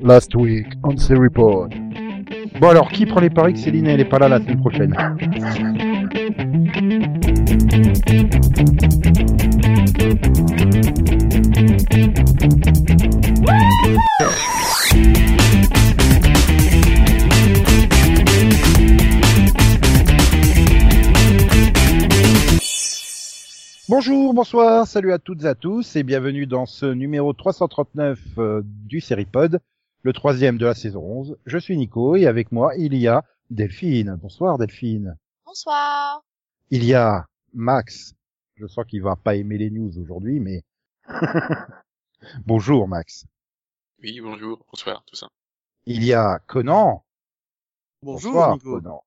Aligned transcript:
Last 0.00 0.34
week 0.36 0.66
on 0.84 0.94
the. 0.94 1.14
Bon 2.60 2.68
alors, 2.68 2.90
qui 2.90 3.04
prend 3.04 3.20
les 3.20 3.30
paris 3.30 3.54
que 3.54 3.58
Céline 3.58 3.86
elle 3.86 4.00
est 4.00 4.04
pas 4.04 4.18
là 4.18 4.28
la 4.28 4.38
semaine 4.38 4.60
prochaine? 4.60 4.94
Bonjour, 23.88 24.34
bonsoir, 24.34 24.86
salut 24.86 25.12
à 25.12 25.18
toutes 25.18 25.42
et 25.42 25.46
à 25.46 25.54
tous 25.54 25.96
et 25.96 26.02
bienvenue 26.02 26.46
dans 26.46 26.66
ce 26.66 26.86
numéro 26.86 27.32
339 27.32 28.20
euh, 28.38 28.62
du 28.64 29.00
Seripod, 29.00 29.60
le 30.02 30.12
troisième 30.12 30.58
de 30.58 30.66
la 30.66 30.74
saison 30.74 31.02
11. 31.02 31.36
Je 31.46 31.58
suis 31.58 31.76
Nico 31.76 32.16
et 32.16 32.26
avec 32.26 32.52
moi 32.52 32.74
il 32.76 32.94
y 32.94 33.08
a 33.08 33.24
Delphine. 33.50 34.16
Bonsoir 34.20 34.58
Delphine. 34.58 35.16
Bonsoir. 35.44 36.22
Il 36.70 36.84
y 36.84 36.94
a 36.94 37.26
Max. 37.54 38.14
Je 38.56 38.66
sens 38.66 38.84
qu'il 38.86 39.02
va 39.02 39.16
pas 39.16 39.36
aimer 39.36 39.58
les 39.58 39.70
news 39.70 39.98
aujourd'hui, 39.98 40.40
mais 40.40 40.62
bonjour 42.46 42.88
Max. 42.88 43.26
Oui, 44.02 44.20
bonjour, 44.20 44.64
bonsoir, 44.70 45.02
tout 45.06 45.16
ça. 45.16 45.28
Il 45.86 46.04
y 46.04 46.12
a 46.12 46.38
Conan. 46.46 47.04
Bonjour 48.02 48.32
bonsoir, 48.32 48.54
Nico. 48.54 48.80
Conan. 48.80 49.02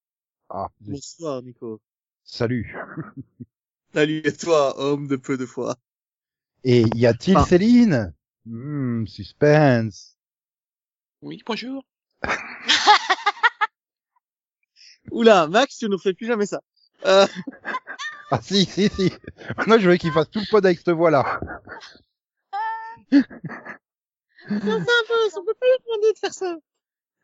Ah, 0.50 0.68
Bonsoir 0.82 1.42
Nico. 1.44 1.80
salut. 2.24 2.76
Salut 3.94 4.22
à 4.26 4.32
toi, 4.32 4.80
homme 4.80 5.08
de 5.08 5.18
peu 5.18 5.38
de 5.38 5.46
foi? 5.46 5.76
Et 6.64 6.84
y 6.96 7.06
a-t-il 7.06 7.36
Ah. 7.38 7.44
Céline? 7.46 8.14
Hmm, 8.46 9.06
suspense. 9.06 10.11
Oui, 11.22 11.42
bonjour. 11.46 11.86
Oula, 15.12 15.48
Max, 15.48 15.78
tu 15.78 15.88
ne 15.88 15.98
fais 15.98 16.14
plus 16.14 16.28
jamais 16.28 16.46
ça. 16.46 16.62
Euh, 17.06 17.26
Ah 18.32 18.40
si, 18.42 18.66
si, 18.66 18.88
si. 18.88 19.12
Moi 19.68 19.78
je 19.78 19.90
veux 19.90 19.98
qu'il 19.98 20.12
fasse 20.14 20.30
tout 20.30 20.40
le 20.40 20.50
pod 20.50 20.66
avec 20.66 20.80
cette 20.80 20.96
voix-là. 20.96 21.42
c'est 23.12 23.18
un 23.18 23.22
peu, 24.48 25.14
on 25.36 25.46
peut 25.46 25.54
pas 25.60 25.66
lui 25.66 25.78
demander 25.86 26.14
de 26.14 26.18
faire 26.18 26.34
ça. 26.34 26.56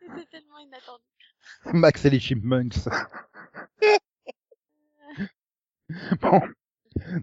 C'était 0.00 0.26
tellement 0.26 0.58
inattendu. 0.58 1.02
Max 1.72 2.04
et 2.04 2.10
les 2.10 2.20
Chipmunks. 2.20 2.76
bon. 6.20 6.42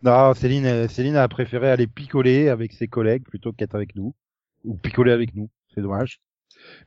Non, 0.02 0.34
Céline, 0.34 0.66
euh, 0.66 0.88
Céline 0.88 1.16
a 1.16 1.28
préféré 1.28 1.70
aller 1.70 1.86
picoler 1.86 2.50
avec 2.50 2.74
ses 2.74 2.88
collègues 2.88 3.24
plutôt 3.24 3.54
qu'être 3.54 3.76
avec 3.76 3.96
nous. 3.96 4.16
Ou 4.64 4.76
picoler 4.76 5.12
avec 5.12 5.36
nous. 5.36 5.52
C'est 5.74 5.82
dommage. 5.82 6.20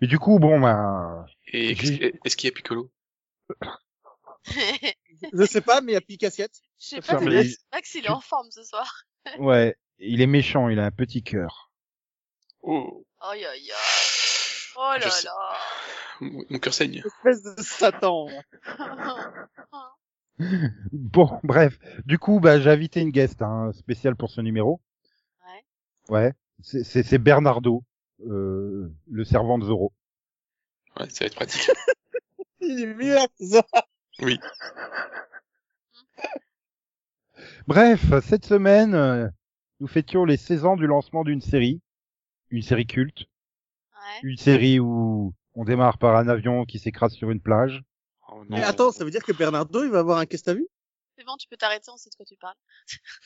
Mais 0.00 0.06
du 0.06 0.18
coup, 0.18 0.38
bon, 0.38 0.60
ben, 0.60 1.26
Et 1.52 1.74
qu'est-ce 1.74 1.92
J'ai- 1.92 1.98
qu'il- 2.10 2.20
est-ce 2.24 2.36
qu'il 2.36 2.48
y 2.48 2.52
a 2.52 2.54
Piccolo 2.54 2.90
Je 5.32 5.44
sais 5.46 5.60
pas, 5.60 5.80
mais 5.80 5.92
il 5.92 5.94
y 5.94 5.98
a 5.98 6.00
Picassiette. 6.00 6.54
Je 6.80 6.86
sais 6.86 7.00
pas, 7.00 7.16
des- 7.20 7.26
Max, 7.36 7.56
Max, 7.72 7.94
il 7.94 8.06
est 8.06 8.10
en 8.10 8.20
forme 8.20 8.50
ce 8.50 8.62
soir. 8.62 9.02
ouais, 9.38 9.76
il 9.98 10.20
est 10.20 10.26
méchant, 10.26 10.68
il 10.68 10.78
a 10.78 10.84
un 10.86 10.90
petit 10.90 11.22
cœur. 11.22 11.70
Oh, 12.62 13.04
Aïe 13.20 13.44
aïe 13.44 13.70
aïe. 13.70 13.72
Oh 14.76 14.92
là 14.92 14.98
là. 15.24 15.56
mon 16.20 16.44
mon 16.50 16.58
cœur 16.60 16.72
saigne. 16.72 17.02
Espèce 17.04 17.42
de 17.42 17.54
Satan. 17.62 18.28
Bon, 20.92 21.40
bref. 21.42 21.78
Du 22.04 22.18
coup, 22.18 22.38
bah, 22.40 22.60
j'ai 22.60 22.70
invité 22.70 23.00
une 23.00 23.10
guest, 23.10 23.42
hein, 23.42 23.72
spéciale 23.72 24.14
pour 24.14 24.30
ce 24.30 24.40
numéro. 24.40 24.80
Ouais. 25.44 25.64
Ouais. 26.16 26.32
C'est- 26.62 26.84
C'est 26.84 27.02
c'est 27.02 27.18
Bernardo, 27.18 27.82
le 28.20 29.24
servant 29.24 29.58
de 29.58 29.64
Zoro. 29.64 29.92
Ouais, 30.98 31.08
ça 31.10 31.24
va 31.24 31.26
être 31.26 31.36
pratique. 31.36 31.70
Il 32.60 32.80
est 33.00 33.44
ça. 33.44 33.64
Oui. 34.20 34.38
Bref, 37.66 38.00
cette 38.22 38.44
semaine, 38.44 38.94
euh, 38.94 39.28
nous 39.80 39.86
fêtions 39.86 40.24
les 40.24 40.36
16 40.36 40.64
ans 40.64 40.76
du 40.76 40.86
lancement 40.86 41.22
d'une 41.22 41.40
série. 41.40 41.80
Une 42.50 42.62
série 42.62 42.86
culte. 42.86 43.20
Ouais. 43.92 44.20
Une 44.22 44.36
série 44.36 44.80
où 44.80 45.34
on 45.54 45.64
démarre 45.64 45.98
par 45.98 46.16
un 46.16 46.28
avion 46.28 46.64
qui 46.64 46.78
s'écrase 46.78 47.12
sur 47.12 47.30
une 47.30 47.40
plage. 47.40 47.82
Oh, 48.28 48.44
non. 48.48 48.56
Mais 48.56 48.62
attends, 48.62 48.90
ça 48.90 49.04
veut 49.04 49.10
dire 49.10 49.22
que 49.22 49.32
Bernardo, 49.32 49.84
il 49.84 49.90
va 49.90 50.00
avoir 50.00 50.18
un 50.18 50.26
qu'est-ce 50.26 50.42
que 50.44 50.50
t'as 50.50 50.56
vu? 50.56 50.66
C'est 51.16 51.24
bon, 51.24 51.36
tu 51.36 51.48
peux 51.48 51.56
t'arrêter, 51.56 51.90
on 51.92 51.96
sait 51.96 52.10
de 52.10 52.14
quoi 52.14 52.24
tu 52.24 52.36
parles. 52.36 52.56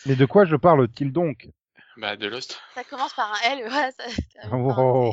Mais 0.06 0.16
de 0.16 0.24
quoi 0.26 0.44
je 0.44 0.56
parle-t-il 0.56 1.12
donc? 1.12 1.48
Bah, 1.96 2.16
de 2.16 2.26
Lost. 2.26 2.58
Ça 2.74 2.84
commence 2.84 3.12
par 3.14 3.32
un 3.32 3.50
L, 3.50 3.64
ouais, 3.64 3.92
ça... 3.92 4.04
Oh. 4.52 5.12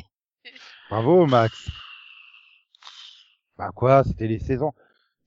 Bravo, 0.90 1.26
Max. 1.26 1.70
Bah 3.58 3.72
quoi, 3.76 4.04
c'était 4.06 4.28
les 4.28 4.40
16 4.40 4.64
ans. 4.64 4.74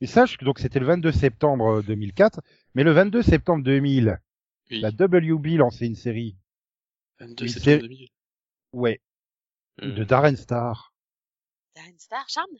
Mais 0.00 0.06
sache 0.06 0.38
que 0.38 0.44
donc 0.44 0.58
c'était 0.58 0.78
le 0.80 0.86
22 0.86 1.12
septembre 1.12 1.78
euh, 1.78 1.82
2004, 1.82 2.40
mais 2.74 2.82
le 2.82 2.92
22 2.92 3.22
septembre 3.22 3.62
2000, 3.62 4.18
Oui. 4.70 4.80
la 4.80 4.88
WB 4.88 5.58
lançait 5.58 5.86
une 5.86 5.94
série. 5.94 6.36
22 7.20 7.44
Oui, 7.44 7.50
septembre 7.50 7.64
c'est- 7.76 7.78
2000. 7.88 8.08
Ouais, 8.72 9.00
Euh, 9.82 9.92
de 9.92 10.04
Darren 10.04 10.34
Star. 10.36 10.94
Darren 11.76 11.98
Star, 11.98 12.24
Charmed? 12.28 12.56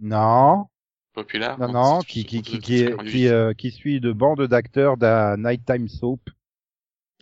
Non, 0.00 0.66
Populaire. 1.12 1.56
non, 1.58 1.72
non, 1.72 2.00
qui, 2.00 2.24
qui, 2.26 2.38
c'est- 2.38 2.42
qui, 2.42 2.52
c'est- 2.56 2.58
qui, 2.60 2.78
c'est 2.78 2.84
est- 2.84 2.90
98. 2.90 3.10
qui, 3.12 3.28
euh, 3.28 3.54
qui 3.54 3.70
suit 3.70 4.00
de 4.00 4.12
bande 4.12 4.42
d'acteurs 4.48 4.96
d'un 4.96 5.36
nighttime 5.36 5.88
soap. 5.88 6.20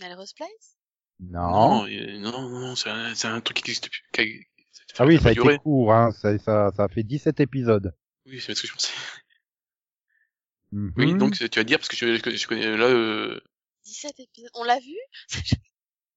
Melrose 0.00 0.32
Place? 0.32 0.78
Non. 1.20 1.86
Non, 1.86 2.48
non, 2.48 2.48
non, 2.60 2.76
c'est 2.76 2.88
un, 2.90 3.14
c'est 3.14 3.28
un 3.28 3.40
truc 3.40 3.58
qui 3.58 3.62
existe 3.70 3.84
depuis. 3.84 4.02
qui 4.12 4.20
a- 4.20 4.94
Ah 4.98 5.06
oui, 5.06 5.18
ça 5.20 5.28
a 5.30 5.34
duré. 5.34 5.54
été 5.54 5.62
court, 5.62 5.92
hein. 5.94 6.10
ça, 6.12 6.38
ça, 6.38 6.70
ça 6.74 6.84
a 6.84 6.88
fait 6.88 7.02
17 7.02 7.40
épisodes. 7.40 7.94
Oui, 8.26 8.40
c'est 8.40 8.54
ce 8.54 8.62
que 8.62 8.68
je 8.68 8.72
pensais. 8.72 8.92
Mhm. 10.72 10.92
Oui, 10.96 11.14
donc 11.14 11.34
c'est- 11.36 11.48
tu 11.48 11.58
vas 11.58 11.64
dire 11.64 11.78
parce 11.78 11.88
que 11.88 11.96
je, 11.96 12.16
je, 12.16 12.36
je 12.36 12.46
connais 12.46 12.76
là. 12.76 12.86
Euh... 12.86 13.40
17 13.84 14.18
épisodes. 14.20 14.50
On 14.54 14.64
l'a 14.64 14.78
vu? 14.78 14.96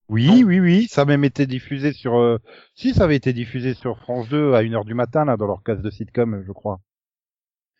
Oui, 0.09 0.28
Non. 0.28 0.47
oui, 0.47 0.59
oui, 0.59 0.88
ça 0.90 1.02
a 1.02 1.06
même 1.06 1.24
été 1.24 1.47
diffusé 1.47 1.94
sur... 1.94 2.16
euh, 2.18 2.38
Si, 2.75 2.94
ça 2.94 3.06
avait 3.06 3.16
été 3.16 3.34
diffusé 3.34 3.74
sur 3.74 3.97
France 4.00 4.28
2 4.30 4.53
à 4.53 4.62
1h 4.62 4.86
du 4.86 4.94
matin, 4.94 5.25
là, 5.25 5.38
dans 5.38 5.47
leur 5.47 5.63
case 5.63 5.81
de 5.81 5.90
sitcom, 5.90 6.44
je 6.46 6.52
crois. 6.52 6.80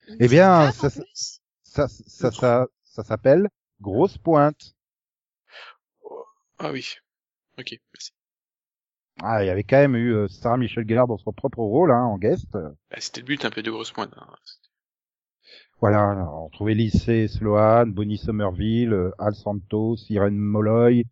Une 0.08 0.18
Eh 0.20 0.28
bien, 0.28 0.72
ça- 0.72 0.90
plus? 0.90 1.40
Ça, 1.64 1.88
ça, 1.88 2.32
ça, 2.32 2.68
ça 2.84 3.04
s'appelle 3.04 3.50
Grosse 3.82 4.18
Pointe. 4.18 4.74
Ah 6.60 6.72
oui. 6.72 6.88
Ok, 7.60 7.78
merci. 7.94 8.12
Ah, 9.22 9.44
il 9.44 9.48
y 9.48 9.50
avait 9.50 9.64
quand 9.64 9.78
même 9.78 9.96
eu 9.96 10.14
euh, 10.14 10.28
Sarah 10.28 10.58
Michel 10.58 10.88
Gellar 10.88 11.08
dans 11.08 11.18
son 11.18 11.32
propre 11.34 11.60
rôle, 11.60 11.92
hein, 11.92 12.04
en 12.04 12.18
guest. 12.18 12.52
Bah, 12.54 12.72
c'était 12.98 13.22
le 13.22 13.28
but 13.28 13.46
un 13.46 13.52
peu 13.52 13.62
de 13.62 13.70
grosse 13.70 13.92
pointe. 13.92 14.12
hein. 14.18 14.28
Voilà, 15.80 16.30
on 16.34 16.50
trouvait 16.50 16.74
Lycée 16.74 17.28
Sloan, 17.28 17.88
Bonnie 17.88 18.18
Somerville, 18.18 18.94
euh, 18.94 19.12
Al 19.20 19.36
Santos, 19.36 19.98
Irene 20.10 20.38
Molloy, 20.38 21.06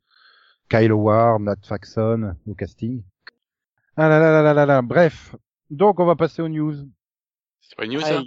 Kyle 0.69 0.91
Howard, 0.91 1.41
Nat 1.41 1.57
Faxon 1.63 2.35
au 2.47 2.55
casting. 2.55 3.03
Ah 3.97 4.07
là 4.07 4.19
là 4.19 4.31
là 4.31 4.41
là 4.41 4.53
là 4.53 4.65
là, 4.65 4.81
bref. 4.81 5.35
Donc, 5.69 5.99
on 5.99 6.05
va 6.05 6.15
passer 6.15 6.41
aux 6.41 6.47
news. 6.49 6.73
C'est 7.61 7.75
pas 7.77 7.85
une 7.85 7.93
news 7.93 8.01
ça. 8.01 8.23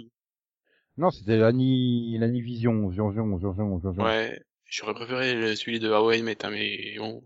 Non, 0.97 1.11
c'était 1.11 1.37
l'Ani, 1.37 2.17
l'Ani 2.17 2.41
Vision, 2.41 2.87
Vision, 2.87 3.09
Vision, 3.09 3.25
Vision, 3.35 3.51
Vision, 3.51 3.77
Vision. 3.77 4.03
Ouais. 4.03 4.39
J'aurais 4.65 4.93
préféré 4.93 5.55
celui 5.55 5.79
de 5.79 5.89
How 5.91 6.11
I 6.11 6.21
Met, 6.23 6.45
hein, 6.45 6.49
mais 6.51 6.95
bon. 6.97 7.23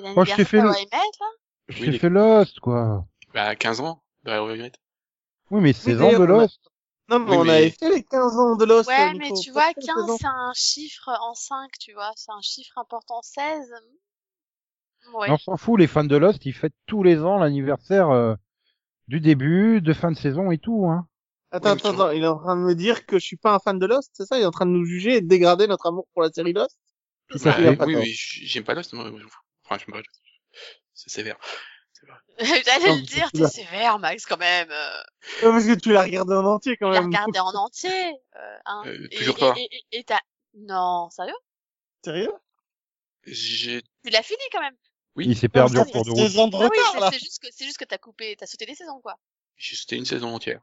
C'est 0.00 0.12
Oh, 0.16 0.24
je 0.24 0.34
t'ai 0.34 0.44
fait 0.44 0.60
le- 0.60 0.70
Je 1.68 1.74
Oui, 1.80 1.84
t'ai 1.86 1.90
les- 1.92 1.98
fait 1.98 2.08
Lost, 2.08 2.60
quoi. 2.60 3.04
Bah, 3.34 3.54
15 3.56 3.80
ans 3.80 4.02
de 4.24 4.30
I 4.30 4.58
Met. 4.58 4.72
Oui, 5.50 5.60
mais 5.60 5.72
16 5.72 6.00
ans 6.00 6.10
de 6.12 6.22
a- 6.22 6.26
Lost. 6.26 6.60
Non, 7.08 7.18
mais 7.20 7.30
Oui, 7.30 7.36
on 7.38 7.44
mais- 7.44 7.50
avait 7.50 7.70
fait 7.70 7.90
les 7.90 8.04
15 8.04 8.36
ans 8.38 8.56
de 8.56 8.64
Lost. 8.64 8.88
Ouais, 8.88 9.12
Nico. 9.12 9.18
mais 9.18 9.40
tu 9.40 9.50
vois, 9.50 9.62
fait 9.68 9.80
les 9.80 9.86
15, 9.86 9.96
16 10.02 10.10
ans. 10.10 10.16
c'est 10.20 10.26
un 10.26 10.52
chiffre 10.54 11.08
en 11.20 11.34
5, 11.34 11.70
tu 11.80 11.92
vois. 11.94 12.10
C'est 12.16 12.32
un 12.32 12.40
chiffre 12.42 12.76
important. 12.78 13.20
16, 13.22 13.72
hmm, 15.10 15.14
ouais. 15.16 15.30
On 15.30 15.38
s'en 15.38 15.56
fout, 15.56 15.78
les 15.78 15.86
fans 15.86 16.04
de 16.04 16.16
Lost, 16.16 16.44
ils 16.46 16.52
fêtent 16.52 16.74
tous 16.86 17.02
les 17.02 17.18
ans 17.22 17.38
l'anniversaire 17.38 18.10
euh, 18.10 18.34
du 19.08 19.20
début, 19.20 19.80
de 19.80 19.92
fin 19.94 20.10
de 20.12 20.16
saison 20.16 20.50
et 20.50 20.58
tout, 20.58 20.86
hein. 20.86 21.06
Attends, 21.50 21.70
attends, 21.70 21.90
attends, 21.94 22.10
il 22.10 22.22
est 22.24 22.26
en 22.28 22.38
train 22.38 22.56
de 22.56 22.60
me 22.60 22.74
dire 22.74 23.06
que 23.06 23.18
je 23.18 23.24
suis 23.24 23.38
pas 23.38 23.54
un 23.54 23.58
fan 23.58 23.78
de 23.78 23.86
Lost, 23.86 24.10
c'est 24.12 24.26
ça? 24.26 24.38
Il 24.38 24.42
est 24.42 24.46
en 24.46 24.50
train 24.50 24.66
de 24.66 24.70
nous 24.70 24.84
juger 24.84 25.16
et 25.16 25.20
de 25.22 25.28
dégrader 25.28 25.66
notre 25.66 25.86
amour 25.86 26.06
pour 26.12 26.22
la 26.22 26.30
série 26.30 26.52
Lost? 26.52 26.76
Bah, 27.44 27.56
oui, 27.86 27.94
oui, 27.96 28.12
j'aime 28.14 28.64
pas 28.64 28.74
Lost, 28.74 28.92
moi. 28.92 29.04
J'aime 29.04 29.28
pas 29.28 29.36
C'est 30.94 31.10
sévère. 31.10 31.36
C'est. 31.92 32.06
J'allais 32.64 32.94
le 32.96 33.02
dire, 33.02 33.30
tu 33.32 33.40
t'es 33.42 33.48
sévère, 33.48 33.98
Max, 33.98 34.24
quand 34.26 34.36
même. 34.36 34.70
Euh, 34.70 35.02
Ouais, 35.42 35.50
Parce 35.50 35.66
que 35.66 35.74
tu 35.74 35.92
l'as 35.92 36.02
regardé 36.02 36.34
en 36.34 36.44
entier 36.44 36.76
quand 36.76 36.88
tu 36.88 36.94
l'as 36.94 37.00
même. 37.00 37.08
regardé 37.10 37.38
en 37.40 37.54
entier. 37.54 37.90
Euh, 38.36 38.58
hein. 38.66 38.82
Euh, 38.86 39.08
toujours 39.16 39.36
et- 39.36 39.40
pas. 39.40 39.54
Et 39.92 40.04
t'as... 40.04 40.20
Non, 40.54 41.10
sérieux? 41.10 41.34
Sérieux? 42.04 42.32
J'ai, 43.24 43.82
Tu 44.04 44.10
l'as 44.10 44.22
fini, 44.22 44.38
quand 44.52 44.60
même. 44.60 44.76
oui, 45.16 45.26
Il 45.28 45.36
s'est 45.36 45.48
perdu 45.48 45.76
en 45.78 45.84
cours 45.84 46.04
de 46.04 46.10
route. 46.10 46.18
16 46.20 46.38
ans 46.38 46.48
de 46.48 46.56
Ah 46.56 46.60
oui, 46.60 46.64
retard, 46.78 46.92
c'est- 46.92 47.00
là. 47.00 47.10
c'est 47.12 47.18
juste 47.18 47.42
que, 47.42 47.48
c'est 47.50 47.64
juste 47.64 47.78
que 47.78 47.84
t'as 47.84 47.98
coupé, 47.98 48.36
t'as 48.36 48.46
sauté 48.46 48.64
des 48.66 48.74
saisons, 48.74 49.00
quoi. 49.00 49.16
j'ai 49.56 49.76
sauté 49.76 49.96
une 49.96 50.04
saison 50.06 50.34
entière. 50.34 50.60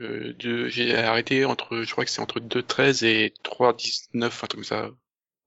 Euh, 0.00 0.32
de, 0.38 0.66
j'ai 0.68 0.96
arrêté 0.96 1.44
entre, 1.44 1.82
je 1.82 1.92
crois 1.92 2.04
que 2.04 2.10
c'est 2.10 2.20
entre 2.20 2.40
2.13 2.40 3.04
et 3.04 3.32
3.19, 3.44 4.24
un 4.24 4.28
truc 4.30 4.50
comme 4.50 4.64
ça. 4.64 4.90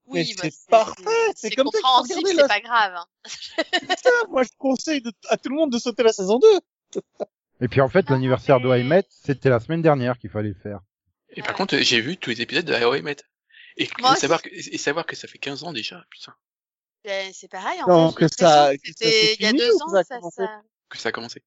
Oui, 0.07 0.33
bah, 0.37 0.43
c'est 0.49 0.69
parfait, 0.69 1.03
c'est 1.35 1.51
comme 1.55 1.67
ça 1.71 1.79
c'est 2.07 2.33
la- 2.33 2.47
pas 2.47 2.59
grave. 2.61 2.93
hein. 2.95 3.05
Ça, 4.01 4.09
moi 4.29 4.43
je 4.43 4.49
conseille 4.57 5.01
de- 5.01 5.11
à 5.29 5.37
tout 5.37 5.49
le 5.49 5.55
monde 5.55 5.71
de 5.71 5.77
sauter 5.79 6.03
la 6.03 6.13
saison 6.13 6.39
2. 6.39 6.59
Et 7.61 7.67
puis 7.67 7.81
en 7.81 7.89
fait, 7.89 8.09
l'anniversaire 8.09 8.59
de 8.59 8.67
mais- 8.67 8.75
How 8.75 8.75
I 8.77 8.83
Met, 8.83 9.05
c'était 9.09 9.49
la 9.49 9.59
semaine 9.59 9.81
dernière 9.81 10.17
qu'il 10.19 10.29
fallait 10.29 10.53
faire. 10.53 10.79
Et 11.29 11.41
par 11.41 11.53
contre, 11.55 11.77
j'ai 11.77 11.99
vu 12.01 12.15
tous 12.17 12.29
les 12.29 12.41
épisodes 12.41 12.65
de 12.65 12.73
How 12.73 12.95
I 12.95 13.01
Met. 13.01 13.17
Et, 13.77 13.89
Moi 13.99 14.13
et 14.13 14.15
savoir 14.19 14.41
que, 14.41 14.49
et 14.49 14.77
savoir 14.77 15.05
que 15.05 15.15
ça 15.15 15.27
fait 15.27 15.37
15 15.39 15.63
ans 15.63 15.73
déjà, 15.73 16.03
putain, 16.09 16.33
Ben, 17.03 17.31
c'est 17.33 17.47
pareil, 17.47 17.81
en 17.83 17.87
Non, 17.87 18.09
fait. 18.11 18.15
que 18.15 18.27
ça- 18.27 18.71
que 18.77 18.91
ça 18.97 19.05
il 19.09 19.41
y 19.41 19.45
a 19.45 19.53
deux 19.53 19.73
ans, 19.81 19.89
ça 19.91 19.99
a 19.99 20.03
ça, 20.03 20.15
commencé 20.17 20.43
ça... 20.43 20.61
que 20.89 20.97
ça 20.97 21.09
a 21.09 21.11
commencé. 21.11 21.43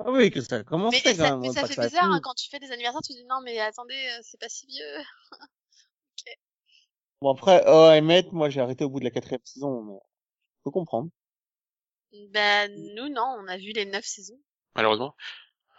Ah 0.00 0.10
oui, 0.10 0.30
que 0.30 0.40
ça 0.40 0.56
a 0.56 0.62
commencé 0.64 0.96
et 0.96 1.02
quand 1.02 1.14
ça, 1.14 1.22
même. 1.30 1.40
mais 1.40 1.52
ça 1.52 1.60
pas 1.62 1.66
fait 1.68 1.80
bizarre, 1.82 2.10
hein, 2.10 2.20
quand 2.22 2.34
tu 2.34 2.48
fais 2.48 2.58
des 2.58 2.72
anniversaires, 2.72 3.02
tu 3.02 3.12
dis 3.12 3.24
non, 3.28 3.40
mais 3.44 3.58
attendez, 3.60 3.94
euh, 3.94 4.20
c'est 4.22 4.40
pas 4.40 4.48
si 4.48 4.66
vieux. 4.66 5.04
Bon 7.22 7.32
après, 7.32 7.62
oh, 7.66 7.90
Emmett, 7.92 8.32
moi 8.32 8.48
j'ai 8.48 8.60
arrêté 8.60 8.84
au 8.84 8.88
bout 8.88 8.98
de 8.98 9.04
la 9.04 9.10
quatrième 9.10 9.40
saison, 9.44 9.82
mais 9.82 9.98
je 10.58 10.62
peux 10.64 10.70
comprendre. 10.70 11.10
Ben, 12.32 12.72
nous, 12.96 13.08
non, 13.10 13.36
on 13.40 13.46
a 13.46 13.56
vu 13.58 13.72
les 13.74 13.84
neuf 13.84 14.04
saisons. 14.04 14.40
Malheureusement. 14.74 15.14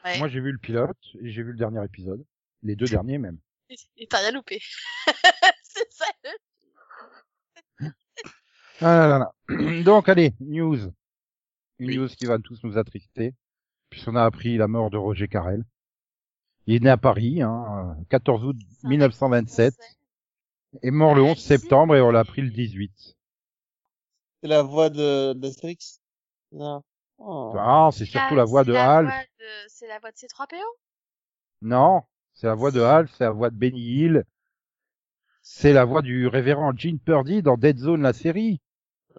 Ouais. 0.06 0.18
Moi, 0.20 0.28
j'ai 0.30 0.40
vu 0.40 0.52
le 0.52 0.58
pilote 0.58 0.98
et 1.22 1.32
j'ai 1.32 1.44
vu 1.44 1.52
le 1.52 1.58
dernier 1.58 1.84
épisode. 1.84 2.24
Les 2.64 2.76
deux 2.76 2.86
derniers 3.04 3.18
même. 3.18 3.40
Et 3.98 4.08
t'as 4.08 4.20
rien 4.20 4.32
loupé. 4.32 4.60
c'est 5.64 5.92
ça. 5.92 6.06
le- 7.80 7.90
Ah 8.82 8.98
là 8.98 9.08
là 9.08 9.20
là. 9.20 9.84
Donc 9.84 10.10
allez, 10.10 10.34
news. 10.40 10.78
Une 11.80 11.88
Oui. 11.88 11.98
news 11.98 12.08
qui 12.10 12.26
va 12.26 12.38
tous 12.38 12.64
nous 12.64 12.78
attrister, 12.78 13.34
puisqu'on 13.90 14.16
a 14.16 14.24
appris 14.24 14.58
la 14.58 14.68
mort 14.68 14.92
de 14.92 14.98
Roger 14.98 15.28
Carrel. 15.28 15.64
Il 16.68 16.76
est 16.76 16.80
né 16.80 16.90
à 16.92 16.98
Paris, 16.98 17.42
hein, 17.42 17.96
euh, 18.00 18.04
14 18.10 18.44
août 18.46 18.56
C'est 18.80 18.86
un 18.86 18.90
1927, 18.90 19.74
Français. 19.74 19.96
Et 20.82 20.92
mort 20.92 21.16
le 21.16 21.22
Ah, 21.22 21.26
11 21.26 21.38
ici. 21.38 21.48
septembre 21.48 21.96
et 21.96 22.02
on 22.02 22.12
l'a 22.12 22.20
appris 22.20 22.42
le 22.42 22.50
18. 22.50 22.92
C'est 24.42 24.48
la 24.50 24.62
voix 24.64 24.90
de 24.90 25.34
d'Astérix. 25.34 26.00
Non. 26.52 26.84
Oh. 27.20 27.54
Ah, 27.58 27.90
c'est 27.94 28.06
surtout 28.06 28.36
la 28.36 28.46
voix 28.46 28.64
de 28.64 28.74
la 28.74 28.98
Hal. 28.98 29.06
voix 29.06 29.14
de- 29.40 29.68
C'est 29.68 29.88
la 29.88 30.00
voix 30.00 30.12
de 30.12 30.18
C3PO 30.18 30.56
Non, 31.62 32.02
c'est 32.34 32.48
la 32.48 32.56
voix 32.56 32.72
de 32.72 32.82
Hal, 32.82 33.08
c'est 33.16 33.24
la 33.24 33.32
voix 33.32 33.50
de 33.50 33.56
Benny 33.56 33.80
Hill. 33.82 34.24
C'est 35.44 35.74
la 35.74 35.86
voix 35.86 36.02
du 36.02 36.28
révérend 36.28 36.72
Gene 36.76 37.00
Purdy 37.00 37.42
dans 37.42 37.58
Dead 37.58 37.78
Zone, 37.78 38.02
la 38.02 38.14
série. 38.14 38.60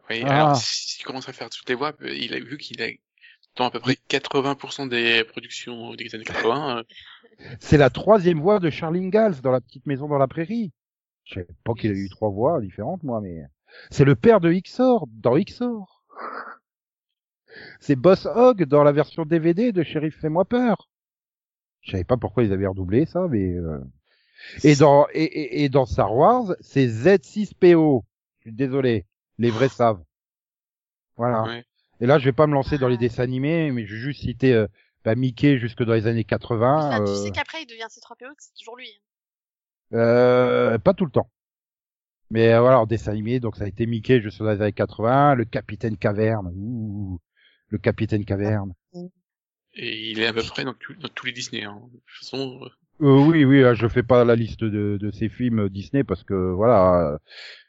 Oui, 0.09 0.23
Ah. 0.27 0.35
alors, 0.47 0.57
s'il 0.57 1.05
commence 1.05 1.29
à 1.29 1.33
faire 1.33 1.51
toutes 1.51 1.69
les 1.69 1.75
voix, 1.75 1.93
il 2.01 2.35
a 2.35 2.41
vu 2.41 2.59
qu'il 2.59 2.81
a, 2.83 2.89
dans 3.57 3.67
à 3.67 3.71
peu 3.71 3.81
près 3.81 3.97
80% 4.09 4.87
des 4.87 5.25
productions 5.25 5.95
des 5.95 6.15
années 6.15 6.25
80, 6.25 6.79
euh, 6.79 6.83
C'est 7.61 7.77
la 7.79 7.91
troisième 7.91 8.41
voix 8.41 8.59
de 8.61 8.71
Charlie 8.71 9.05
Ingalls 9.05 9.41
dans 9.43 9.51
La 9.53 9.61
Petite 9.61 9.87
Maison 9.87 10.09
dans 10.09 10.19
la 10.19 10.29
Prairie. 10.29 10.73
Je 11.25 11.35
savais 11.35 11.47
pas 11.65 11.75
qu'il 11.75 11.91
a 11.91 11.95
eu 11.95 12.09
trois 12.09 12.31
voix 12.31 12.61
différentes, 12.61 13.03
moi, 13.03 13.21
mais 13.21 13.45
c'est 13.91 14.05
le 14.05 14.15
père 14.15 14.41
de 14.41 14.53
Xor 14.53 15.07
dans 15.09 15.39
Xor. 15.39 16.05
C'est 17.81 17.97
Boss 17.97 18.27
Hogg 18.27 18.65
dans 18.65 18.83
la 18.83 18.93
version 18.93 19.25
DVD 19.25 19.73
de 19.73 19.83
Sheriff 19.83 20.19
Fais-moi 20.21 20.45
peur. 20.45 20.89
Je 21.83 21.93
savais 21.93 22.05
pas 22.05 22.17
pourquoi 22.17 22.45
ils 22.45 22.53
avaient 22.53 22.67
redoublé 22.67 23.07
ça, 23.07 23.27
mais 23.29 23.55
euh, 23.55 23.79
et 24.65 24.77
dans 24.77 25.07
et, 25.13 25.25
et, 25.25 25.65
et 25.65 25.69
dans 25.69 25.85
Star 25.85 26.15
Wars, 26.15 26.55
c'est 26.61 26.87
Z6PO. 26.87 28.05
Je 28.39 28.49
suis 28.49 28.53
désolé, 28.53 29.07
les 29.39 29.51
vrais 29.51 29.69
savent. 29.69 30.03
Voilà. 31.17 31.43
ouais. 31.45 31.65
Et 32.01 32.07
là, 32.07 32.19
je 32.19 32.25
vais 32.25 32.33
pas 32.33 32.47
me 32.47 32.55
lancer 32.55 32.79
dans 32.79 32.89
les 32.89 32.97
dessins 32.97 33.23
animés, 33.23 33.71
mais 33.71 33.87
je 33.87 33.95
vais 33.95 34.01
juste 34.01 34.23
citer 34.23 34.53
euh, 34.55 34.67
bah, 35.05 35.15
Mickey 35.15 35.59
jusque 35.59 35.85
dans 35.85 35.93
les 35.93 36.07
années 36.07 36.25
80. 36.25 36.77
Enfin, 36.77 37.05
Tu 37.05 37.11
euh, 37.11 37.15
sais 37.15 37.31
qu'après, 37.31 37.63
il 37.63 37.67
devient 37.67 37.87
C3PO 37.89 38.25
et 38.25 38.35
que 38.35 38.43
c'est 38.43 38.55
toujours 38.59 38.77
lui. 38.77 39.01
Euh, 39.95 40.79
pas 40.79 40.95
tout 40.95 41.05
le 41.05 41.11
temps. 41.11 41.31
Mais 42.31 42.53
euh, 42.53 42.61
voilà, 42.61 42.81
en 42.81 42.87
dessin 42.87 43.13
animé, 43.13 43.39
donc 43.41 43.57
ça 43.57 43.65
a 43.65 43.69
été 43.69 43.87
Mickey 43.87 44.19
les 44.21 44.41
années 44.43 44.73
80, 44.73 45.35
le 45.37 45.45
Capitaine 45.45 45.97
Caverne, 45.97 46.51
ouh, 46.57 47.21
le 47.69 47.79
Capitaine 47.79 48.25
Caverne. 48.25 48.73
Et 49.75 50.11
il 50.13 50.21
est 50.21 50.27
à 50.29 50.33
peu 50.33 50.43
près 50.43 50.65
dans, 50.65 50.73
tout- 50.73 50.95
dans 50.95 51.09
tous 51.11 51.27
les 51.27 51.33
Disney. 51.33 51.63
Hein. 51.65 51.79
De 51.93 51.99
toute 51.99 52.19
façon, 52.21 52.59
euh, 52.65 52.69
Euh, 53.03 53.27
oui, 53.27 53.45
oui, 53.45 53.63
je 53.75 53.87
fais 53.89 54.03
pas 54.03 54.25
la 54.25 54.37
liste 54.37 54.61
de, 54.65 54.97
de 55.01 55.11
ces 55.11 55.29
films 55.29 55.69
Disney 55.69 56.05
parce 56.05 56.23
que 56.25 56.35
voilà, 56.53 57.13
euh, 57.15 57.19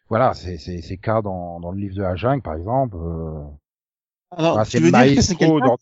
voilà, 0.10 0.34
c'est 0.34 0.58
c'est 0.58 0.82
c'est 0.82 0.98
cas 0.98 1.22
dans 1.22 1.60
dans 1.62 1.72
le 1.72 1.80
livre 1.82 1.96
de 1.96 2.02
la 2.04 2.16
jungle 2.16 2.42
par 2.44 2.56
exemple. 2.56 2.98
euh, 2.98 3.44
Alors, 4.32 4.66
tu 4.68 4.78
c'est 4.78 4.80
veux 4.80 4.92
dire 4.92 5.08
que 5.14 5.22
c'est 5.22 5.36
maestro 5.36 5.62
dans 5.62 5.78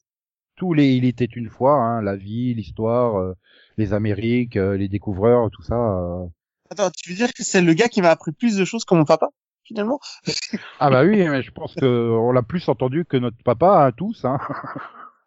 tous 0.57 0.73
les 0.73 0.95
il 0.95 1.05
était 1.05 1.25
une 1.25 1.49
fois, 1.49 1.75
hein, 1.75 2.01
la 2.03 2.15
vie, 2.17 2.53
l'histoire, 2.55 3.17
euh, 3.19 3.35
les 3.81 3.94
Amériques, 3.94 4.56
euh, 4.57 4.78
les 4.78 4.88
découvreurs, 4.88 5.50
tout 5.51 5.63
ça. 5.63 5.75
euh. 5.75 6.25
Attends, 6.69 6.89
tu 6.92 7.10
veux 7.10 7.16
dire 7.16 7.33
que 7.33 7.44
c'est 7.44 7.62
le 7.62 7.74
gars 7.74 7.89
qui 7.89 8.01
m'a 8.01 8.12
appris 8.12 8.31
plus 8.31 8.56
de 8.56 8.63
choses 8.63 8.86
que 8.86 8.95
mon 8.95 9.04
papa, 9.06 9.28
finalement? 9.63 10.00
Ah 10.80 10.89
bah 10.89 11.04
oui, 11.04 11.12
mais 11.30 11.42
je 11.42 11.51
pense 11.51 11.75
que 11.75 11.86
on 11.86 12.31
l'a 12.31 12.44
plus 12.44 12.68
entendu 12.69 13.04
que 13.06 13.18
notre 13.18 13.42
papa, 13.44 13.86
hein, 13.88 13.92
tous. 13.92 14.24
Hein. 14.25 14.39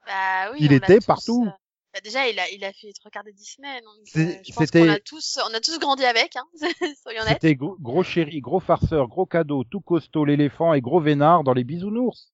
Bah 0.06 0.50
oui, 0.52 0.58
Il 0.60 0.72
était 0.72 0.98
tous, 0.98 1.06
partout. 1.06 1.44
euh, 1.46 1.50
Bah 1.92 2.00
déjà, 2.02 2.26
il 2.28 2.38
a, 2.38 2.48
il 2.50 2.64
a 2.64 2.72
fait 2.72 2.92
regarder 3.04 3.32
Disney, 3.32 3.80
donc 3.82 3.94
C'est- 4.04 4.38
euh, 4.38 4.42
je 4.46 4.52
pense 4.52 4.64
c'était- 4.64 4.80
qu'on 4.86 4.92
a 4.92 4.98
tous, 5.00 5.38
on 5.50 5.54
a 5.54 5.60
tous 5.60 5.78
grandi 5.78 6.04
avec, 6.04 6.34
hein. 6.36 6.44
Soyons 7.02 7.22
honnêtes. 7.22 7.34
C'était 7.40 7.54
gros, 7.56 7.76
gros 7.80 8.02
chéri, 8.02 8.40
gros 8.40 8.60
farceur, 8.60 9.08
gros 9.08 9.26
cadeau, 9.26 9.64
tout 9.64 9.80
costaud, 9.80 10.24
l'éléphant 10.24 10.72
et 10.74 10.80
gros 10.80 11.00
vénard 11.00 11.44
dans 11.44 11.52
les 11.52 11.64
bisounours. 11.64 12.32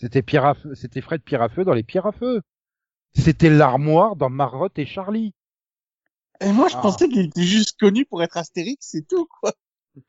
C'était 0.00 0.22
Pierre 0.22 0.46
à 0.46 0.54
feu, 0.54 0.74
c'était 0.74 1.00
Fred 1.02 1.22
Pierre 1.22 1.42
à 1.42 1.48
feu 1.48 1.62
dans 1.64 1.74
les 1.74 1.82
pierres 1.82 2.06
à 2.06 2.12
feu. 2.12 2.40
C'était 3.14 3.50
l'armoire 3.50 4.16
dans 4.16 4.30
Marotte 4.30 4.78
et 4.78 4.86
Charlie. 4.86 5.34
Et 6.40 6.52
moi, 6.52 6.68
je 6.68 6.76
Ah. 6.76 6.80
pensais 6.80 7.08
qu'il 7.08 7.26
était 7.26 7.42
juste 7.42 7.78
connu 7.78 8.06
pour 8.06 8.22
être 8.22 8.36
Astérix, 8.36 8.86
c'est 8.90 9.06
tout, 9.06 9.26
quoi. 9.26 9.52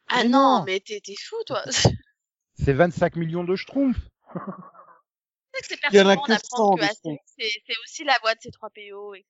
Ah 0.08 0.24
Mais 0.24 0.30
non, 0.30 0.60
non. 0.60 0.64
mais 0.66 0.80
t'es, 0.80 1.02
t'es 1.04 1.16
fou, 1.20 1.36
toi. 1.46 1.62
C'est 2.54 2.74
25 2.74 3.16
millions 3.16 3.44
de 3.44 3.56
schtroumpfs. 3.56 4.08
c'est 5.64 5.80
Il 5.92 5.96
y 5.98 6.02
en 6.02 6.08
a 6.08 6.16
que 6.16 6.28
d'apprendre 6.28 6.42
100 6.44 6.76
que 6.76 6.82
de 6.82 6.86
Astérix, 6.86 7.24
c'est, 7.38 7.74
aussi 7.84 8.04
la 8.04 8.18
voix 8.22 8.36
de 8.36 8.40
ces 8.42 8.52
3PO, 8.52 9.16
etc. 9.16 9.30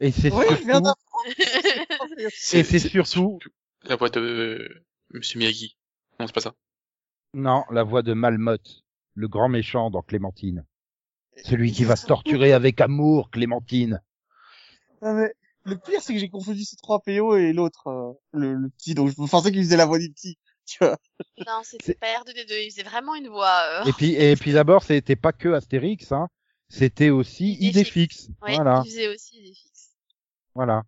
Et 0.00 0.10
c'est 0.10 0.32
Oui, 0.32 0.46
je 0.48 0.54
viens 0.64 0.80
surtout, 0.82 0.82
d'apprendre. 0.82 1.26
et 2.54 2.64
c'est 2.64 2.78
surtout, 2.78 3.38
la 3.82 3.96
voix 3.96 4.08
de 4.08 4.20
euh, 4.20 4.84
Monsieur 5.10 5.38
Miyagi. 5.38 5.76
Non, 6.18 6.26
c'est 6.26 6.32
pas 6.34 6.40
ça. 6.40 6.54
non, 7.34 7.64
la 7.70 7.82
voix 7.82 8.02
de 8.02 8.14
Malmotte, 8.14 8.82
le 9.14 9.28
grand 9.28 9.50
méchant 9.50 9.90
dans 9.90 10.02
Clémentine. 10.02 10.64
Celui 11.44 11.72
qui 11.72 11.84
va 11.84 11.96
se 11.96 12.06
torturer 12.06 12.52
avec 12.52 12.80
amour, 12.80 13.30
Clémentine. 13.30 14.00
Non, 15.02 15.14
mais 15.14 15.32
le 15.64 15.76
pire, 15.78 16.00
c'est 16.02 16.12
que 16.12 16.18
j'ai 16.20 16.28
confondu 16.28 16.64
ces 16.64 16.76
trois 16.76 17.00
PO 17.00 17.36
et 17.36 17.52
l'autre, 17.52 17.88
euh, 17.88 18.12
le, 18.32 18.54
le 18.54 18.68
petit, 18.68 18.94
donc 18.94 19.08
je 19.10 19.14
pensais 19.14 19.50
qu'il 19.50 19.62
faisait 19.62 19.76
la 19.76 19.86
voix 19.86 19.98
du 19.98 20.10
petit. 20.12 20.38
Tu 20.64 20.78
vois. 20.78 20.96
Non, 21.44 21.60
c'était 21.64 21.84
C'est- 21.86 21.98
pas 21.98 22.06
R2D2, 22.06 22.52
il 22.66 22.70
faisait 22.70 22.84
vraiment 22.84 23.16
une 23.16 23.26
voix, 23.28 23.62
euh... 23.80 23.84
Et 23.84 23.92
puis, 23.92 24.12
et 24.14 24.36
puis 24.36 24.52
d'abord, 24.52 24.84
c'était 24.84 25.16
pas 25.16 25.32
que 25.32 25.48
Astérix, 25.48 26.12
hein. 26.12 26.28
C'était 26.68 27.10
aussi 27.10 27.54
Idéfix. 27.60 28.26
Idéfix. 28.26 28.28
ouais, 28.42 28.54
Voilà. 28.54 28.82
il 28.84 28.88
faisait 28.90 29.08
aussi 29.08 29.42
fixes. 29.54 29.90
Voilà. 30.54 30.84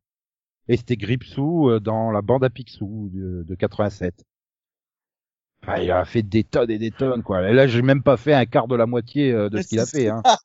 Et 0.69 0.77
c'était 0.77 0.97
Gripsou 0.97 1.71
euh, 1.71 1.81
dans 1.81 2.13
la 2.13 2.23
bande 2.23 2.45
à 2.45 2.51
Picsou 2.51 3.11
de, 3.13 3.43
de 3.43 3.55
87. 3.57 4.15
Enfin, 5.67 5.81
il 5.81 5.91
a 5.91 6.05
fait 6.05 6.23
des 6.23 6.45
tonnes 6.45 6.71
et 6.71 6.79
des 6.79 6.91
tonnes, 6.91 7.23
quoi. 7.23 7.49
Et 7.49 7.53
là, 7.55 7.67
j'ai 7.67 7.81
même 7.83 8.03
pas 8.03 8.17
fait 8.17 8.35
un 8.35 8.45
quart 8.47 8.69
de 8.69 8.77
la 8.77 8.87
moitié 8.87 9.33
euh, 9.33 9.49
de 9.49 9.61
ce 9.63 9.69
qu'il 9.69 9.81
a 9.81 9.87
fait, 9.87 10.09
hein. 10.09 10.21
ça. 10.25 10.39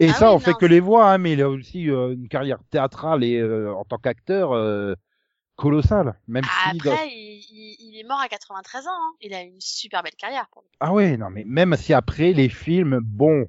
Et 0.00 0.08
Ah 0.08 0.12
ça, 0.14 0.28
oui, 0.30 0.36
on 0.36 0.38
fait 0.40 0.50
non, 0.52 0.56
que 0.56 0.66
c'est- 0.66 0.72
les 0.72 0.80
voix, 0.80 1.12
hein, 1.12 1.18
mais 1.18 1.32
il 1.34 1.42
a 1.42 1.48
aussi 1.48 1.88
euh, 1.88 2.12
une 2.14 2.28
carrière 2.28 2.58
théâtrale 2.70 3.22
et 3.22 3.38
euh, 3.38 3.72
en 3.72 3.84
tant 3.84 3.98
qu'acteur 3.98 4.52
euh, 4.52 4.94
colossale. 5.54 6.18
Même 6.26 6.42
Ah, 6.48 6.72
si 6.72 6.78
dans- 6.78 6.92
Après, 6.92 7.08
il, 7.08 7.76
il, 7.80 7.98
est 8.00 8.08
mort 8.08 8.20
à 8.20 8.28
93 8.28 8.86
ans, 8.86 8.90
hein. 8.90 9.12
Il 9.20 9.32
a 9.34 9.42
une 9.42 9.60
super 9.60 10.02
belle 10.02 10.16
carrière, 10.18 10.46
pour 10.50 10.62
coup. 10.62 10.68
Ah 10.80 10.92
ouais, 10.92 11.16
non, 11.16 11.30
mais 11.30 11.44
même 11.46 11.76
si 11.76 11.92
après 11.94 12.32
les 12.32 12.48
films, 12.48 12.98
bon, 13.04 13.46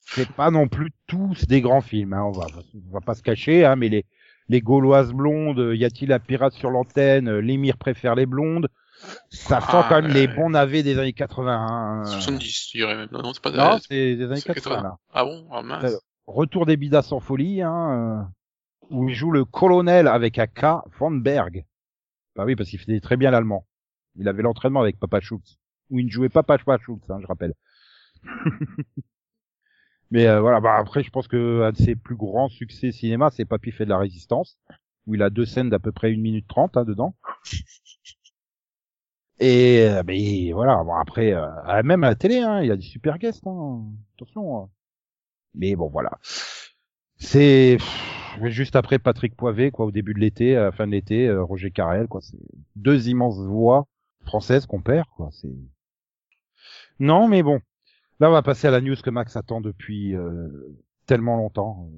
c'est 0.00 0.28
pas 0.32 0.50
non 0.50 0.66
plus 0.66 0.90
tous 1.06 1.46
des 1.46 1.60
grands 1.60 1.82
films, 1.82 2.14
hein, 2.14 2.24
on 2.24 2.32
va, 2.32 2.46
on 2.88 2.92
va 2.92 3.00
pas 3.00 3.14
se 3.14 3.22
cacher, 3.22 3.64
hein, 3.64 3.76
mais 3.76 3.88
les, 3.88 4.04
les 4.48 4.60
Gauloises 4.60 5.12
blondes, 5.12 5.72
y 5.76 5.84
a-t-il 5.84 6.12
un 6.12 6.18
pirate 6.18 6.54
sur 6.54 6.70
l'antenne, 6.70 7.28
euh, 7.28 7.40
l'émir 7.40 7.76
préfère 7.76 8.16
les 8.16 8.26
blondes, 8.26 8.68
ça 9.30 9.60
sent 9.60 9.66
Ah, 9.72 9.86
quand 9.88 10.02
même 10.02 10.10
les 10.12 10.28
bons 10.28 10.50
navets 10.50 10.82
des 10.82 10.98
années 10.98 11.12
80. 11.12 11.66
hein. 11.68 12.04
70, 12.04 12.68
je 12.72 12.78
dirais 12.78 12.96
même. 12.96 13.08
Non, 13.12 13.32
c'est 13.32 13.42
pas 13.42 13.50
Non, 13.50 13.78
c'est 13.86 14.16
des 14.16 14.24
années 14.24 14.40
c'est 14.40 14.54
80, 14.54 14.82
là. 14.82 14.96
Ah 15.12 15.24
bon? 15.24 15.46
Ah 15.50 15.62
mince. 15.62 15.84
Euh, 15.84 15.96
Retour 16.26 16.66
des 16.66 16.76
bidas 16.76 17.02
sans 17.02 17.18
folie, 17.20 17.60
hein, 17.62 17.90
euh, 18.20 18.22
où 18.90 19.08
il 19.08 19.14
joue 19.14 19.30
le 19.32 19.44
colonel 19.44 20.06
avec 20.06 20.38
un 20.38 20.46
K, 20.46 20.82
Van 20.98 21.10
Berg. 21.10 21.64
Bah 22.36 22.44
oui, 22.44 22.54
parce 22.56 22.68
qu'il 22.70 22.78
faisait 22.78 23.00
très 23.00 23.16
bien 23.16 23.30
l'allemand. 23.30 23.66
Il 24.16 24.28
avait 24.28 24.42
l'entraînement 24.42 24.80
avec 24.80 24.98
Papa 25.00 25.20
Schultz. 25.20 25.58
Où 25.90 25.98
il 25.98 26.06
ne 26.06 26.10
jouait 26.10 26.28
pas 26.28 26.42
Papa 26.44 26.78
Schultz, 26.78 27.08
hein, 27.10 27.18
je 27.20 27.26
rappelle. 27.26 27.54
Mais 30.12 30.26
euh, 30.26 30.40
voilà, 30.40 30.60
bah 30.60 30.74
après, 30.76 31.02
je 31.04 31.10
pense 31.10 31.28
que 31.28 31.62
un 31.62 31.70
de 31.72 31.76
ses 31.76 31.94
plus 31.94 32.16
grands 32.16 32.48
succès 32.48 32.90
cinéma, 32.90 33.30
c'est 33.30 33.44
Papy 33.44 33.70
fait 33.70 33.84
de 33.84 33.90
la 33.90 33.98
résistance, 33.98 34.58
où 35.06 35.14
il 35.14 35.22
a 35.22 35.30
deux 35.30 35.46
scènes 35.46 35.70
d'à 35.70 35.78
peu 35.78 35.92
près 35.92 36.10
une 36.10 36.20
minute 36.20 36.48
trente 36.48 36.76
hein, 36.76 36.84
dedans. 36.84 37.14
Et 39.40 39.86
euh, 39.88 40.02
mais 40.06 40.52
voilà, 40.52 40.82
bon 40.84 40.94
après, 40.94 41.32
euh, 41.32 41.82
même 41.82 42.04
à 42.04 42.08
la 42.08 42.14
télé, 42.14 42.38
hein, 42.40 42.60
il 42.60 42.68
y 42.68 42.70
a 42.70 42.76
des 42.76 42.82
super 42.82 43.18
guests, 43.18 43.46
hein, 43.46 43.82
attention. 44.16 44.56
hein. 44.64 44.68
Mais 45.54 45.74
bon, 45.76 45.88
voilà. 45.88 46.10
C'est 47.16 47.78
juste 48.44 48.76
après 48.76 48.98
Patrick 48.98 49.34
Poivet, 49.34 49.70
quoi, 49.70 49.86
au 49.86 49.90
début 49.90 50.14
de 50.14 50.20
l'été, 50.20 50.56
à 50.56 50.64
la 50.64 50.72
fin 50.72 50.86
de 50.86 50.92
l'été, 50.92 51.26
euh, 51.26 51.42
Roger 51.42 51.70
Carrel, 51.70 52.06
quoi. 52.06 52.20
C'est 52.20 52.36
deux 52.76 53.08
immenses 53.08 53.38
voix 53.38 53.86
françaises 54.24 54.66
qu'on 54.66 54.80
perd, 54.82 55.06
quoi. 55.16 55.30
C'est 55.32 55.48
non, 56.98 57.26
mais 57.28 57.42
bon. 57.42 57.60
Là, 58.20 58.28
on 58.28 58.32
va 58.32 58.42
passer 58.42 58.66
à 58.68 58.70
la 58.70 58.80
news 58.82 58.96
que 59.02 59.08
Max 59.10 59.34
attend 59.36 59.60
depuis 59.62 60.14
euh, 60.14 60.48
tellement 61.06 61.36
longtemps. 61.36 61.88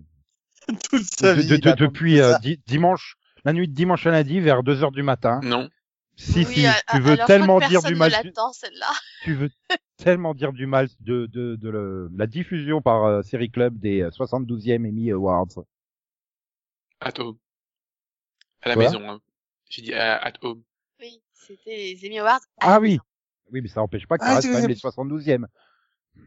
Toute 0.90 1.02
sa 1.02 1.34
De- 1.34 1.40
vie. 1.40 1.49
de- 1.49 1.54
il 1.56 1.61
de- 1.61 1.68
attend 1.70 1.84
depuis 1.84 2.20
euh, 2.20 2.38
di- 2.38 2.61
dimanche, 2.66 3.16
la 3.44 3.52
nuit 3.52 3.66
de 3.66 3.75
dimanche 3.75 4.06
à 4.06 4.12
lundi, 4.12 4.38
vers 4.38 4.62
2 4.62 4.84
heures 4.84 4.92
du 4.92 5.02
matin. 5.02 5.40
Non. 5.42 5.68
Si, 6.16 6.45
Oui, 6.45 6.54
si, 6.54 6.66
à- 6.66 6.81
tu 6.90 7.00
veux 7.00 7.16
tellement 7.26 7.59
dire 7.59 7.83
du 7.83 7.95
mal, 7.95 8.12
tu, 9.25 9.35
veux 9.35 9.50
tellement 9.97 10.35
dire 10.35 10.52
du 10.52 10.66
mal 10.66 10.88
de, 11.00 11.26
de, 11.26 11.57
de, 11.57 11.69
le- 11.71 12.11
la 12.14 12.26
diffusion 12.26 12.83
par 12.83 13.04
euh, 13.04 13.23
Série 13.23 13.50
Club 13.50 13.78
des 13.78 14.02
euh, 14.02 14.11
72e 14.11 14.87
Emmy 14.87 15.11
Awards. 15.11 15.64
At 17.00 17.19
home. 17.19 17.38
À 18.62 18.69
la 18.69 18.75
Quoi? 18.75 18.85
maison. 18.85 19.09
Hein. 19.09 19.21
J'ai 19.71 19.83
dit 19.83 19.95
à- 19.95 20.19
at 20.19 20.35
home. 20.42 20.62
Oui, 21.00 21.23
c'était 21.33 21.76
les 21.76 22.07
Emmy 22.07 22.19
Awards. 22.21 22.40
Ah 22.61 22.78
oui. 22.78 22.99
Oui, 23.50 23.61
mais 23.61 23.69
ça 23.69 23.81
n'empêche 23.81 24.07
pas 24.07 24.19
que 24.19 24.25
ça 24.25 24.33
Ah, 24.33 24.37
reste 24.37 24.49
quand 24.49 24.61
même 24.61 24.69
les 24.69 24.76
72e. 24.76 25.47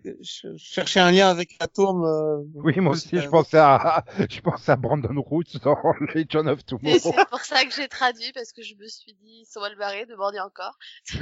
Je 0.04 0.12
je 0.22 0.58
cherchais 0.58 1.00
un 1.00 1.12
lien 1.12 1.30
avec 1.30 1.56
Atom. 1.60 2.04
Euh... 2.04 2.38
Oui, 2.56 2.80
moi 2.80 2.94
aussi, 2.94 3.20
je 3.20 3.28
pensais 3.30 3.58
à, 3.58 4.04
je 4.30 4.40
pensais 4.42 4.72
à 4.72 4.76
Brandon 4.76 5.22
Roots 5.22 5.58
dans 5.64 5.78
Legion 6.16 6.48
of 6.48 6.60
Et 6.60 6.64
Tomorrow. 6.64 7.00
c'est 7.00 7.30
pour 7.30 7.40
ça 7.42 7.64
que 7.66 7.72
j'ai 7.74 7.88
traduit, 7.88 8.32
parce 8.34 8.52
que 8.52 8.62
je 8.64 8.76
me 8.76 8.88
suis 8.88 9.14
dit, 9.14 9.42
ils 9.42 9.46
sont 9.46 9.60
mal 9.62 9.76
barrés, 9.78 10.06
demandez 10.06 10.40
encore. 10.40 10.78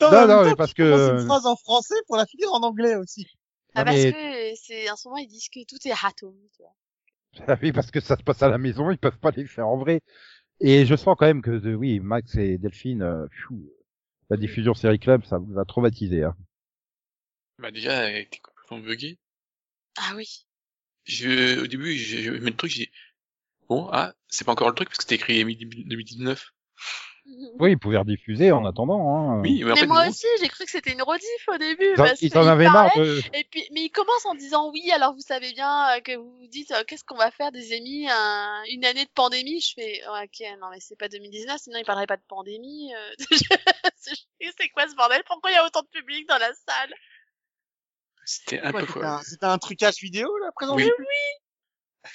Non, 0.00 0.10
Non, 0.26 0.44
mais 0.44 0.54
parce 0.54 0.72
que- 0.72 1.18
une 1.20 1.26
phrase 1.26 1.44
en 1.44 1.56
français 1.56 1.96
pour 2.06 2.16
la 2.16 2.24
finir 2.24 2.50
en 2.52 2.62
anglais 2.62 2.94
aussi. 2.96 3.26
Ah, 3.74 3.80
Non, 3.80 3.84
parce 3.86 3.96
mais- 4.04 4.12
que 4.12 4.58
c'est, 4.62 4.90
en 4.90 4.96
ce 4.96 5.08
moment, 5.08 5.18
ils 5.18 5.26
disent 5.26 5.48
que 5.48 5.60
tout 5.68 5.76
est 5.86 5.92
atom, 5.92 6.34
tu 6.56 6.62
vois. 6.62 6.74
Ah 7.48 7.58
oui, 7.60 7.72
parce 7.72 7.90
que 7.90 8.00
ça 8.00 8.16
se 8.16 8.22
passe 8.22 8.42
à 8.42 8.48
la 8.48 8.58
maison, 8.58 8.90
ils 8.90 8.96
peuvent 8.98 9.18
pas 9.18 9.32
les 9.32 9.44
faire 9.46 9.66
en 9.68 9.76
vrai. 9.76 10.00
Et 10.60 10.86
je 10.86 10.94
sens 10.94 11.16
quand 11.18 11.26
même 11.26 11.42
que, 11.42 11.50
euh, 11.50 11.74
oui, 11.74 11.98
Max 12.00 12.36
et 12.36 12.58
Delphine, 12.58 13.02
euh, 13.02 13.26
pfiou, 13.26 13.68
la 14.30 14.36
diffusion 14.36 14.72
Série 14.72 15.00
Club, 15.00 15.24
ça 15.24 15.38
vous 15.38 15.58
a 15.58 15.64
traumatisé. 15.64 16.22
Hein. 16.22 16.36
Bah 17.64 17.70
déjà, 17.70 18.10
elle 18.10 18.16
était 18.18 18.40
complètement 18.40 18.78
buggée. 18.86 19.18
Ah 19.96 20.12
oui. 20.16 20.44
Je, 21.04 21.62
au 21.62 21.66
début, 21.66 21.96
je, 21.96 22.18
je 22.18 22.30
mets 22.32 22.50
le 22.50 22.56
truc, 22.56 22.70
j'ai 22.70 22.84
dit, 22.84 22.90
bon, 23.70 23.88
ah, 23.90 24.12
c'est 24.28 24.44
pas 24.44 24.52
encore 24.52 24.68
le 24.68 24.74
truc 24.74 24.88
parce 24.90 24.98
que 24.98 25.04
c'était 25.04 25.14
écrit 25.14 25.42
2019. 25.42 26.44
Oui, 27.58 27.72
ils 27.72 27.78
pouvaient 27.78 27.96
rediffuser 27.96 28.52
en 28.52 28.66
attendant. 28.66 29.16
Hein. 29.16 29.40
Oui, 29.40 29.62
mais 29.64 29.70
en 29.70 29.74
mais 29.74 29.80
fait, 29.80 29.86
moi 29.86 30.04
non. 30.04 30.10
aussi, 30.10 30.26
j'ai 30.42 30.48
cru 30.48 30.66
que 30.66 30.70
c'était 30.70 30.92
une 30.92 31.00
rediff 31.00 31.48
au 31.48 31.56
début. 31.56 31.92
Ils 31.94 32.00
en, 32.02 32.04
parce 32.04 32.20
ils 32.20 32.36
en 32.36 32.46
avaient 32.46 32.68
marre 32.68 32.94
de... 32.98 33.22
Et 33.32 33.44
puis, 33.44 33.66
mais 33.72 33.84
il 33.84 33.88
commence 33.90 34.26
en 34.26 34.34
disant 34.34 34.70
oui, 34.70 34.90
alors 34.90 35.14
vous 35.14 35.22
savez 35.22 35.54
bien 35.54 35.96
euh, 35.96 36.00
que 36.00 36.14
vous 36.16 36.36
vous 36.36 36.46
dites 36.48 36.70
euh, 36.72 36.84
qu'est-ce 36.86 37.02
qu'on 37.02 37.16
va 37.16 37.30
faire 37.30 37.50
des 37.50 37.72
émis 37.72 38.06
un- 38.10 38.62
une 38.70 38.84
année 38.84 39.06
de 39.06 39.10
pandémie. 39.14 39.58
Je 39.62 39.72
fais 39.74 40.02
ouais, 40.06 40.24
ok, 40.24 40.58
non 40.60 40.68
mais 40.70 40.80
c'est 40.80 40.98
pas 40.98 41.08
2019, 41.08 41.58
sinon 41.58 41.78
il 41.78 41.86
parlerait 41.86 42.06
pas 42.06 42.18
de 42.18 42.24
pandémie. 42.28 42.92
euh. 42.94 43.14
C'est 43.96 44.68
quoi 44.74 44.86
ce 44.86 44.94
bordel? 44.94 45.22
Pourquoi 45.26 45.50
il 45.50 45.54
y 45.54 45.56
a 45.56 45.64
autant 45.64 45.80
de 45.80 45.88
public 45.88 46.28
dans 46.28 46.36
la 46.36 46.52
salle? 46.52 46.92
C'était 48.24 48.60
un 48.60 48.72
peu 48.72 49.04
un, 49.04 49.22
c'était 49.22 49.46
un 49.46 49.58
trucage 49.58 49.96
vidéo, 50.00 50.36
là, 50.38 50.50
présenté? 50.54 50.84
Oui. 50.98 52.10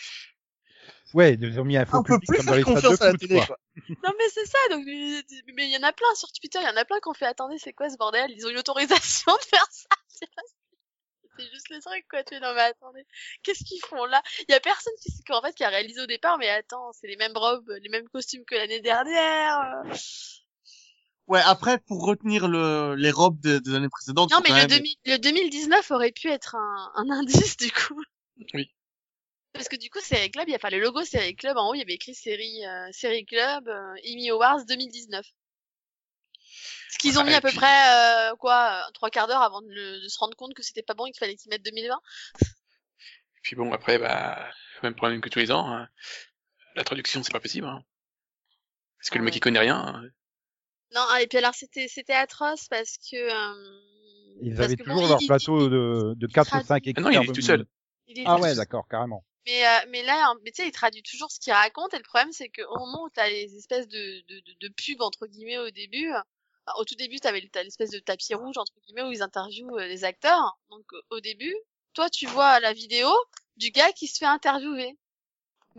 Ouais, 1.13 1.33
ils 1.33 1.59
ont 1.59 1.65
mis 1.65 1.77
un 1.77 1.85
faux 1.85 1.97
On 1.97 2.03
peut 2.03 2.19
public 2.19 2.27
plus 2.27 2.37
comme 2.37 2.45
dans 2.45 2.53
les 2.53 2.59
de 2.59 2.65
confiance 2.65 3.01
à 3.01 3.11
la 3.11 3.17
télé, 3.17 3.37
quoi. 3.37 3.47
quoi. 3.47 3.57
Non 4.03 4.11
mais 4.17 4.29
c'est 4.31 4.45
ça. 4.45 4.57
Donc 4.69 4.83
mais 4.85 5.65
il 5.65 5.71
y 5.71 5.77
en 5.77 5.83
a 5.83 5.91
plein 5.91 6.13
sur 6.15 6.31
Twitter, 6.31 6.59
il 6.61 6.65
y 6.65 6.69
en 6.69 6.75
a 6.75 6.85
plein 6.85 6.99
qui 6.99 7.09
ont 7.09 7.13
fait 7.13 7.25
attendez, 7.25 7.57
c'est 7.57 7.73
quoi 7.73 7.89
ce 7.89 7.97
bordel? 7.97 8.29
Ils 8.31 8.45
ont 8.45 8.49
une 8.49 8.59
autorisation 8.59 9.31
de 9.31 9.43
faire 9.43 9.65
ça. 9.71 9.87
C'est 11.37 11.49
juste 11.51 11.69
le 11.69 11.79
truc 11.79 12.05
quoi. 12.09 12.21
Tu 12.25 12.35
es 12.35 12.39
non 12.41 12.53
mais 12.53 12.61
attendez, 12.61 13.05
qu'est-ce 13.43 13.63
qu'ils 13.63 13.81
font 13.85 14.03
là? 14.05 14.21
Il 14.47 14.51
y 14.51 14.55
a 14.55 14.59
personne 14.59 14.93
qui 15.01 15.09
en 15.31 15.41
fait 15.41 15.53
qui 15.53 15.63
a 15.63 15.69
réalisé 15.69 16.01
au 16.01 16.05
départ. 16.05 16.37
Mais 16.37 16.49
attends, 16.49 16.91
c'est 16.91 17.07
les 17.07 17.15
mêmes 17.15 17.37
robes, 17.37 17.71
les 17.81 17.87
mêmes 17.87 18.09
costumes 18.09 18.43
que 18.43 18.55
l'année 18.55 18.81
dernière. 18.81 19.81
Ouais, 21.29 21.41
après, 21.45 21.77
pour 21.79 22.03
retenir 22.05 22.47
le, 22.47 22.95
les 22.95 23.11
robes 23.11 23.39
de- 23.39 23.59
des 23.59 23.75
années 23.75 23.87
précédentes, 23.89 24.31
Non, 24.31 24.41
mais 24.43 24.49
le, 24.49 24.55
même- 24.55 24.67
2000 24.67 24.95
le 25.05 25.17
2019 25.17 25.91
aurait 25.91 26.11
pu 26.11 26.27
être 26.29 26.55
un, 26.55 26.91
un 26.95 27.09
indice, 27.51 27.55
du 27.57 27.71
coup. 27.71 28.03
Oui. 28.53 28.73
Parce 29.53 29.67
que 29.69 29.75
du 29.75 29.89
coup, 29.89 29.99
Série 30.01 30.31
Club, 30.31 30.47
il 30.47 30.51
y 30.51 30.53
a, 30.53 30.57
enfin, 30.57 30.69
le 30.69 30.79
logo 30.79 31.03
Série 31.03 31.35
Club, 31.35 31.57
en 31.57 31.69
haut, 31.69 31.73
il 31.75 31.79
y 31.79 31.81
avait 31.81 31.93
écrit 31.93 32.13
Série, 32.15 32.65
euh, 32.65 32.89
Série 32.91 33.25
Club, 33.25 33.67
euh, 33.67 33.93
Emmy 34.11 34.29
Awards 34.31 34.65
2019. 34.65 35.25
Ce 36.91 36.97
qu'ils 36.97 37.17
ont 37.19 37.21
Ah, 37.21 37.25
mis 37.25 37.31
et 37.31 37.35
à 37.35 37.41
peu 37.41 37.49
puis- 37.49 37.57
près, 37.57 38.29
euh, 38.31 38.35
quoi, 38.35 38.83
euh, 38.87 38.91
trois 38.93 39.09
quarts 39.09 39.27
d'heure 39.27 39.41
avant 39.43 39.61
de, 39.61 39.69
le- 39.69 40.01
de 40.01 40.07
se 40.07 40.17
rendre 40.17 40.35
compte 40.35 40.53
que 40.55 40.63
c'était 40.63 40.81
pas 40.83 40.93
bon 40.95 41.05
et 41.05 41.11
qu'il 41.11 41.19
fallait 41.19 41.35
qu'ils 41.35 41.49
mettent 41.49 41.63
2020. 41.65 41.99
Puis 43.43 43.55
bon, 43.55 43.71
après, 43.73 43.97
bah, 43.99 44.51
même 44.83 44.95
problème 44.95 45.21
que 45.21 45.29
tous 45.29 45.39
les 45.39 45.51
ans. 45.51 45.71
hein. 45.71 45.87
La 46.75 46.83
traduction, 46.83 47.21
c'est 47.23 47.31
pas 47.31 47.39
possible. 47.39 47.67
Hein. 47.67 47.83
Parce 48.99 49.09
que 49.09 49.15
Ah 49.15 49.19
le 49.19 49.25
mec, 49.25 49.33
ouais. 49.33 49.37
il 49.37 49.41
connaît 49.41 49.59
rien. 49.59 49.77
hein. 49.77 50.03
Non, 50.93 51.01
ah, 51.09 51.21
et 51.21 51.27
puis 51.27 51.37
alors, 51.37 51.53
c'était, 51.53 51.87
c'était 51.87 52.13
atroce 52.13 52.67
parce 52.67 52.97
que, 52.97 53.15
euh, 53.15 53.81
Ils 54.41 54.55
parce 54.55 54.65
avaient 54.65 54.75
que 54.77 54.83
toujours 54.83 55.01
bon, 55.01 55.07
leur 55.09 55.21
il- 55.21 55.27
plateau 55.27 55.67
il- 55.67 55.69
de, 55.69 56.13
de 56.15 56.27
4 56.27 56.47
ou 56.47 56.49
traduit. 56.49 56.67
5 56.67 56.83
Ah 56.87 56.89
experts. 56.89 57.03
non, 57.03 57.21
il 57.21 57.29
est 57.29 57.33
tout 57.33 57.41
seul. 57.41 57.65
il 58.07 58.19
est 58.19 58.23
Ah 58.25 58.39
ouais, 58.39 58.55
d'accord, 58.55 58.87
carrément. 58.89 59.23
Mais, 59.45 59.65
euh, 59.65 59.69
mais 59.89 60.03
là, 60.03 60.33
mais 60.43 60.51
tu 60.51 60.61
sais, 60.61 60.67
il 60.67 60.71
traduit 60.71 61.01
toujours 61.03 61.31
ce 61.31 61.39
qu'il 61.39 61.53
raconte, 61.53 61.93
et 61.93 61.97
le 61.97 62.03
problème, 62.03 62.31
c'est 62.31 62.49
qu'au 62.49 62.77
moment 62.77 63.03
où 63.05 63.09
t'as 63.09 63.29
les 63.29 63.55
espèces 63.55 63.87
de, 63.87 64.21
de, 64.27 64.39
de, 64.41 64.53
de 64.67 64.73
pubs, 64.73 65.01
entre 65.01 65.27
guillemets, 65.27 65.57
au 65.59 65.69
début, 65.71 66.09
enfin, 66.09 66.79
au 66.79 66.85
tout 66.85 66.95
début, 66.95 67.19
t'avais 67.19 67.41
l'espèce 67.63 67.89
de 67.91 67.99
tapis 67.99 68.33
rouge, 68.35 68.57
entre 68.57 68.73
guillemets, 68.85 69.03
où 69.03 69.11
ils 69.11 69.21
interviewent 69.21 69.77
euh, 69.79 69.87
les 69.87 70.03
acteurs. 70.03 70.57
Donc, 70.69 70.85
au 71.09 71.19
début, 71.19 71.55
toi, 71.93 72.09
tu 72.09 72.25
vois 72.27 72.59
la 72.59 72.73
vidéo 72.73 73.07
du 73.57 73.71
gars 73.71 73.91
qui 73.93 74.07
se 74.07 74.17
fait 74.17 74.25
interviewer. 74.25 74.97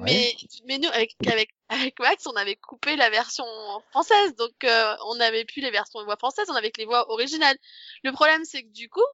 Mais, 0.05 0.37
mais 0.65 0.79
nous, 0.79 0.89
avec, 0.91 1.15
avec, 1.27 1.51
avec 1.69 1.99
Max, 1.99 2.27
on 2.27 2.37
avait 2.37 2.57
coupé 2.57 2.97
la 2.97 3.11
version 3.11 3.45
française, 3.91 4.35
donc 4.37 4.65
euh, 4.65 4.97
on 5.07 5.17
n'avait 5.17 5.45
plus 5.45 5.61
les 5.61 5.71
versions 5.71 6.03
voix 6.05 6.17
françaises, 6.17 6.49
on 6.51 6.55
avait 6.55 6.71
que 6.71 6.81
les 6.81 6.87
voix 6.87 7.11
originales. 7.11 7.57
Le 8.05 8.13
problème, 8.13 8.45
c'est 8.45 8.63
que 8.63 8.69
du 8.73 8.89
coup, 8.89 9.05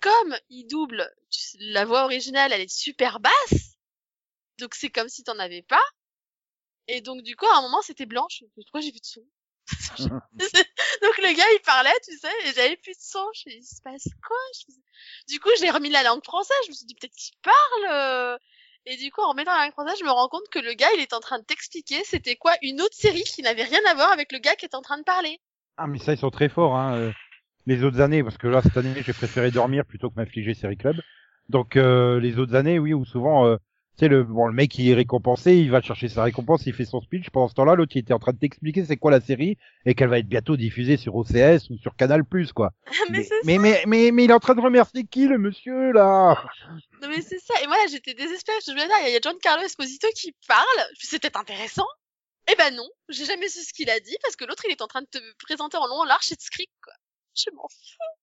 comme 0.00 0.36
il 0.48 0.66
double, 0.66 1.12
tu 1.30 1.40
sais, 1.40 1.58
la 1.60 1.84
voix 1.84 2.04
originale, 2.04 2.52
elle 2.52 2.60
est 2.60 2.68
super 2.72 3.20
basse, 3.20 3.76
donc 4.58 4.74
c'est 4.74 4.90
comme 4.90 5.08
si 5.08 5.24
t'en 5.24 5.38
avais 5.38 5.62
pas. 5.62 5.82
Et 6.86 7.00
donc 7.00 7.22
du 7.22 7.36
coup, 7.36 7.46
à 7.46 7.58
un 7.58 7.62
moment, 7.62 7.82
c'était 7.82 8.06
blanche. 8.06 8.42
Pourquoi 8.54 8.80
j'ai 8.80 8.90
plus 8.92 9.00
de 9.00 9.06
son? 9.06 9.26
Donc 11.02 11.18
le 11.18 11.36
gars, 11.36 11.44
il 11.54 11.60
parlait, 11.64 11.92
tu 12.02 12.16
sais, 12.16 12.32
et 12.44 12.52
j'avais 12.54 12.76
plus 12.78 12.92
de 12.96 13.02
son. 13.02 13.22
Je 13.34 13.40
me 13.40 13.50
suis 13.50 13.60
dit, 13.60 13.66
il 13.70 13.76
se 13.76 13.82
passe 13.82 14.08
quoi? 14.26 14.36
Je 14.54 14.64
me 14.68 14.72
suis- 14.72 14.82
Du 15.28 15.40
coup, 15.40 15.50
j'ai 15.58 15.70
remis 15.70 15.90
la 15.90 16.02
langue 16.02 16.24
française. 16.24 16.56
Je 16.64 16.70
me 16.70 16.74
suis 16.74 16.86
dit, 16.86 16.94
peut-être 16.94 17.14
qu'il 17.14 17.36
parle. 17.42 17.86
euh. 17.90 18.38
Et 18.90 18.96
du 18.96 19.10
coup, 19.10 19.20
en 19.20 19.32
remettant 19.32 19.52
la 19.52 19.66
langue 19.66 19.96
je 19.98 20.04
me 20.04 20.10
rends 20.10 20.28
compte 20.28 20.48
que 20.50 20.58
le 20.58 20.72
gars, 20.72 20.86
il 20.96 21.02
est 21.02 21.12
en 21.12 21.20
train 21.20 21.38
de 21.38 21.44
t'expliquer 21.44 21.96
c'était 22.04 22.36
quoi 22.36 22.52
une 22.62 22.80
autre 22.80 22.94
série 22.94 23.22
qui 23.22 23.42
n'avait 23.42 23.64
rien 23.64 23.80
à 23.86 23.94
voir 23.94 24.10
avec 24.10 24.32
le 24.32 24.38
gars 24.38 24.54
qui 24.54 24.64
est 24.64 24.74
en 24.74 24.80
train 24.80 24.96
de 24.96 25.04
parler. 25.04 25.40
Ah, 25.76 25.86
mais 25.86 25.98
ça, 25.98 26.14
ils 26.14 26.18
sont 26.18 26.30
très 26.30 26.48
forts, 26.48 26.74
hein. 26.74 26.94
euh, 26.94 27.12
Les 27.66 27.84
autres 27.84 28.00
années, 28.00 28.24
parce 28.24 28.38
que 28.38 28.48
là, 28.48 28.62
cette 28.62 28.78
année, 28.78 28.94
j'ai 29.04 29.12
préféré 29.12 29.50
dormir 29.50 29.84
plutôt 29.84 30.08
que 30.08 30.14
m'infliger 30.16 30.54
Série 30.54 30.78
Club. 30.78 30.96
Donc, 31.50 31.76
euh, 31.76 32.18
les 32.18 32.38
autres 32.38 32.54
années, 32.54 32.78
oui, 32.78 32.94
où 32.94 33.04
souvent, 33.04 33.46
euh, 33.46 33.56
sais, 33.98 34.08
le, 34.08 34.24
bon, 34.24 34.46
le 34.46 34.52
mec, 34.52 34.78
il 34.78 34.90
est 34.90 34.94
récompensé, 34.94 35.56
il 35.56 35.70
va 35.70 35.80
chercher 35.80 36.08
sa 36.08 36.22
récompense, 36.22 36.66
il 36.66 36.72
fait 36.72 36.84
son 36.84 37.00
speech. 37.00 37.30
Pendant 37.30 37.48
ce 37.48 37.54
temps-là, 37.54 37.74
l'autre, 37.74 37.92
il 37.94 38.00
était 38.00 38.12
en 38.12 38.18
train 38.18 38.32
de 38.32 38.38
t'expliquer 38.38 38.84
c'est 38.84 38.96
quoi 38.96 39.10
la 39.10 39.20
série 39.20 39.58
et 39.84 39.94
qu'elle 39.94 40.08
va 40.08 40.18
être 40.18 40.28
bientôt 40.28 40.56
diffusée 40.56 40.96
sur 40.96 41.16
OCS 41.16 41.70
ou 41.70 41.78
sur 41.78 41.96
Canal+, 41.96 42.24
quoi. 42.54 42.72
mais 43.10 43.26
mais, 43.44 43.58
mais, 43.58 43.58
mais, 43.58 43.82
mais, 43.86 44.10
mais 44.12 44.24
il 44.24 44.30
est 44.30 44.34
en 44.34 44.40
train 44.40 44.54
de 44.54 44.60
remercier 44.60 45.04
qui, 45.04 45.26
le 45.26 45.38
monsieur, 45.38 45.92
là? 45.92 46.42
Non 47.02 47.08
mais 47.08 47.20
c'est 47.22 47.38
ça. 47.38 47.54
Et 47.62 47.66
moi 47.66 47.76
là 47.76 47.86
j'étais 47.90 48.14
désespérée. 48.14 48.58
Je 48.66 48.72
me 48.72 48.76
disais, 48.76 48.88
il 49.06 49.12
y 49.12 49.16
a 49.16 49.20
Giancarlo 49.20 49.62
Esposito 49.62 50.08
qui 50.16 50.34
parle. 50.46 50.66
C'était 50.94 51.36
intéressant. 51.36 51.86
Eh 52.50 52.56
ben 52.56 52.74
non, 52.74 52.88
j'ai 53.08 53.24
jamais 53.24 53.48
su 53.48 53.60
ce 53.60 53.72
qu'il 53.72 53.90
a 53.90 54.00
dit 54.00 54.16
parce 54.22 54.34
que 54.34 54.44
l'autre 54.44 54.64
il 54.66 54.72
est 54.72 54.82
en 54.82 54.86
train 54.86 55.02
de 55.02 55.06
te 55.06 55.18
présenter 55.44 55.76
en 55.76 55.86
long 55.86 56.00
en 56.00 56.04
large 56.04 56.32
et 56.32 56.36
script 56.38 56.72
quoi. 56.82 56.94
Je 57.36 57.50
m'en 57.54 57.68
fous. 57.68 58.18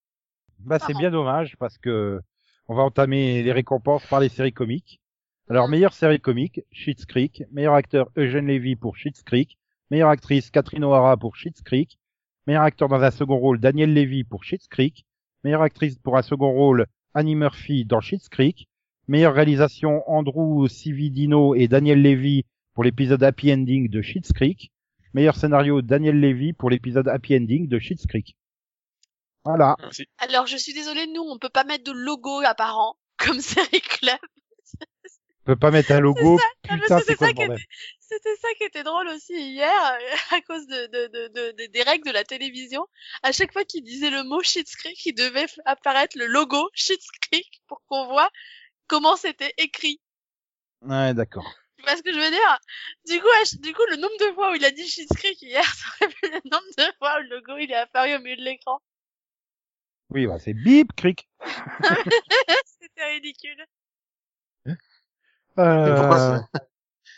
Bah, 0.60 0.79
c'est 0.79 0.98
bien 0.98 1.12
dommage 1.12 1.55
parce 1.60 1.77
que 1.77 2.20
on 2.67 2.75
va 2.75 2.82
entamer 2.82 3.44
les 3.44 3.51
récompenses 3.51 4.05
par 4.08 4.20
les 4.20 4.29
séries 4.29 4.53
comiques. 4.53 5.00
Alors, 5.48 5.68
meilleure 5.68 5.94
série 5.94 6.20
comique, 6.20 6.62
Schitt's 6.72 7.06
Creek. 7.06 7.44
Meilleur 7.52 7.75
acteur, 7.75 8.10
Eugène 8.18 8.48
Levy 8.48 8.75
pour 8.75 8.98
Schitt's 8.98 9.22
Creek. 9.22 9.60
Meilleure 9.92 10.10
actrice, 10.10 10.50
Catherine 10.50 10.84
O'Hara 10.84 11.18
pour 11.18 11.36
Schitt's 11.36 11.62
Creek. 11.62 12.00
Meilleur 12.48 12.64
acteur 12.64 12.90
dans 12.90 13.04
un 13.04 13.12
second 13.12 13.38
rôle, 13.38 13.60
Daniel 13.60 13.94
Levy 13.94 14.24
pour 14.24 14.44
Schitt's 14.44 14.68
Creek. 14.68 15.06
Meilleure 15.44 15.62
actrice 15.62 16.00
pour 16.00 16.18
un 16.18 16.24
second 16.24 16.52
rôle, 16.52 16.88
Annie 17.14 17.36
Murphy 17.36 17.86
dans 17.86 18.02
Schitt's 18.02 18.28
Creek. 18.28 18.68
Meilleure 19.08 19.36
réalisation, 19.36 20.02
Andrew 20.10 20.68
Cividino 20.68 21.54
et 21.54 21.68
Daniel 21.68 22.02
Levy 22.02 22.46
pour 22.74 22.84
l'épisode 22.84 23.22
Happy 23.22 23.54
Ending 23.54 23.88
de 23.88 24.02
Schitt's 24.02 24.34
Creek. 24.34 24.72
Meilleur 25.14 25.36
scénario, 25.36 25.84
Daniel 25.84 26.20
Levy 26.20 26.54
pour 26.54 26.72
l'épisode 26.72 27.08
Happy 27.08 27.36
Ending 27.36 27.68
de 27.68 27.78
Schitt's 27.78 28.08
Creek. 28.08 28.36
Voilà. 29.44 29.75
Alors 30.18 30.48
je 30.48 30.58
suis 30.58 30.74
désolée, 30.74 31.06
nous 31.14 31.22
on 31.22 31.38
peut 31.38 31.50
pas 31.50 31.64
mettre 31.64 31.84
de 31.84 31.92
logo 31.92 32.42
apparent 32.44 32.98
comme 33.18 33.40
série 33.42 33.82
club. 33.82 34.18
On 35.48 35.52
peut 35.52 35.56
pas 35.58 35.70
mettre 35.70 35.92
un 35.92 36.00
logo. 36.00 36.40
Putain, 36.64 37.00
c'est 37.06 37.16
quoi 37.16 37.28
ça 37.28 37.34
ce 37.34 37.34
qui 37.34 37.34
bordel 37.36 37.60
C'était 38.00 38.36
ça 38.38 38.48
qui 38.58 38.64
était 38.64 38.84
drôle 38.84 39.08
aussi 39.10 39.34
hier 39.34 39.72
euh, 39.72 40.16
à 40.38 40.42
cause 40.42 40.66
de, 40.66 40.88
de, 40.88 41.08
de, 41.08 41.28
de- 41.28 41.52
de- 41.52 41.72
des 41.72 41.84
règles 41.84 42.06
de 42.08 42.12
la 42.12 42.24
télévision. 42.24 42.88
À 43.22 43.32
chaque 43.32 43.54
fois 43.54 43.64
qu'il 43.64 43.84
disait 43.84 44.10
le 44.10 44.24
mot 44.24 44.42
Schitt's 44.42 44.75
Creek, 44.75 45.06
il 45.06 45.14
devait 45.14 45.46
apparaître 45.66 46.18
le 46.18 46.25
logo 46.25 46.70
Schitt's 46.74 47.12
Creek 47.30 47.62
pour 47.68 47.82
qu'on 47.88 48.08
voit 48.08 48.30
comment 48.88 49.16
c'était 49.16 49.54
écrit. 49.58 50.02
Ouais, 50.82 51.14
d'accord. 51.14 51.54
vois 51.84 51.96
ce 51.96 52.02
que 52.02 52.12
je 52.12 52.20
veux 52.20 52.32
dire? 52.32 52.60
Du 53.08 53.22
coup, 53.22 53.28
à- 53.28 53.58
du 53.60 53.74
coup, 53.74 53.84
le 53.92 53.98
nombre 53.98 54.18
de 54.20 54.34
fois 54.34 54.52
où 54.52 54.56
il 54.56 54.66
a 54.66 54.72
dit 54.72 54.88
Schitt's 54.88 55.16
Creek 55.16 55.40
hier, 55.44 55.64
ça 55.75 55.86
aurait 56.02 56.12
pu 56.12 56.25
le 56.28 56.42
nombre 56.50 56.74
de 56.78 56.92
fois 56.98 57.20
où 57.20 57.22
le 57.24 57.30
logo 57.36 57.58
il 57.60 57.72
est 57.72 57.75
apparu 57.75 58.16
au 58.16 58.20
milieu 58.20 58.38
de 58.38 58.42
l'écran. 58.44 58.82
Oui, 60.10 60.25
bah, 60.25 60.40
c'est 60.40 60.54
bip, 60.54 60.92
cric. 60.96 61.28
C'était 62.82 63.06
ridicule. 63.14 63.64
Mais 65.58 65.96
pourquoi 65.96 66.20
Euh, 66.20 66.40
ça... 66.40 66.50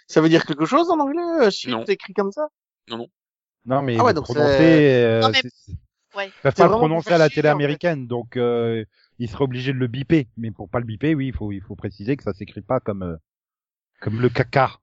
ça 0.07 0.21
veut 0.21 0.29
dire 0.29 0.45
quelque 0.45 0.65
chose 0.65 0.89
en 0.89 0.99
anglais 0.99 1.21
euh, 1.45 1.49
Shit, 1.49 1.69
Non. 1.69 1.83
écrit 1.85 2.13
comme 2.13 2.31
ça? 2.31 2.47
Non, 2.89 3.81
mais 3.81 3.97
Ah 3.99 4.03
ouais, 4.03 4.11
le 4.11 4.15
donc 4.15 4.23
prononcer, 4.25 4.57
c'est- 4.57 5.03
euh, 5.03 5.21
Non, 5.21 5.29
mais- 5.29 5.41
c'est- 5.41 5.51
Ouais. 6.15 6.27
Ils 6.29 6.41
peuvent 6.41 6.53
C'est 6.55 6.63
pas 6.63 6.67
le 6.69 6.71
prononcer 6.75 7.11
à 7.13 7.17
la 7.17 7.29
télé 7.29 7.41
chier, 7.41 7.41
en 7.41 7.43
fait. 7.43 7.63
américaine, 7.63 8.07
donc 8.07 8.37
euh, 8.37 8.83
il 9.19 9.29
serait 9.29 9.43
obligé 9.43 9.73
de 9.73 9.77
le 9.77 9.87
biper. 9.87 10.27
Mais 10.37 10.49
pour 10.51 10.69
pas 10.69 10.79
le 10.79 10.85
biper, 10.85 11.13
oui, 11.15 11.27
il 11.27 11.33
faut 11.33 11.51
il 11.51 11.61
faut 11.61 11.75
préciser 11.75 12.15
que 12.17 12.23
ça 12.23 12.33
s'écrit 12.33 12.61
pas 12.61 12.79
comme 12.79 13.03
euh, 13.03 13.17
comme 13.99 14.19
le 14.21 14.29
caca. 14.29 14.79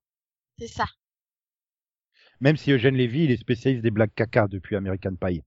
C'est 0.58 0.68
ça. 0.68 0.84
Même 2.40 2.56
si 2.56 2.70
Eugène 2.73 2.94
Lévy, 2.94 3.25
il 3.25 3.30
est 3.32 3.37
spécialiste 3.37 3.82
des 3.82 3.90
blagues 3.90 4.12
caca 4.14 4.46
depuis 4.49 4.76
American 4.76 5.14
Pie. 5.16 5.42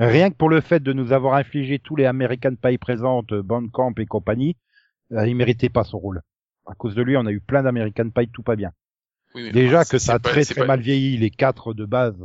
Rien 0.00 0.30
que 0.30 0.36
pour 0.36 0.48
le 0.48 0.60
fait 0.60 0.80
de 0.82 0.92
nous 0.92 1.12
avoir 1.12 1.34
infligé 1.34 1.78
tous 1.78 1.94
les 1.94 2.06
American 2.06 2.54
Pie 2.56 2.78
présentes, 2.78 3.32
Bandcamp 3.34 3.92
et 3.98 4.06
compagnie, 4.06 4.56
il 5.10 5.36
méritait 5.36 5.68
pas 5.68 5.84
son 5.84 5.98
rôle. 5.98 6.22
À 6.66 6.74
cause 6.74 6.94
de 6.94 7.02
lui, 7.02 7.16
on 7.16 7.26
a 7.26 7.32
eu 7.32 7.40
plein 7.40 7.62
d'American 7.62 8.10
Pie 8.10 8.28
tout 8.28 8.42
pas 8.42 8.56
bien. 8.56 8.72
Oui, 9.34 9.44
mais 9.44 9.52
Déjà 9.52 9.84
que 9.84 9.98
ça 9.98 10.14
a 10.14 10.18
pas- 10.18 10.30
très 10.30 10.44
très 10.44 10.54
pas- 10.60 10.66
mal 10.66 10.80
vieilli, 10.80 11.16
les 11.16 11.30
quatre 11.30 11.74
de 11.74 11.84
base, 11.84 12.16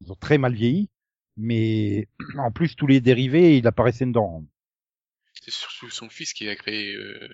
ils 0.00 0.12
ont 0.12 0.16
très 0.16 0.38
mal 0.38 0.54
vieilli. 0.54 0.90
Mais 1.36 2.06
en 2.38 2.52
plus, 2.52 2.76
tous 2.76 2.86
les 2.86 3.00
dérivés, 3.00 3.56
il 3.58 3.66
apparaissait 3.66 4.06
dedans. 4.06 4.44
C'est 5.32 5.50
surtout 5.50 5.90
son 5.90 6.08
fils 6.08 6.32
qui 6.32 6.48
a 6.48 6.54
créé 6.54 6.94
euh... 6.94 7.28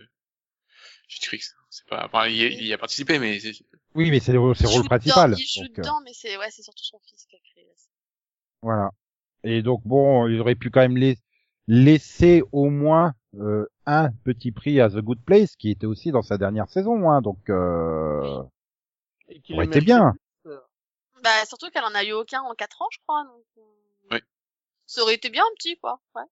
Creek. 1.23 1.42
C'est 1.70 1.87
pas, 1.88 2.06
enfin, 2.06 2.26
il, 2.28 2.37
y 2.37 2.44
a- 2.44 2.49
il 2.49 2.64
y 2.64 2.73
a 2.73 2.78
participé, 2.78 3.18
mais 3.18 3.38
c'est... 3.40 3.52
Oui, 3.94 4.11
mais 4.11 4.20
c'est 4.20 4.32
le, 4.32 4.54
c'est 4.54 4.64
le 4.64 4.70
Il 4.70 4.76
rôle 4.78 4.85
principal. 4.87 5.30
dedans, 5.32 5.38
Il 5.40 5.47
joue 5.47 5.61
Donc, 5.68 5.70
euh, 5.78 5.82
dedans, 5.82 6.00
mais 6.04 6.12
c'est 6.14 6.37
ouais, 6.38 6.50
c'est 6.50 6.62
surtout 6.62 6.85
son 6.85 6.99
fils 7.00 7.26
qui 7.26 7.37
a 7.37 7.38
créé. 7.52 7.66
Voilà. 8.62 8.90
Et 9.42 9.62
donc 9.62 9.82
bon, 9.85 10.28
il 10.28 10.40
aurait 10.40 10.54
pu 10.54 10.70
quand 10.70 10.80
même 10.80 10.97
lais- 10.97 11.18
laisser 11.66 12.42
au 12.52 12.70
moins 12.70 13.14
euh, 13.35 13.66
un 13.90 14.11
petit 14.25 14.52
prix 14.52 14.80
à 14.80 14.88
The 14.88 14.99
Good 14.99 15.23
Place, 15.25 15.56
qui 15.56 15.70
était 15.70 15.87
aussi 15.87 16.11
dans 16.12 16.23
sa 16.23 16.38
dernière 16.38 16.68
saison. 16.68 17.11
Hein, 17.11 17.20
donc 17.23 17.38
euh, 17.50 18.42
Et 19.28 19.40
mérite 19.54 19.85
bien. 19.85 20.14
euh. 20.47 20.59
Bah 21.23 21.30
surtout 21.47 21.68
qu'elle 21.70 21.85
en 21.85 21.94
a 21.94 22.04
eu 22.04 22.12
aucun 22.12 22.40
en 22.42 22.54
4 22.54 22.82
ans, 22.82 22.88
je 22.90 22.99
crois. 23.06 23.25
Donc, 23.25 23.44
euh, 23.59 23.62
Oui. 24.12 24.18
Ça 24.87 25.02
aurait 25.02 25.14
été 25.14 25.30
bien 25.30 25.42
un 25.42 25.54
petit 25.56 25.76
quoi. 25.78 26.00
Ouais. 26.14 26.23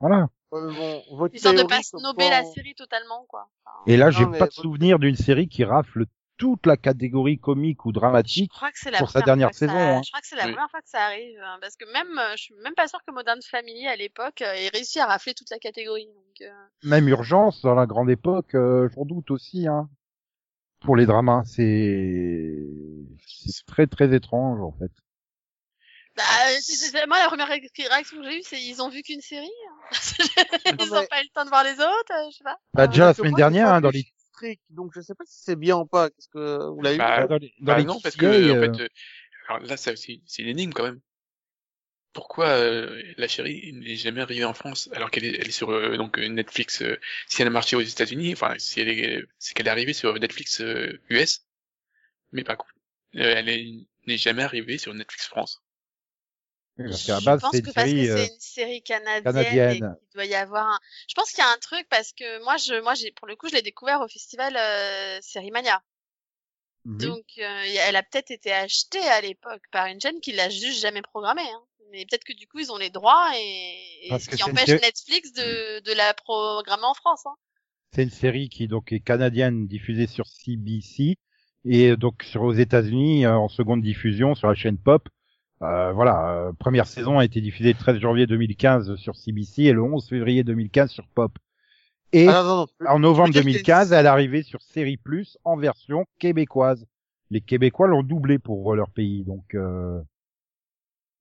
Voilà. 0.00 0.28
Ouais, 0.50 0.60
bon, 0.72 1.02
votre 1.16 1.34
Histoire 1.34 1.54
de 1.54 1.62
pas 1.62 1.80
quoi 1.90 2.30
la 2.30 2.42
on- 2.42 2.52
série 2.52 2.74
totalement 2.74 3.24
quoi. 3.28 3.48
Enfin, 3.64 3.76
Et 3.86 3.96
là, 3.96 4.10
j'ai 4.10 4.24
mais 4.26 4.38
pas 4.38 4.46
de 4.46 4.50
votre- 4.50 4.62
souvenir 4.62 4.98
d'une 4.98 5.16
série 5.16 5.48
qui 5.48 5.64
rafle 5.64 6.06
toute 6.36 6.66
la 6.66 6.76
catégorie 6.76 7.38
comique 7.38 7.84
ou 7.86 7.90
je 7.90 7.94
dramatique. 7.94 8.50
crois 8.50 8.70
que 8.72 8.78
c'est 8.78 8.90
la 8.90 8.98
pour 8.98 9.10
sa 9.10 9.20
dernière 9.22 9.52
ça- 9.52 9.60
saison, 9.60 9.72
hein. 9.78 10.02
Je 10.04 10.10
crois 10.10 10.20
que 10.20 10.26
c'est 10.26 10.36
la 10.36 10.46
Oui. 10.46 10.52
première 10.52 10.70
fois 10.70 10.80
que 10.82 10.88
ça 10.88 11.04
arrive, 11.04 11.38
hein, 11.40 11.58
parce 11.60 11.76
que 11.76 11.84
même, 11.92 12.18
euh, 12.18 12.32
je 12.36 12.42
suis 12.42 12.54
même 12.62 12.74
pas 12.74 12.88
sûre 12.88 12.98
que 13.06 13.12
Modern 13.12 13.38
Family 13.48 13.86
à 13.86 13.96
l'époque 13.96 14.42
euh, 14.42 14.52
ait 14.52 14.68
réussi 14.68 14.98
à 15.00 15.06
rafler 15.06 15.34
toute 15.34 15.50
la 15.50 15.58
catégorie. 15.58 16.06
Donc, 16.06 16.40
euh, 16.48 16.50
Même 16.82 17.08
Urgence 17.08 17.62
dans 17.62 17.74
la 17.74 17.86
grande 17.86 18.10
époque, 18.10 18.54
euh, 18.54 18.88
j'en 18.94 19.04
doute 19.04 19.30
aussi. 19.30 19.68
Hein. 19.68 19.88
Pour 20.80 20.96
les 20.96 21.06
dramas, 21.06 21.44
c'est 21.46 22.58
c'est 23.26 23.64
très 23.66 23.86
très 23.86 24.14
étrange 24.14 24.60
en 24.60 24.72
fait. 24.72 24.90
Bah, 26.16 26.22
euh, 26.48 26.56
c'est- 26.60 26.76
c'est- 26.90 27.06
moi, 27.06 27.18
la 27.18 27.26
première 27.26 27.48
ré- 27.48 27.68
réaction 27.90 28.18
que 28.18 28.24
j'ai 28.24 28.38
eue, 28.38 28.42
c'est 28.44 28.60
ils 28.62 28.80
ont 28.82 28.88
vu 28.88 29.02
qu'une 29.02 29.20
série. 29.20 29.46
hein. 29.46 29.90
ils 30.66 30.90
mais- 30.90 30.98
ont 30.98 31.06
pas 31.06 31.20
eu 31.20 31.24
le 31.24 31.32
temps 31.34 31.44
de 31.44 31.48
voir 31.48 31.64
les 31.64 31.72
autres, 31.72 32.30
je 32.30 32.36
sais 32.36 32.44
pas. 32.44 32.56
Bah, 32.74 32.84
Euh, 32.84 32.86
déjà 32.86 33.06
la 33.06 33.14
semaine 33.14 33.34
dernière, 33.34 33.72
hein, 33.72 33.80
dans 33.80 33.90
les 33.90 34.04
Donc 34.70 34.92
je 34.94 35.00
sais 35.00 35.14
pas 35.14 35.24
si 35.26 35.42
c'est 35.42 35.56
bien 35.56 35.78
ou 35.78 35.86
pas. 35.86 36.10
Qu'est-ce 36.10 36.28
que 36.28 36.68
vous 36.68 36.82
l'avez 36.82 36.98
Bah, 36.98 37.26
vu 37.26 37.26
dans 37.26 37.36
les, 37.38 37.52
dans 37.60 37.74
Bah 37.74 37.74
les 37.74 37.86
non, 37.86 38.00
parce 38.00 38.16
que, 38.16 38.50
en 38.50 38.56
euh, 38.56 38.56
fait, 38.56 38.80
euh, 38.80 38.88
alors 39.48 39.62
là, 39.64 39.76
c'est 39.78 39.96
c'est 39.96 40.42
une 40.42 40.48
énigme 40.48 40.72
quand 40.72 40.84
même. 40.84 41.00
Pourquoi 42.12 42.46
euh, 42.46 43.02
la 43.18 43.26
série 43.28 43.72
n'est 43.74 43.96
jamais 43.96 44.20
arrivée 44.22 44.44
en 44.44 44.54
France 44.54 44.88
alors 44.92 45.10
qu'elle 45.10 45.24
est, 45.24 45.34
elle 45.40 45.48
est 45.48 45.50
sur 45.50 45.70
euh, 45.70 45.96
donc 45.96 46.18
euh, 46.18 46.28
Netflix 46.28 46.80
euh, 46.82 46.96
Si 47.28 47.42
elle 47.42 47.48
a 47.48 47.50
marché 47.50 47.74
aux 47.76 47.80
États-Unis, 47.80 48.32
enfin, 48.34 48.54
si 48.58 48.80
elle 48.80 48.88
est, 48.88 49.24
c'est 49.38 49.52
qu'elle 49.54 49.66
est 49.66 49.70
arrivée 49.70 49.92
sur 49.94 50.14
Netflix 50.18 50.60
euh, 50.60 51.00
US, 51.10 51.44
mais 52.32 52.44
pas 52.44 52.56
cool. 52.56 52.72
Euh, 53.16 53.34
elle 53.38 53.50
est- 53.50 53.88
n'est 54.08 54.18
jamais 54.18 54.44
arrivée 54.44 54.78
sur 54.78 54.94
Netflix 54.94 55.28
France. 55.28 55.63
Parce 56.76 57.06
je 57.06 57.38
pense 57.38 57.52
que 57.52 57.56
une 57.58 57.72
parce 57.72 57.88
série. 57.88 58.06
que 58.06 58.10
euh, 58.10 58.16
c'est 58.16 58.32
une 58.34 58.40
série 58.40 58.82
canadienne, 58.82 59.22
canadienne. 59.22 59.70
et 59.70 59.78
qu'il 59.78 60.14
doit 60.14 60.24
y 60.24 60.34
avoir 60.34 60.66
un... 60.66 60.78
Je 61.08 61.14
pense 61.14 61.30
qu'il 61.30 61.38
y 61.38 61.46
a 61.46 61.50
un 61.50 61.58
truc 61.58 61.86
parce 61.88 62.12
que 62.12 62.42
moi, 62.44 62.56
je, 62.56 62.82
moi, 62.82 62.94
j'ai, 62.94 63.12
pour 63.12 63.28
le 63.28 63.36
coup, 63.36 63.48
je 63.48 63.54
l'ai 63.54 63.62
découvert 63.62 64.00
au 64.00 64.08
festival 64.08 64.56
euh, 64.56 65.18
Série 65.22 65.50
Mania. 65.50 65.82
mhm. 66.84 66.98
Donc, 66.98 67.24
euh, 67.38 67.62
elle 67.86 67.96
a 67.96 68.02
peut-être 68.02 68.30
été 68.30 68.52
achetée 68.52 69.06
à 69.06 69.20
l'époque 69.20 69.62
par 69.70 69.86
une 69.86 70.00
chaîne 70.00 70.20
qui 70.20 70.32
l'a 70.32 70.48
juste 70.48 70.80
jamais 70.80 71.02
programmée. 71.02 71.42
Hein. 71.42 71.62
Mais 71.92 72.04
peut-être 72.06 72.24
que 72.24 72.32
du 72.32 72.48
coup, 72.48 72.58
ils 72.58 72.72
ont 72.72 72.76
les 72.76 72.90
droits 72.90 73.30
et, 73.36 74.08
ce 74.18 74.30
qui 74.30 74.42
empêche 74.42 74.66
série- 74.66 74.80
Netflix 74.80 75.32
de, 75.32 75.80
de 75.80 75.92
la 75.92 76.12
programmer 76.14 76.84
en 76.84 76.94
France. 76.94 77.24
Hein. 77.26 77.34
C'est 77.92 78.02
une 78.02 78.10
série 78.10 78.48
qui 78.48 78.66
donc 78.66 78.90
est 78.90 78.98
canadienne, 78.98 79.68
diffusée 79.68 80.08
sur 80.08 80.26
CBC 80.26 81.16
et 81.64 81.96
donc 81.96 82.24
sur 82.24 82.42
aux 82.42 82.52
États-Unis 82.52 83.24
euh, 83.24 83.36
en 83.36 83.48
seconde 83.48 83.82
diffusion 83.82 84.34
sur 84.34 84.48
la 84.48 84.54
chaîne 84.56 84.78
Pop. 84.78 85.08
Euh, 85.64 85.92
voilà, 85.92 86.30
euh, 86.30 86.52
première 86.52 86.86
saison 86.86 87.18
a 87.18 87.24
été 87.24 87.40
diffusée 87.40 87.72
le 87.72 87.78
13 87.78 87.98
janvier 87.98 88.26
2015 88.26 88.96
sur 88.96 89.16
CBC 89.16 89.62
et 89.64 89.72
le 89.72 89.82
11 89.82 90.06
février 90.08 90.44
2015 90.44 90.90
sur 90.90 91.06
Pop. 91.08 91.32
Et 92.12 92.28
Ah, 92.28 92.42
non, 92.42 92.56
non, 92.56 92.66
non. 92.80 92.90
en 92.90 92.98
novembre 92.98 93.32
je 93.32 93.38
veux 93.38 93.44
dire 93.44 93.52
que 93.52 93.66
2015, 93.66 93.92
elle 93.92 94.06
est 94.06 94.08
arrivée 94.08 94.42
sur 94.42 94.62
Série 94.62 94.96
Plus 94.96 95.38
en 95.44 95.56
version 95.56 96.06
québécoise. 96.18 96.86
Les 97.30 97.40
Québécois 97.40 97.88
l'ont 97.88 98.02
doublé 98.02 98.38
pour 98.38 98.74
leur 98.74 98.90
pays, 98.90 99.24
donc 99.24 99.54
euh, 99.54 100.00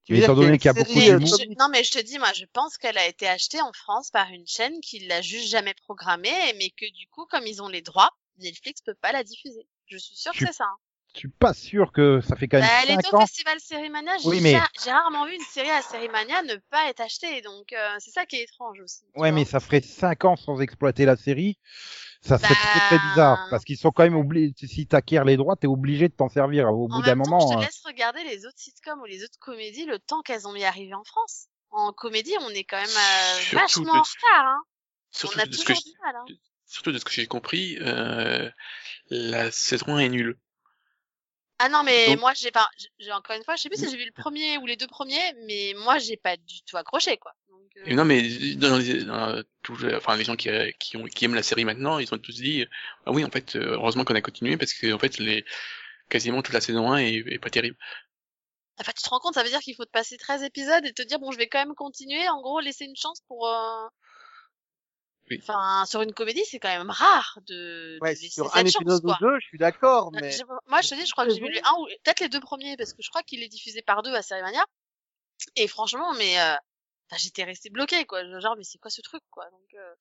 Tu 0.03 0.13
veux 0.13 0.19
étant 0.21 0.35
donné 0.35 0.57
qu'il 0.57 0.65
y 0.65 0.69
a 0.69 0.73
y 0.73 0.83
beaucoup 0.83 0.99
série, 0.99 1.11
euh, 1.11 1.55
non, 1.57 1.69
mais 1.71 1.83
je 1.83 1.91
te 1.91 1.99
dis, 2.03 2.19
moi, 2.19 2.31
je 2.35 2.45
pense 2.51 2.77
qu'elle 2.77 2.97
a 2.97 3.07
été 3.07 3.27
achetée 3.27 3.61
en 3.61 3.71
France 3.73 4.11
par 4.11 4.29
une 4.29 4.45
chaîne 4.45 4.79
qui 4.81 4.99
l'a 5.07 5.21
juste 5.21 5.49
jamais 5.49 5.73
programmée, 5.85 6.53
mais 6.57 6.69
que 6.69 6.85
du 6.93 7.07
coup, 7.07 7.25
comme 7.31 7.47
ils 7.47 7.61
ont 7.63 7.69
les 7.69 7.81
droits, 7.81 8.11
Netflix 8.39 8.81
peut 8.81 8.95
pas 9.01 9.11
la 9.13 9.23
diffuser. 9.23 9.65
Je 9.87 9.97
suis 9.97 10.15
sûre 10.15 10.33
que 10.33 10.39
c'est 10.39 10.53
ça. 10.53 10.65
hein. 10.65 10.77
Je 11.13 11.19
suis 11.19 11.27
pas 11.29 11.53
sûr 11.53 11.91
que 11.91 12.21
ça 12.21 12.35
fait 12.35 12.47
quand 12.47 12.59
Bah, 12.59 12.65
même 12.65 12.85
elle 12.89 12.93
était 12.95 13.03
5 13.03 13.13
au 13.13 13.17
ans. 13.17 13.21
festival 13.21 13.59
Sérimania, 13.59 14.17
j'ai 14.17 14.29
Oui, 14.29 14.41
mais- 14.41 14.51
ja- 14.53 14.67
j'ai 14.83 14.91
rarement 14.91 15.25
vu 15.25 15.35
une 15.35 15.41
série 15.51 15.69
à 15.69 15.81
Sérimania 15.81 16.41
ne 16.43 16.55
pas 16.69 16.89
être 16.89 17.01
achetée, 17.01 17.41
donc 17.41 17.71
euh, 17.73 17.95
c'est 17.99 18.11
ça 18.11 18.25
qui 18.25 18.37
est 18.37 18.43
étrange 18.43 18.79
aussi. 18.81 19.03
Ouais, 19.15 19.29
vois. 19.29 19.31
mais 19.31 19.45
ça 19.45 19.59
ferait 19.59 19.81
5 19.81 20.25
ans 20.25 20.35
sans 20.35 20.59
exploiter 20.59 21.05
la 21.05 21.15
série. 21.15 21.57
Ça 22.21 22.37
serait 22.37 22.53
très 22.55 22.79
très 22.79 22.97
Bah, 22.97 23.03
bizarre 23.09 23.47
parce 23.49 23.65
qu'ils 23.65 23.77
sont 23.77 23.91
quand 23.91 24.03
même 24.03 24.15
obligés. 24.15 24.53
Si 24.65 24.87
t'acquiers 24.87 25.21
les 25.25 25.35
droits, 25.35 25.57
t'es 25.57 25.67
obligé 25.67 26.07
de 26.07 26.13
t'en 26.13 26.29
servir 26.29 26.67
au 26.73 26.85
En 26.85 26.87
bout 26.87 27.01
d'un 27.01 27.15
moment. 27.15 27.39
je 27.41 27.53
te 27.53 27.59
hein. 27.59 27.65
laisse 27.65 27.81
regarder 27.85 28.23
les 28.23 28.45
autres 28.45 28.57
sitcoms 28.59 29.01
ou 29.01 29.05
les 29.05 29.23
autres 29.25 29.37
comédies 29.39 29.85
le 29.85 29.99
temps 29.99 30.21
qu'elles 30.21 30.47
ont 30.47 30.53
mis 30.53 30.63
à 30.63 30.69
arriver 30.69 30.93
en 30.93 31.03
France. 31.03 31.47
En 31.71 31.91
comédie, 31.91 32.33
on 32.41 32.49
est 32.51 32.63
quand 32.63 32.77
même 32.79 32.87
euh, 32.87 33.39
vachement 33.57 33.83
de- 33.83 33.89
en 33.89 34.01
retard. 34.03 34.45
Hein. 34.47 34.61
Surtout 35.11 35.37
On 35.37 35.41
a 35.41 35.45
de 35.47 35.51
ce 35.53 35.57
que 35.65 35.73
toujours 35.73 35.83
je- 35.85 35.91
du 35.91 35.97
mal. 36.01 36.15
Hein. 36.15 36.25
surtout 36.65 36.91
de 36.93 36.97
ce 36.97 37.03
que 37.05 37.11
j'ai 37.11 37.27
compris, 37.27 37.77
euh, 37.81 38.49
la 39.09 39.51
saison 39.51 39.95
1 39.97 39.99
est 39.99 40.09
nulle. 40.09 40.37
Ah 41.59 41.69
non, 41.69 41.83
mais 41.83 42.07
Donc- 42.07 42.19
moi, 42.19 42.33
j'ai 42.33 42.51
pas, 42.51 42.67
j'ai 42.99 43.11
encore 43.11 43.35
une 43.35 43.43
fois, 43.43 43.55
je 43.55 43.61
sais 43.61 43.69
plus 43.69 43.79
si 43.79 43.89
j'ai 43.89 43.97
vu 43.97 44.05
le 44.05 44.11
premier 44.11 44.57
ou 44.57 44.65
les 44.65 44.75
deux 44.75 44.87
premiers, 44.87 45.33
mais 45.45 45.73
moi, 45.77 45.97
j'ai 45.99 46.17
pas 46.17 46.35
du 46.35 46.61
tout 46.63 46.77
accroché, 46.77 47.17
quoi. 47.17 47.33
Donc, 47.49 47.71
euh, 47.77 47.83
Et 47.85 47.95
non, 47.95 48.05
mais 48.05 48.21
dans 48.55 48.77
les, 48.77 49.03
dans 49.03 49.41
enfin, 49.95 50.15
les 50.17 50.23
gens 50.23 50.35
qui, 50.35 50.49
qui, 50.79 50.97
ont, 50.97 51.05
qui 51.05 51.25
aiment 51.25 51.35
la 51.35 51.43
série 51.43 51.65
maintenant, 51.65 51.99
ils 51.99 52.13
ont 52.13 52.17
tous 52.17 52.35
dit, 52.35 52.65
ah 53.05 53.11
oui, 53.11 53.23
en 53.23 53.29
fait, 53.29 53.55
euh, 53.55 53.73
heureusement 53.73 54.03
qu'on 54.03 54.15
a 54.15 54.21
continué 54.21 54.57
parce 54.57 54.73
que, 54.73 54.91
en 54.91 54.99
fait, 54.99 55.19
les, 55.19 55.45
quasiment 56.09 56.41
toute 56.41 56.53
la 56.53 56.61
saison 56.61 56.91
1 56.91 56.97
est, 56.97 57.13
est 57.15 57.39
pas 57.39 57.49
terrible. 57.49 57.77
Enfin, 58.79 58.91
tu 58.95 59.03
te 59.03 59.09
rends 59.09 59.19
compte, 59.19 59.35
ça 59.35 59.43
veut 59.43 59.49
dire 59.49 59.59
qu'il 59.59 59.75
faut 59.75 59.85
te 59.85 59.91
passer 59.91 60.17
13 60.17 60.43
épisodes 60.43 60.85
et 60.85 60.93
te 60.93 61.03
dire, 61.03 61.19
bon, 61.19 61.31
je 61.31 61.37
vais 61.37 61.47
quand 61.47 61.59
même 61.59 61.75
continuer, 61.75 62.27
en 62.29 62.41
gros, 62.41 62.59
laisser 62.59 62.85
une 62.85 62.95
chance 62.95 63.21
pour... 63.27 63.47
euh, 63.47 63.87
Oui. 65.33 65.39
Enfin, 65.41 65.85
sur 65.85 66.01
une 66.01 66.13
comédie, 66.13 66.43
c'est 66.45 66.59
quand 66.59 66.69
même 66.69 66.89
rare 66.89 67.39
de, 67.47 67.97
Ouais, 68.01 68.13
de 68.13 68.19
sur 68.19 68.55
un 68.55 68.61
chance, 68.65 68.75
épisode 68.75 69.05
ou 69.05 69.13
deux, 69.19 69.39
je 69.39 69.47
suis 69.47 69.57
d'accord, 69.57 70.07
Euh, 70.07 70.19
mais 70.21 70.35
Moi, 70.67 70.81
je 70.81 70.89
te 70.89 70.95
dis, 70.95 71.05
je 71.05 71.11
crois 71.11 71.25
que 71.25 71.33
j'ai 71.33 71.39
vu 71.39 71.51
les 71.51 71.61
un 71.63 71.73
ou 71.79 71.87
peut-être 72.03 72.19
les 72.19 72.29
deux 72.29 72.39
premiers, 72.39 72.77
parce 72.77 72.93
que 72.93 73.01
je 73.01 73.09
crois 73.09 73.23
qu'il 73.23 73.41
est 73.43 73.47
diffusé 73.47 73.81
par 73.81 74.03
deux 74.03 74.13
à 74.13 74.21
Sérimania. 74.21 74.63
Et 75.55 75.67
franchement, 75.67 76.13
mais 76.13 76.39
euh, 76.39 76.55
enfin, 77.09 77.17
j'étais 77.17 77.43
restée 77.43 77.69
bloquée, 77.69 78.05
quoi. 78.05 78.23
Genre, 78.39 78.55
mais 78.57 78.63
c'est 78.63 78.77
quoi 78.77 78.91
ce 78.91 79.01
truc, 79.01 79.23
quoi? 79.29 79.49
Donc, 79.49 79.73
euh, 79.75 79.95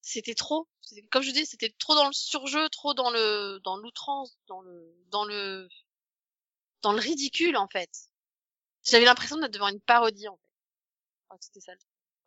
c'était 0.00 0.34
trop. 0.34 0.68
Comme 1.10 1.22
je 1.22 1.30
dis, 1.30 1.46
c'était 1.46 1.72
trop 1.78 1.94
dans 1.94 2.06
le 2.06 2.12
surjeu, 2.12 2.68
trop 2.68 2.94
dans 2.94 3.10
le 3.10 3.60
dans 3.64 3.76
l'outrance, 3.76 4.36
dans 4.46 4.60
le 4.60 4.94
dans 5.08 5.24
le 5.24 5.68
dans 6.82 6.92
le 6.92 7.00
ridicule, 7.00 7.56
en 7.56 7.68
fait. 7.68 7.90
J'avais 8.84 9.04
l'impression 9.04 9.36
d'être 9.36 9.52
devant 9.52 9.68
une 9.68 9.80
parodie, 9.80 10.28
en 10.28 10.36
fait. 10.36 10.42
Je 11.20 11.24
crois 11.26 11.38
que 11.38 11.44
c'était 11.44 11.60
ça 11.60 11.72
le 11.72 11.78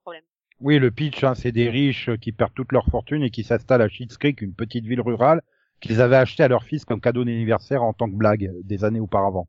problème. 0.02 0.24
Oui, 0.62 0.80
le 0.80 0.92
pitch, 0.92 1.24
hein, 1.24 1.36
c'est 1.36 1.52
des 1.52 1.70
riches 1.70 2.10
qui 2.22 2.32
perdent 2.32 2.54
toute 2.54 2.72
leur 2.72 2.86
fortune 2.88 3.24
et 3.24 3.30
qui 3.30 3.44
s'installent 3.44 3.82
à 3.82 3.90
Schitt's 3.90 4.18
Creek, 4.18 4.42
une 4.42 4.54
petite 4.54 4.86
ville 4.86 5.02
rurale, 5.02 5.42
qu'ils 5.82 6.02
avaient 6.02 6.16
acheté 6.16 6.44
à 6.44 6.48
leur 6.48 6.64
fils 6.64 6.86
comme 6.86 7.02
cadeau 7.02 7.24
d'anniversaire 7.24 7.84
en 7.84 7.94
tant 7.94 8.10
que 8.10 8.16
blague 8.16 8.52
des 8.64 8.84
années 8.84 9.00
auparavant. 9.00 9.48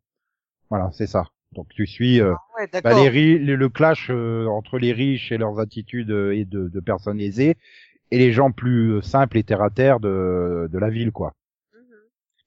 Voilà, 0.69 0.91
c'est 0.93 1.07
ça. 1.07 1.27
Donc 1.53 1.69
tu 1.69 1.87
suis 1.87 2.21
euh, 2.21 2.35
ouais, 2.59 2.69
bah, 2.83 2.93
les 3.09 3.39
le, 3.39 3.69
clash 3.69 4.09
euh, 4.11 4.47
entre 4.47 4.79
les 4.79 4.93
riches 4.93 5.31
et 5.31 5.39
leurs 5.39 5.61
attitudes 5.61 6.11
euh, 6.11 6.37
et 6.37 6.45
de, 6.45 6.69
de 6.69 6.81
personnes 6.81 7.21
aisées 7.21 7.57
et 8.11 8.19
les 8.19 8.33
gens 8.33 8.53
plus 8.53 9.03
simples 9.03 9.39
et 9.39 9.45
terre 9.45 9.63
à 9.63 9.71
terre 9.71 10.01
de, 10.01 10.69
de 10.71 10.79
la 10.79 10.91
ville, 10.91 11.13
quoi. 11.13 11.33
Mhm. 11.73 11.81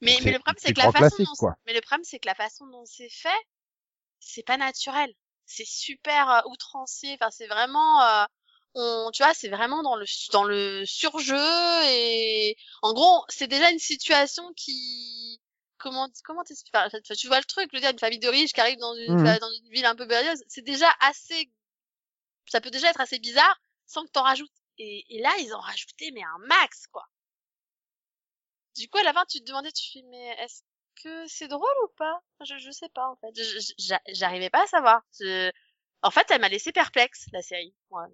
Mais, 0.02 0.18
mais 0.24 0.32
le 0.32 0.40
problème, 0.40 0.56
c'est 0.58 0.74
que 0.74 0.80
la 0.80 0.92
façon 0.92 1.24
dont, 1.24 1.52
mais 1.66 1.74
le 1.74 1.82
problème, 1.82 2.04
c'est 2.04 2.20
que 2.20 2.28
la 2.28 2.36
façon 2.36 2.68
dont 2.68 2.84
c'est 2.86 3.10
fait, 3.10 3.30
c'est 4.20 4.46
pas 4.46 4.58
naturel. 4.58 5.12
C'est 5.46 5.68
super 5.68 6.30
euh, 6.30 6.40
outrancier. 6.52 7.18
Enfin, 7.20 7.32
c'est 7.32 7.48
vraiment, 7.48 8.02
euh, 8.04 8.26
on, 8.76 9.10
tu 9.12 9.24
vois, 9.24 9.34
c'est 9.34 9.50
vraiment 9.50 9.84
dans 9.84 9.96
le, 9.96 10.06
dans 10.32 10.44
le 10.44 10.86
surjeu 10.86 11.38
et, 11.88 12.56
en 12.82 12.94
gros, 12.94 13.24
c'est 13.30 13.48
déjà 13.48 13.70
une 13.72 13.80
situation 13.80 14.54
qui, 14.56 15.40
comment, 15.78 16.10
comment 16.24 16.42
enfin, 16.76 17.00
tu 17.18 17.28
vois 17.28 17.40
le 17.40 17.46
truc, 17.46 17.70
je 17.72 17.78
veux 17.78 17.82
dire, 17.82 17.92
une 17.92 18.00
famille 18.00 18.20
de 18.20 18.28
riches 18.30 18.54
qui 18.54 18.62
arrive 18.62 18.80
dans 18.80 18.96
une, 18.96 19.16
Mhm. 19.16 19.40
dans 19.40 19.52
une 19.52 19.70
ville 19.70 19.86
un 19.86 19.96
peu 19.96 20.06
berlieuse, 20.06 20.44
c'est 20.48 20.62
déjà 20.64 20.90
assez, 21.02 21.50
ça 22.48 22.62
peut 22.62 22.72
déjà 22.72 22.90
être 22.90 23.02
assez 23.02 23.20
bizarre 23.20 23.62
sans 23.88 24.06
que 24.06 24.12
t'en 24.12 24.24
rajoutes. 24.24 24.52
Et, 24.78 25.06
et 25.18 25.22
là, 25.22 25.32
ils 25.40 25.54
ont 25.54 25.60
rajouté, 25.60 26.12
mais 26.12 26.24
un 26.24 26.38
max, 26.48 26.88
quoi. 26.88 27.06
Du 28.76 28.88
coup, 28.90 28.98
à 28.98 29.04
la 29.04 29.14
fin, 29.14 29.26
tu 29.26 29.40
te 29.40 29.46
demandais, 29.46 29.72
tu 29.72 29.92
fais, 29.92 30.02
mais 30.10 30.36
est-ce 30.40 30.62
que 31.04 31.28
c'est 31.28 31.48
drôle 31.48 31.76
ou 31.84 31.88
pas? 31.98 32.20
Je, 32.46 32.58
je 32.58 32.72
sais 32.72 32.90
pas, 32.90 33.08
en 33.10 33.16
fait. 33.18 33.30
J'arrivais 34.10 34.50
pas 34.50 34.64
à 34.64 34.68
savoir. 34.68 35.02
Je- 35.20 35.52
En 36.02 36.12
fait, 36.12 36.26
elle 36.32 36.42
m'a 36.42 36.50
laissé 36.50 36.72
perplexe, 36.72 37.26
la 37.34 37.42
série. 37.42 37.74
Ouais. 37.90 38.08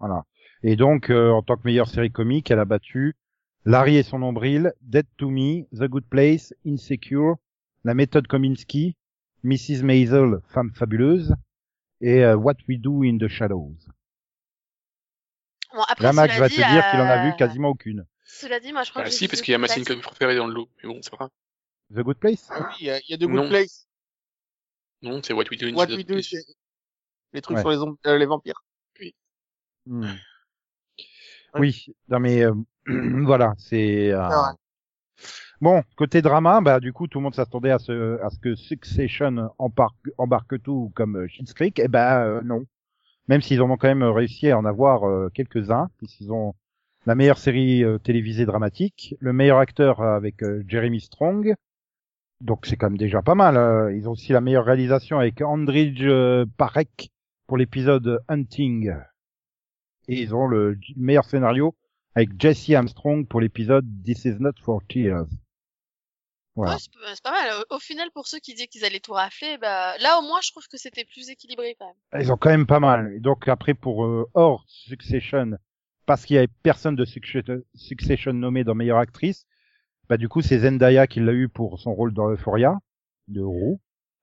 Voilà. 0.00 0.24
Et 0.62 0.76
donc, 0.76 1.10
euh, 1.10 1.30
en 1.30 1.42
tant 1.42 1.56
que 1.56 1.62
meilleure 1.64 1.88
série 1.88 2.10
comique, 2.10 2.50
elle 2.50 2.58
a 2.58 2.64
battu 2.64 3.16
Larry 3.64 3.96
et 3.96 4.02
son 4.02 4.18
nombril, 4.18 4.72
Dead 4.80 5.06
to 5.16 5.30
Me, 5.30 5.64
The 5.76 5.84
Good 5.88 6.04
Place, 6.08 6.52
Insecure, 6.66 7.36
La 7.84 7.94
méthode 7.94 8.26
Kominsky, 8.26 8.96
Mrs. 9.44 9.82
Maisel, 9.82 10.40
Femme 10.48 10.72
fabuleuse, 10.74 11.34
et 12.00 12.24
euh, 12.24 12.36
What 12.36 12.56
We 12.68 12.78
Do 12.78 13.02
in 13.04 13.18
the 13.18 13.28
Shadows. 13.28 13.76
Bon, 15.72 15.82
après, 15.88 16.04
Là, 16.04 16.12
Max 16.12 16.36
va 16.38 16.48
dit, 16.48 16.56
te 16.56 16.60
dire 16.60 16.90
qu'il 16.90 17.00
en 17.00 17.04
a 17.06 17.18
euh, 17.24 17.30
vu 17.30 17.36
quasiment 17.36 17.68
aucune. 17.68 18.04
Cela 18.24 18.58
dit, 18.60 18.72
moi, 18.72 18.82
je 18.82 18.90
crois 18.90 19.02
Bah 19.02 19.08
que 19.08 19.14
si, 19.14 19.28
parce 19.28 19.40
The 19.40 19.44
qu'il 19.44 19.52
y 19.52 19.54
a 19.54 19.58
ma 19.58 19.68
scène 19.68 19.84
Place. 19.84 20.00
préférée 20.00 20.36
dans 20.36 20.46
le 20.46 20.54
lot. 20.54 20.68
Mais 20.82 20.88
bon, 20.88 20.98
c'est 21.02 21.10
pas 21.10 21.16
grave. 21.16 21.30
The 21.94 22.00
Good 22.04 22.16
Place? 22.18 22.48
Ah 22.50 22.68
oui, 22.70 22.74
il 22.80 22.86
y 22.86 22.90
a, 22.90 22.98
il 22.98 23.10
y 23.10 23.14
a 23.14 23.16
de 23.16 23.26
Good 23.26 23.34
Non. 23.36 23.48
Place. 23.48 23.86
Non, 25.02 25.20
c'est 25.22 25.32
What 25.32 25.44
We 25.50 25.58
Do 25.60 25.66
in 25.68 25.74
What 25.74 25.86
the 25.88 25.90
We 25.96 26.06
Do, 26.06 26.14
Place. 26.14 26.34
les 27.32 27.40
trucs 27.40 27.56
Ouais. 27.56 27.62
sur 27.62 27.70
les, 27.70 28.10
euh, 28.10 28.18
les 28.18 28.26
vampires. 28.26 28.62
Ouais. 29.90 30.08
Oui, 31.58 31.86
non 32.08 32.20
mais 32.20 32.44
euh, 32.44 32.54
voilà, 33.24 33.54
c'est 33.58 34.12
euh, 34.12 34.28
bon 35.60 35.82
côté 35.96 36.22
drama, 36.22 36.60
bah 36.60 36.80
du 36.80 36.92
coup 36.92 37.06
tout 37.08 37.18
le 37.18 37.24
monde 37.24 37.34
s'attendait 37.34 37.70
à 37.72 37.78
ce 37.78 38.20
à 38.22 38.30
ce 38.30 38.38
que 38.38 38.54
Succession 38.54 39.50
embarque, 39.58 39.96
embarque 40.18 40.62
tout 40.62 40.92
comme 40.94 41.16
euh, 41.16 41.28
Schitt's 41.28 41.52
Creek, 41.54 41.78
et 41.78 41.88
ben 41.88 42.22
euh, 42.22 42.40
non. 42.42 42.64
Même 43.28 43.42
s'ils 43.42 43.60
en 43.62 43.70
ont 43.70 43.76
quand 43.76 43.88
même 43.88 44.02
réussi 44.02 44.50
à 44.50 44.58
en 44.58 44.64
avoir 44.64 45.04
euh, 45.08 45.28
quelques-uns, 45.34 45.88
puisqu'ils 45.98 46.32
ont 46.32 46.54
la 47.06 47.14
meilleure 47.14 47.38
série 47.38 47.82
télévisée 48.02 48.44
dramatique, 48.46 49.14
le 49.20 49.32
meilleur 49.32 49.58
acteur 49.58 50.02
avec 50.02 50.42
Jeremy 50.68 51.00
Strong, 51.00 51.54
donc 52.40 52.66
c'est 52.66 52.76
quand 52.76 52.88
même 52.90 52.98
déjà 52.98 53.22
pas 53.22 53.34
mal. 53.34 53.56
euh. 53.56 53.94
Ils 53.94 54.08
ont 54.08 54.12
aussi 54.12 54.32
la 54.32 54.40
meilleure 54.40 54.64
réalisation 54.64 55.18
avec 55.18 55.40
Andrij 55.42 55.98
euh, 56.02 56.46
Parek 56.56 57.10
pour 57.46 57.56
l'épisode 57.56 58.20
Hunting. 58.28 58.92
Et 60.10 60.20
ils 60.20 60.34
ont 60.34 60.46
le 60.46 60.76
meilleur 60.96 61.24
scénario 61.24 61.76
avec 62.14 62.30
Jesse 62.40 62.70
Armstrong 62.70 63.26
pour 63.28 63.40
l'épisode 63.40 63.86
This 64.04 64.24
is 64.24 64.34
not 64.40 64.52
for 64.62 64.80
tears. 64.88 65.26
Voilà. 66.56 66.72
Ouais, 66.72 66.78
c'est 66.80 66.92
pas- 66.92 67.14
c'est 67.14 67.22
pas 67.22 67.30
mal. 67.30 67.50
Au, 67.70 67.76
au 67.76 67.78
final, 67.78 68.10
pour 68.12 68.26
ceux 68.26 68.38
qui 68.40 68.54
disaient 68.54 68.66
qu'ils 68.66 68.84
allaient 68.84 68.98
tout 69.00 69.12
rafler, 69.12 69.56
bah, 69.58 69.96
là, 69.98 70.18
au 70.18 70.22
moins, 70.22 70.40
je 70.42 70.50
trouve 70.50 70.66
que 70.66 70.76
c'était 70.78 71.04
plus 71.04 71.30
équilibré, 71.30 71.76
quand 71.78 71.86
même. 71.86 72.22
Ils 72.22 72.32
ont 72.32 72.36
quand 72.36 72.50
même 72.50 72.66
pas 72.66 72.80
mal. 72.80 73.12
Et 73.14 73.20
donc 73.20 73.46
après 73.48 73.74
pour 73.74 74.04
euh, 74.04 74.28
hors 74.34 74.64
Succession, 74.66 75.52
parce 76.06 76.26
qu'il 76.26 76.34
y 76.34 76.38
avait 76.38 76.48
personne 76.64 76.96
de 76.96 77.04
Succession 77.04 77.62
Succession 77.74 78.32
nommé 78.32 78.64
dans 78.64 78.74
meilleure 78.74 78.98
actrice, 78.98 79.46
bah 80.08 80.16
du 80.16 80.28
coup 80.28 80.42
c'est 80.42 80.58
Zendaya 80.58 81.06
qui 81.06 81.20
l'a 81.20 81.32
eu 81.32 81.48
pour 81.48 81.78
son 81.78 81.94
rôle 81.94 82.12
dans 82.12 82.28
Euphoria 82.28 82.76
de 83.28 83.42
Roux. 83.42 83.80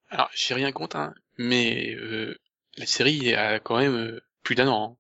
Alors, 0.10 0.30
j'ai 0.36 0.54
rien 0.54 0.74
contre, 0.74 0.98
hein, 0.98 1.14
mais 1.38 1.96
euh, 1.96 2.38
la 2.78 2.86
série 2.86 3.34
a 3.34 3.60
quand 3.62 3.78
même 3.78 3.96
euh, 3.96 4.20
plus 4.44 4.56
d'un 4.56 4.68
an. 4.68 4.92
hein. 4.92 4.98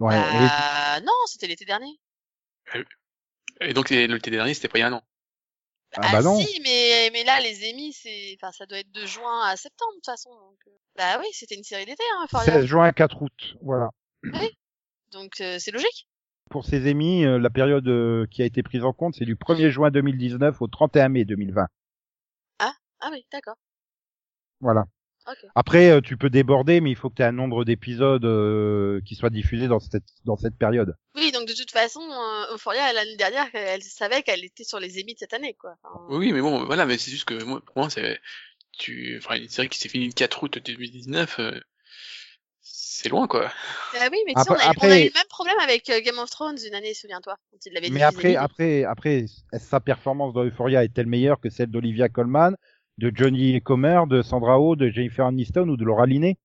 Ouais. 0.00 0.16
et- 0.16 0.18
Bah, 0.20 1.00
non, 1.00 1.12
c'était 1.26 1.46
l'été 1.46 1.64
dernier. 1.64 1.98
Et 3.60 3.72
donc, 3.72 3.90
l'été 3.90 4.30
dernier, 4.30 4.54
c'était 4.54 4.68
pas 4.68 4.78
il 4.78 4.82
y 4.82 4.84
a 4.84 4.88
un 4.88 4.92
an. 4.92 5.02
Ah 5.96 6.12
bah 6.12 6.22
non. 6.22 6.38
si, 6.38 6.60
mais, 6.60 7.08
mais 7.12 7.24
là, 7.24 7.40
les 7.40 7.64
émis, 7.64 7.94
c'est, 7.94 8.36
enfin, 8.40 8.52
ça 8.52 8.66
doit 8.66 8.78
être 8.78 8.92
de 8.92 9.06
juin 9.06 9.46
à 9.46 9.56
septembre, 9.56 9.92
de 9.92 9.96
toute 9.96 10.06
façon. 10.06 10.30
Donc, 10.30 10.58
euh, 10.66 10.70
bah 10.96 11.18
oui, 11.18 11.26
c'était 11.32 11.54
une 11.54 11.64
série 11.64 11.86
d'été, 11.86 12.02
hein, 12.14 12.24
Euphoria. 12.24 12.52
16 12.52 12.66
juin 12.66 12.92
4 12.92 13.22
août. 13.22 13.56
Voilà. 13.62 13.88
Donc, 15.10 15.40
euh, 15.40 15.58
c'est 15.58 15.70
logique. 15.70 16.06
Pour 16.50 16.66
ces 16.66 16.86
émis, 16.88 17.24
euh, 17.24 17.38
la 17.38 17.50
période 17.50 17.88
euh, 17.88 18.26
qui 18.30 18.42
a 18.42 18.44
été 18.44 18.62
prise 18.62 18.84
en 18.84 18.92
compte, 18.92 19.14
c'est 19.16 19.24
du 19.24 19.34
1er 19.36 19.70
juin 19.70 19.90
2019 19.90 20.60
au 20.60 20.66
31 20.66 21.08
mai 21.08 21.24
2020. 21.24 21.66
Ah 23.00 23.10
oui, 23.12 23.24
d'accord. 23.30 23.54
Voilà. 24.60 24.84
Après, 25.54 25.90
euh, 25.90 26.00
tu 26.00 26.16
peux 26.16 26.30
déborder, 26.30 26.80
mais 26.80 26.90
il 26.90 26.96
faut 26.96 27.10
que 27.10 27.14
tu 27.16 27.22
aies 27.22 27.26
un 27.26 27.32
nombre 27.32 27.64
d'épisodes 27.64 28.24
euh, 28.24 29.00
qui 29.04 29.14
soient 29.14 29.30
diffusés 29.30 29.68
dans 29.68 29.80
cette 29.80 30.04
dans 30.24 30.36
cette 30.36 30.56
période. 30.56 30.96
Oui, 31.16 31.32
donc 31.32 31.46
de 31.48 31.52
toute 31.54 31.70
façon, 31.70 32.00
euh, 32.00 32.54
Euphoria, 32.54 32.92
l'année 32.92 33.16
dernière, 33.16 33.46
elle 33.54 33.82
savait 33.82 34.22
qu'elle 34.22 34.44
était 34.44 34.64
sur 34.64 34.80
les 34.80 34.98
émis 34.98 35.14
de 35.14 35.18
cette 35.18 35.34
année, 35.34 35.54
quoi. 35.54 35.74
Enfin, 35.82 36.04
Oui, 36.10 36.32
mais 36.32 36.40
bon, 36.40 36.64
voilà, 36.64 36.86
mais 36.86 36.98
c'est 36.98 37.10
juste 37.10 37.24
que 37.26 37.42
moi, 37.44 37.60
pour 37.64 37.76
moi, 37.78 37.90
c'est, 37.90 38.20
tu, 38.78 39.18
enfin, 39.22 39.36
une 39.36 39.48
série 39.48 39.68
qui 39.68 39.78
s'est 39.78 39.88
finie 39.88 40.06
le 40.06 40.12
4 40.12 40.42
août 40.42 40.58
2019, 40.64 41.38
euh, 41.40 41.60
c'est 42.60 43.08
loin, 43.08 43.26
quoi. 43.28 43.50
Ah 44.00 44.08
oui, 44.10 44.18
mais 44.26 44.34
tu 44.34 44.42
sais, 44.42 44.50
on, 44.50 44.54
Après- 44.54 44.64
a, 44.64 44.66
on 44.66 44.68
a 44.68 44.70
après- 44.70 45.02
eu 45.02 45.08
le 45.08 45.14
même 45.14 45.28
problème 45.28 45.58
avec 45.60 45.88
euh, 45.90 46.00
Game 46.00 46.18
of 46.18 46.30
Thrones 46.30 46.58
une 46.66 46.74
année, 46.74 46.94
souviens-toi, 46.94 47.36
quand 47.50 47.58
il 47.66 47.72
l'avait 47.72 47.90
Mais 47.90 48.00
diffusé 48.00 48.36
après, 48.36 48.84
après, 48.84 48.84
après, 48.84 49.24
sa 49.58 49.80
performance 49.80 50.32
dans 50.34 50.44
Euphoria 50.44 50.84
est-elle 50.84 51.06
meilleure 51.06 51.40
que 51.40 51.48
celle 51.50 51.68
d'Olivia 51.70 52.08
Colman, 52.08 52.56
de 52.98 53.10
Johnny 53.14 53.60
Comer, 53.62 54.02
de 54.08 54.22
Sandra 54.22 54.60
Oh, 54.60 54.76
de 54.76 54.88
Jennifer 54.90 55.26
Aniston 55.26 55.68
ou 55.68 55.76
de 55.76 55.84
Laura 55.84 56.06
Linney 56.06 56.36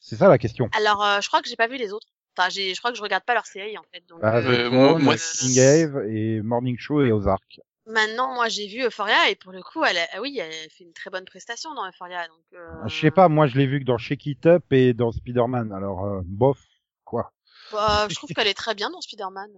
C'est 0.00 0.16
ça 0.16 0.28
la 0.28 0.38
question. 0.38 0.68
Alors, 0.76 1.02
euh, 1.04 1.20
je 1.20 1.28
crois 1.28 1.40
que 1.42 1.48
j'ai 1.48 1.56
pas 1.56 1.68
vu 1.68 1.76
les 1.76 1.92
autres. 1.92 2.06
Enfin, 2.36 2.48
j'ai, 2.48 2.74
je 2.74 2.78
crois 2.80 2.90
que 2.90 2.96
je 2.96 3.02
regarde 3.02 3.24
pas 3.24 3.34
leur 3.34 3.46
série, 3.46 3.76
en 3.78 3.82
fait. 3.92 4.02
Donc, 4.08 4.20
Ah, 4.22 4.36
euh, 4.36 4.66
Euh, 4.66 4.70
moi- 4.70 4.98
moi, 4.98 5.16
Killing 5.16 5.58
Eve 5.58 5.96
et 6.08 6.40
Morning 6.42 6.76
Show 6.78 7.02
et 7.02 7.12
Ozark. 7.12 7.60
maintenant, 7.86 8.34
moi, 8.34 8.48
j'ai 8.48 8.66
vu 8.68 8.84
Euphoria 8.84 9.30
et 9.30 9.34
pour 9.34 9.50
le 9.52 9.62
coup, 9.62 9.82
elle, 9.84 9.98
a- 9.98 10.20
oui, 10.20 10.38
elle 10.40 10.70
fait 10.70 10.84
une 10.84 10.92
très 10.92 11.10
bonne 11.10 11.24
prestation 11.24 11.74
dans 11.74 11.86
Euphoria. 11.88 12.26
Donc, 12.28 12.44
euh, 12.54 12.70
Ah, 12.84 12.88
Je 12.88 13.00
sais 13.00 13.10
pas, 13.10 13.28
moi 13.28 13.46
je 13.48 13.58
l'ai 13.58 13.66
vu 13.66 13.80
que 13.80 13.84
dans 13.84 13.98
Shake 13.98 14.26
It 14.26 14.46
Up 14.46 14.64
et 14.72 14.94
dans 14.94 15.10
Spider-Man. 15.12 15.72
Alors 15.72 16.04
euh, 16.04 16.20
bof, 16.24 16.58
quoi. 17.04 17.32
bah, 17.72 18.06
je 18.08 18.14
trouve 18.14 18.30
qu'elle 18.36 18.46
est 18.48 18.54
très 18.54 18.74
bien 18.74 18.90
dans 18.90 19.00
Spider-Man. 19.00 19.50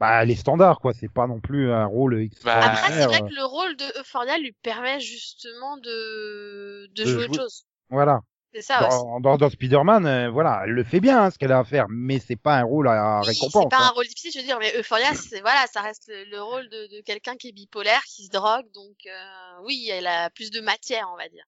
Bah 0.00 0.24
les 0.24 0.34
standards, 0.34 0.80
quoi. 0.80 0.92
C'est 0.94 1.12
pas 1.12 1.26
non 1.26 1.40
plus 1.40 1.70
un 1.70 1.84
rôle 1.86 2.16
Bah, 2.16 2.22
extraordinaire. 2.22 2.72
Après, 2.78 2.92
c'est 2.94 3.06
vrai 3.06 3.22
euh, 3.22 3.28
que 3.28 3.34
le 3.34 3.44
rôle 3.44 3.76
de 3.76 4.00
Euphoria 4.00 4.38
lui 4.38 4.52
permet 4.62 4.98
justement 4.98 5.76
de, 5.76 6.86
de 6.88 7.04
De 7.04 7.04
jouer 7.04 7.12
jouer- 7.12 7.24
autre 7.28 7.40
chose. 7.42 7.64
Voilà. 7.90 8.20
C'est 8.52 8.62
ça 8.62 8.88
aussi. 8.88 8.96
Dans, 8.98 9.20
dans, 9.20 9.36
dans 9.36 9.48
Spider-Man, 9.50 10.06
euh, 10.06 10.28
voilà, 10.30 10.62
elle 10.64 10.72
le 10.72 10.82
fait 10.82 10.98
bien 10.98 11.22
hein, 11.24 11.30
ce 11.30 11.38
qu'elle 11.38 11.52
a 11.52 11.60
à 11.60 11.64
faire, 11.64 11.86
mais 11.88 12.18
c'est 12.18 12.34
pas 12.34 12.56
un 12.58 12.64
rôle 12.64 12.88
à 12.88 13.20
Oui, 13.20 13.28
récompense. 13.28 13.62
C'est 13.62 13.68
pas 13.76 13.84
hein. 13.84 13.88
un 13.88 13.90
rôle 13.90 14.06
difficile, 14.06 14.32
je 14.32 14.38
veux 14.38 14.44
dire, 14.44 14.58
mais 14.58 14.72
Euphoria, 14.76 15.14
c'est 15.14 15.40
voilà, 15.40 15.66
ça 15.68 15.82
reste 15.82 16.08
le, 16.08 16.24
le 16.24 16.42
rôle 16.42 16.68
de, 16.68 16.96
de 16.96 17.00
quelqu'un 17.02 17.36
qui 17.36 17.48
est 17.48 17.52
bipolaire, 17.52 18.02
qui 18.08 18.24
se 18.24 18.30
drogue, 18.30 18.66
donc 18.74 18.96
euh, 19.06 19.62
oui, 19.64 19.88
elle 19.92 20.08
a 20.08 20.30
plus 20.30 20.50
de 20.50 20.60
matière, 20.60 21.08
on 21.12 21.16
va 21.16 21.28
dire. 21.28 21.44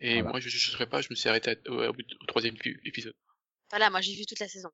Et 0.00 0.14
Voilà. 0.22 0.30
moi, 0.30 0.40
je 0.40 0.78
ne 0.78 0.84
pas, 0.86 1.02
je 1.02 1.08
me 1.10 1.14
suis 1.14 1.28
arrêté 1.28 1.50
à- 1.50 1.70
au, 1.70 1.82
au 1.90 2.26
troisième 2.26 2.54
épi- 2.54 2.78
épisode. 2.86 3.14
Voilà, 3.68 3.90
moi 3.90 4.00
j'ai 4.00 4.14
vu 4.14 4.24
toute 4.24 4.40
la 4.40 4.48
saison. 4.48 4.70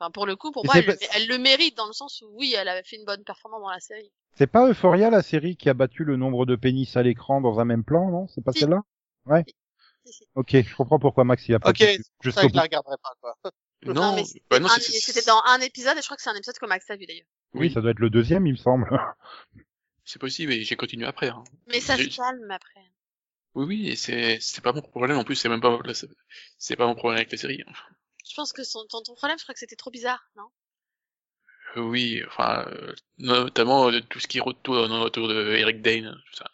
Enfin, 0.00 0.10
pour 0.10 0.24
le 0.26 0.34
coup, 0.34 0.50
pour 0.50 0.64
moi, 0.64 0.74
elle, 0.78 0.86
le- 0.86 0.94
pas- 0.96 1.06
elle 1.14 1.26
le 1.28 1.36
mérite 1.38 1.76
dans 1.76 1.86
le 1.86 1.92
sens 1.92 2.22
où 2.22 2.30
oui, 2.32 2.54
elle 2.56 2.68
avait 2.68 2.82
fait 2.82 2.96
une 2.96 3.04
bonne 3.04 3.22
performance 3.22 3.60
dans 3.60 3.70
la 3.70 3.80
série. 3.80 4.10
C'est 4.34 4.46
pas 4.46 4.66
Euphoria 4.66 5.10
la 5.10 5.22
série 5.22 5.56
qui 5.56 5.68
a 5.68 5.74
battu 5.74 6.04
le 6.04 6.16
nombre 6.16 6.46
de 6.46 6.56
pénis 6.56 6.96
à 6.96 7.02
l'écran 7.02 7.40
dans 7.40 7.60
un 7.60 7.64
même 7.66 7.84
plan, 7.84 8.10
non? 8.10 8.26
C'est 8.28 8.42
pas 8.42 8.52
Si. 8.52 8.60
celle-là? 8.60 8.82
Ouais. 9.26 9.44
Si, 10.06 10.12
si. 10.12 10.24
Ok, 10.34 10.56
je 10.56 10.74
comprends 10.74 10.98
pourquoi 10.98 11.24
Max 11.24 11.46
il 11.48 11.54
a 11.54 11.60
pas 11.60 11.70
Ok, 11.70 11.84
je 12.22 12.30
la 12.30 12.62
regarderai 12.62 12.96
pas, 13.02 13.12
quoi. 13.20 13.52
Non, 13.82 14.14
mais 14.14 14.24
c'était 14.24 14.44
bah 14.50 14.58
c'était 14.78 15.22
dans 15.26 15.42
un 15.46 15.60
épisode 15.60 15.96
et 15.96 16.00
je 16.00 16.06
crois 16.06 16.16
que 16.16 16.22
c'est 16.22 16.30
un 16.30 16.34
épisode 16.34 16.56
que 16.58 16.66
Max 16.66 16.88
a 16.90 16.96
vu 16.96 17.06
d'ailleurs. 17.06 17.26
Oui, 17.54 17.66
Oui, 17.68 17.72
ça 17.72 17.80
doit 17.80 17.90
être 17.90 17.98
le 17.98 18.10
deuxième, 18.10 18.46
il 18.46 18.52
me 18.52 18.58
semble. 18.58 18.88
c'est 20.04 20.18
possible 20.18 20.52
et 20.52 20.64
j'ai 20.64 20.76
continué 20.76 21.06
après. 21.06 21.28
Hein. 21.28 21.44
Mais 21.66 21.80
ça 21.80 21.96
se 21.96 22.04
calme 22.16 22.50
après. 22.50 22.80
Oui, 23.54 23.64
oui, 23.66 23.88
et 23.88 23.96
c'est, 23.96 24.38
c'est 24.40 24.60
pas 24.62 24.72
mon 24.72 24.80
problème 24.82 25.18
en 25.18 25.24
plus, 25.24 25.34
c'est 25.34 25.48
même 25.48 25.60
pas, 25.60 25.78
c'est 26.58 26.76
pas 26.76 26.86
mon 26.86 26.94
problème 26.94 27.18
avec 27.18 27.32
la 27.32 27.38
série. 27.38 27.62
hein. 27.66 27.72
Je 28.30 28.36
pense 28.36 28.52
que 28.52 28.62
son, 28.62 28.86
ton, 28.88 29.02
ton 29.02 29.16
problème, 29.16 29.38
je 29.38 29.42
crois 29.42 29.54
que 29.54 29.58
c'était 29.58 29.74
trop 29.74 29.90
bizarre, 29.90 30.30
non? 30.36 30.46
Oui, 31.76 32.22
enfin, 32.28 32.64
euh, 32.68 32.94
notamment 33.18 33.90
euh, 33.90 34.00
tout 34.08 34.20
ce 34.20 34.28
qui 34.28 34.38
retourne 34.38 34.92
autour 34.92 35.26
de 35.26 35.54
Eric 35.56 35.82
Dane, 35.82 36.16
tout 36.26 36.36
ça. 36.36 36.50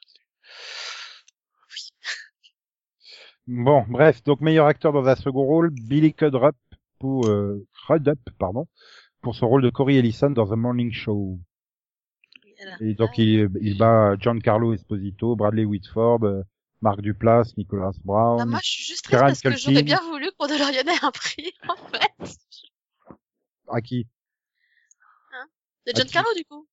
Bon, 3.46 3.84
bref, 3.88 4.24
donc 4.24 4.40
meilleur 4.40 4.66
acteur 4.66 4.94
dans 4.94 5.06
un 5.06 5.16
second 5.16 5.44
rôle, 5.44 5.70
Billy 5.70 6.14
Crudup 6.14 6.56
pour 6.98 7.26
euh, 7.26 7.66
Crudup, 7.74 8.20
pardon, 8.38 8.66
pour 9.20 9.36
son 9.36 9.46
rôle 9.46 9.62
de 9.62 9.68
Corey 9.68 9.96
Ellison 9.96 10.30
dans 10.30 10.46
The 10.46 10.56
Morning 10.56 10.92
Show. 10.92 11.38
Et 12.80 12.94
donc 12.94 13.18
il, 13.18 13.50
il 13.60 13.76
bat 13.76 14.16
Giancarlo 14.18 14.72
Esposito, 14.72 15.36
Bradley 15.36 15.66
Whitford, 15.66 16.24
euh, 16.24 16.42
Marc 16.82 17.00
Duplass, 17.00 17.56
Nicolas 17.56 17.92
Brown. 18.04 18.38
bah, 18.38 18.44
moi, 18.44 18.60
je 18.62 18.70
suis 18.70 18.84
juste 18.84 19.04
triste 19.04 19.20
parce 19.20 19.40
que 19.40 19.56
j'aurais 19.56 19.82
bien 19.82 20.00
voulu 20.02 20.26
que 20.26 20.34
Mandalorian 20.38 20.82
ait 20.82 21.04
un 21.04 21.10
prix, 21.12 21.52
en 21.68 21.76
fait. 21.76 22.36
À 23.68 23.80
qui? 23.80 24.06
De 25.86 25.92
John 25.94 26.02
Ah, 26.02 26.04
tu- 26.04 26.12
Carlo, 26.12 26.28
du 26.36 26.44
coup. 26.44 26.66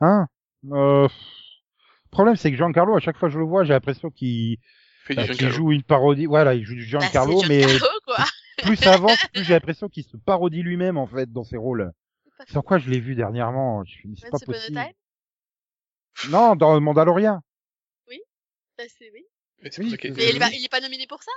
Hein? 0.00 0.26
Euh... 0.72 1.08
Le 1.08 2.10
problème, 2.10 2.36
c'est 2.36 2.50
que 2.50 2.56
Giancarlo, 2.56 2.96
à 2.96 3.00
chaque 3.00 3.18
fois 3.18 3.28
que 3.28 3.34
je 3.34 3.38
le 3.38 3.44
vois, 3.44 3.64
j'ai 3.64 3.74
l'impression 3.74 4.10
qu'il 4.10 4.56
bah, 5.08 5.14
Giancarlo. 5.26 5.34
qu'il 5.36 5.50
joue 5.50 5.72
une 5.72 5.82
parodie. 5.82 6.24
Voilà, 6.26 6.54
il 6.54 6.64
joue 6.64 6.74
du 6.74 6.86
Bah, 6.86 7.00
Giancarlo, 7.00 7.42
c'est 7.42 7.48
mais 7.48 7.60
Giancarlo, 7.68 8.00
quoi. 8.04 8.24
plus 8.62 8.76
ça 8.76 8.94
avance, 8.94 9.18
plus 9.34 9.44
j'ai 9.44 9.52
l'impression 9.52 9.88
qu'il 9.90 10.04
se 10.04 10.16
parodie 10.16 10.62
lui-même 10.62 10.96
en 10.96 11.06
fait 11.06 11.30
dans 11.30 11.44
ses 11.44 11.58
rôles. 11.58 11.92
Sur 12.48 12.64
quoi 12.64 12.78
je 12.78 12.88
l'ai 12.90 13.00
vu 13.00 13.14
dernièrement 13.14 13.84
Je 13.84 13.90
suis 13.92 14.16
c'est 14.16 14.30
pas 14.30 14.38
possible. 14.38 14.80
Non, 16.30 16.56
dans 16.56 16.80
Mandalorian. 16.80 17.40
Bah, 18.78 18.84
c'est 18.88 19.10
oui. 19.10 19.24
Mais 19.62 19.70
c'est 19.70 19.82
Oui, 19.82 19.88
il 19.88 19.94
est, 19.94 19.98
pas, 20.38 20.46
nommé. 20.46 20.56
il 20.58 20.64
est 20.64 20.68
pas 20.70 20.80
nominé 20.80 21.06
pour 21.06 21.22
ça? 21.22 21.32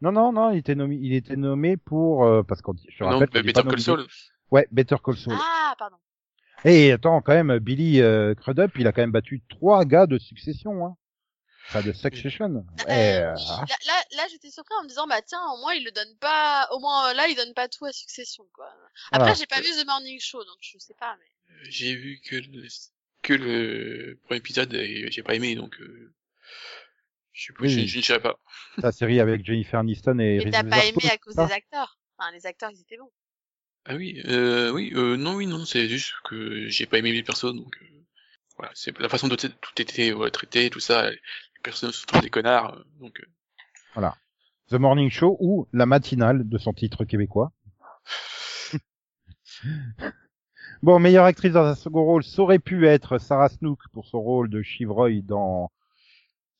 Non, 0.00 0.12
non, 0.12 0.32
non, 0.32 0.50
il 0.50 0.58
était 0.58 0.74
nommé, 0.74 0.98
il 1.00 1.14
était 1.14 1.36
nommé 1.36 1.76
pour 1.76 2.24
euh, 2.24 2.42
parce 2.42 2.60
qu'on, 2.62 2.74
je 2.88 2.98
te 2.98 3.04
Non, 3.04 3.18
rappelle, 3.18 3.40
est 3.40 3.42
Better 3.42 3.62
Call 3.68 3.80
Saul. 3.80 4.06
Ouais, 4.50 4.68
Better 4.70 4.96
Call 5.02 5.16
Saul. 5.16 5.34
Ah, 5.38 5.74
pardon. 5.78 5.96
Et 6.64 6.92
attends, 6.92 7.20
quand 7.20 7.32
même, 7.34 7.58
Billy 7.58 8.00
euh, 8.00 8.34
Crudup, 8.34 8.72
il 8.78 8.86
a 8.86 8.92
quand 8.92 9.02
même 9.02 9.12
battu 9.12 9.42
trois 9.48 9.84
gars 9.84 10.06
de 10.06 10.18
succession, 10.18 10.86
hein. 10.86 10.96
Enfin, 11.68 11.80
de 11.80 11.92
Succession. 11.94 12.66
Euh, 12.88 12.90
euh, 12.90 13.34
là, 13.34 13.64
là, 13.86 14.04
là 14.18 14.22
j'étais 14.30 14.50
surpris 14.50 14.74
en 14.78 14.82
me 14.82 14.88
disant, 14.88 15.06
bah 15.06 15.22
tiens, 15.22 15.40
au 15.54 15.60
moins 15.62 15.72
il 15.72 15.82
le 15.82 15.92
donne 15.92 16.14
pas, 16.20 16.68
au 16.72 16.78
moins 16.78 17.08
euh, 17.08 17.14
là 17.14 17.26
il 17.28 17.36
donne 17.36 17.54
pas 17.54 17.68
tout 17.68 17.86
à 17.86 17.92
succession, 17.92 18.44
quoi. 18.52 18.66
Après, 19.12 19.18
Voilà. 19.30 19.34
j'ai 19.34 19.46
pas 19.46 19.62
vu 19.62 19.68
The 19.68 19.86
Morning 19.86 20.20
Show, 20.20 20.44
donc 20.44 20.58
je 20.60 20.76
sais 20.78 20.92
pas, 20.92 21.16
mais. 21.18 21.70
J'ai 21.70 21.94
vu 21.94 22.20
que 22.20 22.36
le, 22.36 22.66
que 23.22 23.32
le 23.32 24.20
premier 24.24 24.38
épisode 24.38 24.74
et 24.74 25.10
j'ai 25.10 25.22
pas 25.22 25.34
aimé, 25.34 25.54
donc 25.54 25.80
je, 27.34 27.52
Oui. 27.60 27.68
je, 27.68 27.86
je 27.86 27.98
ne 27.98 28.02
dirais 28.02 28.20
pas. 28.20 28.38
la 28.78 28.92
série 28.92 29.20
avec 29.20 29.44
Jennifer 29.44 29.80
Aniston 29.80 30.18
et 30.18 30.40
Mais 30.42 30.50
t'as 30.50 30.64
pas 30.64 30.86
aimé 30.86 31.10
à 31.10 31.18
cause 31.18 31.34
des 31.34 31.42
acteurs. 31.42 31.98
Enfin, 32.16 32.30
les 32.32 32.46
acteurs, 32.46 32.70
ils 32.70 32.80
étaient 32.80 32.96
bons. 32.96 33.10
Ah 33.86 33.96
oui, 33.96 34.22
euh, 34.26 34.70
oui, 34.70 34.92
euh, 34.94 35.18
non, 35.18 35.34
oui, 35.34 35.46
non, 35.46 35.66
c'est 35.66 35.88
juste 35.88 36.14
que 36.24 36.68
j'ai 36.68 36.86
pas 36.86 36.98
aimé 36.98 37.12
les 37.12 37.22
personnes, 37.22 37.56
donc 37.56 37.76
euh, 37.82 37.86
voilà, 38.56 38.72
c'est 38.74 38.98
la 38.98 39.10
façon 39.10 39.28
dont 39.28 39.36
tout 39.36 39.82
était 39.82 40.14
ouais, 40.14 40.30
traité, 40.30 40.70
tout 40.70 40.80
ça, 40.80 41.10
les 41.10 41.18
personnes 41.62 41.92
sont 41.92 42.06
tous 42.06 42.20
des 42.20 42.30
connards, 42.30 42.78
euh, 42.78 42.84
donc 42.98 43.20
euh, 43.20 43.26
The 44.70 44.74
Morning 44.74 45.10
Show 45.10 45.36
ou 45.38 45.68
La 45.74 45.84
Matinale 45.84 46.48
de 46.48 46.56
son 46.56 46.72
titre 46.72 47.04
québécois. 47.04 47.52
bon, 50.82 50.98
meilleure 50.98 51.26
actrice 51.26 51.52
dans 51.52 51.66
un 51.66 51.74
second 51.74 52.04
rôle, 52.04 52.24
ça 52.24 52.40
aurait 52.40 52.58
pu 52.58 52.86
être 52.86 53.18
Sarah 53.18 53.50
Snook 53.50 53.80
pour 53.92 54.06
son 54.06 54.22
rôle 54.22 54.48
de 54.48 54.62
Chivroy 54.62 55.20
dans 55.20 55.70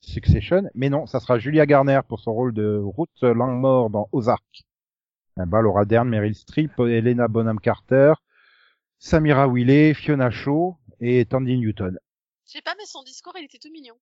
Succession, 0.04 0.68
mais 0.74 0.88
non, 0.90 1.06
ça 1.06 1.20
sera 1.20 1.38
Julia 1.38 1.66
Garner 1.66 2.00
pour 2.08 2.20
son 2.20 2.32
rôle 2.32 2.52
de 2.54 2.80
Ruth 2.96 3.22
Langmore 3.22 3.90
dans 3.90 4.08
Ozark. 4.12 4.62
Ben, 5.36 5.46
Laura 5.60 5.84
Dern, 5.84 6.08
Meryl 6.08 6.34
Streep, 6.34 6.78
Helena 6.78 7.26
Bonham 7.28 7.58
Carter, 7.58 8.12
Samira 8.98 9.48
Wiley, 9.48 9.94
Fiona 9.94 10.30
Shaw 10.30 10.76
et 11.00 11.24
Tandy 11.26 11.56
Newton. 11.58 11.98
Je 12.46 12.52
sais 12.52 12.62
pas, 12.62 12.74
mais 12.78 12.86
son 12.86 13.02
discours, 13.02 13.32
il 13.36 13.44
était 13.44 13.58
tout 13.58 13.70
mignon. 13.72 13.98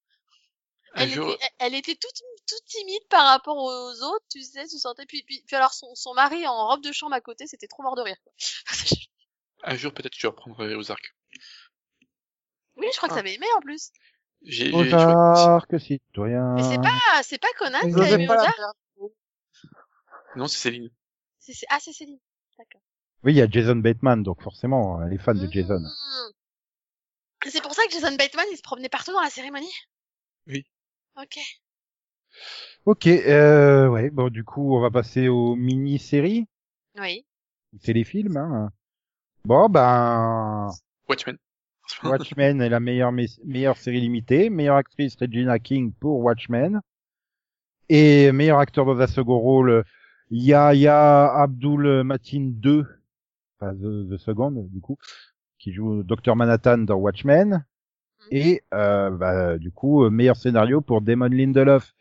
Elle, 0.95 1.09
jour, 1.09 1.31
était, 1.33 1.43
elle, 1.59 1.69
elle 1.69 1.75
était 1.79 1.95
toute, 1.95 2.21
toute 2.47 2.65
timide 2.67 3.07
par 3.09 3.27
rapport 3.29 3.57
aux 3.57 4.03
autres, 4.03 4.27
tu 4.31 4.43
sais, 4.43 4.67
tu 4.67 4.79
sentais. 4.79 5.07
Puis, 5.07 5.23
puis, 5.23 5.43
puis 5.47 5.57
alors 5.57 5.73
son, 5.73 5.95
son 5.95 6.13
mari 6.13 6.47
en 6.47 6.69
robe 6.69 6.83
de 6.83 6.93
chambre 6.93 7.15
à 7.15 7.21
côté, 7.23 7.47
c'était 7.47 7.67
trop 7.67 7.83
mort 7.83 7.97
de 7.97 8.03
rire. 8.03 8.17
Quoi. 8.23 8.33
un 9.65 9.77
jour 9.77 9.95
peut-être 9.95 10.15
je 10.19 10.27
reprendrai 10.27 10.75
aux 10.75 10.91
arcs. 10.91 11.15
oui, 12.77 12.87
je 12.93 12.97
crois 12.99 13.09
que 13.09 13.15
Ah. 13.15 13.19
t'avais 13.19 13.35
aimé 13.35 13.47
en 13.57 13.61
plus. 13.61 13.91
J'ai, 14.45 14.67
j'ai- 14.67 14.67
je 14.67 14.71
crois- 14.97 15.33
Ozark, 15.33 15.81
citoyen. 15.81 16.55
Mais 16.55 16.63
c'est 16.63 16.81
pas, 16.83 17.23
c'est 17.23 17.39
pas 17.41 17.49
Conan 17.59 17.79
qui 17.81 18.01
a 18.01 18.11
aimé 18.11 18.27
faire. 18.27 18.55
non, 20.37 20.47
c'est 20.49 20.59
Céline. 20.59 20.91
C'est- 21.39 21.53
c'est- 21.53 21.67
Ah, 21.71 21.79
c'est 21.81 21.93
Céline. 21.93 22.19
D'accord. 22.59 22.81
Oui, 23.25 23.33
il 23.35 23.37
y 23.37 23.43
a 23.43 23.49
Jason 23.49 23.77
Bateman, 23.77 24.23
donc 24.23 24.43
forcément, 24.43 25.01
elle 25.03 25.13
est 25.13 25.19
fan 25.19 25.39
de 25.39 25.47
Mmh. 25.47 25.53
Jason. 25.53 25.81
C'est 27.47 27.63
pour 27.63 27.75
ça 27.75 27.83
que 27.87 27.93
Jason 27.93 28.15
Bateman, 28.17 28.47
il 28.53 28.57
se 28.57 28.63
promenait 28.63 28.89
partout 28.89 29.13
dans 29.13 29.21
la 29.21 29.31
cérémonie? 29.31 29.73
Oui. 30.47 30.65
Ok. 31.21 31.39
Ok, 32.87 33.07
euh, 33.07 33.89
ouais, 33.89 34.11
bon, 34.11 34.29
du 34.29 34.43
coup, 34.45 34.75
on 34.77 34.81
va 34.81 34.91
passer 34.91 35.29
aux 35.29 35.55
mini-séries, 35.55 36.47
Oui. 36.99 37.25
ou 37.73 37.79
téléfilms, 37.79 38.37
hein. 38.37 38.71
Bon, 39.45 39.69
ben, 39.69 40.71
Watchmen. 41.09 41.37
Watchmen 42.05 42.61
est 42.61 42.69
la 42.69 42.81
meilleure, 42.81 43.13
me- 43.13 43.45
meilleure 43.45 43.77
série 43.77 44.01
limitée, 44.01 44.51
meilleure 44.51 44.77
actrice 44.77 45.17
Regina 45.21 45.59
King 45.59 45.93
pour 45.93 46.21
Watchmen, 46.21 46.81
et 47.89 48.33
meilleur 48.33 48.59
acteur 48.59 48.85
dans 48.87 48.99
un 49.01 49.07
second 49.07 49.39
rôle, 49.39 49.85
Yahya 50.31 51.33
Abdul 51.35 52.03
Matin 52.05 52.51
2, 52.55 52.87
enfin, 53.61 53.75
the, 53.75 54.09
the 54.11 54.17
Second, 54.17 54.67
du 54.71 54.81
coup, 54.81 54.97
qui 55.59 55.73
joue 55.73 56.03
Dr 56.03 56.35
Manhattan 56.37 56.79
dans 56.79 56.97
Watchmen, 56.97 57.65
et, 58.31 58.63
euh, 58.73 59.11
bah, 59.11 59.59
du 59.59 59.71
coup, 59.73 60.05
euh, 60.05 60.11
meilleur 60.11 60.37
scénario 60.37 60.81
pour 60.81 61.03
Damon 61.03 61.27
Lindelof 61.27 61.93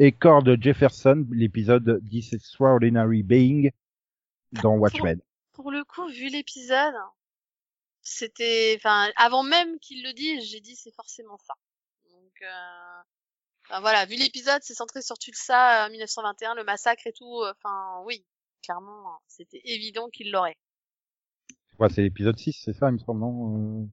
et 0.00 0.12
Cord 0.12 0.44
Jefferson, 0.60 1.26
l'épisode 1.30 2.00
This 2.10 2.32
Extraordinary 2.32 3.22
Being 3.22 3.70
dans 4.62 4.76
Watchmen. 4.76 5.20
Pour 5.52 5.70
le 5.70 5.84
coup, 5.84 6.06
vu 6.08 6.28
l'épisode, 6.28 6.94
c'était, 8.08 8.74
enfin, 8.78 9.10
avant 9.16 9.42
même 9.42 9.78
qu'il 9.80 10.02
le 10.02 10.12
dise, 10.12 10.44
j'ai 10.44 10.60
dit 10.60 10.74
c'est 10.76 10.94
forcément 10.94 11.38
ça. 11.38 11.54
Donc, 12.10 12.32
euh... 12.42 13.02
enfin, 13.66 13.80
voilà, 13.80 14.04
vu 14.06 14.16
l'épisode, 14.16 14.60
c'est 14.62 14.74
centré 14.74 15.02
sur 15.02 15.18
Tulsa, 15.18 15.86
euh, 15.86 15.90
1921, 15.90 16.54
le 16.54 16.64
massacre 16.64 17.06
et 17.06 17.12
tout. 17.12 17.42
euh, 17.42 17.52
Enfin, 17.56 18.02
oui, 18.04 18.24
clairement, 18.62 19.20
c'était 19.26 19.60
évident 19.64 20.08
qu'il 20.10 20.30
l'aurait. 20.30 20.56
Ouais, 21.78 21.88
c'est 21.90 22.02
l'épisode 22.02 22.38
6, 22.38 22.60
c'est 22.64 22.72
ça, 22.72 22.88
il 22.88 22.94
me 22.94 22.98
semble, 22.98 23.20
non 23.20 23.88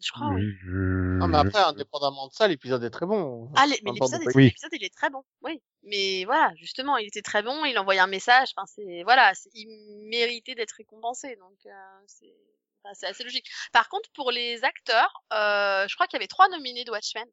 Je 0.00 0.10
crois. 0.10 0.26
Euh, 0.32 0.34
oui. 0.34 0.52
je- 0.64 1.18
Non, 1.18 1.28
mais 1.28 1.38
après, 1.38 1.60
indépendamment 1.62 2.26
de 2.28 2.32
ça, 2.32 2.48
l'épisode 2.48 2.82
est 2.82 2.90
très 2.90 3.06
bon. 3.06 3.48
Ah, 3.54 3.66
mais 3.68 3.78
l'épisode, 3.92 4.22
est- 4.22 4.34
Oui. 4.36 4.44
l'épisode, 4.46 4.70
il 4.72 4.82
est 4.84 4.92
très 4.94 5.08
bon. 5.08 5.22
Oui. 5.42 5.62
Mais 5.84 6.24
voilà, 6.24 6.52
justement, 6.56 6.96
il 6.96 7.06
était 7.06 7.22
très 7.22 7.42
bon. 7.42 7.64
Il 7.64 7.78
envoyait 7.78 8.00
un 8.00 8.06
message. 8.08 8.48
Enfin, 8.56 8.66
c'est 8.66 9.02
voilà, 9.04 9.32
c'est- 9.34 9.50
il 9.54 9.68
méritait 10.08 10.54
d'être 10.56 10.72
récompensé. 10.72 11.36
Donc, 11.36 11.56
euh, 11.66 11.70
c'est 12.06 12.34
enfin, 12.84 12.94
c'est 12.94 13.06
assez 13.06 13.24
logique. 13.24 13.46
Par 13.72 13.88
contre, 13.88 14.08
pour 14.14 14.30
les 14.30 14.62
acteurs, 14.64 15.22
euh, 15.32 15.86
je 15.88 15.94
crois 15.94 16.06
qu'il 16.06 16.16
y 16.18 16.20
avait 16.20 16.26
trois 16.28 16.48
nominés 16.48 16.84
de 16.84 16.90
Watchmen. 16.90 17.26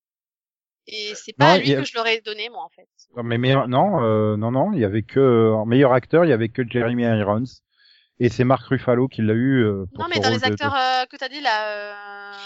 Et 0.87 1.13
c'est 1.15 1.33
pas 1.33 1.45
Non, 1.45 1.51
à 1.53 1.57
lui 1.59 1.73
a- 1.75 1.79
que 1.79 1.85
je 1.85 1.95
l'aurais 1.95 2.21
donné, 2.21 2.49
moi, 2.49 2.63
en 2.63 2.69
fait. 2.69 2.87
Non, 3.15 3.23
mais 3.23 3.37
meilleur- 3.37 3.67
non, 3.67 4.03
euh, 4.03 4.35
non, 4.35 4.51
non, 4.51 4.73
il 4.73 4.79
y 4.79 4.85
avait 4.85 5.03
que 5.03 5.51
en 5.53 5.65
meilleur 5.65 5.93
acteur, 5.93 6.25
il 6.25 6.29
y 6.29 6.33
avait 6.33 6.49
que 6.49 6.63
Jeremy 6.67 7.03
Irons 7.03 7.43
et 8.19 8.29
c'est 8.29 8.43
Mark 8.43 8.65
Ruffalo 8.67 9.07
qui 9.07 9.21
l'a 9.21 9.33
eu. 9.33 9.63
euh, 9.63 9.85
pour 9.93 9.99
Non, 10.03 10.07
mais 10.09 10.19
dans 10.19 10.29
les 10.29 10.39
de- 10.39 10.45
acteurs 10.45 10.75
euh, 10.75 11.05
que 11.05 11.17
t'as 11.17 11.29
dit 11.29 11.39
là, 11.41 12.33
euh, 12.33 12.37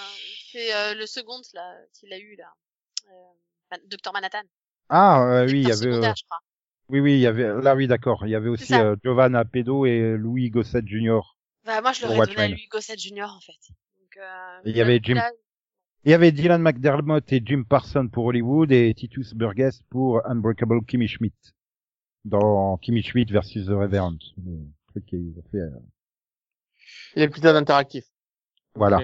c'est 0.52 0.74
euh, 0.76 0.94
le 0.96 1.06
second 1.06 1.40
là 1.54 1.76
qu'il 1.94 2.12
a 2.12 2.18
eu 2.18 2.36
là, 2.36 2.52
euh, 3.10 3.78
Docteur 3.88 4.12
Manhattan. 4.14 4.44
Ah 4.90 5.24
euh, 5.24 5.46
oui, 5.46 5.62
il 5.62 5.68
y 5.68 5.72
avait, 5.72 5.88
euh, 5.88 5.92
secondaire, 5.92 6.14
je 6.18 6.24
crois. 6.26 6.40
oui, 6.90 7.00
oui, 7.00 7.14
il 7.14 7.20
y 7.20 7.28
avait 7.28 7.62
là, 7.62 7.76
oui, 7.76 7.88
d'accord, 7.88 8.26
il 8.26 8.32
y 8.32 8.36
avait 8.36 8.50
aussi 8.50 8.74
euh, 8.74 8.96
Giovanna 9.04 9.46
Pedo 9.46 9.86
et 9.86 10.18
Louis 10.18 10.50
Gossett 10.50 10.86
Jr. 10.86 11.22
Bah, 11.66 11.82
moi, 11.82 11.92
je 11.94 12.02
l'aurais 12.04 12.18
donné 12.28 12.42
à 12.42 12.48
lui, 12.56 12.68
Gossett 12.70 13.00
Junior, 13.00 13.34
en 13.36 13.40
fait. 13.42 13.54
Donc, 14.00 14.18
euh, 14.18 14.60
il 14.66 14.76
y 14.78 14.82
avait 14.82 15.00
Jim- 15.02 15.16
là- 15.16 15.32
Il 16.04 16.12
y 16.12 16.14
avait 16.14 16.32
Dylan 16.32 16.62
McDermott 16.62 17.34
et 17.34 17.42
Jim 17.44 17.64
Parsons 17.68 18.08
pour 18.10 18.26
Hollywood 18.26 18.72
et 18.72 18.94
Titus 18.94 19.34
Burgess 19.34 19.82
pour 19.90 20.22
Unbreakable 20.28 20.86
Kimmy 20.86 21.08
Schmidt 21.08 21.36
dans 22.26 22.78
Kimmy 22.78 23.02
Schmidt 23.02 23.34
versus 23.34 23.66
The 23.66 23.70
Reverend. 23.72 24.20
Le 24.38 24.68
truc 24.92 25.06
qu'ils 25.08 25.34
ont 25.40 25.44
fait. 25.52 25.58
euh, 25.58 25.70
L'épisode 27.16 27.56
interactif. 27.56 28.06
Voilà. 28.76 28.98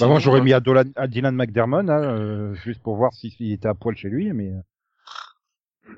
Bah, 0.00 0.06
moi, 0.08 0.18
j'aurais 0.18 0.40
euh, 0.40 0.42
mis 0.42 0.52
à, 0.52 0.58
Dolan- 0.60 0.90
à 0.96 1.06
Dylan 1.06 1.36
McDermott, 1.36 1.88
hein, 1.88 2.02
euh, 2.02 2.54
juste 2.54 2.82
pour 2.82 2.96
voir 2.96 3.12
s'il 3.14 3.52
était 3.52 3.68
à 3.68 3.74
poil 3.74 3.94
chez 3.96 4.08
lui, 4.08 4.32
mais 4.32 4.50
euh, 4.52 5.92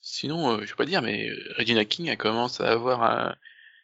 Sinon, 0.00 0.50
euh, 0.52 0.60
je 0.64 0.66
vais 0.70 0.74
pas 0.76 0.86
dire, 0.86 1.02
mais 1.02 1.28
euh, 1.30 1.54
Regina 1.58 1.84
King, 1.84 2.06
elle 2.08 2.16
commence 2.18 2.60
à 2.60 2.70
avoir 2.72 3.02
un... 3.02 3.34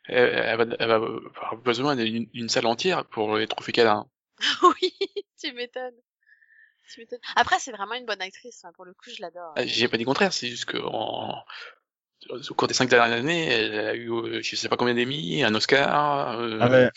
Elle, 0.07 0.29
elle 0.35 0.57
va, 0.59 0.77
elle 0.79 0.89
va 0.89 0.95
avoir 0.97 1.57
besoin 1.57 1.97
d'une 1.97 2.49
salle 2.49 2.67
entière 2.67 3.05
pour 3.07 3.37
les 3.37 3.47
trophées 3.47 3.73
qu'elle 3.73 3.87
a. 3.89 4.05
oui, 4.63 4.95
tu 5.41 5.53
m'étonnes. 5.53 5.95
Tu 6.93 7.01
m'étonnes. 7.01 7.21
Après, 7.37 7.59
c'est 7.59 7.73
vraiment 7.73 7.95
une 7.95 8.05
bonne 8.07 8.21
actrice. 8.21 8.65
hein, 8.65 8.73
Pour 8.75 8.85
le 8.85 8.93
coup, 8.93 9.09
je 9.15 9.23
l'adore. 9.23 9.53
Ah, 9.57 9.65
J'ai 9.67 9.89
pas 9.89 9.97
dit 9.97 10.03
le 10.05 10.09
contraire, 10.09 10.33
c'est 10.33 10.49
juste 10.49 10.67
que 10.67 10.77
en... 10.79 11.43
au 12.31 12.55
cours 12.55 12.69
des 12.69 12.75
cinq 12.75 12.91
dernières 12.91 13.17
années, 13.19 13.47
elle 13.47 13.79
a 13.81 13.95
eu, 13.95 14.11
euh, 14.11 14.43
je 14.43 14.57
sais 14.57 14.69
pas 14.69 14.77
combien 14.77 14.95
d'Emmy, 14.95 15.43
un 15.45 15.55
Oscar, 15.55 16.39
euh, 16.39 16.59
Ah 16.61 16.69
ouais. 16.69 16.91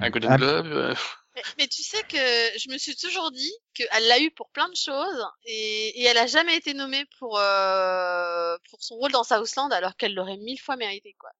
un 0.00 0.10
Golden 0.10 0.30
Ah. 0.32 0.36
Globe. 0.36 0.66
euh, 0.66 0.94
Mais, 1.34 1.42
mais 1.58 1.66
tu 1.66 1.82
sais 1.82 2.02
que 2.04 2.16
je 2.58 2.70
me 2.70 2.78
suis 2.78 2.94
toujours 2.94 3.32
dit 3.32 3.52
qu'elle 3.74 4.06
l'a 4.06 4.20
eu 4.20 4.30
pour 4.30 4.50
plein 4.50 4.68
de 4.68 4.76
choses 4.76 5.26
et, 5.46 6.00
et 6.00 6.04
elle 6.04 6.18
a 6.18 6.26
jamais 6.26 6.56
été 6.56 6.74
nommée 6.74 7.04
pour 7.18 7.38
euh, 7.38 8.56
pour 8.70 8.82
son 8.82 8.96
rôle 8.96 9.10
dans 9.12 9.24
Southland 9.24 9.72
alors 9.72 9.96
qu'elle 9.96 10.14
l'aurait 10.14 10.36
mille 10.36 10.60
fois 10.60 10.76
mérité 10.76 11.16
quoi. 11.18 11.30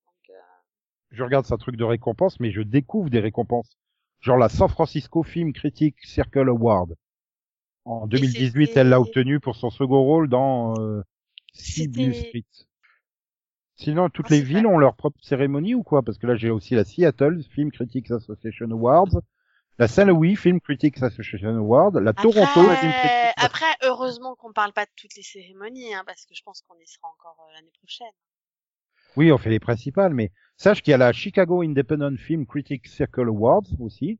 Je 1.13 1.23
regarde 1.23 1.47
sa 1.47 1.57
truc 1.59 1.77
de 1.77 1.85
récompense, 1.85 2.41
mais 2.41 2.51
je 2.51 2.63
découvre 2.63 3.11
des 3.11 3.21
récompenses. 3.21 3.79
Genre 4.21 4.39
la 4.39 4.49
San 4.49 4.69
Francisco 4.69 5.23
Film 5.23 5.53
Critic 5.53 5.97
Circle 6.05 6.49
Award. 6.49 6.97
En 7.85 8.07
2018, 8.07 8.67
c'était- 8.69 8.81
elle 8.81 8.89
l'a 8.89 9.01
obtenu 9.01 9.41
pour 9.41 9.57
son 9.57 9.71
second 9.71 10.03
rôle 10.03 10.29
dans 10.29 10.75
euh, 10.81 11.03
Street. 11.53 12.45
Sinon, 13.77 14.09
toutes 14.11 14.27
Ah, 14.31 14.35
les 14.35 14.43
villes 14.43 14.65
vrai. 14.65 14.75
ont 14.75 14.79
leur 14.79 14.95
propre 14.95 15.19
cérémonie 15.23 15.75
ou 15.75 15.83
quoi? 15.83 16.03
Parce 16.03 16.19
que 16.19 16.27
là, 16.27 16.37
j'ai 16.37 16.51
aussi 16.51 16.75
la 16.75 16.85
Seattle 16.85 17.43
Film 17.51 17.73
Critics 17.73 18.11
Association 18.11 18.71
Awards, 18.71 19.21
la 19.79 19.89
Saint-Louis 19.89 20.37
Film 20.37 20.61
Critics 20.61 21.03
Association 21.03 21.57
Award, 21.57 21.97
la 21.97 22.13
Toronto 22.13 22.47
Film 22.47 22.71
Critics 22.71 22.95
Après, 22.95 23.33
après, 23.37 23.75
heureusement 23.83 24.37
qu'on 24.37 24.53
parle 24.53 24.73
pas 24.73 24.85
de 24.85 24.91
toutes 24.95 25.17
les 25.17 25.23
cérémonies, 25.23 25.93
hein, 25.95 26.05
parce 26.07 26.25
que 26.27 26.35
je 26.35 26.43
pense 26.43 26.63
qu'on 26.63 26.79
y 26.79 26.87
sera 26.87 27.09
encore 27.09 27.37
euh, 27.49 27.53
l'année 27.55 27.73
prochaine. 27.81 28.13
Oui, 29.17 29.31
on 29.33 29.39
fait 29.39 29.51
les 29.51 29.61
principales, 29.61 30.15
mais 30.15 30.33
sache 30.57 30.83
qu'il 30.83 30.93
y 30.93 30.95
a 30.95 30.99
la 30.99 31.13
Chicago 31.13 31.63
Independent 31.63 32.17
Film 32.17 32.47
Critics 32.47 32.87
Circle 32.89 33.29
Awards 33.29 33.67
aussi, 33.79 34.19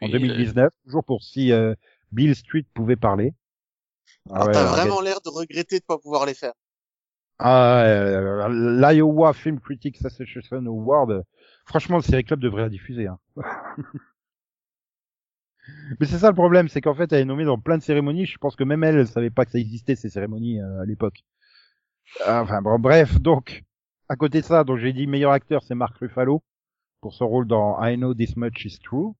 en 0.00 0.06
Oui, 0.06 0.12
2019, 0.12 0.72
toujours 0.84 1.04
pour 1.04 1.22
si 1.22 1.52
euh, 1.52 1.74
Bill 2.12 2.34
Street 2.34 2.64
pouvait 2.74 2.96
parler. 2.96 3.34
Ah 4.30 4.34
Alors, 4.36 4.46
ouais, 4.48 4.52
t'as 4.52 4.64
vraiment 4.64 5.00
l'air 5.00 5.20
de 5.20 5.30
regretter 5.30 5.78
de 5.78 5.84
pas 5.84 5.98
pouvoir 5.98 6.26
les 6.26 6.34
faire. 6.34 6.52
Ah, 7.38 7.82
euh, 7.86 8.48
l'Iowa 8.80 9.32
Film 9.32 9.58
Critics 9.58 10.04
Association 10.04 10.64
Award, 10.64 11.10
euh, 11.10 11.22
franchement, 11.66 11.96
le 11.96 12.02
Série 12.02 12.24
Club 12.24 12.40
devrait 12.40 12.62
la 12.62 12.68
diffuser. 12.68 13.08
Hein. 13.08 13.18
Mais 16.00 16.06
c'est 16.06 16.18
ça 16.18 16.28
le 16.28 16.34
problème, 16.34 16.68
c'est 16.68 16.80
qu'en 16.80 16.94
fait, 16.94 17.12
elle 17.12 17.20
est 17.20 17.24
nommée 17.24 17.44
dans 17.44 17.58
plein 17.58 17.78
de 17.78 17.82
cérémonies. 17.82 18.26
Je 18.26 18.38
pense 18.38 18.56
que 18.56 18.64
même 18.64 18.82
elle, 18.84 18.96
elle 18.96 19.06
savait 19.06 19.30
pas 19.30 19.44
que 19.44 19.52
ça 19.52 19.58
existait 19.58 19.96
ces 19.96 20.08
cérémonies 20.08 20.60
euh, 20.60 20.82
à 20.82 20.84
l'époque. 20.84 21.24
Enfin 22.26 22.60
bon, 22.60 22.78
bref, 22.78 23.20
donc 23.20 23.64
à 24.12 24.16
côté 24.16 24.42
de 24.42 24.44
ça, 24.44 24.62
donc 24.62 24.76
j'ai 24.78 24.92
dit 24.92 25.06
meilleur 25.06 25.32
acteur, 25.32 25.62
c'est 25.62 25.74
Mark 25.74 25.96
Ruffalo 25.96 26.42
pour 27.00 27.14
son 27.14 27.26
rôle 27.26 27.46
dans 27.46 27.82
I 27.82 27.96
Know 27.96 28.12
This 28.12 28.36
Much 28.36 28.62
Is 28.66 28.78
True. 28.78 29.14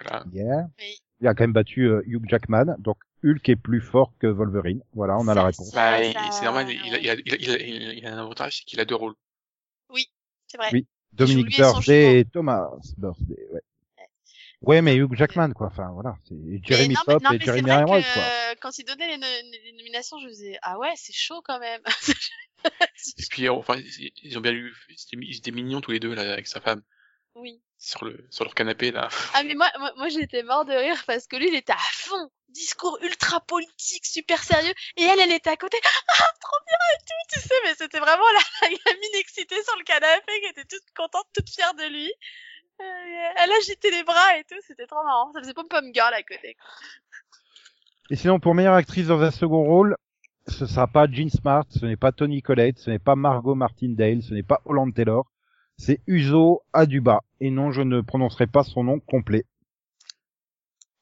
Voilà. 0.00 0.24
Yeah. 0.32 0.66
Oui. 0.78 0.96
Il 1.20 1.28
a 1.28 1.34
quand 1.34 1.44
même 1.44 1.52
battu 1.52 1.82
euh, 1.82 2.02
Hugh 2.06 2.24
Jackman, 2.26 2.74
donc 2.78 2.96
Hulk 3.22 3.46
est 3.50 3.56
plus 3.56 3.82
fort 3.82 4.14
que 4.18 4.26
Wolverine. 4.26 4.82
Voilà, 4.94 5.18
on 5.18 5.28
a 5.28 5.34
la 5.34 5.44
réponse. 5.44 5.72
Bah, 5.72 5.98
c'est 6.32 6.44
normal, 6.44 6.70
il 6.70 6.94
a, 6.94 6.98
il, 6.98 7.10
a, 7.10 7.14
il, 7.14 7.50
a, 7.50 7.58
il, 7.92 8.06
a, 8.06 8.14
un 8.14 8.18
avantage, 8.18 8.58
c'est 8.58 8.64
qu'il 8.64 8.80
a 8.80 8.86
deux 8.86 8.94
rôles. 8.94 9.14
C'est 10.46 10.56
vrai. 10.56 10.70
Oui. 10.72 10.86
Dominique 11.12 11.46
lui 11.46 11.54
et 11.54 11.64
son 11.64 11.72
Birthday 11.72 12.20
et 12.20 12.24
Thomas 12.24 12.70
Birthday, 12.96 13.46
ouais. 13.52 13.62
Ouais, 14.66 14.82
mais 14.82 14.96
Hugh 14.96 15.14
Jackman, 15.14 15.52
quoi. 15.52 15.68
Enfin, 15.68 15.90
voilà. 15.92 16.16
C'est 16.28 16.34
Jeremy 16.62 16.94
non, 16.94 17.32
et 17.32 17.40
Jeremy 17.40 17.62
que 17.62 18.14
quoi. 18.14 18.22
euh, 18.22 18.54
quand 18.60 18.78
il 18.78 18.84
donnait 18.84 19.08
les, 19.08 19.18
no- 19.18 19.50
les 19.64 19.72
nominations, 19.72 20.18
je 20.18 20.28
faisais 20.28 20.58
ah 20.62 20.78
ouais, 20.78 20.92
c'est 20.96 21.12
chaud 21.14 21.42
quand 21.44 21.58
même. 21.58 21.82
Et 23.18 23.22
puis, 23.28 23.46
euh, 23.46 23.52
enfin, 23.52 23.76
ils 24.22 24.38
ont 24.38 24.40
bien 24.40 24.52
eu, 24.52 24.72
ils 25.12 25.36
étaient 25.36 25.50
mignons 25.50 25.80
tous 25.80 25.90
les 25.90 26.00
deux, 26.00 26.14
là, 26.14 26.32
avec 26.32 26.46
sa 26.46 26.60
femme, 26.62 26.82
oui. 27.34 27.60
sur 27.78 28.04
le, 28.06 28.26
sur 28.30 28.44
leur 28.44 28.54
canapé, 28.54 28.90
là. 28.90 29.08
Ah 29.34 29.42
mais 29.42 29.54
moi, 29.54 29.70
moi, 29.78 29.92
moi 29.96 30.08
j'étais 30.08 30.42
mort 30.42 30.64
de 30.64 30.72
rire 30.72 31.02
parce 31.06 31.26
que 31.26 31.36
lui 31.36 31.48
il 31.48 31.54
était 31.54 31.72
à 31.74 31.78
fond, 31.92 32.30
discours 32.48 32.98
ultra 33.02 33.40
politique, 33.40 34.06
super 34.06 34.42
sérieux, 34.42 34.72
et 34.96 35.02
elle, 35.02 35.20
elle 35.20 35.32
était 35.32 35.50
à 35.50 35.56
côté, 35.56 35.76
ah 35.84 36.24
trop 36.40 36.56
bien 36.66 36.78
et 36.94 36.98
tout, 37.04 37.34
tu 37.34 37.40
sais, 37.40 37.54
mais 37.64 37.74
c'était 37.74 37.98
vraiment 38.00 38.24
la, 38.32 38.40
la 38.62 38.68
gamine 38.68 39.14
excitée 39.16 39.62
sur 39.62 39.76
le 39.76 39.84
canapé 39.84 40.40
qui 40.40 40.46
était 40.48 40.64
toute 40.64 40.90
contente, 40.96 41.26
toute 41.34 41.50
fière 41.50 41.74
de 41.74 41.92
lui. 41.92 42.12
Euh, 42.80 42.84
elle 43.36 43.52
agitait 43.52 43.90
les 43.90 44.02
bras 44.02 44.38
et 44.38 44.44
tout, 44.44 44.58
c'était 44.66 44.86
trop 44.86 45.02
marrant. 45.04 45.32
Ça 45.32 45.40
faisait 45.40 45.54
pom 45.54 45.68
pom 45.68 45.84
girl 45.92 46.12
à 46.12 46.22
côté. 46.22 46.56
Et 48.10 48.16
sinon, 48.16 48.38
pour 48.40 48.54
meilleure 48.54 48.74
actrice 48.74 49.06
dans 49.06 49.22
un 49.22 49.30
second 49.30 49.64
rôle, 49.64 49.96
ce 50.46 50.66
sera 50.66 50.86
pas 50.86 51.06
Jean 51.10 51.30
Smart, 51.30 51.64
ce 51.70 51.86
n'est 51.86 51.96
pas 51.96 52.12
Tony 52.12 52.42
Collette, 52.42 52.78
ce 52.78 52.90
n'est 52.90 52.98
pas 52.98 53.16
Margot 53.16 53.54
Martindale, 53.54 54.22
ce 54.22 54.34
n'est 54.34 54.42
pas 54.42 54.60
Holland 54.66 54.92
Taylor, 54.94 55.30
c'est 55.78 56.00
Uzo 56.06 56.62
Aduba. 56.72 57.20
Et 57.40 57.50
non, 57.50 57.72
je 57.72 57.82
ne 57.82 58.00
prononcerai 58.00 58.46
pas 58.46 58.62
son 58.62 58.84
nom 58.84 59.00
complet. 59.00 59.44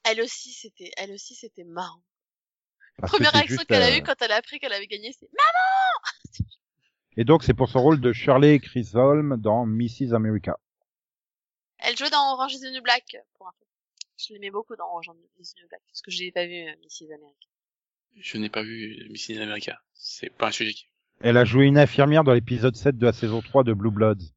Elle 0.03 0.21
aussi, 0.21 0.51
c'était, 0.51 0.91
elle 0.97 1.11
aussi, 1.11 1.35
c'était 1.35 1.63
marrant. 1.63 2.01
Première 2.97 3.31
réaction 3.31 3.63
qu'elle 3.67 3.81
a 3.81 3.87
euh, 3.87 3.97
eue 3.97 4.03
quand 4.03 4.21
elle 4.21 4.31
a 4.31 4.35
appris 4.35 4.59
qu'elle 4.59 4.73
avait 4.73 4.87
gagné, 4.87 5.13
c'est 5.17 5.27
Et 7.17 7.23
donc, 7.23 7.43
c'est 7.43 7.53
pour 7.53 7.69
son 7.69 7.81
rôle 7.81 7.99
de 7.99 8.13
Shirley 8.13 8.59
Chisholm 8.61 9.37
dans 9.37 9.65
Mrs. 9.65 10.13
America. 10.13 10.57
Elle 11.83 11.97
jouait 11.97 12.09
dans 12.09 12.33
Orange 12.33 12.53
is 12.53 12.59
the 12.61 12.71
New 12.73 12.81
Black, 12.81 13.15
pour 13.37 13.47
un 13.47 13.51
peu. 13.59 13.65
Je 14.17 14.33
l'aimais 14.33 14.51
beaucoup 14.51 14.75
dans 14.75 14.85
Orange 14.85 15.07
is 15.39 15.53
the 15.53 15.61
New 15.61 15.67
Black, 15.67 15.81
parce 15.87 16.01
que 16.01 16.11
je 16.11 16.19
l'ai 16.23 16.31
pas 16.31 16.45
vu, 16.45 16.53
euh, 16.67 16.71
Mrs. 16.83 17.13
America. 17.13 17.47
Je 18.15 18.37
n'ai 18.37 18.49
pas 18.49 18.61
vu 18.63 19.07
Miss 19.09 19.29
in 19.31 19.41
America. 19.41 19.79
C'est 19.93 20.29
pas 20.29 20.47
un 20.47 20.51
sujet 20.51 20.73
qui... 20.73 20.87
Elle 21.21 21.37
a 21.37 21.45
joué 21.45 21.65
une 21.65 21.77
infirmière 21.77 22.23
dans 22.23 22.33
l'épisode 22.33 22.75
7 22.75 22.97
de 22.97 23.05
la 23.05 23.13
saison 23.13 23.41
3 23.41 23.63
de 23.63 23.73
Blue 23.73 23.91
Bloods. 23.91 24.33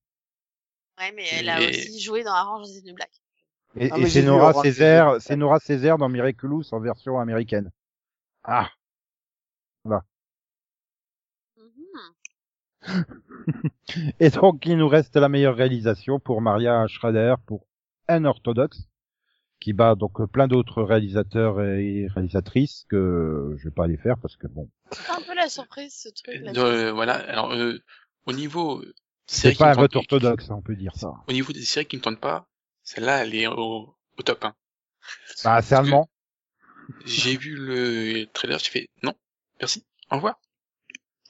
Ouais, 0.98 1.12
mais 1.12 1.26
elle 1.32 1.48
a 1.50 1.60
Et- 1.60 1.68
aussi 1.68 2.00
joué 2.00 2.24
dans 2.24 2.32
Orange 2.32 2.68
is 2.68 2.82
the 2.82 2.86
New 2.86 2.94
Black. 2.94 3.10
Et, 3.78 3.90
Ah, 3.92 3.98
et 3.98 4.06
c'est 4.08 4.22
Nora 4.22 4.54
Césaire, 4.62 5.16
c'est. 5.20 5.36
Nora 5.36 5.60
Césaire 5.60 5.98
dans 5.98 6.08
Miraculous 6.08 6.62
en 6.72 6.80
version 6.80 7.18
américaine. 7.20 7.70
Ah, 8.44 8.70
et 14.20 14.30
donc 14.30 14.66
il 14.66 14.76
nous 14.76 14.88
reste 14.88 15.16
la 15.16 15.28
meilleure 15.28 15.56
réalisation 15.56 16.18
pour 16.20 16.40
Maria 16.40 16.86
Schrader 16.86 17.34
pour 17.46 17.66
Unorthodox, 18.08 18.88
qui 19.60 19.72
bat 19.72 19.94
donc 19.94 20.24
plein 20.30 20.48
d'autres 20.48 20.82
réalisateurs 20.82 21.62
et 21.62 22.06
réalisatrices 22.08 22.86
que 22.88 23.54
je 23.58 23.64
vais 23.64 23.70
pas 23.74 23.84
aller 23.84 23.96
faire 23.96 24.16
parce 24.20 24.36
que 24.36 24.46
bon, 24.46 24.70
C'est 24.92 25.10
un 25.10 25.20
peu 25.22 25.34
la 25.34 25.48
surprise, 25.48 25.94
ce 25.94 26.08
truc. 26.10 26.40
là. 26.42 26.52
Euh, 26.56 26.92
voilà, 26.92 27.14
alors, 27.14 27.52
euh, 27.52 27.78
au 28.26 28.32
niveau... 28.32 28.80
euh, 28.80 28.94
c'est 29.26 29.56
pas 29.58 29.70
un 29.72 29.74
vote 29.74 29.96
orthodoxe, 29.96 30.50
on 30.50 30.62
peut 30.62 30.76
dire 30.76 30.94
ça. 30.96 31.12
Au 31.28 31.32
niveau 31.32 31.52
des 31.52 31.64
séries 31.64 31.86
qui 31.86 31.96
me 31.96 32.02
tentent 32.02 32.20
pas, 32.20 32.48
celle-là, 32.84 33.24
elle 33.24 33.34
est 33.34 33.48
au, 33.48 33.96
au 34.18 34.22
top 34.22 34.44
1. 34.44 34.54
Bah, 35.44 35.62
c'est 35.62 35.74
allemand. 35.74 36.08
J'ai 37.04 37.36
vu 37.36 37.56
le 37.56 38.26
trailer, 38.32 38.60
j'ai 38.60 38.70
fait 38.70 38.88
non, 39.02 39.14
merci, 39.58 39.84
au 40.12 40.16
revoir. 40.16 40.38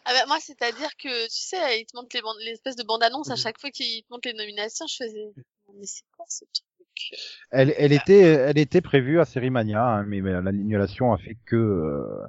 Ah 0.08 0.12
bah, 0.12 0.24
moi, 0.28 0.38
c'est-à-dire 0.40 0.90
que, 0.96 1.24
tu 1.24 1.30
sais, 1.30 1.80
ils 1.80 1.86
te 1.86 1.96
montrent 1.96 2.14
les 2.14 2.22
bandes, 2.22 2.36
l'espèce 2.44 2.76
de 2.76 2.84
bande-annonce 2.84 3.28
à 3.30 3.34
Mhm. 3.34 3.38
chaque 3.38 3.60
fois 3.60 3.70
qu'ils 3.70 4.02
te 4.02 4.06
montrent 4.10 4.28
les 4.28 4.34
nominations, 4.34 4.86
je 4.86 4.96
faisais, 4.96 5.32
mais 5.78 5.84
c'est 5.84 6.04
quoi 6.16 6.24
ce 6.28 6.44
truc? 6.44 7.20
Elle, 7.50 7.74
elle 7.76 7.92
était, 7.92 8.20
elle 8.22 8.58
était 8.58 8.80
prévue 8.80 9.20
à 9.20 9.24
Sérimania, 9.24 9.84
hein, 9.84 10.04
mais 10.06 10.20
mais 10.20 10.32
l'annulation 10.40 11.12
a 11.12 11.18
fait 11.18 11.36
que, 11.44 11.56
euh, 11.56 12.26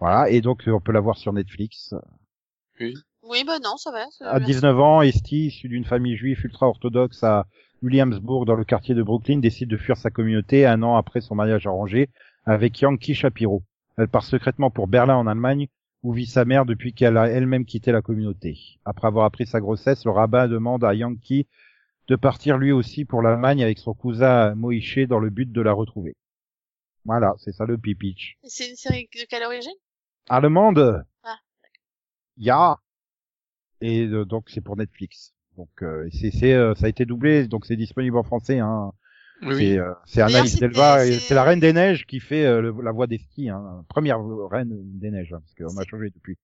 voilà. 0.00 0.30
Et 0.30 0.40
donc 0.40 0.62
on 0.66 0.80
peut 0.80 0.92
la 0.92 1.00
voir 1.00 1.16
sur 1.18 1.32
Netflix. 1.32 1.94
Oui, 3.22 3.44
bah 3.44 3.58
non, 3.58 3.76
ça 3.76 3.90
va. 3.90 4.06
ça 4.10 4.30
À 4.30 4.38
va. 4.38 4.46
19 4.46 4.78
ans, 4.78 5.02
Esty, 5.02 5.46
issu 5.46 5.68
d'une 5.68 5.84
famille 5.84 6.16
juive 6.16 6.40
ultra-orthodoxe 6.44 7.22
à 7.24 7.46
Williamsburg, 7.82 8.46
dans 8.46 8.54
le 8.54 8.64
quartier 8.64 8.94
de 8.94 9.02
Brooklyn, 9.02 9.38
décide 9.38 9.68
de 9.68 9.76
fuir 9.76 9.96
sa 9.96 10.10
communauté 10.10 10.66
un 10.66 10.82
an 10.82 10.96
après 10.96 11.20
son 11.20 11.34
mariage 11.34 11.66
arrangé 11.66 12.08
avec 12.44 12.80
Yankee 12.80 13.14
Shapiro. 13.14 13.62
Elle 13.98 14.08
part 14.08 14.24
secrètement 14.24 14.70
pour 14.70 14.86
Berlin 14.88 15.16
en 15.16 15.26
Allemagne, 15.26 15.68
où 16.06 16.12
vit 16.12 16.26
sa 16.26 16.44
mère 16.44 16.66
depuis 16.66 16.92
qu'elle 16.92 17.16
a 17.16 17.28
elle-même 17.28 17.64
quitté 17.64 17.90
la 17.90 18.00
communauté. 18.00 18.78
Après 18.84 19.08
avoir 19.08 19.24
appris 19.24 19.44
sa 19.44 19.58
grossesse, 19.58 20.04
le 20.04 20.12
rabbin 20.12 20.46
demande 20.46 20.84
à 20.84 20.94
Yankee 20.94 21.48
de 22.06 22.14
partir 22.14 22.58
lui 22.58 22.70
aussi 22.70 23.04
pour 23.04 23.22
l'Allemagne 23.22 23.60
avec 23.64 23.80
son 23.80 23.92
cousin 23.92 24.54
Moïse 24.54 25.08
dans 25.08 25.18
le 25.18 25.30
but 25.30 25.50
de 25.50 25.60
la 25.60 25.72
retrouver. 25.72 26.14
Voilà, 27.04 27.34
c'est 27.38 27.50
ça 27.50 27.64
le 27.66 27.76
pitch. 27.76 28.36
C'est 28.44 28.70
une 28.70 28.76
série 28.76 29.08
de 29.12 29.26
quelle 29.28 29.42
origine? 29.42 29.74
Allemande. 30.28 31.04
Ah. 31.24 31.38
Ya. 32.36 32.76
Et 33.80 34.06
euh, 34.06 34.24
donc 34.24 34.48
c'est 34.48 34.60
pour 34.60 34.76
Netflix. 34.76 35.34
Donc 35.56 35.70
euh, 35.82 36.08
c'est 36.12 36.30
c'est 36.30 36.52
euh, 36.52 36.76
ça 36.76 36.86
a 36.86 36.88
été 36.88 37.04
doublé 37.04 37.48
donc 37.48 37.66
c'est 37.66 37.74
disponible 37.74 38.16
en 38.16 38.22
français 38.22 38.60
hein. 38.60 38.92
Oui, 39.42 39.48
oui. 39.54 39.56
C'est 39.58 39.78
euh, 39.78 39.92
c'est 40.06 40.20
D'ailleurs, 40.20 40.36
Anaïs 40.38 40.52
c'était- 40.52 40.68
Delva 40.68 40.98
c'est- 41.04 41.18
c'est 41.20 41.34
la 41.34 41.44
reine 41.44 41.60
des 41.60 41.72
neiges 41.72 42.06
qui 42.06 42.20
fait 42.20 42.44
euh, 42.44 42.60
le- 42.60 42.82
la 42.82 42.92
voix 42.92 43.06
des 43.06 43.18
skis 43.18 43.50
hein. 43.50 43.84
Première 43.88 44.18
reine 44.50 44.70
des 44.98 45.10
neiges 45.10 45.32
hein, 45.34 45.40
parce 45.40 45.54
qu'on 45.54 45.76
a 45.80 45.84
changé 45.84 46.10
depuis. 46.10 46.38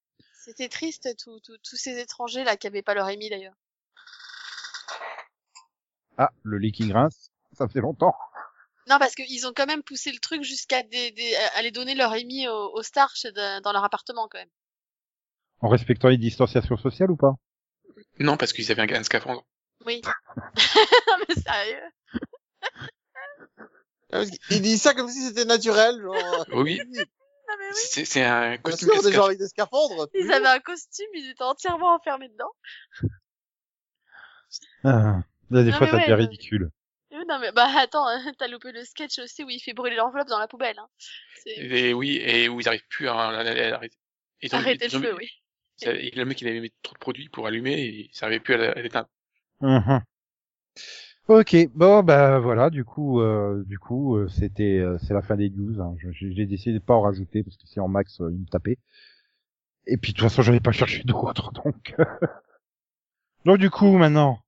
C'était 0.45 0.69
triste, 0.69 1.09
tout- 1.23 1.41
tout- 1.41 1.57
tous 1.63 1.77
ces 1.77 1.99
étrangers 2.01 2.45
là 2.45 2.57
qui 2.57 2.67
avaient 2.67 2.83
pas 2.83 2.95
leur 2.95 3.09
émis 3.09 3.31
d'ailleurs. 3.31 3.55
Ah, 6.19 6.31
le 6.43 6.59
leaking 6.59 6.93
rince, 6.93 7.31
ça 7.53 7.69
fait 7.69 7.81
longtemps. 7.81 8.15
Non, 8.89 8.99
parce 8.99 9.15
qu'ils 9.15 9.47
ont 9.47 9.53
quand 9.55 9.67
même 9.67 9.83
poussé 9.83 10.11
le 10.13 10.19
truc 10.19 10.43
jusqu'à 10.43 10.83
des, 10.83 11.13
des, 11.13 11.35
aller 11.55 11.71
donner 11.71 11.95
leur 11.95 12.15
émis 12.15 12.49
aux, 12.49 12.73
aux 12.75 12.83
stars 12.83 13.15
dans 13.63 13.73
leur 13.73 13.85
appartement 13.85 14.29
quand 14.29 14.39
même. 14.39 14.49
En 15.61 15.69
respectant 15.69 16.09
les 16.09 16.19
distanciations 16.19 16.77
sociales 16.77 17.11
ou 17.11 17.17
pas? 17.17 17.35
Non, 18.19 18.37
parce 18.37 18.53
qu'ils 18.53 18.71
avaient 18.73 18.83
un, 18.83 19.01
un 19.01 19.03
scaphandre. 19.05 19.45
Oui. 19.87 20.03
non 21.09 21.17
mais 21.29 21.35
sérieux. 21.37 21.83
Il 24.51 24.61
dit 24.61 24.77
ça 24.79 24.93
comme 24.95 25.09
si 25.09 25.23
c'était 25.23 25.45
naturel, 25.47 26.01
genre. 26.03 26.47
Oui, 26.53 26.79
Non 26.87 26.95
mais 27.59 27.69
oui. 27.71 27.75
c'est 28.05 28.23
un 28.23 28.51
Bien 28.51 28.59
costume 28.59 28.89
sûr, 28.89 28.97
des 28.97 29.03
cascade. 29.05 29.13
gens 29.15 29.25
avec 29.27 29.39
des 29.39 29.49
scaphandres. 29.49 30.09
Ils 30.15 30.31
avaient 30.33 30.47
un 30.49 30.59
costume, 30.61 31.07
ils 31.15 31.31
étaient 31.31 31.43
entièrement 31.43 31.95
enfermés 31.95 32.29
dedans. 32.29 32.53
ah, 34.85 35.23
là, 35.51 35.63
Des 35.63 35.71
Non, 35.71 35.77
fois 35.79 35.87
ça 35.89 35.95
ouais, 35.97 36.01
devient 36.03 36.13
euh, 36.13 36.17
ridicule. 36.17 36.71
Euh, 37.13 37.25
Non 37.29 37.39
mais 37.39 37.53
bah 37.53 37.69
attends, 37.77 38.07
t'as 38.39 38.49
loupé 38.49 38.73
le 38.73 38.85
sketch 38.85 39.19
aussi 39.19 39.45
où 39.45 39.51
il 39.51 39.61
fait 39.61 39.73
brûler 39.75 39.97
l'enveloppe 39.97 40.29
dans 40.29 40.39
la 40.39 40.49
poubelle. 40.49 40.79
Hein. 40.79 40.89
Et 41.47 41.93
oui, 41.95 42.17
et 42.23 42.49
où 42.49 42.61
ils 42.61 42.69
arrivent 42.69 42.87
plus 42.89 43.09
à, 43.09 43.15
à- 43.15 43.29
à- 43.41 43.71
à 43.73 43.75
arrêter. 43.77 43.97
Ils 44.43 44.55
ont- 44.55 44.59
arrêter 44.59 44.87
ils 44.87 44.97
ont- 44.97 45.01
le 45.01 45.09
feu, 45.09 45.17
oui. 45.17 45.29
Et 45.85 46.11
le 46.15 46.25
mec, 46.25 46.41
il 46.41 46.49
avait 46.49 46.61
mis 46.61 46.73
trop 46.83 46.95
de 46.95 46.99
produits 46.99 47.29
pour 47.29 47.47
allumer 47.47 47.73
et 47.81 47.89
il 47.89 48.11
n'arrivait 48.21 48.41
plus 48.41 48.55
à 48.55 48.75
l'éteindre. 48.75 49.09
Mhm. 49.61 50.03
Ok, 51.41 51.57
bon 51.75 52.03
bah 52.03 52.39
voilà, 52.41 52.69
du 52.69 52.85
coup, 52.85 53.21
euh, 53.23 53.65
du 53.67 53.79
coup, 53.79 54.17
euh, 54.17 54.29
c'était, 54.29 54.79
euh, 54.79 54.99
c'est 54.99 55.15
la 55.15 55.23
fin 55.23 55.35
des 55.37 55.49
news. 55.49 55.81
Hein. 55.81 55.95
Je- 55.99 56.11
J'ai 56.13 56.45
décidé 56.45 56.75
de 56.75 56.79
pas 56.79 56.95
en 56.95 57.01
rajouter 57.01 57.43
parce 57.43 57.57
que 57.57 57.67
si 57.67 57.81
en 57.81 57.89
max, 57.89 58.21
euh, 58.21 58.29
il 58.31 58.39
me 58.41 58.47
tapait. 58.47 58.77
Et 59.87 59.97
puis 59.97 60.13
de 60.13 60.19
toute 60.19 60.29
façon, 60.29 60.43
j'en 60.43 60.53
ai 60.53 60.61
pas 60.61 60.73
cherché 60.73 61.03
d'autres, 61.07 61.53
donc. 61.53 61.95
Donc 63.47 63.59
du 63.59 63.71
coup, 63.71 63.97
maintenant, 63.97 64.41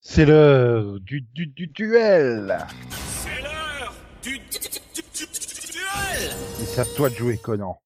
c'est 0.00 0.24
l'heure 0.24 0.98
du, 1.00 1.20
du, 1.20 1.46
du 1.46 1.66
duel. 1.66 2.56
C'est 2.88 3.42
l'heure 3.42 3.94
du, 4.22 4.38
du, 4.38 4.38
du, 4.38 4.58
du, 4.94 5.02
du- 5.02 5.26
du 5.26 5.72
duel 5.72 6.30
Et 6.62 6.64
c'est 6.64 6.80
à 6.80 6.84
toi 6.96 7.10
de 7.10 7.14
jouer, 7.16 7.36
Conan. 7.38 7.78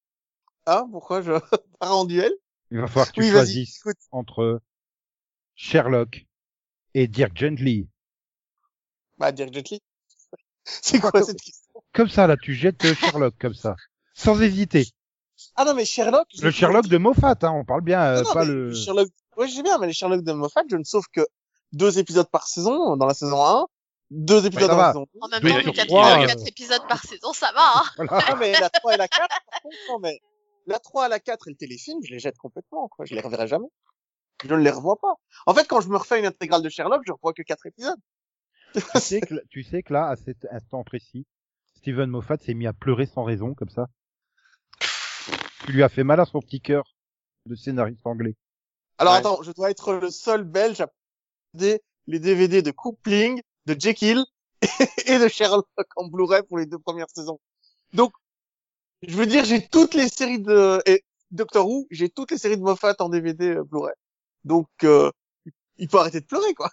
Ah, 0.65 0.85
pourquoi 0.91 1.23
je 1.23 1.33
pars 1.81 1.99
en 1.99 2.05
duel? 2.05 2.33
Il 2.71 2.79
va 2.79 2.87
falloir 2.87 3.09
que 3.09 3.13
tu 3.15 3.21
Oui, 3.23 3.31
choisisses 3.31 3.83
entre 4.13 4.61
Sherlock 5.57 6.27
et 6.95 7.09
Dirk 7.09 7.37
Gently. 7.37 7.89
Bah, 9.19 9.33
Dirk 9.33 9.53
Gently. 9.53 9.81
C'est 10.65 11.01
quoi 11.01 11.11
cette 11.23 11.41
question? 11.41 11.83
Comme 11.95 12.09
ça, 12.09 12.27
là, 12.27 12.37
tu 12.37 12.55
jettes 12.55 12.85
euh, 12.85 12.95
Sherlock, 12.95 13.35
comme 13.41 13.55
ça. 13.55 13.75
Sans 14.15 14.41
hésiter. 14.41 14.87
Ah 15.57 15.65
non, 15.65 15.75
mais 15.75 15.85
Sherlock. 15.85 16.27
Le 16.43 16.51
Sherlock 16.51 16.87
de 16.89 16.99
Moffat, 16.99 17.37
hein, 17.43 17.53
on 17.53 17.65
parle 17.65 17.83
bien, 17.83 18.03
euh, 18.03 18.23
Non, 18.23 18.29
non, 18.29 18.33
pas 18.35 18.45
le... 18.45 18.75
Sherlock. 18.75 19.09
Ouais, 19.37 19.49
j'ai 19.49 19.63
bien, 19.63 19.79
mais 19.79 19.87
les 19.87 19.93
Sherlock 19.93 20.23
de 20.23 20.33
Moffat, 20.33 20.63
je 20.71 20.77
ne 20.77 20.85
sauve 20.85 21.07
que 21.13 21.27
deux 21.73 21.99
épisodes 21.99 22.29
par 22.29 22.47
saison 22.49 22.97
dans 22.97 23.07
la 23.07 23.15
saison 23.15 23.45
1, 23.45 23.67
deux 24.11 24.47
épisodes 24.47 24.69
ça 24.69 24.75
dans 24.75 24.77
va. 24.77 24.87
la 24.89 24.93
saison 24.93 25.07
2. 25.15 25.21
En 25.21 25.29
même 25.29 25.41
Oui, 25.45 25.51
temps, 25.53 25.59
il 25.59 25.63
y 25.63 25.69
a 25.69 25.71
vu 25.71 25.73
quatre 25.73 25.87
trois, 25.89 26.27
quatre 26.27 26.43
euh. 26.43 26.47
épisodes 26.47 26.89
par 26.89 27.03
saison, 27.03 27.33
ça 27.33 27.53
va, 27.55 27.73
hein. 27.77 27.83
Voilà. 27.97 28.25
Ah, 28.27 28.37
mais 28.37 28.53
la 28.53 28.69
3 28.71 28.95
et 28.95 28.97
la 28.97 29.09
4, 29.09 29.29
par 29.29 29.63
contre, 29.63 29.77
non, 29.91 29.99
mais 30.01 30.21
la 30.67 30.79
3 30.79 31.07
et 31.07 31.09
la 31.11 31.21
4 31.21 31.49
et 31.49 31.51
le 31.53 31.57
téléfilm, 31.57 32.01
je 32.05 32.11
les 32.13 32.19
jette 32.19 32.37
complètement, 32.39 32.89
quoi. 32.89 33.05
Je 33.05 33.15
les 33.15 33.21
reverrai 33.21 33.47
jamais. 33.47 33.69
Je 34.45 34.55
ne 34.55 34.61
les 34.61 34.71
revois 34.71 34.97
pas. 35.01 35.15
En 35.47 35.55
fait, 35.55 35.67
quand 35.67 35.81
je 35.81 35.89
me 35.89 35.97
refais 35.97 36.19
une 36.19 36.27
intégrale 36.27 36.63
de 36.63 36.69
Sherlock, 36.69 37.03
je 37.07 37.13
revois 37.13 37.33
que 37.33 37.43
quatre 37.43 37.67
épisodes. 37.67 37.99
Tu, 38.75 39.01
sais 39.01 39.21
que, 39.21 39.35
tu 39.51 39.63
sais 39.63 39.83
que 39.83 39.93
là, 39.93 40.09
à 40.09 40.17
cet 40.17 40.47
instant 40.51 40.85
précis, 40.85 41.27
Steven 41.77 42.11
Moffat 42.11 42.39
s'est 42.39 42.55
mis 42.55 42.67
à 42.67 42.73
pleurer 42.73 43.07
sans 43.07 43.25
raison, 43.25 43.55
comme 43.55 43.71
ça. 43.71 43.89
Tu 45.65 45.73
lui 45.73 45.83
as 45.83 45.89
fait 45.89 46.05
mal 46.05 46.21
à 46.21 46.25
son 46.25 46.41
petit 46.41 46.61
cœur 46.61 46.85
de 47.47 47.55
scénariste 47.55 48.07
anglais. 48.07 48.35
Alors 48.99 49.15
Ouais. 49.15 49.21
attends, 49.21 49.43
je 49.43 49.53
dois 49.53 49.71
être 49.71 49.95
le 49.95 50.11
seul 50.11 50.45
belge 50.45 50.81
à 50.81 50.89
posséder 51.53 51.81
les 52.07 52.19
DVD 52.19 52.63
de 52.63 52.71
Coupling, 52.71 53.41
de 53.67 53.77
Jekyll 53.79 54.25
et 55.07 55.19
de 55.19 55.29
Sherlock 55.29 55.67
en 55.97 56.09
Blu-ray 56.09 56.43
pour 56.43 56.59
les 56.59 56.67
deux 56.67 56.79
premières 56.79 57.11
saisons. 57.15 57.39
Donc, 57.93 58.13
je 59.03 59.17
veux 59.17 59.27
dire, 59.27 59.45
j'ai 59.45 59.67
toutes 59.67 59.95
les 59.95 60.09
séries 60.09 60.41
de 60.41 60.83
et 60.87 61.05
Doctor 61.31 61.69
Who, 61.69 61.87
j'ai 61.91 62.09
toutes 62.09 62.31
les 62.31 62.39
séries 62.39 62.57
de 62.57 62.63
Moffat 62.63 62.97
en 62.99 63.09
DVD 63.09 63.57
euh, 63.57 63.65
Blu-ray. 63.65 63.95
Donc, 64.45 64.69
euh, 64.83 65.11
il 65.77 65.89
faut 65.89 65.99
arrêter 65.99 66.21
de 66.21 66.27
pleurer, 66.27 66.55
quoi. 66.55 66.71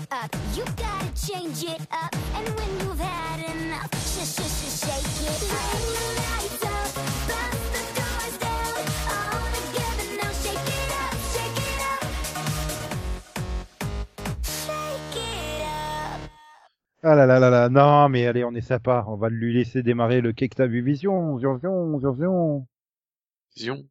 It 0.00 0.08
up. 0.10 0.34
You 0.54 0.64
gotta 0.76 1.10
change 1.26 1.62
it 1.64 1.80
up. 1.90 2.14
And 2.34 2.46
when 2.56 2.70
you've 2.80 2.98
had 2.98 3.40
enough, 3.54 3.90
sh- 3.94 4.24
sh- 4.24 4.42
sh- 4.56 4.86
shake 4.86 5.20
it 5.26 5.42
up. 5.50 5.70
Bring 5.72 5.88
the 5.96 6.06
lights 6.20 6.64
up, 6.64 6.88
bust 7.28 7.60
the 7.74 7.82
doors 7.98 8.36
down. 8.38 8.84
All 9.12 9.46
together 9.56 10.08
now, 10.20 10.32
shake 10.42 10.68
it 10.80 10.90
up, 11.02 11.14
shake 11.32 11.60
it 11.66 11.80
up. 11.90 12.00
Shake 14.44 15.16
it 15.16 15.62
up. 15.62 16.30
Ah 17.02 17.14
là 17.14 17.26
là 17.26 17.38
là 17.38 17.50
là, 17.50 17.68
non, 17.68 18.08
mais 18.08 18.26
allez, 18.26 18.44
on 18.44 18.54
est 18.54 18.60
sympa. 18.60 19.04
On 19.08 19.16
va 19.16 19.28
lui 19.28 19.54
laisser 19.54 19.82
démarrer 19.82 20.20
le 20.20 20.32
cake 20.32 20.54
t'as 20.54 20.66
vu 20.66 20.82
vision, 20.82 21.36
vision, 21.36 21.54
vision, 21.54 21.98
vision. 21.98 22.66
Zion. 23.56 23.84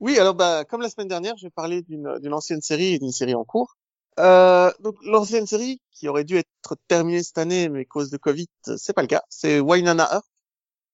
Oui, 0.00 0.18
alors 0.18 0.34
bah 0.34 0.64
comme 0.64 0.82
la 0.82 0.88
semaine 0.90 1.08
dernière, 1.08 1.36
je 1.36 1.46
vais 1.46 1.50
parler 1.50 1.82
d'une 1.82 2.18
d'une 2.20 2.34
ancienne 2.34 2.60
série 2.60 2.94
et 2.94 2.98
d'une 2.98 3.12
série 3.12 3.34
en 3.34 3.44
cours. 3.44 3.76
Euh, 4.18 4.70
donc 4.80 4.96
l'ancienne 5.04 5.46
série 5.46 5.80
qui 5.90 6.08
aurait 6.08 6.24
dû 6.24 6.36
être 6.36 6.76
terminée 6.88 7.22
cette 7.22 7.38
année, 7.38 7.68
mais 7.68 7.84
cause 7.84 8.10
de 8.10 8.16
Covid, 8.16 8.48
c'est 8.76 8.92
pas 8.92 9.02
le 9.02 9.08
cas. 9.08 9.22
C'est 9.28 9.60
Wynonna 9.60 10.08
Earp, 10.12 10.26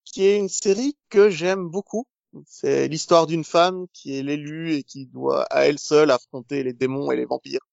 qui 0.04 0.24
est 0.24 0.38
une 0.38 0.48
série 0.48 0.96
que 1.08 1.30
j'aime 1.30 1.68
beaucoup. 1.68 2.06
C'est 2.46 2.88
l'histoire 2.88 3.26
d'une 3.26 3.44
femme 3.44 3.86
qui 3.92 4.18
est 4.18 4.22
l'élue 4.22 4.74
et 4.74 4.82
qui 4.82 5.06
doit 5.06 5.44
à 5.44 5.66
elle 5.66 5.78
seule 5.78 6.10
affronter 6.10 6.62
les 6.62 6.72
démons 6.72 7.10
et 7.10 7.16
les 7.16 7.24
vampires. 7.24 7.66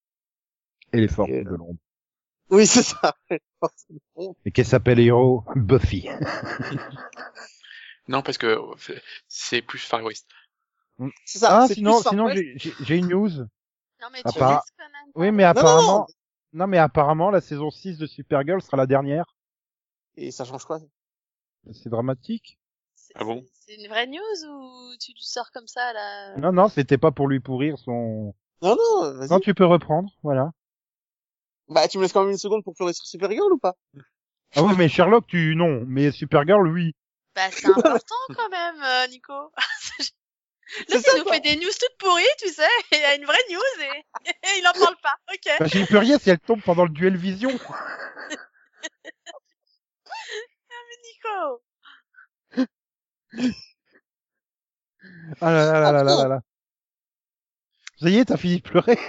Et 0.94 1.02
les 1.02 1.08
forces 1.08 1.30
Et, 1.30 1.44
de 1.44 1.50
l'ombre. 1.50 1.80
Oui, 2.50 2.66
c'est 2.66 2.84
ça. 2.84 3.16
Et 4.46 4.52
qu'elle 4.52 4.66
s'appelle 4.66 5.00
héros 5.00 5.44
Buffy. 5.56 6.08
Non, 8.08 8.22
parce 8.22 8.38
que 8.38 8.58
c'est 9.28 9.62
plus 9.62 9.80
Far 9.80 10.04
West. 10.04 10.28
C'est 11.26 11.40
ça. 11.40 11.64
Ah, 11.64 11.68
sinon, 11.68 12.02
sinon 12.02 12.30
j'ai 12.30 12.96
une 12.96 13.10
news. 13.10 13.32
Non, 14.02 14.08
mais 14.12 14.24
tu 14.24 14.40
quand 14.40 14.46
même. 14.48 14.62
Oui, 15.16 15.32
mais 15.32 15.44
Non, 15.44 15.54
non, 15.54 15.60
apparemment, 15.60 16.08
non, 16.54 16.68
mais 16.68 16.78
apparemment, 16.78 17.32
la 17.32 17.42
saison 17.42 17.72
6 17.72 17.98
de 17.98 18.06
Supergirl 18.06 18.62
sera 18.62 18.78
la 18.78 18.86
dernière. 18.88 19.26
Et 20.18 20.32
ça 20.32 20.46
change 20.46 20.66
quoi? 20.66 20.80
C'est 21.72 21.90
dramatique. 21.90 22.60
C'est- 22.96 23.14
Ah 23.16 23.24
bon? 23.24 23.46
C'est 23.54 23.76
une 23.76 23.88
vraie 23.88 24.08
news 24.08 24.46
ou 24.48 24.96
tu, 25.00 25.14
tu 25.14 25.24
sors 25.24 25.52
comme 25.52 25.68
ça, 25.68 25.94
là? 25.94 26.38
Non, 26.38 26.52
non, 26.52 26.70
c'était 26.70 26.98
pas 26.98 27.12
pour 27.12 27.28
lui 27.28 27.40
pourrir 27.40 27.78
son... 27.80 28.36
Non, 28.62 28.76
non, 28.76 29.14
vas-y. 29.18 29.30
Non, 29.30 29.40
tu 29.40 29.54
peux 29.54 29.66
reprendre, 29.66 30.10
voilà. 30.24 30.52
Bah, 31.68 31.88
tu 31.88 31.98
me 31.98 32.04
laisses 32.04 32.14
quand 32.14 32.22
même 32.22 32.32
une 32.32 32.38
seconde 32.38 32.64
pour 32.64 32.76
pleurer 32.76 32.94
sur 32.94 33.06
Supergirl 33.06 33.52
ou 33.52 33.58
pas? 33.58 33.76
Ah 34.56 34.64
oui, 34.64 34.74
mais 34.78 34.88
Sherlock, 34.88 35.26
tu, 35.28 35.56
non. 35.56 35.84
Mais 35.88 36.12
Supergirl, 36.12 36.68
oui. 36.68 36.96
Bah, 37.36 37.50
c'est 37.52 37.66
important 37.66 38.16
quand 38.36 38.50
même, 38.50 38.76
euh, 38.82 39.08
Nico. 39.08 39.34
Là, 40.90 41.00
ça, 41.00 41.12
il 41.16 41.24
nous 41.24 41.32
fait 41.32 41.40
des 41.40 41.56
news 41.56 41.72
toutes 41.80 41.98
pourries, 42.00 42.24
tu 42.40 42.50
sais. 42.50 42.68
Il 42.92 43.00
y 43.00 43.04
a 43.04 43.16
une 43.16 43.26
vraie 43.26 43.38
news 43.50 43.62
et, 43.82 44.06
et 44.30 44.60
il 44.60 44.68
en 44.68 44.74
parle 44.74 44.96
pas. 45.02 45.16
Ok. 45.34 45.52
Bah, 45.60 45.68
j'y 45.68 45.86
peux 45.86 45.98
rien 45.98 46.18
si 46.20 46.30
elle 46.30 46.40
tombe 46.40 46.62
pendant 46.62 46.84
le 46.84 46.90
duel 46.90 47.16
vision. 47.18 47.50
Nico. 51.04 51.62
Ah 55.42 55.52
là 55.52 55.66
là 55.66 55.80
là 55.80 55.92
là 55.92 56.04
là 56.04 56.16
là 56.16 56.28
là. 56.28 56.42
Ça 58.00 58.10
y 58.10 58.18
est, 58.18 58.26
t'as 58.26 58.38
fini 58.38 58.58
de 58.58 58.62
pleurer. 58.62 59.00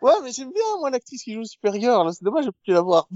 Ouais, 0.00 0.12
mais 0.22 0.30
j'aime 0.30 0.52
bien, 0.52 0.78
moi, 0.78 0.90
l'actrice 0.90 1.22
qui 1.22 1.34
joue 1.34 1.44
Supergirl. 1.44 2.12
C'est 2.12 2.24
dommage, 2.24 2.44
j'ai 2.44 2.52
pu 2.64 2.72
la 2.72 2.80
voir. 2.82 3.06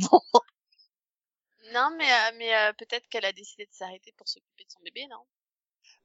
Non, 1.72 1.90
mais, 1.96 2.10
euh, 2.10 2.32
mais 2.36 2.54
euh, 2.54 2.72
peut-être 2.72 3.06
qu'elle 3.08 3.24
a 3.24 3.32
décidé 3.32 3.64
de 3.64 3.72
s'arrêter 3.72 4.12
pour 4.16 4.28
s'occuper 4.28 4.64
de 4.64 4.70
son 4.70 4.80
bébé, 4.82 5.06
non? 5.08 5.24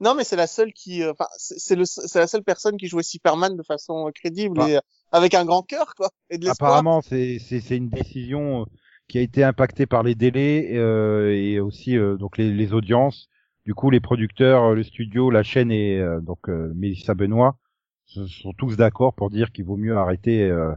Non, 0.02 0.14
mais 0.16 0.24
c'est 0.26 0.36
la 0.36 0.48
seule 0.48 0.74
qui, 0.74 1.02
euh, 1.04 1.12
enfin, 1.14 1.28
c'est 1.38 1.76
le, 1.76 1.86
c'est 1.86 2.20
la 2.20 2.28
seule 2.28 2.44
personne 2.44 2.76
qui 2.78 2.88
jouait 2.88 3.04
Superman 3.04 3.56
de 3.56 3.64
façon 3.64 4.08
euh, 4.08 4.12
crédible 4.12 4.60
Ah. 4.62 4.70
et 4.70 4.76
euh, 4.78 4.82
avec 5.12 5.34
un 5.34 5.46
grand 5.46 5.62
cœur, 5.64 5.96
quoi, 5.96 6.10
et 6.30 6.38
de 6.38 6.46
l'espoir. 6.46 6.72
Apparemment, 6.72 7.02
c'est 7.02 7.40
c'est 7.40 7.62
c'est 7.62 7.78
une 7.78 7.90
décision 7.90 8.66
qui 9.08 9.20
a 9.20 9.22
été 9.22 9.44
impactée 9.44 9.86
par 9.86 10.04
les 10.04 10.16
délais 10.16 10.72
euh, 10.74 11.32
et 11.34 11.60
aussi 11.60 11.98
euh, 11.98 12.18
donc 12.18 12.38
les, 12.38 12.52
les 12.52 12.74
audiences. 12.74 13.30
Du 13.66 13.74
coup, 13.74 13.90
les 13.90 14.00
producteurs, 14.02 14.76
le 14.76 14.84
studio, 14.84 15.30
la 15.32 15.44
chaîne 15.44 15.72
et 15.72 15.98
euh, 16.00 16.20
donc 16.22 16.50
euh, 16.50 16.72
Mélissa 16.76 17.14
Benoît 17.16 17.58
se 18.06 18.28
sont 18.28 18.54
tous 18.58 18.76
d'accord 18.78 19.16
pour 19.16 19.30
dire 19.30 19.52
qu'il 19.52 19.66
vaut 19.66 19.78
mieux 19.78 19.98
arrêter, 19.98 20.44
euh, 20.44 20.72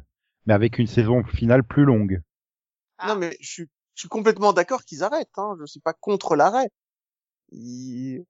mais 0.46 0.54
avec 0.54 0.78
une 0.78 0.86
saison 0.86 1.22
finale 1.24 1.64
plus 1.64 1.84
longue. 1.84 2.22
Ah. 2.98 3.08
Non, 3.08 3.16
mais 3.20 3.36
je 3.40 3.50
suis, 3.50 3.62
je 3.94 4.00
suis 4.02 4.08
complètement 4.08 4.52
d'accord 4.54 4.84
qu'ils 4.84 5.02
arrêtent. 5.02 5.36
Hein. 5.36 5.56
Je 5.60 5.66
suis 5.66 5.80
pas 5.80 5.92
contre 5.92 6.36
l'arrêt. 6.36 6.68
Ils- 7.52 8.24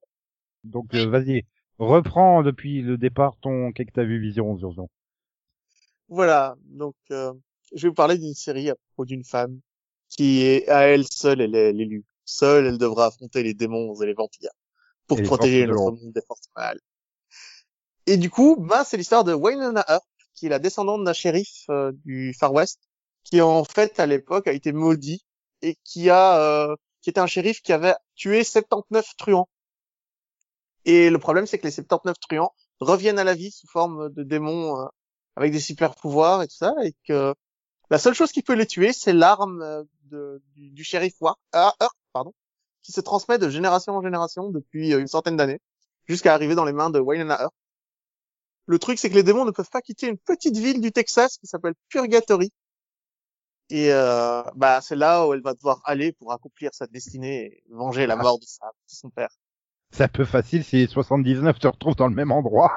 Donc 0.64 0.94
euh, 0.94 1.06
vas-y, 1.06 1.44
reprends 1.78 2.42
depuis 2.42 2.82
le 2.82 2.96
départ 2.96 3.36
ton 3.40 3.72
qu'est-ce 3.72 3.88
que 3.88 3.92
t'as 3.92 4.04
vu 4.04 4.20
Vision 4.20 4.56
Urgent. 4.58 4.88
Voilà. 6.08 6.56
Donc, 6.64 6.94
euh, 7.10 7.32
je 7.74 7.82
vais 7.82 7.88
vous 7.88 7.94
parler 7.94 8.18
d'une 8.18 8.34
série 8.34 8.70
à 8.70 8.74
propos 8.74 9.04
d'une 9.04 9.24
femme 9.24 9.60
qui 10.08 10.42
est 10.42 10.68
à 10.68 10.82
elle 10.82 11.06
seule, 11.06 11.40
elle 11.40 11.54
est 11.54 11.72
l'élue. 11.72 12.04
Seule, 12.24 12.66
elle 12.66 12.78
devra 12.78 13.06
affronter 13.06 13.42
les 13.42 13.54
démons 13.54 13.94
et 14.00 14.06
les 14.06 14.14
vampires 14.14 14.50
pour 15.06 15.20
Et 15.20 15.22
protéger 15.22 15.66
notre 15.66 15.80
monde 15.80 16.12
des 16.12 16.22
forces 16.26 16.48
mal. 16.56 16.78
Et 18.06 18.16
du 18.16 18.30
coup, 18.30 18.56
bah, 18.58 18.84
c'est 18.84 18.96
l'histoire 18.96 19.24
de 19.24 19.34
Wynonna 19.34 19.84
Earp, 19.88 20.04
qui 20.34 20.46
est 20.46 20.50
la 20.50 20.58
descendante 20.58 21.04
d'un 21.04 21.12
shérif 21.12 21.64
euh, 21.68 21.92
du 22.04 22.34
Far 22.38 22.52
West, 22.52 22.80
qui 23.24 23.40
en 23.40 23.64
fait 23.64 24.00
à 24.00 24.06
l'époque 24.06 24.46
a 24.46 24.52
été 24.52 24.72
maudit 24.72 25.22
et 25.62 25.76
qui 25.84 26.08
a, 26.08 26.40
euh, 26.40 26.76
qui 27.02 27.10
était 27.10 27.20
un 27.20 27.26
shérif 27.26 27.60
qui 27.60 27.72
avait 27.72 27.94
tué 28.14 28.44
79 28.44 29.16
truands. 29.16 29.48
Et 30.84 31.10
le 31.10 31.18
problème, 31.18 31.46
c'est 31.46 31.58
que 31.58 31.64
les 31.66 31.70
79 31.72 32.18
truands 32.20 32.54
reviennent 32.80 33.18
à 33.18 33.24
la 33.24 33.34
vie 33.34 33.50
sous 33.50 33.66
forme 33.68 34.10
de 34.12 34.22
démons 34.22 34.80
euh, 34.80 34.86
avec 35.36 35.52
des 35.52 35.60
super 35.60 35.94
pouvoirs 35.94 36.42
et 36.42 36.48
tout 36.48 36.56
ça, 36.56 36.74
et 36.84 36.94
que 37.06 37.34
la 37.90 37.98
seule 37.98 38.14
chose 38.14 38.32
qui 38.32 38.42
peut 38.42 38.54
les 38.54 38.66
tuer, 38.66 38.92
c'est 38.92 39.12
l'arme 39.14 39.62
euh, 39.62 39.84
de- 40.04 40.42
du, 40.54 40.70
du 40.70 40.84
shérif 40.84 41.14
War, 41.20 41.38
ah, 41.52 41.74
Hurt, 41.80 41.96
pardon, 42.12 42.34
qui 42.82 42.92
se 42.92 43.00
transmet 43.00 43.38
de 43.38 43.50
génération 43.50 43.94
en 43.94 44.02
génération 44.02 44.50
depuis 44.50 44.94
euh, 44.94 45.00
une 45.00 45.08
centaine 45.08 45.36
d'années, 45.36 45.60
jusqu'à 46.08 46.34
arriver 46.34 46.54
dans 46.54 46.64
les 46.64 46.72
mains 46.72 46.90
de 46.90 47.00
Wynonna 47.00 47.40
Earp. 47.42 47.54
Le 48.66 48.78
truc, 48.78 49.00
c'est 49.00 49.10
que 49.10 49.16
les 49.16 49.24
démons 49.24 49.44
ne 49.44 49.50
peuvent 49.50 49.68
pas 49.68 49.82
quitter 49.82 50.06
une 50.06 50.16
petite 50.18 50.56
ville 50.56 50.80
du 50.80 50.92
Texas 50.92 51.38
qui 51.38 51.48
s'appelle 51.48 51.74
Purgatory. 51.88 52.52
Et 53.70 53.92
euh, 53.92 54.42
bah, 54.54 54.80
c'est 54.80 54.96
là 54.96 55.26
où 55.26 55.34
elle 55.34 55.42
va 55.42 55.54
devoir 55.54 55.80
aller 55.84 56.12
pour 56.12 56.32
accomplir 56.32 56.70
sa 56.72 56.86
destinée 56.86 57.44
et 57.46 57.62
venger 57.70 58.06
la 58.06 58.16
mort 58.16 58.38
de, 58.38 58.46
sa, 58.46 58.66
de 58.66 58.72
son 58.94 59.10
père. 59.10 59.30
C'est 59.90 60.04
un 60.04 60.08
peu 60.08 60.24
facile 60.24 60.64
si 60.64 60.76
les 60.76 60.86
79 60.86 61.56
se 61.60 61.66
retrouvent 61.66 61.96
dans 61.96 62.08
le 62.08 62.14
même 62.14 62.30
endroit. 62.30 62.72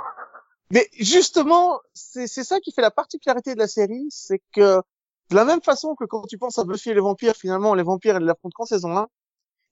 Mais 0.71 0.87
justement, 0.97 1.79
c'est 1.93 2.27
ça 2.27 2.59
qui 2.61 2.71
fait 2.71 2.81
la 2.81 2.91
particularité 2.91 3.53
de 3.53 3.59
la 3.59 3.67
série, 3.67 4.07
c'est 4.09 4.41
que 4.53 4.81
de 5.29 5.35
la 5.35 5.45
même 5.45 5.61
façon 5.61 5.95
que 5.95 6.05
quand 6.05 6.25
tu 6.27 6.37
penses 6.37 6.59
à 6.59 6.63
Buffy 6.63 6.91
et 6.91 6.93
les 6.93 7.01
vampires, 7.01 7.35
finalement, 7.35 7.73
les 7.73 7.83
vampires, 7.83 8.15
elles 8.15 8.23
l'affrontent 8.23 8.55
qu'en 8.55 8.65
saison 8.65 8.97
1. 8.97 9.07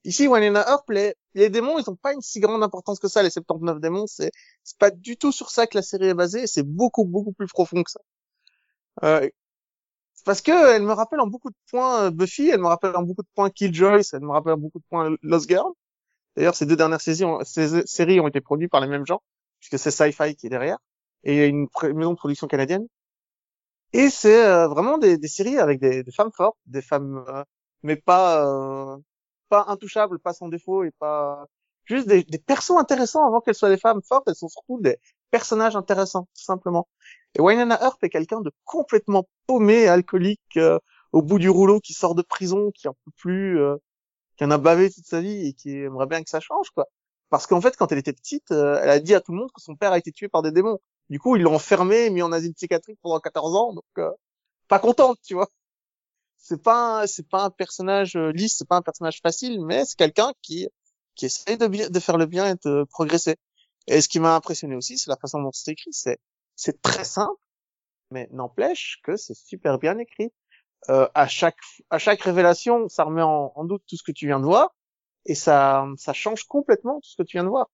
Ici, 0.06 0.28
Wynonna 0.28 0.66
Earp, 0.70 0.90
les, 0.90 1.16
les 1.34 1.50
démons, 1.50 1.78
ils 1.78 1.90
ont 1.90 1.96
pas 1.96 2.14
une 2.14 2.22
si 2.22 2.40
grande 2.40 2.64
importance 2.64 3.00
que 3.00 3.08
ça, 3.10 3.22
les 3.24 3.30
79 3.30 3.80
démons, 3.80 4.08
c'est 4.08 4.32
pas 4.78 4.92
du 4.92 5.18
tout 5.18 5.32
sur 5.32 5.52
ça 5.52 5.68
que 5.68 5.78
la 5.78 5.82
série 5.82 6.08
est 6.08 6.14
basée, 6.14 6.48
c'est 6.48 6.64
beaucoup, 6.64 7.04
beaucoup 7.06 7.34
plus 7.34 7.48
profond 7.48 7.84
que 7.84 7.92
ça. 7.92 8.00
Euh, 9.04 9.30
parce 10.26 10.42
que 10.42 10.76
elle 10.76 10.84
me 10.84 10.94
rappelle 10.94 11.20
en 11.20 11.28
beaucoup 11.28 11.50
de 11.50 11.56
points 11.70 12.04
euh, 12.06 12.12
Buffy, 12.12 12.50
elle 12.50 12.60
me 12.60 12.68
rappelle 12.68 12.96
en 12.96 13.04
beaucoup 13.04 13.24
de 13.24 13.28
points 13.36 13.50
Killjoys, 13.50 14.10
elle 14.14 14.22
me 14.22 14.32
rappelle 14.32 14.54
en 14.54 14.58
beaucoup 14.58 14.80
de 14.80 14.86
points 14.90 15.16
Lost 15.22 15.50
Girl. 15.50 15.72
D'ailleurs, 16.40 16.56
ces 16.56 16.66
deux 16.66 16.78
dernières 16.78 17.02
saisons, 17.02 17.40
ces 17.44 17.86
séries 17.86 18.22
ont 18.22 18.28
été 18.30 18.40
produites 18.40 18.72
par 18.72 18.80
les 18.80 18.88
mêmes 18.88 19.06
gens, 19.06 19.22
puisque 19.60 19.78
c'est 19.78 19.92
Sci-Fi 19.92 20.38
qui 20.38 20.48
est 20.48 20.50
derrière, 20.50 20.78
et 21.26 21.34
il 21.34 21.38
y 21.38 21.42
a 21.42 21.48
une 21.48 21.68
maison 21.94 22.14
de 22.14 22.18
production 22.18 22.48
canadienne. 22.48 22.88
Et 23.92 24.10
c'est 24.10 24.46
euh, 24.46 24.70
vraiment 24.70 24.98
des, 24.98 25.18
des 25.18 25.28
séries 25.28 25.58
avec 25.58 25.82
des, 25.82 26.02
des 26.02 26.12
femmes 26.14 26.32
fortes, 26.32 26.58
des 26.66 26.82
femmes, 26.82 27.26
euh, 27.28 27.44
mais 27.84 27.98
pas 27.98 28.46
euh, 28.46 28.98
pas 29.50 29.66
intouchables, 29.68 30.18
pas 30.20 30.32
sans 30.32 30.48
défaut 30.48 30.86
et 30.86 30.92
pas 30.92 31.46
juste 31.84 32.08
des, 32.08 32.24
des 32.24 32.38
persos 32.38 32.78
intéressants 32.78 33.28
avant 33.28 33.42
qu'elles 33.42 33.56
soient 33.56 33.68
des 33.70 33.78
femmes 33.78 34.02
fortes. 34.02 34.30
Elles 34.30 34.36
sont 34.36 34.48
surtout 34.48 34.80
des 34.80 34.98
personnages 35.32 35.76
intéressants, 35.76 36.30
tout 36.38 36.44
simplement. 36.44 36.88
Et 37.36 37.42
Wynonna 37.42 37.82
Earp 37.82 38.02
est 38.04 38.10
quelqu'un 38.10 38.40
de 38.40 38.52
complètement 38.64 39.28
paumé, 39.46 39.90
alcoolique, 39.90 40.56
euh, 40.56 40.80
au 41.12 41.22
bout 41.22 41.40
du 41.40 41.50
rouleau, 41.50 41.82
qui 41.82 41.92
sort 41.92 42.16
de 42.16 42.22
prison, 42.22 42.72
qui 42.72 42.88
en 42.88 42.94
peut 42.94 43.12
plus, 43.18 43.60
euh, 43.60 43.76
qui 44.40 44.46
en 44.46 44.52
a 44.52 44.58
bavé 44.58 44.90
toute 44.90 45.06
sa 45.06 45.20
vie 45.20 45.48
et 45.48 45.54
qui 45.54 45.72
aimerait 45.72 46.08
bien 46.08 46.24
que 46.24 46.30
ça 46.30 46.40
change, 46.40 46.70
quoi. 46.70 46.88
Parce 47.30 47.46
qu'en 47.46 47.60
fait, 47.60 47.76
quand 47.76 47.92
elle 47.92 47.98
était 47.98 48.14
petite, 48.14 48.52
euh, 48.52 48.80
elle 48.82 48.90
a 48.90 49.00
dit 49.00 49.14
à 49.14 49.20
tout 49.20 49.34
le 49.34 49.38
monde 49.38 49.52
que 49.52 49.62
son 49.62 49.76
père 49.76 49.92
a 49.92 49.98
été 49.98 50.14
tué 50.14 50.30
par 50.30 50.42
des 50.42 50.52
démons. 50.52 50.80
Du 51.10 51.20
coup, 51.20 51.36
ils 51.36 51.42
l'ont 51.42 51.56
enfermée 51.56 52.10
mis 52.10 52.22
en 52.22 52.32
asile 52.32 52.54
psychiatrique 52.54 52.98
pendant 53.02 53.20
14 53.20 53.56
ans, 53.56 53.74
donc 53.74 53.84
euh, 53.98 54.10
pas 54.70 54.80
contente, 54.80 55.20
tu 55.24 55.34
vois. 55.34 55.50
C'est 56.38 56.64
pas 56.64 57.06
c'est 57.06 57.28
pas 57.28 57.44
un 57.46 57.50
personnage 57.50 58.16
euh, 58.16 58.32
lisse, 58.32 58.56
c'est 58.58 58.68
pas 58.68 58.78
un 58.78 58.82
personnage 58.82 59.20
facile, 59.22 59.60
mais 59.66 59.84
c'est 59.86 59.98
quelqu'un 59.98 60.32
qui 60.42 60.70
qui 61.16 61.26
essaie 61.26 61.58
de 61.58 61.68
bien 61.68 61.90
de 61.90 62.00
faire 62.00 62.18
le 62.18 62.26
bien 62.26 62.54
et 62.54 62.56
de 62.66 62.86
progresser. 62.86 63.36
Et 63.88 64.00
ce 64.02 64.08
qui 64.08 64.22
m'a 64.22 64.36
impressionné 64.36 64.76
aussi, 64.76 64.98
c'est 64.98 65.10
la 65.10 65.18
façon 65.18 65.42
dont 65.42 65.52
c'est 65.54 65.72
écrit. 65.74 65.92
C'est 65.94 66.20
c'est 66.56 66.82
très 66.82 67.04
simple, 67.04 67.36
mais 68.12 68.30
n'empêche 68.32 69.02
que 69.04 69.18
c'est 69.18 69.36
super 69.36 69.80
bien 69.80 69.98
écrit. 69.98 70.32
Euh, 70.90 71.08
à 71.14 71.28
chaque 71.28 71.58
à 71.90 71.98
chaque 71.98 72.22
révélation, 72.22 72.88
ça 72.88 73.04
remet 73.04 73.22
en, 73.22 73.52
en 73.56 73.66
doute 73.66 73.84
tout 73.88 73.98
ce 73.98 74.04
que 74.04 74.12
tu 74.14 74.28
viens 74.28 74.40
de 74.40 74.46
voir 74.46 74.74
et 75.26 75.36
ça 75.36 75.86
ça 75.98 76.14
change 76.14 76.46
complètement 76.46 77.02
tout 77.02 77.10
ce 77.10 77.18
que 77.18 77.24
tu 77.24 77.38
viens 77.38 77.44
de 77.44 77.50
voir. 77.50 77.68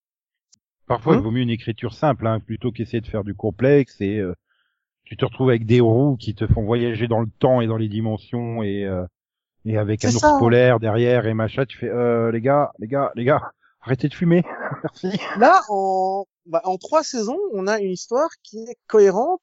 Parfois, 0.88 1.16
il 1.16 1.22
vaut 1.22 1.32
mieux 1.32 1.42
une 1.42 1.50
écriture 1.50 1.94
simple, 1.94 2.28
hein, 2.28 2.40
plutôt 2.40 2.72
qu'essayer 2.72 3.02
de 3.02 3.08
faire 3.08 3.24
du 3.24 3.34
complexe 3.36 4.02
et 4.02 4.18
euh, 4.20 4.34
tu 5.04 5.18
te 5.18 5.26
retrouves 5.26 5.50
avec 5.50 5.66
des 5.66 5.80
roues 5.80 6.16
qui 6.18 6.36
te 6.36 6.46
font 6.48 6.64
voyager 6.64 7.08
dans 7.08 7.22
le 7.22 7.30
temps 7.40 7.62
et 7.62 7.68
dans 7.68 7.78
les 7.78 7.90
dimensions 7.90 8.64
et 8.64 8.86
euh, 8.86 9.06
et 9.66 9.78
avec 9.78 10.06
un 10.06 10.10
C'est 10.10 10.16
ours 10.18 10.22
ça. 10.22 10.38
polaire 10.40 10.80
derrière 10.80 11.26
et 11.26 11.34
machin, 11.34 11.66
tu 11.66 11.78
fais 11.78 11.90
euh, 11.90 12.32
les 12.32 12.42
gars, 12.42 12.72
les 12.80 12.88
gars, 12.88 13.12
les 13.16 13.24
gars, 13.24 13.52
arrêtez 13.82 14.08
de 14.10 14.14
fumer, 14.14 14.44
merci. 14.84 15.10
Là, 15.38 15.62
en, 15.70 16.26
bah, 16.46 16.62
en 16.66 16.78
trois 16.78 17.04
saisons, 17.04 17.40
on 17.54 17.66
a 17.68 17.80
une 17.80 17.92
histoire 17.92 18.30
qui 18.44 18.60
est 18.60 18.78
cohérente, 18.88 19.42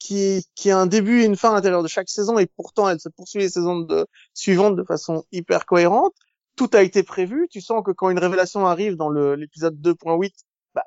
qui, 0.00 0.44
qui 0.56 0.70
a 0.72 0.78
un 0.78 0.86
début 0.86 1.22
et 1.22 1.26
une 1.26 1.36
fin 1.36 1.50
à 1.50 1.54
l'intérieur 1.54 1.84
de 1.84 1.88
chaque 1.88 2.08
saison, 2.08 2.38
et 2.38 2.46
pourtant 2.46 2.88
elle 2.88 2.98
se 2.98 3.08
poursuit 3.08 3.40
les 3.40 3.50
saisons 3.50 3.80
de, 3.80 4.06
suivantes 4.34 4.74
de 4.74 4.82
façon 4.82 5.24
hyper 5.30 5.66
cohérente. 5.66 6.14
Tout 6.56 6.70
a 6.72 6.82
été 6.82 7.02
prévu. 7.04 7.46
Tu 7.50 7.60
sens 7.60 7.82
que 7.84 7.92
quand 7.92 8.10
une 8.10 8.18
révélation 8.18 8.66
arrive 8.66 8.96
dans 8.96 9.10
l'épisode 9.10 9.80
2.8, 9.80 10.32
bah, 10.74 10.84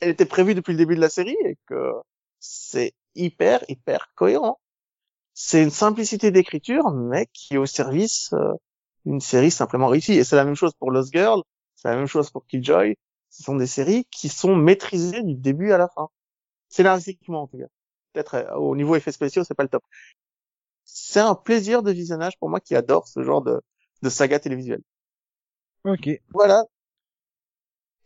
elle 0.00 0.10
était 0.10 0.26
prévue 0.26 0.54
depuis 0.54 0.72
le 0.72 0.78
début 0.78 0.96
de 0.96 1.00
la 1.00 1.08
série 1.08 1.36
et 1.44 1.56
que 1.66 1.92
c'est 2.40 2.92
hyper, 3.14 3.64
hyper 3.68 4.08
cohérent. 4.14 4.60
C'est 5.34 5.62
une 5.62 5.70
simplicité 5.70 6.30
d'écriture, 6.30 6.90
mais 6.92 7.26
qui 7.32 7.54
est 7.54 7.58
au 7.58 7.66
service 7.66 8.30
euh, 8.34 8.52
d'une 9.04 9.20
série 9.20 9.50
simplement 9.50 9.88
réussie. 9.88 10.14
Et 10.14 10.24
c'est 10.24 10.36
la 10.36 10.44
même 10.44 10.54
chose 10.54 10.72
pour 10.78 10.90
Lost 10.90 11.12
Girl, 11.12 11.42
c'est 11.76 11.88
la 11.88 11.96
même 11.96 12.06
chose 12.06 12.30
pour 12.30 12.46
Killjoy. 12.46 12.96
Ce 13.30 13.42
sont 13.42 13.56
des 13.56 13.66
séries 13.66 14.06
qui 14.10 14.28
sont 14.28 14.56
maîtrisées 14.56 15.22
du 15.22 15.34
début 15.34 15.72
à 15.72 15.78
la 15.78 15.88
fin. 15.88 16.08
Scénaristiquement, 16.68 17.42
en 17.42 17.46
tout 17.46 17.58
cas. 17.58 17.66
Peut-être 18.16 18.34
euh, 18.34 18.54
au 18.56 18.74
niveau 18.74 18.96
effets 18.96 19.12
spéciaux, 19.12 19.44
c'est 19.44 19.54
pas 19.54 19.62
le 19.62 19.68
top. 19.68 19.84
C'est 20.86 21.20
un 21.20 21.34
plaisir 21.34 21.82
de 21.82 21.92
visionnage 21.92 22.38
pour 22.38 22.48
moi 22.48 22.60
qui 22.60 22.74
adore 22.74 23.06
ce 23.08 23.22
genre 23.22 23.42
de, 23.42 23.60
de 24.00 24.08
saga 24.08 24.40
télévisuelle. 24.40 24.82
Ok. 25.84 26.06
Voilà. 26.32 26.64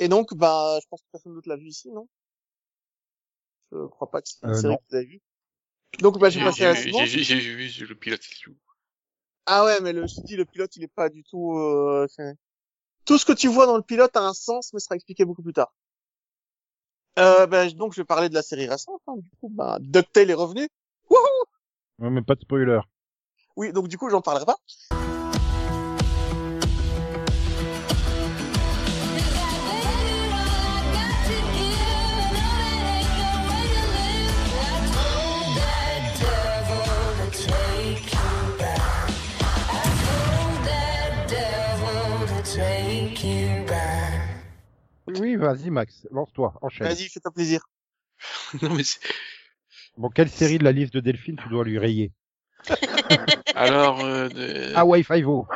Et 0.00 0.08
donc, 0.08 0.34
bah, 0.34 0.80
je 0.82 0.86
pense 0.88 1.00
que 1.00 1.06
personne 1.12 1.32
d'autre 1.34 1.48
l'a 1.48 1.54
vu 1.56 1.68
ici, 1.68 1.90
non? 1.92 2.08
Je 3.72 3.86
crois 3.88 4.08
pas 4.10 4.22
que 4.22 4.28
c'est 4.28 4.42
une 4.46 4.50
Euh, 4.50 4.60
série 4.60 4.74
non. 4.74 4.78
que 4.78 4.82
vous 4.90 4.96
avez 4.96 5.06
vue. 5.06 5.20
Donc, 6.00 6.18
bah, 6.18 6.30
j'ai 6.30 6.40
passé 6.40 6.64
à 6.64 6.68
la 6.68 6.74
j'ai- 6.74 6.82
suivante. 6.82 7.08
j'ai- 7.08 7.22
j'ai 7.24 7.40
vu 7.40 7.86
le 7.86 7.94
pilote. 7.94 8.22
Ah 9.46 9.64
ouais, 9.64 9.80
mais 9.80 9.92
le, 9.92 10.06
je 10.06 10.16
te 10.16 10.22
dis, 10.22 10.36
le 10.36 10.44
pilote, 10.46 10.74
il 10.76 10.84
est 10.84 10.88
pas 10.88 11.08
du 11.08 11.22
tout... 11.24 11.56
euh, 11.58 12.06
Tout 13.04 13.18
ce 13.18 13.26
que 13.26 13.32
tu 13.34 13.48
vois 13.48 13.66
dans 13.66 13.76
le 13.76 13.82
pilote 13.82 14.16
a 14.16 14.22
un 14.22 14.32
sens, 14.32 14.72
mais 14.72 14.80
sera 14.80 14.94
expliqué 14.96 15.26
beaucoup 15.26 15.42
plus 15.42 15.52
tard. 15.52 15.74
Euh, 17.18 17.46
ben, 17.46 17.70
donc, 17.72 17.92
je 17.94 18.00
vais 18.00 18.04
parler 18.04 18.28
de 18.28 18.34
la 18.34 18.42
série 18.42 18.68
récente. 18.68 19.00
hein. 19.06 19.14
Du 19.16 19.28
coup, 19.40 19.48
bah, 19.50 19.78
DuckTale 19.80 20.30
est 20.30 20.34
revenu. 20.34 20.68
Wouhou 21.10 21.18
Ouais, 21.98 22.10
mais 22.10 22.22
pas 22.22 22.34
de 22.34 22.40
spoiler. 22.40 22.80
Oui, 23.56 23.72
donc 23.72 23.88
du 23.88 23.98
coup, 23.98 24.08
j'en 24.08 24.22
parlerai 24.22 24.46
pas. 24.46 24.56
Vas-y 45.40 45.70
Max, 45.70 46.06
lance-toi, 46.10 46.54
enchaîne. 46.62 46.86
Vas-y, 46.86 47.08
fais-toi 47.08 47.32
plaisir. 47.32 47.60
non, 48.62 48.74
mais 48.74 48.84
c'est- 48.84 49.00
Bon, 49.96 50.08
quelle 50.08 50.30
série 50.30 50.58
de 50.58 50.64
la 50.64 50.72
liste 50.72 50.94
de 50.94 51.00
Delphine 51.00 51.36
tu 51.36 51.48
dois 51.48 51.64
lui 51.64 51.78
rayer 51.78 52.12
alors, 53.54 54.00
euh, 54.04 54.28
de- 54.28 54.74
Hawaii 54.74 55.02
Five-O. 55.04 55.46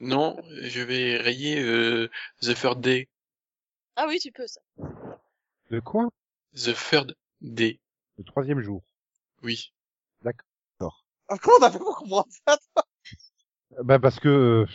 non, 0.00 0.36
je 0.62 0.80
vais 0.80 1.16
rayer 1.16 1.60
euh, 1.60 2.08
The 2.42 2.54
Third 2.54 2.80
Day. 2.80 3.08
Ah 3.96 4.06
oui, 4.08 4.18
tu 4.20 4.30
peux 4.32 4.46
ça. 4.46 4.60
De 5.70 5.80
quoi 5.80 6.08
The 6.54 6.74
Third 6.74 7.16
Day, 7.40 7.80
Le 8.18 8.24
troisième 8.24 8.60
jour. 8.60 8.82
oui. 9.42 9.72
Ah, 11.28 11.38
comment 11.42 11.58
t'as 11.58 11.72
fait 11.72 11.78
pour 11.78 11.96
comprendre 11.96 12.28
ça 12.46 12.56
Euh, 13.78 13.82
Bah 13.82 13.98
parce 13.98 14.20
que... 14.20 14.28
euh. 14.28 14.66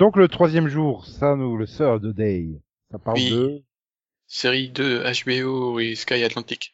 Donc 0.00 0.16
le 0.16 0.28
troisième 0.28 0.66
jour, 0.66 1.06
ça 1.06 1.36
nous, 1.36 1.58
le 1.58 1.66
third 1.66 2.04
day, 2.14 2.48
ça 2.90 2.98
parle 2.98 3.18
Oui. 3.18 3.30
de... 3.30 3.62
Série 4.26 4.70
de 4.70 5.02
HBO 5.24 5.78
et 5.78 5.94
Sky 5.94 6.24
Atlantic. 6.24 6.72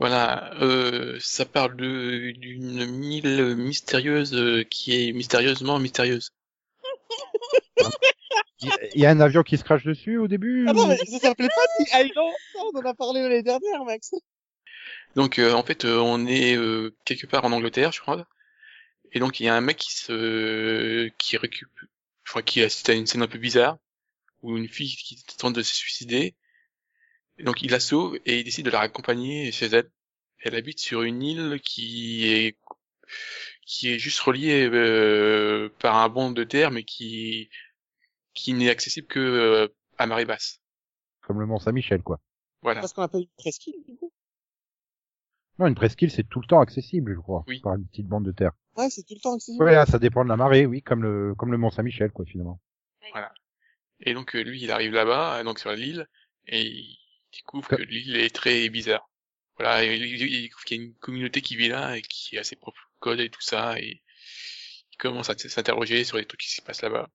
Voilà, 0.00 0.52
euh, 0.60 1.16
ça 1.20 1.44
parle 1.46 1.76
de 1.76 2.32
d'une 2.32 3.04
île 3.04 3.54
mystérieuse 3.54 4.34
euh, 4.34 4.64
qui 4.64 4.92
est 5.08 5.12
mystérieusement 5.12 5.78
mystérieuse. 5.78 6.32
Il 8.94 9.00
y 9.00 9.06
a 9.06 9.10
un 9.10 9.20
avion 9.20 9.44
qui 9.44 9.56
se 9.56 9.62
crache 9.62 9.84
dessus 9.84 10.18
au 10.18 10.26
début 10.26 10.64
Ah 10.68 10.72
non, 10.72 10.88
mais 10.88 10.96
ça 10.96 11.18
s'appelait 11.18 11.48
pas 11.48 11.84
The 11.84 12.06
Island 12.06 12.34
On 12.56 12.78
en 12.78 12.84
a 12.84 12.94
parlé 12.94 13.22
l'année 13.22 13.42
dernière, 13.44 13.84
Max. 13.84 14.12
Donc 15.14 15.38
euh, 15.38 15.52
en 15.52 15.62
fait, 15.62 15.84
euh, 15.84 15.98
on 15.98 16.26
est 16.26 16.56
euh, 16.56 16.96
quelque 17.04 17.26
part 17.26 17.44
en 17.44 17.52
Angleterre, 17.52 17.92
je 17.92 18.00
crois. 18.00 18.26
Et 19.12 19.20
donc 19.20 19.38
il 19.38 19.44
y 19.44 19.48
a 19.48 19.54
un 19.54 19.60
mec 19.60 19.76
qui 19.76 19.94
se 19.94 21.08
qui 21.18 21.36
récupère, 21.36 21.88
je 22.30 22.32
crois 22.32 22.42
qu'il 22.42 22.62
assiste 22.62 22.88
à 22.88 22.92
une 22.92 23.06
scène 23.06 23.22
un 23.22 23.26
peu 23.26 23.40
bizarre 23.40 23.76
où 24.42 24.56
une 24.56 24.68
fille 24.68 24.94
qui 24.94 25.20
tente 25.36 25.56
de 25.56 25.62
se 25.62 25.74
suicider. 25.74 26.36
Et 27.38 27.42
donc 27.42 27.60
il 27.60 27.72
la 27.72 27.80
sauve 27.80 28.20
et 28.24 28.38
il 28.38 28.44
décide 28.44 28.66
de 28.66 28.70
la 28.70 28.78
raccompagner 28.78 29.50
chez 29.50 29.66
elle. 29.66 29.90
Elle 30.38 30.54
habite 30.54 30.78
sur 30.78 31.02
une 31.02 31.24
île 31.24 31.60
qui 31.60 32.28
est 32.28 32.56
qui 33.66 33.92
est 33.92 33.98
juste 33.98 34.20
reliée 34.20 34.70
euh, 34.72 35.70
par 35.80 35.96
un 35.96 36.08
banc 36.08 36.30
de 36.30 36.44
terre, 36.44 36.70
mais 36.70 36.84
qui 36.84 37.50
qui 38.32 38.52
n'est 38.52 38.70
accessible 38.70 39.08
que 39.08 39.18
euh, 39.18 39.66
à 39.98 40.06
marée 40.06 40.24
basse. 40.24 40.60
Comme 41.22 41.40
le 41.40 41.46
Mont 41.46 41.58
Saint-Michel, 41.58 42.00
quoi. 42.00 42.20
Voilà. 42.62 42.80
Parce 42.80 42.92
qu'on 42.92 43.02
appelle 43.02 43.22
une 43.22 43.36
presqu'île, 43.38 43.82
du 43.88 43.96
coup? 43.96 44.12
Non, 45.58 45.66
une 45.66 45.74
presqu'île, 45.74 46.12
c'est 46.12 46.28
tout 46.28 46.40
le 46.40 46.46
temps 46.46 46.60
accessible, 46.60 47.12
je 47.12 47.20
crois. 47.20 47.42
Oui. 47.48 47.58
Par 47.58 47.74
une 47.74 47.88
petite 47.88 48.06
bande 48.06 48.24
de 48.24 48.30
terre. 48.30 48.52
Ouais, 48.80 48.90
c'est 48.90 49.02
tout 49.02 49.14
le 49.14 49.20
temps 49.20 49.34
accessible. 49.34 49.64
Ouais, 49.64 49.72
là, 49.72 49.86
ça 49.86 49.98
dépend 49.98 50.24
de 50.24 50.28
la 50.28 50.36
marée, 50.36 50.66
oui, 50.66 50.82
comme 50.82 51.02
le, 51.02 51.34
comme 51.36 51.52
le 51.52 51.58
Mont 51.58 51.70
Saint-Michel, 51.70 52.10
quoi, 52.10 52.24
finalement. 52.24 52.60
Et 54.02 54.14
donc 54.14 54.34
euh, 54.34 54.42
lui, 54.42 54.62
il 54.62 54.70
arrive 54.70 54.92
là-bas, 54.92 55.40
euh, 55.40 55.44
donc 55.44 55.58
sur 55.58 55.72
l'île, 55.72 56.06
et 56.46 56.62
il 56.62 56.98
découvre 57.34 57.68
Que- 57.68 57.76
l'île 57.82 58.16
est 58.16 58.34
très 58.34 58.68
bizarre. 58.70 59.10
Voilà, 59.58 59.84
et 59.84 59.94
il, 59.94 60.42
découvre 60.42 60.64
qu'il 60.64 60.78
y 60.78 60.80
a 60.80 60.84
une 60.84 60.94
communauté 60.94 61.42
qui 61.42 61.56
vit 61.56 61.68
là 61.68 61.98
et 61.98 62.02
qui 62.02 62.38
a 62.38 62.44
ses 62.44 62.56
propres 62.56 62.90
codes 62.98 63.20
et 63.20 63.28
tout 63.28 63.42
ça, 63.42 63.78
et 63.78 64.02
il 64.92 64.96
commence 64.96 65.28
à 65.28 65.36
s'interroger 65.36 66.04
sur 66.04 66.16
les 66.16 66.24
trucs 66.24 66.40
qui 66.40 66.50
se 66.50 66.62
passent 66.62 66.82
là-bas. 66.82 67.10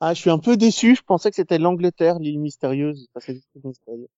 Ah, 0.00 0.14
je 0.14 0.20
suis 0.20 0.30
un 0.30 0.38
peu 0.38 0.56
déçu. 0.56 0.96
Je 0.96 1.02
pensais 1.02 1.30
que 1.30 1.36
c'était 1.36 1.58
l'Angleterre, 1.58 2.18
l'île 2.18 2.40
mystérieuse. 2.40 3.08
Enfin, 3.14 3.34
c'est 3.54 3.64
mystérieux. 3.64 4.08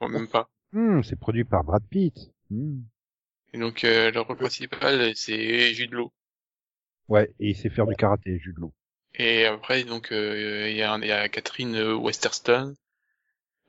Bon, 0.00 0.08
même 0.08 0.28
pas. 0.28 0.48
Hmm, 0.72 1.02
c'est 1.02 1.16
produit 1.16 1.44
par 1.44 1.64
Brad 1.64 1.82
Pitt. 1.88 2.32
Hmm. 2.50 2.80
Et 3.52 3.58
donc 3.58 3.84
euh, 3.84 4.10
le 4.10 4.20
rôle 4.20 4.36
principal, 4.36 5.14
c'est 5.16 5.72
Jude 5.74 5.92
Law. 5.92 6.12
Ouais, 7.08 7.32
et 7.40 7.50
il 7.50 7.56
sait 7.56 7.70
faire 7.70 7.86
du 7.86 7.94
karaté, 7.94 8.38
Jude 8.38 8.58
Law. 8.58 8.72
Et 9.14 9.46
après, 9.46 9.84
donc, 9.84 10.12
euh, 10.12 10.68
il 10.68 10.76
y, 10.76 10.82
a 10.82 10.96
y 10.98 11.10
a 11.10 11.28
Catherine 11.28 11.74
euh, 11.74 11.94
Westerstone, 11.94 12.76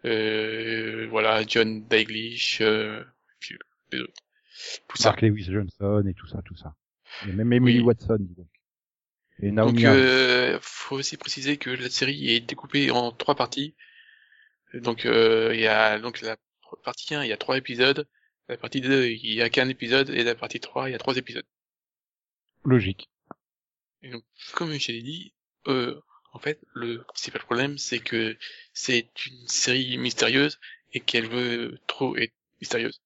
euh, 0.05 1.07
voilà, 1.09 1.43
John 1.47 1.85
Dalglish, 1.87 2.61
euh, 2.61 3.03
puis 3.39 3.55
euh, 3.55 3.57
les 3.91 4.01
autres. 4.01 4.21
Tout 4.87 4.97
ça. 4.97 5.09
Mark 5.09 5.21
Lewis 5.21 5.45
Johnson 5.45 6.03
et 6.07 6.13
tout 6.13 6.27
ça, 6.27 6.41
tout 6.43 6.55
ça. 6.55 6.75
A 7.23 7.27
même 7.27 7.51
Emily 7.53 7.79
Oui. 7.79 7.85
Watson, 7.85 8.17
dis 8.19 8.35
donc. 8.35 8.47
Et 9.41 9.51
Donc, 9.51 9.79
Naomi 9.79 9.85
euh, 9.85 10.59
faut 10.61 10.97
aussi 10.97 11.15
préciser 11.15 11.57
que 11.57 11.69
la 11.69 11.89
série 11.89 12.29
est 12.29 12.41
découpée 12.41 12.91
en 12.91 13.11
trois 13.11 13.35
parties. 13.35 13.73
Donc, 14.73 15.05
euh, 15.05 15.51
il 15.53 15.61
y 15.61 15.67
a 15.67 15.97
donc 15.97 16.21
la 16.21 16.35
partie 16.83 17.15
1, 17.15 17.23
il 17.23 17.29
y 17.29 17.33
a 17.33 17.37
trois 17.37 17.57
épisodes. 17.57 18.05
La 18.49 18.57
partie 18.57 18.81
2, 18.81 19.05
il 19.05 19.35
y 19.35 19.43
a 19.43 19.49
qu'un 19.49 19.69
épisode. 19.69 20.09
Et 20.09 20.23
la 20.23 20.33
partie 20.33 20.59
3, 20.59 20.89
il 20.89 20.93
y 20.93 20.95
a 20.95 20.97
trois 20.97 21.15
épisodes. 21.15 21.45
Logique. 22.65 23.09
Et 24.01 24.09
donc, 24.09 24.23
comme 24.53 24.73
je 24.73 24.91
l'ai 24.91 25.03
dit, 25.03 25.33
euh, 25.67 26.01
en 26.33 26.39
fait, 26.39 26.59
le 26.73 27.03
principal 27.03 27.43
problème, 27.43 27.77
c'est 27.77 27.99
que 27.99 28.35
c'est 28.73 29.11
une 29.27 29.47
série 29.47 29.97
mystérieuse 29.99 30.59
et 30.93 30.99
qu'elle 30.99 31.27
veut 31.27 31.79
trop 31.85 32.17
être 32.17 32.33
mystérieuse. 32.59 33.01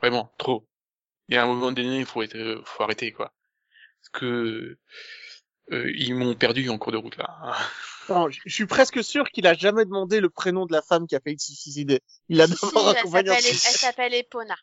Vraiment, 0.00 0.32
trop. 0.38 0.66
Et 1.28 1.36
à 1.36 1.42
un 1.42 1.46
moment 1.46 1.70
donné, 1.70 1.98
il 1.98 2.06
faut 2.06 2.22
être, 2.22 2.36
euh, 2.36 2.62
faut 2.64 2.82
arrêter, 2.82 3.12
quoi. 3.12 3.34
Parce 4.00 4.20
que, 4.20 4.78
euh, 5.70 5.92
ils 5.96 6.14
m'ont 6.14 6.34
perdu 6.34 6.70
en 6.70 6.78
cours 6.78 6.92
de 6.92 6.96
route, 6.96 7.16
là. 7.16 7.56
Non, 8.08 8.30
je 8.30 8.40
suis 8.46 8.64
presque 8.64 9.04
sûr 9.04 9.28
qu'il 9.28 9.46
a 9.46 9.52
jamais 9.52 9.84
demandé 9.84 10.20
le 10.20 10.30
prénom 10.30 10.64
de 10.64 10.72
la 10.72 10.80
femme 10.80 11.06
qui 11.06 11.14
a 11.14 11.20
failli 11.20 11.38
se 11.38 11.52
suicider. 11.52 12.00
Il 12.30 12.40
a 12.40 12.46
Si, 12.46 12.56
si, 12.56 12.64
d'abord 12.64 12.88
accompagné. 12.88 13.28
s'appelle, 13.28 13.44
elle 13.46 13.54
s'appelle 13.54 14.14
Epona. 14.14 14.56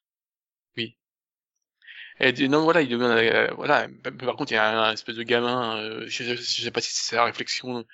Et 2.20 2.32
dit, 2.32 2.48
non, 2.48 2.64
voilà, 2.64 2.82
il 2.82 2.90
devient, 2.90 3.04
euh, 3.04 3.54
voilà. 3.56 3.88
Par 4.20 4.36
contre, 4.36 4.52
il 4.52 4.56
y 4.56 4.58
a 4.58 4.88
un, 4.88 4.94
espèce 4.94 5.16
de 5.16 5.24
gamin, 5.24 5.78
euh, 5.78 6.06
je, 6.08 6.24
je, 6.36 6.42
sais 6.42 6.72
pas 6.72 6.82
si 6.82 6.94
c'est 6.94 7.16
sa 7.16 7.26
réflexion. 7.26 7.86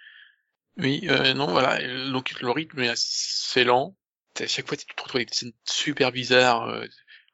Oui, 0.77 1.01
euh, 1.09 1.34
non, 1.34 1.47
voilà. 1.47 1.82
et 1.82 2.11
Donc, 2.11 2.39
le 2.39 2.51
rythme 2.51 2.82
est 2.82 2.89
assez 2.89 3.63
lent. 3.63 3.97
À 4.39 4.47
chaque 4.47 4.67
fois, 4.67 4.77
tu 4.77 4.86
te 4.86 5.01
retrouves 5.01 5.17
avec 5.17 5.29
des 5.29 5.36
scènes 5.36 5.53
super 5.65 6.11
bizarres. 6.11 6.69
à 6.69 6.84
un 6.84 6.88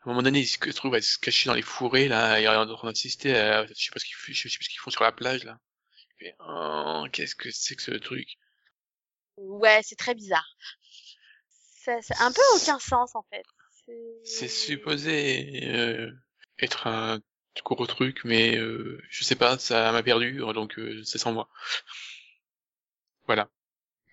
moment 0.06 0.24
donné, 0.24 0.40
ils 0.40 0.48
se 0.48 0.58
trouvent 0.72 0.96
à 0.96 1.02
se 1.02 1.20
cacher 1.20 1.50
dans 1.50 1.56
les 1.56 1.62
fourrés, 1.62 2.08
là, 2.08 2.40
et 2.40 2.48
en 2.48 2.66
train 2.76 2.88
d'assister 2.88 3.36
à, 3.36 3.68
je 3.68 3.74
sais 3.74 3.76
je 3.76 4.50
sais 4.50 4.58
pas 4.58 4.64
ce 4.64 4.70
qu'ils 4.70 4.80
font 4.80 4.90
sur 4.90 5.04
la 5.04 5.12
plage, 5.12 5.44
là. 5.44 5.60
Mais, 6.22 6.34
oh, 6.40 7.06
qu'est-ce 7.12 7.36
que 7.36 7.52
c'est 7.52 7.76
que 7.76 7.84
ce 7.84 7.92
truc? 7.92 8.28
Ouais, 9.36 9.82
c'est 9.84 9.98
très 9.98 10.16
bizarre. 10.16 10.58
Ça, 11.50 12.02
ça 12.02 12.16
un 12.26 12.32
peu 12.32 12.42
aucun 12.56 12.80
sens, 12.80 13.14
en 13.14 13.24
fait. 13.30 13.46
C'est 14.24 14.48
supposé, 14.48 15.66
euh, 15.74 16.12
être 16.60 16.88
un 16.88 17.20
gros 17.64 17.88
truc, 17.88 18.22
mais, 18.24 18.58
euh, 18.58 19.02
je 19.10 19.24
sais 19.24 19.36
pas, 19.36 19.58
ça 19.58 19.92
m'a 19.92 20.04
perdu, 20.04 20.38
donc, 20.54 20.78
euh, 20.78 21.04
c'est 21.04 21.18
sans 21.18 21.34
moi. 21.34 21.50
Voilà. 23.26 23.50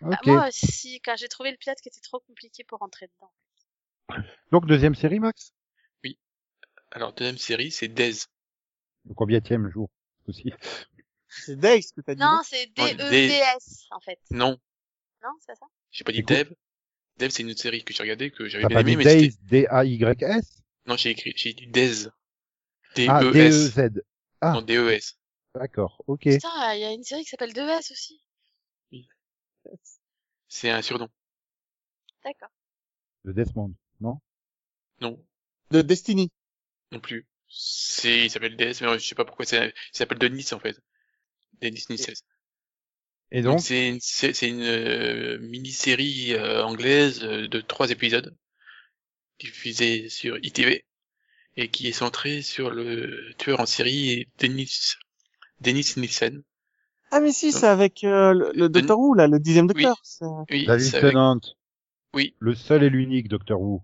Bah, 0.01 0.19
Ok. 0.21 0.27
moi 0.27 0.49
aussi, 0.49 1.01
quand 1.01 1.17
j'ai 1.17 1.29
trouvé 1.29 1.51
le 1.51 1.57
pilote 1.57 1.79
qui 1.81 1.89
était 1.89 2.01
trop 2.01 2.21
compliqué 2.21 2.65
pour 2.65 2.79
rentrer 2.79 3.09
dedans. 3.09 3.33
Donc, 4.51 4.67
deuxième 4.67 4.95
série, 4.95 5.21
Max? 5.21 5.53
Alors, 6.91 7.13
deuxième 7.13 7.39
série, 7.39 7.73
c'est 7.73 7.89
Days. 7.89 8.27
Le 9.05 9.15
combienième 9.15 9.69
jour? 9.71 9.91
Aussi. 10.29 10.53
C'est 11.29 11.57
Days 11.57 11.87
que 11.95 12.01
t'as 12.01 12.15
dit. 12.15 12.21
Non, 12.21 12.41
c'est 12.45 12.71
Ouais, 12.79 12.95
D-E-V-S, 12.95 13.89
en 13.91 14.01
fait. 14.01 14.21
Non, 14.31 14.57
Non, 15.23 15.31
c'est 15.41 15.47
pas 15.49 15.57
ça? 15.57 15.67
J'ai 15.91 16.05
pas 16.05 16.13
dit. 16.13 16.23
Dev. 16.23 16.53
Dev, 17.19 17.31
c'est 17.31 17.43
une 17.43 17.51
autre 17.51 17.61
série 17.61 17.85
que 17.85 17.95
j'ai 17.95 18.03
regardée, 18.03 18.31
que 18.31 18.49
j'avais 18.49 18.67
bien 18.67 18.75
pas 18.75 18.81
aimé, 18.81 18.93
dit 18.93 18.97
mais 18.97 19.05
Days, 19.05 19.31
c'était... 19.31 19.63
D-A-Y-S? 19.63 20.63
Non, 20.87 20.97
j'ai 20.97 21.11
écrit, 21.11 21.33
j'ai 21.37 21.55
dit. 21.55 21.67
Ah, 23.09 23.21
D-E-S. 23.23 23.75
D-E-Z. 23.75 24.03
Ah. 24.41 24.53
Non, 24.53 24.63
D-E-S. 24.63 25.19
D'accord, 25.55 26.03
ok. 26.07 26.23
Putain, 26.23 26.75
il 26.75 26.81
y 26.81 26.85
a 26.85 26.93
une 26.93 27.05
série 27.05 27.23
qui 27.23 27.31
s'appelle 27.31 27.53
2S 27.53 27.93
aussi. 27.93 28.21
C'est 30.49 30.71
un 30.71 30.83
surnom. 30.83 31.09
D'accord. 32.25 32.51
De 33.25 33.33
Desmond, 33.33 33.75
non? 34.01 34.21
Non, 35.01 35.19
De 35.71 35.83
Destiny. 35.83 36.31
non 36.93 37.01
plus. 37.01 37.27
C'est, 37.49 38.25
il 38.25 38.31
s'appelle 38.31 38.57
DS, 38.57 38.81
mais 38.81 38.99
je 38.99 39.07
sais 39.07 39.15
pas 39.15 39.25
pourquoi 39.25 39.45
c'est, 39.45 39.69
il 39.69 39.97
s'appelle 39.97 40.19
Denis, 40.19 40.53
en 40.53 40.59
fait. 40.59 40.81
Denis 41.61 41.85
Nices. 41.89 42.25
Et 43.37 43.43
Donc, 43.43 43.61
c'est 43.61 43.89
une, 43.89 43.99
c'est, 44.01 44.33
c'est 44.33 44.49
une 44.49 44.63
euh, 44.63 45.39
mini-série 45.41 46.35
euh, 46.35 46.63
anglaise 46.63 47.25
euh, 47.25 47.49
de 47.49 47.61
trois 47.61 47.91
épisodes 47.91 48.33
diffusée 49.41 50.09
sur 50.09 50.39
ITV 50.41 50.85
et 51.57 51.69
qui 51.69 51.89
est 51.89 51.93
centrée 51.93 52.43
sur 52.43 52.71
le 52.71 53.33
tueur 53.37 53.59
en 53.59 53.67
série 53.67 54.29
Denis 54.39 54.71
Denis 55.61 55.95
Nielsen. 55.97 56.45
Ah 57.11 57.19
mais 57.19 57.33
si, 57.33 57.51
c'est 57.51 57.67
avec 57.67 58.05
euh, 58.05 58.33
le, 58.33 58.53
le 58.55 58.69
Docteur 58.69 59.01
Who 59.01 59.15
là, 59.15 59.27
le 59.27 59.41
dixième 59.41 59.67
Docteur. 59.67 59.99
c'est- 60.05 60.25
Oui, 60.51 60.65
David 60.67 60.95
avec- 60.95 61.11
Tennant. 61.11 61.41
Oui. 62.15 62.37
Le 62.39 62.55
seul 62.55 62.85
et 62.85 62.91
l'unique 62.91 63.27
Docteur 63.27 63.61
Who. 63.61 63.83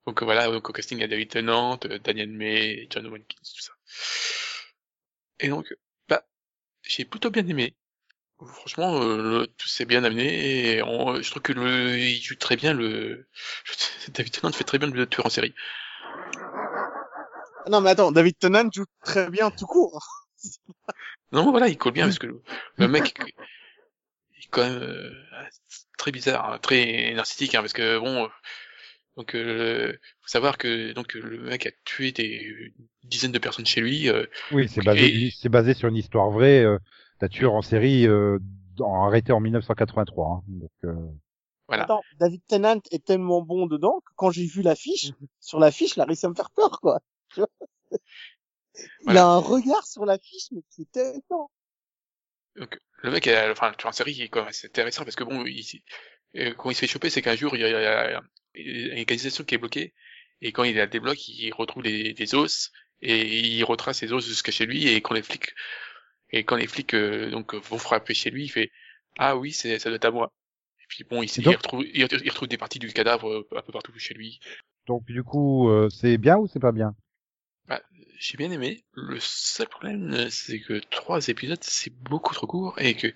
donc 0.06 0.22
voilà, 0.22 0.46
donc 0.50 0.68
au 0.68 0.72
casting 0.72 0.98
il 0.98 1.02
y 1.02 1.04
a 1.04 1.08
David 1.08 1.28
Tennant, 1.28 1.78
euh, 1.84 1.98
Daniel 1.98 2.30
May, 2.30 2.86
John 2.90 3.06
Watkins, 3.08 3.36
tout 3.42 3.60
ça. 3.62 3.72
Et 5.40 5.48
donc, 5.48 5.74
bah, 6.08 6.22
j'ai 6.82 7.04
plutôt 7.04 7.30
bien 7.30 7.46
aimé. 7.46 7.74
Franchement, 8.46 9.02
euh, 9.02 9.40
le- 9.40 9.46
tout 9.48 9.68
s'est 9.68 9.84
bien 9.84 10.02
amené 10.04 10.76
et 10.76 10.82
on- 10.82 11.20
je 11.20 11.30
trouve 11.30 11.42
que 11.42 11.52
le, 11.52 11.98
il 11.98 12.22
joue 12.22 12.36
très 12.36 12.56
bien 12.56 12.72
le, 12.72 13.28
David 14.14 14.32
Tennant 14.32 14.52
fait 14.52 14.64
très 14.64 14.78
bien 14.78 14.88
le 14.88 15.06
tueur 15.06 15.26
en 15.26 15.30
série. 15.30 15.54
Non 17.68 17.80
mais 17.80 17.90
attends, 17.90 18.12
David 18.12 18.38
Tennant 18.38 18.70
joue 18.72 18.86
très 19.04 19.30
bien 19.30 19.50
tout 19.50 19.66
court. 19.66 20.06
Non, 21.32 21.50
voilà, 21.52 21.68
il 21.68 21.78
colle 21.78 21.92
bien 21.92 22.06
parce 22.06 22.18
que 22.18 22.26
le, 22.26 22.42
le 22.76 22.88
mec 22.88 23.14
il 24.36 24.44
est 24.44 24.48
quand 24.50 24.62
même 24.62 24.82
euh, 24.82 25.12
très 25.96 26.10
bizarre, 26.10 26.52
hein, 26.54 26.58
très 26.58 27.12
narcissique, 27.14 27.54
hein, 27.54 27.60
parce 27.60 27.72
que 27.72 27.98
bon, 27.98 28.28
donc 29.16 29.34
euh, 29.34 29.92
faut 30.22 30.28
savoir 30.28 30.58
que 30.58 30.92
donc 30.92 31.14
le 31.14 31.38
mec 31.42 31.66
a 31.66 31.70
tué 31.84 32.12
des 32.12 32.72
dizaines 33.04 33.32
de 33.32 33.38
personnes 33.38 33.66
chez 33.66 33.80
lui. 33.80 34.08
euh, 34.08 34.26
Oui, 34.52 34.68
c'est 34.68 34.82
basé, 34.84 35.06
Et- 35.06 35.30
c'est 35.30 35.48
basé 35.48 35.74
sur 35.74 35.88
une 35.88 35.96
histoire 35.96 36.30
vraie, 36.30 36.64
euh, 36.64 36.78
d'un 37.20 37.28
tueur 37.28 37.54
en 37.54 37.62
série, 37.62 38.06
euh, 38.06 38.38
en- 38.80 39.04
arrêté 39.04 39.32
en 39.32 39.40
1983. 39.40 40.28
hein. 40.28 40.42
Donc, 40.48 40.70
euh, 40.84 40.94
voilà. 41.68 41.84
Attends, 41.84 42.02
David 42.18 42.42
Tennant 42.46 42.80
est 42.90 43.04
tellement 43.04 43.42
bon 43.42 43.66
dedans 43.66 44.00
que 44.06 44.12
quand 44.16 44.30
j'ai 44.30 44.46
vu 44.46 44.62
l'affiche, 44.62 45.12
sur 45.40 45.58
l'affiche, 45.60 45.96
il 45.96 46.00
a 46.00 46.04
réussi 46.04 46.26
à 46.26 46.28
me 46.30 46.34
faire 46.34 46.50
peur 46.50 46.80
quoi. 46.80 47.00
Il 48.74 49.04
Voilà. 49.04 49.22
a 49.22 49.26
un 49.26 49.38
regard 49.38 49.86
sur 49.86 50.04
l'affiche 50.06 50.48
mais 50.52 50.62
qui 50.70 50.82
est 50.82 50.92
terrifiant. 50.92 51.50
Donc 52.56 52.78
le 53.02 53.10
mec, 53.10 53.26
a, 53.28 53.50
enfin, 53.50 53.70
le 53.70 53.76
tueur 53.76 53.90
en 53.90 53.92
série, 53.92 54.12
il 54.12 54.22
est 54.22 54.28
quand 54.28 54.40
même 54.40 54.48
assez 54.48 54.66
intéressant 54.66 55.04
parce 55.04 55.16
que 55.16 55.24
bon, 55.24 55.44
il, 55.46 55.64
euh, 56.36 56.54
quand 56.54 56.70
il 56.70 56.74
se 56.74 56.80
fait 56.80 56.86
choper, 56.86 57.10
c'est 57.10 57.22
qu'un 57.22 57.36
jour 57.36 57.54
il 57.56 57.60
y, 57.60 57.64
a, 57.64 57.68
il 57.68 57.72
y 57.72 58.14
a 58.14 58.22
une 58.54 58.98
organisation 58.98 59.44
qui 59.44 59.54
est 59.54 59.58
bloquée 59.58 59.94
et 60.42 60.52
quand 60.52 60.64
il 60.64 60.76
la 60.76 60.86
débloque, 60.86 61.28
il 61.28 61.52
retrouve 61.52 61.82
des, 61.82 62.14
des 62.14 62.34
os 62.34 62.72
et 63.02 63.38
il 63.38 63.64
retrace 63.64 64.02
les 64.02 64.12
os 64.12 64.26
jusqu'à 64.26 64.52
chez 64.52 64.66
lui 64.66 64.88
et 64.88 65.00
quand 65.00 65.14
les 65.14 65.22
flics 65.22 65.54
et 66.32 66.44
quand 66.44 66.56
les 66.56 66.66
flics 66.66 66.94
euh, 66.94 67.30
donc 67.30 67.54
vont 67.54 67.78
frapper 67.78 68.14
chez 68.14 68.30
lui, 68.30 68.44
il 68.44 68.48
fait 68.48 68.70
ah 69.18 69.36
oui, 69.36 69.52
c'est 69.52 69.78
ça 69.78 69.88
doit 69.88 69.96
être 69.96 70.04
à 70.04 70.10
moi. 70.10 70.32
Et 70.80 70.86
puis 70.88 71.04
bon, 71.04 71.22
il, 71.22 71.48
retrouve 71.48 71.84
il, 71.84 72.06
il 72.24 72.30
retrouve 72.30 72.48
des 72.48 72.56
parties 72.56 72.78
du 72.78 72.92
cadavre 72.92 73.28
euh, 73.28 73.48
un 73.56 73.62
peu 73.62 73.72
partout 73.72 73.92
chez 73.98 74.14
lui. 74.14 74.40
donc 74.86 75.04
du 75.06 75.22
coup, 75.22 75.68
euh, 75.68 75.88
c'est 75.90 76.18
bien 76.18 76.36
ou 76.36 76.46
c'est 76.46 76.60
pas 76.60 76.72
bien? 76.72 76.94
Bah, 77.66 77.82
j'ai 78.18 78.36
bien 78.36 78.50
aimé. 78.50 78.84
Le 78.94 79.18
seul 79.20 79.68
problème, 79.68 80.30
c'est 80.30 80.60
que 80.60 80.80
trois 80.90 81.28
épisodes, 81.28 81.62
c'est 81.62 81.92
beaucoup 81.92 82.34
trop 82.34 82.46
court 82.46 82.78
et 82.78 82.94
que 82.94 83.08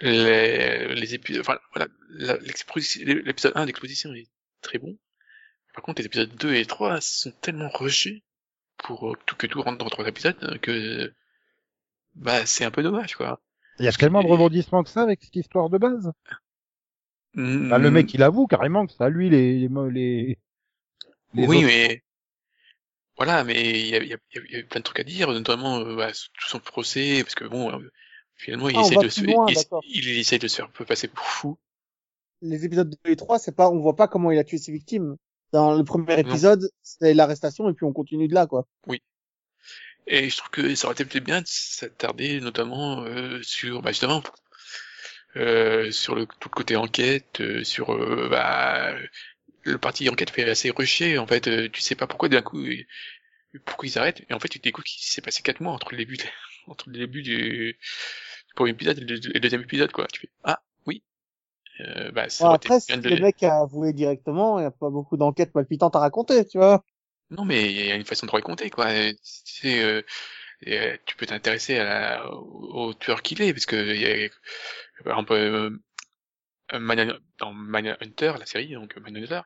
les, 0.00 0.94
les 0.94 1.14
épisodes, 1.14 1.42
enfin, 1.42 1.58
voilà, 1.74 1.88
l'épisode 2.08 3.52
1 3.54 3.66
d'exposition 3.66 4.12
est 4.14 4.26
très 4.62 4.78
bon. 4.78 4.98
Par 5.74 5.84
contre, 5.84 6.00
les 6.02 6.06
épisodes 6.06 6.34
2 6.36 6.54
et 6.54 6.66
3 6.66 7.00
sont 7.02 7.32
tellement 7.42 7.70
rushés 7.70 8.24
pour 8.78 9.12
euh, 9.12 9.16
tout 9.26 9.36
que 9.36 9.46
tout 9.48 9.62
rentre 9.62 9.78
dans 9.78 9.90
trois 9.90 10.08
épisodes 10.08 10.38
euh, 10.44 10.58
que, 10.58 11.14
bah, 12.14 12.46
c'est 12.46 12.64
un 12.64 12.70
peu 12.70 12.82
dommage, 12.82 13.16
quoi. 13.16 13.40
Il 13.78 13.84
y 13.84 13.88
a 13.88 13.92
tellement 13.92 14.22
de 14.22 14.28
rebondissements 14.28 14.82
que 14.82 14.88
ça 14.88 15.02
avec 15.02 15.22
cette 15.22 15.36
histoire 15.36 15.68
de 15.68 15.76
base. 15.76 16.10
Mm, 17.36 17.62
Bah, 17.68 17.78
le 17.78 17.90
mec, 17.90 18.12
il 18.14 18.22
avoue 18.22 18.46
carrément 18.46 18.86
que 18.86 18.92
à 19.02 19.08
lui 19.08 19.30
les, 19.30 19.58
les, 19.58 19.68
mo- 19.68 19.88
les, 19.88 20.38
les 21.34 21.48
oui, 21.48 21.56
autres- 21.56 21.64
mais 21.64 22.02
voilà, 23.16 23.44
mais 23.44 23.70
il 23.80 23.86
y 23.88 23.94
a, 23.96 24.02
il 24.02 24.08
y, 24.08 24.14
a, 24.14 24.18
il 24.34 24.52
y 24.52 24.56
a 24.56 24.58
eu 24.60 24.66
plein 24.66 24.80
de 24.80 24.84
trucs 24.84 25.00
à 25.00 25.04
dire, 25.04 25.30
notamment 25.32 25.78
euh, 25.80 25.96
bah, 25.96 26.12
tout 26.12 26.48
son 26.48 26.60
procès, 26.60 27.22
parce 27.22 27.34
que 27.34 27.44
bon, 27.44 27.70
euh, 27.78 27.90
finalement, 28.36 28.68
il 28.68 28.76
Ah, 28.76 28.80
essaie 28.80 28.96
de 28.98 29.08
se, 29.08 29.26
il, 29.82 30.08
essaie 30.18 30.38
de 30.38 30.48
se 30.48 30.56
faire 30.56 30.66
un 30.66 30.70
peu 30.70 30.84
passer 30.84 31.08
pour 31.08 31.26
fou. 31.26 31.58
Les 32.42 32.64
épisodes 32.64 32.90
2 33.04 33.10
et 33.10 33.16
3, 33.16 33.38
c'est 33.38 33.54
pas, 33.56 33.70
on 33.70 33.78
voit 33.78 33.96
pas 33.96 34.08
comment 34.08 34.30
il 34.30 34.38
a 34.38 34.44
tué 34.44 34.58
ses 34.58 34.72
victimes. 34.72 35.16
Dans 35.52 35.74
le 35.74 35.84
premier 35.84 36.14
épisode, 36.18 36.68
c'est 36.82 37.14
l'arrestation 37.14 37.68
et 37.68 37.74
puis 37.74 37.84
on 37.84 37.92
continue 37.92 38.26
de 38.28 38.34
là, 38.34 38.46
quoi. 38.46 38.66
Et 40.06 40.28
je 40.28 40.36
trouve 40.36 40.50
que 40.50 40.74
ça 40.74 40.86
aurait 40.88 40.94
été 40.94 41.04
peut-être 41.04 41.24
bien 41.24 41.40
de 41.42 41.46
s'attarder 41.46 42.40
notamment 42.40 43.02
euh, 43.04 43.40
sur, 43.42 43.82
bah 43.82 43.90
justement, 43.92 44.22
euh, 45.36 45.90
sur 45.90 46.14
le 46.14 46.26
tout 46.26 46.48
le 46.48 46.54
côté 46.54 46.76
enquête, 46.76 47.40
euh, 47.40 47.64
sur 47.64 47.92
euh, 47.94 48.28
bah, 48.28 48.94
le 49.62 49.78
parti 49.78 50.08
enquête 50.08 50.30
fait 50.30 50.48
assez 50.48 50.70
rushé. 50.70 51.18
En 51.18 51.26
fait, 51.26 51.46
euh, 51.48 51.68
tu 51.70 51.80
sais 51.80 51.94
pas 51.94 52.06
pourquoi 52.06 52.28
d'un 52.28 52.42
coup, 52.42 52.64
pourquoi 53.64 53.86
ils 53.88 53.98
arrêtent. 53.98 54.22
Et 54.28 54.34
en 54.34 54.40
fait, 54.40 54.48
tu 54.48 54.58
découvres 54.58 54.84
qu'il 54.84 55.02
s'est 55.04 55.22
passé 55.22 55.42
quatre 55.42 55.60
mois 55.60 55.72
entre 55.72 55.92
le 55.92 55.98
début, 55.98 56.16
de- 56.16 56.24
entre 56.66 56.88
le 56.90 56.98
début 56.98 57.22
du, 57.22 57.76
du 57.78 58.54
premier 58.54 58.72
épisode 58.72 58.98
et 58.98 59.02
le, 59.04 59.16
et 59.16 59.34
le 59.34 59.40
deuxième 59.40 59.62
épisode, 59.62 59.92
quoi. 59.92 60.06
Tu 60.12 60.20
fais 60.20 60.30
ah 60.44 60.60
oui. 60.64 60.71
Euh, 61.80 62.10
bah, 62.12 62.28
ça 62.28 62.52
après, 62.52 62.80
si 62.80 62.96
de 62.98 63.08
le 63.08 63.16
mec 63.16 63.42
a 63.42 63.60
avoué 63.60 63.92
directement, 63.92 64.58
il 64.58 64.62
y 64.62 64.66
a 64.66 64.70
pas 64.70 64.90
beaucoup 64.90 65.16
d'enquêtes 65.16 65.52
palpitantes 65.52 65.96
à 65.96 66.00
raconter, 66.00 66.46
tu 66.46 66.58
vois. 66.58 66.84
Non, 67.30 67.44
mais 67.44 67.70
il 67.72 67.86
y 67.86 67.90
a 67.90 67.94
une 67.94 68.04
façon 68.04 68.26
de 68.26 68.30
raconter, 68.30 68.68
quoi. 68.70 68.86
Euh, 68.88 69.12
Tu 69.12 69.52
sais, 69.54 69.82
euh, 69.82 70.02
et, 70.62 70.78
euh, 70.78 70.96
tu 71.06 71.16
peux 71.16 71.26
t'intéresser 71.26 71.78
à 71.78 71.84
la- 71.84 72.32
au, 72.32 72.88
au 72.88 72.94
tueur 72.94 73.22
qu'il 73.22 73.42
est, 73.42 73.52
parce 73.54 73.66
que 73.66 73.76
y 73.76 74.06
a, 74.26 74.28
par 75.04 75.14
exemple, 75.14 75.32
euh, 75.34 75.70
Mania- 76.72 77.18
dans 77.38 77.52
Hunter, 78.00 78.34
la 78.38 78.46
série, 78.46 78.72
donc 78.74 78.96
Manhunter, 78.96 79.42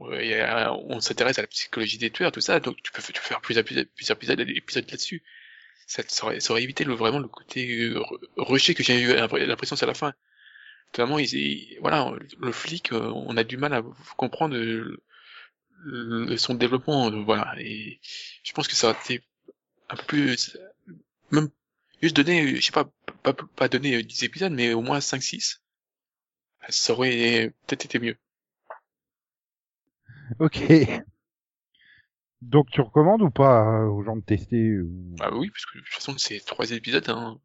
euh, 0.00 0.70
on 0.88 1.00
s'intéresse 1.00 1.38
à 1.38 1.42
la 1.42 1.48
psychologie 1.48 1.98
des 1.98 2.10
tueurs, 2.10 2.32
tout 2.32 2.40
ça, 2.42 2.60
donc 2.60 2.76
tu 2.82 2.92
peux, 2.92 3.02
tu 3.02 3.12
peux 3.14 3.20
faire 3.20 3.40
plusieurs 3.42 3.62
épisodes, 3.64 3.88
plusieurs 3.96 4.16
épisodes, 4.18 4.40
épisodes 4.40 4.90
là-dessus. 4.90 5.22
Ça, 5.86 6.02
ça, 6.08 6.26
aurait, 6.26 6.40
ça 6.40 6.52
aurait 6.52 6.64
évité 6.64 6.84
le, 6.84 6.94
vraiment 6.94 7.20
le 7.20 7.28
côté 7.28 7.68
euh, 7.90 8.02
rushé 8.36 8.74
que 8.74 8.82
j'ai 8.84 9.00
eu 9.00 9.14
l'impression 9.14 9.76
c'est 9.76 9.84
à 9.84 9.88
la 9.88 9.94
fin. 9.94 10.14
Notamment, 10.96 11.18
ils, 11.18 11.34
ils- 11.34 11.78
voilà, 11.80 12.12
le 12.40 12.52
flic, 12.52 12.92
euh, 12.92 13.10
on 13.14 13.36
a 13.36 13.44
du 13.44 13.56
mal 13.56 13.72
à 13.74 13.82
comprendre 14.16 14.56
euh, 14.56 15.02
le- 15.84 16.36
son 16.38 16.54
développement, 16.54 17.10
euh, 17.10 17.22
voilà. 17.24 17.54
Et 17.60 18.00
je 18.44 18.52
pense 18.52 18.68
que 18.68 18.74
ça 18.76 18.88
aurait 18.90 18.98
été 19.00 19.24
un 19.90 19.96
peu 19.96 20.04
plus, 20.04 20.58
même 21.32 21.50
juste 22.02 22.16
donner, 22.16 22.56
je 22.56 22.62
sais 22.66 22.72
pas, 22.72 22.90
pas, 23.24 23.34
pas 23.34 23.68
donner 23.68 23.96
euh, 23.96 24.02
10 24.04 24.24
épisodes, 24.24 24.52
mais 24.52 24.74
au 24.74 24.82
moins 24.82 25.00
5-6. 25.00 25.62
Ça 26.70 26.92
aurait 26.94 27.54
peut-être 27.66 27.86
été 27.86 27.98
mieux. 28.00 28.16
Ok. 30.38 30.56
Donc 32.40 32.70
tu 32.70 32.80
recommandes 32.80 33.20
ou 33.20 33.30
pas 33.30 33.84
aux 33.84 34.02
gens 34.02 34.16
de 34.16 34.22
tester 34.22 34.80
ou... 34.80 35.14
Bah 35.18 35.30
oui, 35.34 35.50
parce 35.50 35.66
que 35.66 35.78
de 35.78 35.84
toute 35.84 35.92
façon, 35.92 36.16
c'est 36.18 36.40
trois 36.40 36.70
épisodes, 36.70 37.08
hein. 37.10 37.38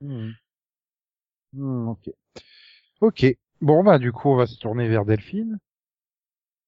Hmm. 0.00 0.30
Hmm, 1.52 1.88
ok. 1.88 2.08
Ok. 3.00 3.24
Bon 3.60 3.82
bah 3.82 3.98
du 3.98 4.12
coup 4.12 4.28
on 4.28 4.36
va 4.36 4.46
se 4.46 4.56
tourner 4.56 4.88
vers 4.88 5.04
Delphine. 5.04 5.58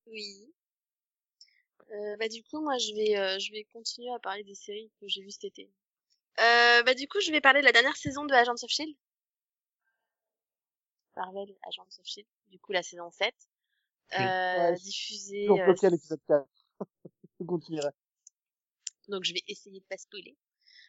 Oui. 0.06 0.52
Euh, 1.92 2.16
bah 2.18 2.28
du 2.28 2.42
coup 2.44 2.60
moi 2.60 2.78
je 2.78 2.94
vais 2.94 3.16
euh, 3.18 3.38
je 3.38 3.52
vais 3.52 3.64
continuer 3.72 4.12
à 4.12 4.18
parler 4.18 4.44
des 4.44 4.54
séries 4.54 4.90
que 5.00 5.08
j'ai 5.08 5.22
vues 5.22 5.30
cet 5.30 5.44
été. 5.44 5.70
Euh, 6.40 6.82
bah 6.84 6.94
du 6.94 7.08
coup 7.08 7.20
je 7.20 7.30
vais 7.32 7.40
parler 7.40 7.60
de 7.60 7.64
la 7.66 7.72
dernière 7.72 7.96
saison 7.96 8.24
de 8.24 8.32
Agents 8.32 8.54
of 8.62 8.70
Shield. 8.70 8.96
Marvel 11.16 11.54
Agents 11.66 11.98
of 11.98 12.04
Shield. 12.06 12.28
Du 12.48 12.58
coup 12.58 12.72
la 12.72 12.82
saison 12.82 13.10
7. 13.10 13.34
Oui. 14.12 14.24
Euh, 14.24 14.70
Ouais, 14.70 14.74
diffusée. 14.76 15.46
Toujours 15.46 15.60
euh, 15.60 15.64
bloqué 15.66 15.86
à 15.86 15.90
l'épisode 15.90 16.20
4. 16.26 16.46
Je 17.40 17.44
continuerai. 17.46 17.90
donc 19.08 19.24
je 19.24 19.32
vais 19.32 19.42
essayer 19.48 19.80
de 19.80 19.84
pas 19.86 19.96
spoiler. 19.96 20.36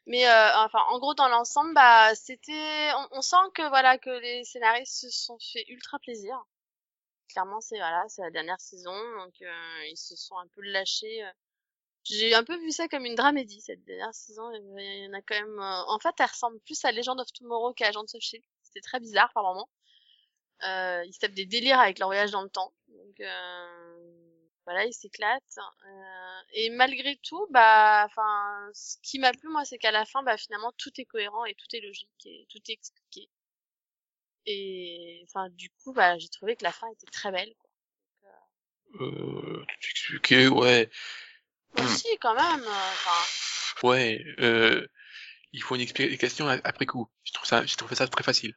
Mais 0.08 0.28
euh, 0.28 0.58
enfin, 0.58 0.80
en 0.90 1.00
gros, 1.00 1.14
dans 1.14 1.30
l'ensemble, 1.30 1.74
bah, 1.74 2.14
c'était, 2.16 2.92
on, 2.98 3.18
on 3.18 3.22
sent 3.22 3.36
que 3.56 3.68
voilà 3.70 3.98
que 3.98 4.10
les 4.10 4.44
scénaristes 4.44 5.00
se 5.02 5.10
sont 5.10 5.38
fait 5.54 5.66
ultra 5.70 6.00
plaisir. 6.00 6.36
Clairement, 7.30 7.62
c'est 7.62 7.78
voilà, 7.78 8.04
c'est 8.10 8.22
la 8.24 8.32
dernière 8.32 8.60
saison, 8.60 8.94
donc 9.18 9.34
euh, 9.42 9.86
ils 9.90 9.98
se 9.98 10.16
sont 10.16 10.38
un 10.38 10.48
peu 10.48 10.62
lâchés. 10.62 11.24
euh. 11.24 11.32
J'ai 12.04 12.34
un 12.34 12.44
peu 12.44 12.58
vu 12.58 12.72
ça 12.72 12.88
comme 12.88 13.06
une 13.06 13.16
dramédie 13.16 13.62
cette 13.62 13.84
dernière 13.86 14.14
saison. 14.14 14.52
Il 14.52 15.04
y 15.06 15.08
en 15.08 15.14
a 15.14 15.22
quand 15.22 15.36
même. 15.40 15.60
En 15.60 16.00
fait, 16.00 16.16
elle 16.20 16.26
ressemble 16.26 16.60
plus 16.62 16.84
à 16.84 16.92
Legend 16.92 17.20
of 17.20 17.32
Tomorrow 17.34 17.74
qu'à 17.74 17.88
Agents 17.90 18.02
of 18.02 18.22
Shield. 18.22 18.44
C'était 18.64 18.82
très 18.82 19.00
bizarre 19.00 19.32
par 19.34 19.44
moments. 19.44 19.70
Euh, 20.64 21.04
ils 21.06 21.18
tapent 21.18 21.34
des 21.34 21.46
délires 21.46 21.80
avec 21.80 22.00
leur 22.00 22.08
voyage 22.10 22.32
dans 22.32 22.42
le 22.42 22.50
temps. 22.50 22.74
Donc 22.88 23.20
euh, 23.20 24.31
voilà, 24.72 24.86
ils 24.86 24.94
s'éclatent. 24.94 25.60
Euh, 25.86 26.42
et 26.54 26.70
malgré 26.70 27.18
tout, 27.18 27.46
bah, 27.52 28.06
enfin, 28.06 28.70
ce 28.74 28.96
qui 29.04 29.20
m'a 29.20 29.32
plu 29.34 29.50
moi, 29.50 29.66
c'est 29.66 29.78
qu'à 29.78 29.92
la 29.92 30.06
fin, 30.06 30.24
bah, 30.24 30.38
finalement, 30.38 30.72
tout 30.78 30.92
est 30.98 31.06
cohérent 31.06 31.44
et 31.46 31.56
tout 31.56 31.76
est 31.76 31.82
logique 31.82 32.10
et 32.26 32.48
tout 32.50 32.60
est 32.70 32.74
expliqué. 32.74 33.30
Et 34.46 35.22
enfin, 35.28 35.50
du 35.52 35.70
coup, 35.70 35.94
bah, 35.94 36.18
j'ai 36.18 36.30
trouvé 36.30 36.56
que 36.56 36.64
la 36.64 36.72
fin 36.72 36.88
était 36.92 37.12
très 37.12 37.32
belle. 37.32 37.54
Quoi. 37.60 37.70
Euh, 39.02 39.66
tout 39.82 39.90
expliqué, 39.90 40.48
ouais. 40.48 40.90
Aussi, 41.78 42.08
quand 42.20 42.34
même. 42.34 42.64
euh, 42.64 42.92
Enfin, 42.94 43.88
Ouais, 43.88 44.24
euh, 44.40 44.88
il 45.52 45.62
faut 45.62 45.76
une 45.76 45.82
explication 45.82 46.48
après 46.48 46.86
coup. 46.86 47.10
Je 47.24 47.34
trouve 47.34 47.48
ça, 47.48 47.66
je 47.66 47.76
trouve 47.76 47.94
ça 47.94 48.08
très 48.08 48.24
facile. 48.24 48.56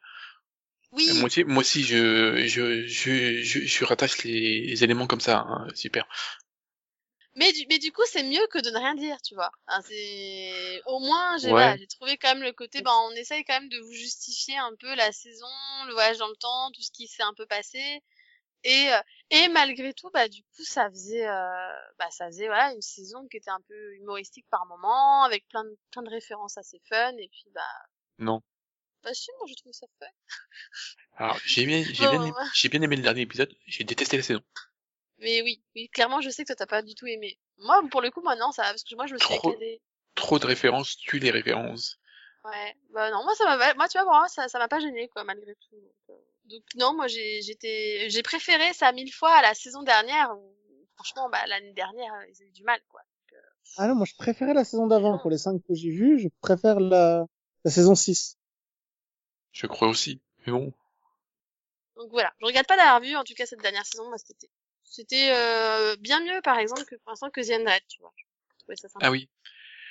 Oui. 0.94 1.08
Moi 1.14 1.24
aussi, 1.26 1.44
moi 1.44 1.58
aussi, 1.60 1.82
je, 1.84 2.46
je, 2.46 2.86
je, 2.86 3.42
je, 3.42 3.60
je 3.60 3.84
rattache 3.84 4.22
les, 4.24 4.60
les 4.66 4.84
éléments 4.84 5.06
comme 5.06 5.20
ça, 5.20 5.44
hein, 5.48 5.66
super. 5.74 6.06
Mais 7.36 7.50
du, 7.52 7.66
mais 7.68 7.78
du 7.80 7.90
coup, 7.90 8.02
c'est 8.06 8.22
mieux 8.22 8.46
que 8.48 8.58
de 8.60 8.70
ne 8.70 8.78
rien 8.78 8.94
dire, 8.94 9.20
tu 9.22 9.34
vois. 9.34 9.50
Hein, 9.66 9.80
c'est 9.82 10.80
au 10.86 11.00
moins, 11.00 11.36
j'ai 11.38 11.46
Ouais. 11.46 11.52
voilà, 11.52 11.76
j'ai 11.76 11.86
trouvé 11.88 12.16
quand 12.16 12.32
même 12.34 12.44
le 12.44 12.52
côté, 12.52 12.80
ben, 12.80 12.92
on 13.10 13.10
essaye 13.16 13.44
quand 13.44 13.58
même 13.60 13.68
de 13.68 13.78
vous 13.80 13.92
justifier 13.92 14.56
un 14.56 14.72
peu 14.78 14.94
la 14.94 15.10
saison, 15.10 15.46
le 15.88 15.92
voyage 15.94 16.18
dans 16.18 16.28
le 16.28 16.36
temps, 16.36 16.70
tout 16.72 16.82
ce 16.82 16.92
qui 16.92 17.08
s'est 17.08 17.24
un 17.24 17.34
peu 17.34 17.46
passé. 17.46 18.00
Et 18.64 18.92
euh, 18.92 19.00
et 19.30 19.48
malgré 19.48 19.92
tout, 19.94 20.10
bah 20.12 20.28
du 20.28 20.42
coup, 20.42 20.64
ça 20.64 20.88
faisait, 20.90 21.26
euh, 21.28 21.72
bah 21.98 22.08
ça 22.10 22.26
faisait 22.26 22.46
voilà 22.46 22.72
une 22.72 22.82
saison 22.82 23.26
qui 23.28 23.36
était 23.38 23.50
un 23.50 23.60
peu 23.68 23.94
humoristique 23.96 24.46
par 24.50 24.66
moment, 24.66 25.24
avec 25.24 25.46
plein 25.48 25.64
de 25.64 25.76
plein 25.90 26.02
de 26.02 26.10
références 26.10 26.56
assez 26.58 26.80
fun. 26.88 27.12
Et 27.18 27.28
puis 27.30 27.46
bah, 27.54 27.62
Non. 28.18 28.42
Bah 29.04 29.10
j'ai 29.46 29.54
trouvé 29.54 29.72
ça 29.72 29.86
fun. 29.98 30.06
Alors, 31.16 31.38
j'ai 31.46 31.66
bien, 31.66 31.82
j'ai 31.84 32.04
Bon, 32.04 32.10
bien, 32.10 32.22
aimé, 32.26 32.32
j'ai 32.54 32.68
bien 32.68 32.82
aimé 32.82 32.96
le 32.96 33.02
dernier 33.02 33.22
épisode, 33.22 33.54
j'ai 33.66 33.84
détesté 33.84 34.16
la 34.16 34.22
saison. 34.22 34.40
Mais 35.18 35.42
oui, 35.42 35.62
oui, 35.76 35.88
clairement, 35.90 36.20
je 36.20 36.30
sais 36.30 36.42
que 36.42 36.48
toi 36.48 36.56
t'as 36.56 36.66
pas 36.66 36.82
du 36.82 36.94
tout 36.94 37.06
aimé. 37.06 37.38
Moi, 37.58 37.80
pour 37.90 38.00
le 38.02 38.10
coup, 38.10 38.20
moi 38.22 38.34
non, 38.36 38.50
ça, 38.52 38.62
va, 38.62 38.70
parce 38.70 38.82
que 38.84 38.94
moi 38.96 39.06
je 39.06 39.14
me 39.14 39.18
suis 39.18 39.28
Trop. 39.28 39.50
éclatée. 39.50 39.80
Trop 40.14 40.38
de 40.38 40.46
références 40.46 40.96
tue 40.96 41.18
les 41.18 41.30
références. 41.30 41.98
Ouais, 42.44 42.76
bah 42.90 43.10
non, 43.10 43.24
moi 43.24 43.34
ça 43.36 43.44
m'a, 43.56 43.74
moi 43.74 43.88
tu 43.88 43.98
vois, 43.98 44.04
moi 44.04 44.28
ça, 44.28 44.48
ça 44.48 44.58
m'a 44.58 44.68
pas 44.68 44.80
gêné 44.80 45.08
quoi, 45.08 45.24
malgré 45.24 45.54
tout. 45.54 45.76
Donc, 45.76 45.94
euh, 46.10 46.14
donc 46.44 46.62
non, 46.76 46.94
moi 46.94 47.06
j'ai, 47.08 47.40
j'étais, 47.42 48.08
j'ai 48.10 48.22
préféré 48.22 48.72
ça 48.74 48.92
mille 48.92 49.12
fois 49.12 49.32
à 49.34 49.42
la 49.42 49.54
saison 49.54 49.82
dernière 49.82 50.30
où, 50.36 50.54
franchement, 50.94 51.28
bah 51.30 51.38
l'année 51.46 51.72
dernière 51.72 52.12
ils 52.28 52.42
avaient 52.42 52.50
du 52.52 52.62
mal 52.64 52.80
quoi. 52.88 53.00
Donc, 53.00 53.38
euh, 53.38 53.46
Ah 53.78 53.88
non, 53.88 53.94
moi 53.94 54.06
je 54.06 54.14
préférais 54.16 54.52
la 54.52 54.64
saison 54.64 54.86
d'avant. 54.86 55.18
Pour 55.18 55.30
les 55.30 55.38
5 55.38 55.58
que 55.66 55.74
j'ai 55.74 55.90
vus, 55.90 56.18
je 56.18 56.28
préfère 56.42 56.80
la, 56.80 57.24
la 57.64 57.70
saison 57.70 57.94
6. 57.94 58.36
Je 59.54 59.66
crois 59.66 59.88
aussi. 59.88 60.20
Mais 60.46 60.52
bon. 60.52 60.74
donc 61.96 62.10
voilà, 62.10 62.34
je 62.40 62.46
regrette 62.46 62.66
pas 62.66 62.76
d'avoir 62.76 63.00
vu 63.00 63.16
en 63.16 63.24
tout 63.24 63.34
cas 63.34 63.46
cette 63.46 63.62
dernière 63.62 63.86
saison, 63.86 64.08
moi 64.08 64.18
c'était, 64.18 64.50
c'était 64.82 65.30
euh, 65.32 65.96
bien 65.96 66.20
mieux 66.20 66.42
par 66.42 66.58
exemple 66.58 66.84
que 66.84 66.96
pour 66.96 67.10
l'instant 67.10 67.30
que 67.30 67.40
The 67.40 67.52
Undead, 67.52 67.82
tu 67.88 68.00
vois. 68.00 68.12
Je 68.18 68.58
trouvais 68.58 68.76
ça. 68.76 68.88
Ah 69.00 69.10
oui. 69.10 69.28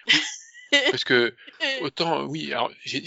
Parce 0.91 1.03
que, 1.03 1.35
autant, 1.81 2.25
oui, 2.25 2.51
alors, 2.51 2.71
j'ai, 2.83 2.99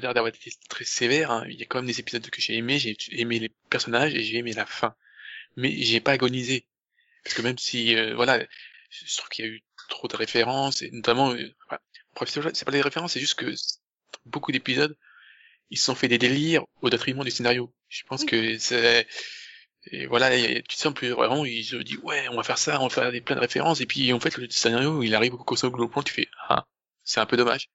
l'air 0.00 0.14
d'avoir 0.14 0.28
été 0.28 0.50
très 0.68 0.84
sévère, 0.84 1.30
hein. 1.30 1.44
Il 1.48 1.56
y 1.56 1.62
a 1.62 1.66
quand 1.66 1.78
même 1.78 1.86
des 1.86 2.00
épisodes 2.00 2.28
que 2.28 2.40
j'ai 2.40 2.56
aimés, 2.56 2.78
j'ai 2.78 2.96
aimé 3.10 3.38
les 3.38 3.50
personnages 3.68 4.14
et 4.14 4.22
j'ai 4.22 4.38
aimé 4.38 4.54
la 4.54 4.64
fin. 4.64 4.94
Mais 5.56 5.70
j'ai 5.82 6.00
pas 6.00 6.12
agonisé. 6.12 6.66
Parce 7.22 7.34
que 7.36 7.42
même 7.42 7.58
si, 7.58 7.94
euh, 7.94 8.14
voilà, 8.14 8.42
je 8.90 9.16
trouve 9.16 9.28
qu'il 9.28 9.44
y 9.44 9.48
a 9.48 9.50
eu 9.50 9.62
trop 9.88 10.08
de 10.08 10.16
références, 10.16 10.82
et 10.82 10.90
notamment, 10.92 11.32
euh, 11.32 11.54
enfin, 11.66 11.78
c'est 12.26 12.64
pas- 12.64 12.72
des 12.72 12.80
références, 12.80 13.12
c'est 13.12 13.20
juste 13.20 13.34
que 13.38 13.52
beaucoup 14.24 14.52
d'épisodes, 14.52 14.96
ils 15.70 15.78
se 15.78 15.84
sont 15.84 15.94
fait 15.94 16.08
des 16.08 16.18
délires 16.18 16.64
au 16.82 16.90
détriment 16.90 17.24
du 17.24 17.30
scénario. 17.30 17.72
Je 17.88 18.02
pense 18.04 18.22
Oui. 18.22 18.26
que 18.26 18.58
c'est, 18.58 19.06
et 19.86 20.06
voilà, 20.06 20.34
et 20.34 20.62
tu 20.68 20.76
te 20.76 20.80
sens 20.80 20.94
plus 20.94 21.10
vraiment, 21.10 21.44
ils 21.44 21.64
se 21.64 21.76
disent, 21.76 21.98
ouais, 21.98 22.28
on 22.30 22.36
va 22.36 22.42
faire 22.42 22.58
ça, 22.58 22.80
on 22.80 22.88
va 22.88 22.94
faire 22.94 23.12
des, 23.12 23.20
plein 23.20 23.36
de 23.36 23.40
références, 23.40 23.80
et 23.80 23.86
puis, 23.86 24.12
en 24.12 24.20
fait, 24.20 24.36
le 24.36 24.48
scénario, 24.50 25.02
il 25.02 25.14
arrive 25.14 25.34
au 25.34 25.56
second 25.56 25.88
plan, 25.88 26.02
tu 26.02 26.12
fais, 26.12 26.28
ah, 26.48 26.66
c'est 27.02 27.20
un 27.20 27.26
peu 27.26 27.36
dommage. 27.36 27.68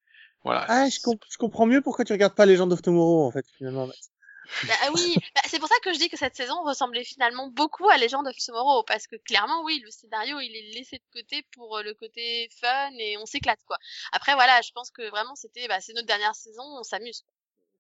Voilà. 0.44 0.66
Ah, 0.68 0.90
je, 0.90 1.00
comp- 1.02 1.24
je 1.30 1.38
comprends 1.38 1.66
mieux 1.66 1.82
pourquoi 1.82 2.06
tu 2.06 2.14
regardes 2.14 2.34
pas 2.36 2.46
Legend 2.46 2.72
of 2.72 2.82
Tomorrow, 2.82 3.28
en 3.28 3.32
fait, 3.32 3.46
finalement. 3.58 3.88
Bah, 3.88 4.74
ah 4.82 4.90
oui, 4.94 5.16
bah, 5.36 5.42
c'est 5.48 5.60
pour 5.60 5.68
ça 5.68 5.76
que 5.84 5.94
je 5.94 6.00
dis 6.00 6.10
que 6.10 6.18
cette 6.18 6.36
saison 6.36 6.64
ressemblait 6.64 7.04
finalement 7.04 7.50
beaucoup 7.50 7.88
à 7.90 7.98
Legend 7.98 8.26
of 8.26 8.36
Tomorrow, 8.44 8.84
parce 8.84 9.06
que 9.06 9.16
clairement, 9.18 9.64
oui, 9.64 9.80
le 9.84 9.92
scénario, 9.92 10.40
il 10.40 10.56
est 10.56 10.74
laissé 10.74 10.98
de 10.98 11.04
côté 11.14 11.44
pour 11.52 11.78
euh, 11.78 11.84
le 11.84 11.94
côté 11.94 12.50
fun 12.60 12.90
et 12.98 13.18
on 13.18 13.26
s'éclate, 13.28 13.60
quoi. 13.68 13.78
Après, 14.12 14.34
voilà, 14.34 14.62
je 14.62 14.72
pense 14.72 14.90
que 14.90 15.08
vraiment, 15.10 15.36
c'était, 15.36 15.68
bah, 15.68 15.80
c'est 15.82 15.94
notre 15.94 16.08
dernière 16.08 16.36
saison, 16.36 16.64
on 16.64 16.84
s'amuse. 16.84 17.22
quoi. 17.22 17.34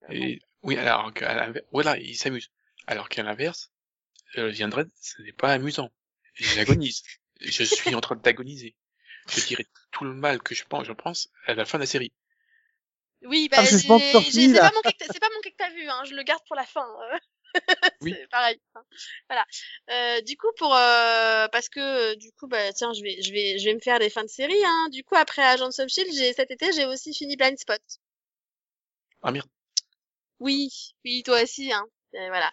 Et, 0.09 0.39
oui, 0.63 0.77
alors 0.77 1.13
qu'à 1.13 1.33
l'inverse, 1.35 1.65
voilà, 1.71 1.97
il 1.97 2.15
s'amuse. 2.15 2.49
Alors 2.87 3.09
qu'à 3.09 3.23
l'inverse, 3.23 3.71
euh, 4.37 4.53
Undead, 4.59 4.89
ce 5.01 5.21
n'est 5.21 5.33
pas 5.33 5.51
amusant. 5.53 5.89
J'agonise. 6.35 7.03
je 7.41 7.63
suis 7.63 7.95
en 7.95 8.01
train 8.01 8.15
d'agoniser. 8.15 8.75
Je 9.29 9.45
dirais 9.45 9.65
tout 9.91 10.05
le 10.05 10.13
mal 10.13 10.41
que 10.41 10.55
je 10.55 10.63
pense, 10.63 10.85
je 10.85 10.93
pense, 10.93 11.29
à 11.45 11.53
la 11.53 11.65
fin 11.65 11.77
de 11.77 11.83
la 11.83 11.87
série. 11.87 12.11
Oui, 13.21 13.49
bah, 13.49 13.57
Ah, 13.59 13.65
c'est 13.65 13.85
pas 13.87 13.93
manqué 13.95 14.13
que 14.93 14.97
t'as- 14.97 15.13
c'est 15.13 15.19
pas 15.19 15.29
manqué 15.35 15.51
que 15.51 15.57
t'as 15.57 15.69
vu, 15.71 15.87
hein. 15.89 16.03
Je 16.05 16.15
le 16.15 16.23
garde 16.23 16.41
pour 16.47 16.55
la 16.55 16.65
fin. 16.65 16.87
euh. 17.13 17.17
Oui. 18.01 18.13
c'est 18.17 18.27
pareil. 18.29 18.59
hein. 18.75 18.83
Voilà. 19.27 19.45
Euh, 19.89 20.21
du 20.21 20.37
coup, 20.37 20.47
pour 20.57 20.73
euh, 20.75 21.47
parce 21.51 21.67
que 21.67 21.79
euh, 21.79 22.15
du 22.15 22.31
coup, 22.33 22.47
bah 22.47 22.71
tiens, 22.73 22.93
je 22.93 23.01
vais, 23.03 23.21
je 23.21 23.31
vais, 23.33 23.59
je 23.59 23.65
vais 23.65 23.73
me 23.73 23.79
faire 23.79 23.99
des 23.99 24.09
fins 24.09 24.23
de 24.23 24.29
série. 24.29 24.63
Hein. 24.63 24.87
Du 24.91 25.03
coup, 25.03 25.15
après 25.15 25.41
Agents 25.43 25.67
of 25.79 25.89
Shield, 25.89 26.11
j'ai 26.15 26.31
cet 26.33 26.51
été, 26.51 26.71
j'ai 26.73 26.85
aussi 26.85 27.13
fini 27.13 27.35
Blind 27.35 27.57
Spot. 27.57 27.81
Ah 29.21 29.31
merde. 29.31 29.49
Oui, 30.39 30.69
oui, 31.05 31.23
toi 31.23 31.41
aussi, 31.43 31.71
hein. 31.73 31.85
Et 32.13 32.27
voilà. 32.29 32.51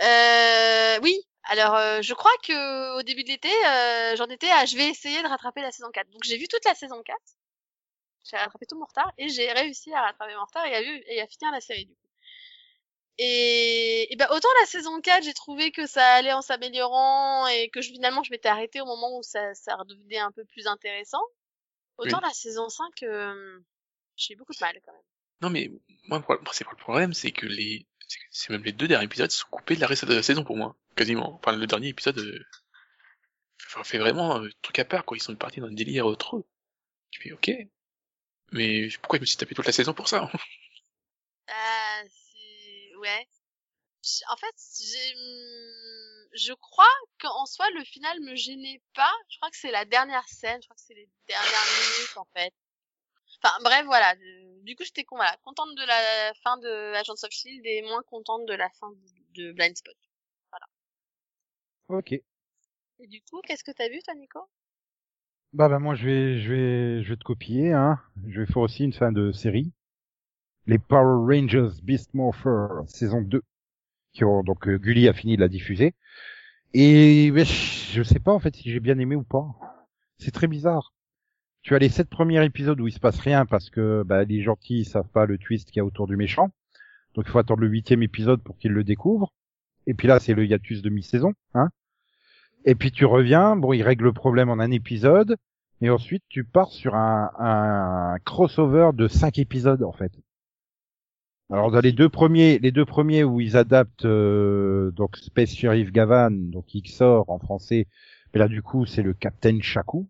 Euh, 0.00 1.00
oui. 1.02 1.20
Alors, 1.44 1.74
euh, 1.74 2.00
je 2.00 2.14
crois 2.14 2.32
que 2.42 2.98
au 2.98 3.02
début 3.02 3.22
de 3.24 3.28
l'été, 3.28 3.50
euh, 3.66 4.16
j'en 4.16 4.26
étais 4.26 4.50
à, 4.50 4.64
je 4.64 4.76
vais 4.76 4.88
essayer 4.88 5.22
de 5.22 5.28
rattraper 5.28 5.60
la 5.60 5.70
saison 5.72 5.90
4. 5.92 6.08
Donc, 6.10 6.24
j'ai 6.24 6.38
vu 6.38 6.48
toute 6.48 6.64
la 6.64 6.74
saison 6.74 7.02
4. 7.02 7.18
J'ai 8.24 8.36
rattrapé 8.38 8.66
tout 8.66 8.78
mon 8.78 8.86
retard 8.86 9.12
et 9.18 9.28
j'ai 9.28 9.52
réussi 9.52 9.92
à 9.92 10.00
rattraper 10.02 10.34
mon 10.34 10.44
retard 10.44 10.64
et 10.66 10.74
à, 10.74 10.82
vu, 10.82 11.02
et 11.06 11.20
à 11.20 11.26
finir 11.26 11.52
la 11.52 11.60
série 11.60 11.84
du 11.84 11.94
coup. 11.94 12.08
Et, 13.18 14.12
et 14.12 14.16
ben 14.16 14.26
autant 14.30 14.48
la 14.60 14.66
saison 14.66 15.00
4, 15.00 15.22
j'ai 15.24 15.34
trouvé 15.34 15.70
que 15.70 15.86
ça 15.86 16.04
allait 16.14 16.32
en 16.32 16.42
s'améliorant 16.42 17.46
et 17.48 17.68
que 17.70 17.80
je, 17.80 17.90
finalement 17.92 18.22
je 18.24 18.30
m'étais 18.30 18.48
arrêtée 18.48 18.80
au 18.80 18.86
moment 18.86 19.18
où 19.18 19.22
ça, 19.22 19.54
ça 19.54 19.76
redevenait 19.76 20.18
un 20.18 20.32
peu 20.32 20.44
plus 20.46 20.66
intéressant. 20.66 21.22
Autant 21.98 22.20
la 22.20 22.30
saison 22.30 22.68
5, 22.68 23.02
euh, 23.04 23.60
j'ai 24.16 24.34
eu 24.34 24.36
beaucoup 24.36 24.52
de 24.52 24.58
mal 24.60 24.80
quand 24.84 24.92
même. 24.92 25.02
Non 25.44 25.50
mais, 25.50 25.70
moi, 26.08 26.24
le 26.26 26.36
c'est 26.52 26.64
pas 26.64 26.70
le 26.70 26.76
problème, 26.78 27.12
c'est 27.12 27.30
que 27.30 27.44
les, 27.44 27.86
c'est 28.30 28.48
même 28.50 28.64
les 28.64 28.72
deux 28.72 28.88
derniers 28.88 29.04
épisodes 29.04 29.30
sont 29.30 29.46
coupés 29.50 29.76
de 29.76 29.80
la 29.82 29.86
reste 29.86 30.06
de 30.06 30.14
la 30.14 30.22
saison 30.22 30.42
pour 30.42 30.56
moi. 30.56 30.74
Quasiment. 30.96 31.34
Enfin, 31.34 31.54
le 31.54 31.66
dernier 31.66 31.88
épisode, 31.88 32.18
euh, 32.18 32.44
fait- 33.58 33.98
vraiment 33.98 34.36
un 34.36 34.48
truc 34.62 34.78
à 34.78 34.84
part, 34.86 35.04
quoi. 35.04 35.16
Ils 35.16 35.20
sont 35.20 35.36
partis 35.36 35.60
dans 35.60 35.66
un 35.66 35.72
délire 35.72 36.06
autre. 36.06 36.42
Je 37.10 37.20
fais, 37.20 37.32
ok. 37.32 37.50
Mais 38.52 38.88
pourquoi 39.02 39.18
je 39.18 39.22
me 39.22 39.26
suis 39.26 39.36
tapé 39.36 39.54
toute 39.54 39.66
la 39.66 39.72
saison 39.72 39.92
pour 39.92 40.08
ça? 40.08 40.30
Ah, 41.48 42.02
c'est... 42.08 42.94
Ouais. 42.96 43.26
En 44.30 44.36
fait, 44.36 44.54
hum, 45.14 46.28
Je 46.34 46.52
crois 46.54 46.88
qu'en 47.20 47.46
soi, 47.46 47.68
le 47.70 47.84
final 47.84 48.18
me 48.20 48.34
gênait 48.34 48.80
pas. 48.94 49.12
Je 49.30 49.36
crois 49.38 49.50
que 49.50 49.56
c'est 49.56 49.70
la 49.70 49.84
dernière 49.84 50.28
scène. 50.28 50.60
Je 50.62 50.66
crois 50.68 50.76
que 50.76 50.82
c'est 50.86 50.94
les 50.94 51.08
dernières 51.26 51.66
minutes, 51.96 52.16
en 52.16 52.26
fait. 52.36 52.52
Enfin, 53.44 53.58
bref, 53.62 53.84
voilà. 53.84 54.14
Du 54.62 54.74
coup, 54.74 54.84
j'étais 54.84 55.04
voilà, 55.10 55.36
contente 55.44 55.74
de 55.76 55.86
la 55.86 56.32
fin 56.42 56.56
de 56.58 56.94
Agents 56.94 57.22
of 57.22 57.30
Shield 57.30 57.64
et 57.66 57.82
moins 57.82 58.02
contente 58.04 58.46
de 58.46 58.54
la 58.54 58.70
fin 58.70 58.90
de 59.34 59.52
Blind 59.52 59.76
Spot. 59.76 59.94
Ok. 61.88 62.12
Et 62.12 63.06
du 63.06 63.20
coup, 63.22 63.40
qu'est-ce 63.42 63.62
que 63.64 63.72
t'as 63.72 63.88
vu, 63.88 64.00
toi, 64.02 64.14
Nico? 64.14 64.40
Bah 65.52 65.68
bah 65.68 65.78
moi 65.78 65.94
je 65.94 66.04
vais 66.04 66.40
je 66.40 66.52
vais 66.52 67.02
je 67.04 67.10
vais 67.10 67.16
te 67.16 67.22
copier 67.22 67.72
hein. 67.72 68.00
Je 68.26 68.40
vais 68.40 68.46
faire 68.46 68.62
aussi 68.62 68.82
une 68.82 68.92
fin 68.92 69.12
de 69.12 69.30
série. 69.30 69.72
Les 70.66 70.78
Power 70.78 71.32
Rangers 71.32 71.80
Beast 71.80 72.12
Morpher 72.12 72.82
saison 72.88 73.20
2 73.20 73.40
qui 74.14 74.24
ont 74.24 74.42
donc 74.42 74.66
euh, 74.66 74.78
Gulli 74.78 75.08
a 75.08 75.12
fini 75.12 75.36
de 75.36 75.42
la 75.42 75.48
diffuser. 75.48 75.94
Et 76.72 77.30
je 77.36 78.02
sais 78.02 78.18
pas 78.18 78.32
en 78.32 78.40
fait 78.40 78.56
si 78.56 78.72
j'ai 78.72 78.80
bien 78.80 78.98
aimé 78.98 79.14
ou 79.14 79.22
pas. 79.22 79.46
C'est 80.18 80.32
très 80.32 80.48
bizarre. 80.48 80.93
Tu 81.64 81.74
as 81.74 81.78
les 81.78 81.88
sept 81.88 82.10
premiers 82.10 82.44
épisodes 82.44 82.78
où 82.78 82.86
il 82.86 82.92
se 82.92 83.00
passe 83.00 83.18
rien 83.18 83.46
parce 83.46 83.70
que 83.70 84.02
bah, 84.02 84.24
les 84.24 84.42
gentils 84.42 84.80
ils 84.80 84.84
savent 84.84 85.08
pas 85.08 85.24
le 85.24 85.38
twist 85.38 85.70
qu'il 85.70 85.78
y 85.78 85.80
a 85.80 85.84
autour 85.84 86.06
du 86.06 86.14
méchant. 86.14 86.50
Donc 87.14 87.24
il 87.26 87.30
faut 87.30 87.38
attendre 87.38 87.62
le 87.62 87.68
huitième 87.68 88.02
épisode 88.02 88.42
pour 88.42 88.58
qu'ils 88.58 88.72
le 88.72 88.84
découvrent. 88.84 89.32
Et 89.86 89.94
puis 89.94 90.06
là 90.06 90.20
c'est 90.20 90.34
le 90.34 90.44
hiatus 90.44 90.82
de 90.82 90.90
mi-saison, 90.90 91.32
hein. 91.54 91.70
Et 92.66 92.74
puis 92.74 92.92
tu 92.92 93.06
reviens, 93.06 93.56
bon, 93.56 93.72
il 93.72 93.82
règle 93.82 94.04
le 94.04 94.12
problème 94.12 94.50
en 94.50 94.58
un 94.58 94.70
épisode, 94.70 95.36
et 95.80 95.88
ensuite 95.88 96.22
tu 96.28 96.44
pars 96.44 96.70
sur 96.70 96.94
un, 96.94 98.16
crossover 98.26 98.90
de 98.92 99.08
cinq 99.08 99.38
épisodes 99.38 99.82
en 99.82 99.92
fait. 99.92 100.12
Alors 101.50 101.70
dans 101.70 101.80
les 101.80 101.92
deux 101.92 102.10
premiers, 102.10 102.58
les 102.58 102.72
deux 102.72 102.84
premiers 102.84 103.24
où 103.24 103.40
ils 103.40 103.56
adaptent 103.56 104.04
euh, 104.04 104.90
donc 104.90 105.16
Space 105.16 105.54
Sheriff 105.54 105.92
Gavan, 105.92 106.30
donc 106.30 106.66
XOR 106.74 107.30
en 107.30 107.38
français, 107.38 107.86
mais 108.34 108.40
là 108.40 108.48
du 108.48 108.62
coup 108.62 108.84
c'est 108.84 109.02
le 109.02 109.14
Captain 109.14 109.60
Shaku. 109.62 110.08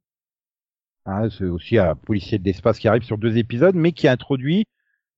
Hein, 1.07 1.29
c'est 1.31 1.45
aussi 1.45 1.79
un 1.79 1.95
policier 1.95 2.39
de 2.39 2.45
l'espace 2.45 2.79
qui 2.79 2.89
arrive 2.89 3.03
sur 3.03 3.19
deux 3.19 3.37
épisodes, 3.37 3.75
mais 3.75 3.93
qui 3.93 4.09
introduit 4.09 4.65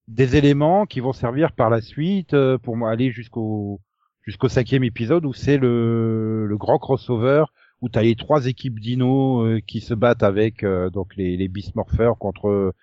des 0.09 0.37
éléments 0.37 0.87
qui 0.87 1.01
vont 1.01 1.13
servir 1.13 1.53
par 1.53 1.71
la 1.71 1.81
suite 1.81 2.35
euh, 2.35 2.59
pour 2.59 2.77
aller 2.87 3.11
jusqu'au 3.11 3.81
jusqu'au 4.23 4.49
cinquième 4.49 4.85
épisode 4.85 5.25
où 5.25 5.33
c'est 5.33 5.59
le, 5.59 6.47
le 6.47 6.57
grand 6.57 6.79
crossover 6.79 7.45
où 7.81 7.89
tu 7.89 7.99
as 7.99 8.03
les 8.03 8.17
trois 8.17 8.47
équipes 8.47 8.81
dino 8.81 9.43
euh, 9.47 9.61
qui 9.67 9.81
se 9.81 9.95
battent 9.95 10.23
avec 10.25 10.65
euh, 10.65 10.91
donc 10.91 11.15
les, 11.17 11.37
les 11.37 11.49
Beast 11.49 11.75
Morphers 11.77 12.15
contre 12.19 12.75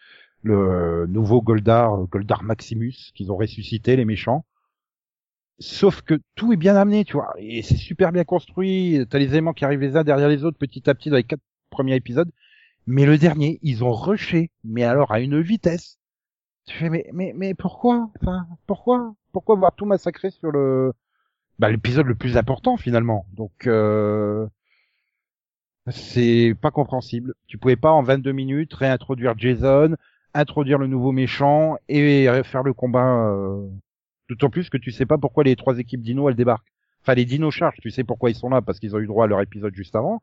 le 0.44 1.06
nouveau 1.08 1.42
Goldar, 1.42 2.06
Goldar 2.08 2.44
Maximus 2.44 3.12
qu'ils 3.16 3.32
ont 3.32 3.38
ressuscité 3.38 3.96
les 3.96 4.06
méchants. 4.06 4.46
Sauf 5.60 6.02
que 6.02 6.20
tout 6.36 6.52
est 6.52 6.58
bien 6.58 6.76
amené, 6.76 7.06
tu 7.06 7.14
vois, 7.14 7.34
et 7.38 7.62
c'est 7.62 7.78
super 7.78 8.12
bien 8.12 8.24
construit. 8.24 9.06
T'as 9.10 9.20
les 9.20 9.28
éléments 9.28 9.54
qui 9.54 9.66
arrivent 9.66 9.80
les 9.82 9.96
uns 9.96 10.04
derrière 10.04 10.28
les 10.28 10.44
autres 10.44 10.58
petit 10.58 10.90
à 10.90 10.96
petit 10.96 11.10
dans 11.10 11.16
les 11.18 11.24
quatre 11.24 11.42
premiers 11.70 11.96
épisodes. 11.96 12.30
Mais 12.88 13.06
le 13.06 13.18
dernier, 13.18 13.60
ils 13.62 13.84
ont 13.84 13.94
rushé, 13.94 14.52
mais 14.64 14.84
alors 14.84 15.12
à 15.12 15.20
une 15.20 15.42
vitesse. 15.42 16.00
Tu 16.68 16.78
fais 16.78 16.90
mais 16.90 17.10
mais 17.14 17.34
mais 17.36 17.54
pourquoi? 17.56 18.12
Enfin 18.22 18.48
pourquoi? 18.68 19.16
Pourquoi 19.34 19.56
voir 19.56 19.76
tout 19.76 19.86
massacrer 19.86 20.32
sur 20.32 20.52
le 20.52 20.94
bah, 21.60 21.72
l'épisode 21.72 22.08
le 22.08 22.16
plus 22.16 22.38
important 22.38 22.78
finalement? 22.78 23.28
Donc 23.34 23.68
euh, 23.68 24.48
c'est 25.90 26.56
pas 26.62 26.72
compréhensible. 26.72 27.34
Tu 27.48 27.58
pouvais 27.58 27.76
pas 27.76 27.92
en 27.92 28.04
22 28.04 28.32
minutes 28.32 28.74
réintroduire 28.74 29.34
Jason, 29.38 29.96
introduire 30.34 30.78
le 30.78 30.88
nouveau 30.88 31.12
méchant 31.12 31.78
et 31.90 32.28
faire 32.44 32.64
le 32.64 32.74
combat. 32.74 33.28
euh, 33.30 33.68
D'autant 34.30 34.50
plus 34.50 34.70
que 34.70 34.78
tu 34.78 34.92
sais 34.92 35.06
pas 35.06 35.18
pourquoi 35.18 35.44
les 35.44 35.56
trois 35.56 35.78
équipes 35.80 36.02
Dino 36.02 36.30
elles 36.30 36.36
débarquent. 36.36 36.72
Enfin 37.02 37.16
les 37.16 37.26
Dino 37.26 37.52
Charge, 37.52 37.78
tu 37.82 37.92
sais 37.92 38.04
pourquoi 38.06 38.30
ils 38.30 38.36
sont 38.36 38.50
là 38.50 38.62
parce 38.62 38.80
qu'ils 38.80 38.96
ont 38.96 39.00
eu 39.00 39.08
droit 39.08 39.26
à 39.26 39.28
leur 39.28 39.42
épisode 39.42 39.76
juste 39.76 39.96
avant. 39.96 40.22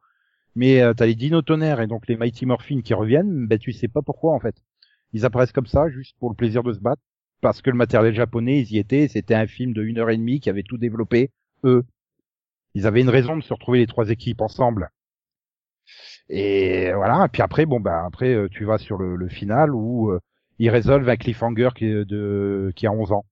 Mais 0.55 0.81
euh, 0.83 0.95
t'as 0.95 1.07
les 1.07 1.15
Dino 1.17 1.43
Tonnerre 1.43 1.81
et 1.81 1.87
donc 1.89 2.07
les 2.09 2.17
Mighty 2.17 2.47
Morphin 2.47 2.83
qui 2.83 2.95
reviennent, 2.95 3.47
ben 3.47 3.59
tu 3.59 3.73
sais 3.73 3.89
pas 3.89 4.03
pourquoi 4.03 4.33
en 4.35 4.41
fait. 4.41 4.57
Ils 5.13 5.25
apparaissent 5.25 5.53
comme 5.53 5.67
ça 5.67 5.89
juste 5.91 6.17
pour 6.19 6.31
le 6.31 6.37
plaisir 6.37 6.63
de 6.63 6.73
se 6.73 6.79
battre 6.81 7.03
parce 7.41 7.63
que 7.63 7.71
le 7.71 7.77
matériel 7.77 8.15
japonais 8.15 8.61
ils 8.61 8.73
y 8.73 8.79
étaient. 8.79 9.09
C'était 9.09 9.35
un 9.35 9.47
film 9.47 9.73
de 9.73 9.83
une 9.83 9.99
heure 9.99 10.11
et 10.11 10.17
demie 10.17 10.41
qui 10.41 10.51
avait 10.51 10.63
tout 10.63 10.79
développé 10.79 11.31
eux. 11.65 11.85
Ils 12.75 12.87
avaient 12.89 13.03
une 13.03 13.11
raison 13.11 13.37
de 13.37 13.43
se 13.43 13.53
retrouver 13.55 13.79
les 13.81 13.87
trois 13.87 14.11
équipes 14.11 14.41
ensemble. 14.41 14.91
Et 16.29 16.93
voilà. 16.95 17.25
Et 17.27 17.29
puis 17.29 17.43
après, 17.43 17.67
bon 17.67 17.81
bah 17.81 18.05
après 18.07 18.35
euh, 18.35 18.49
tu 18.49 18.65
vas 18.65 18.79
sur 18.79 18.99
le, 18.99 19.17
le 19.17 19.29
final 19.29 19.75
où 19.75 20.11
euh, 20.11 20.21
ils 20.59 20.71
résolvent 20.71 21.09
un 21.09 21.17
cliffhanger 21.17 21.71
qui 21.77 21.87
est 21.87 22.05
de 22.05 22.73
qui 22.77 22.87
a 22.87 22.93
11 22.93 23.13
ans. 23.13 23.25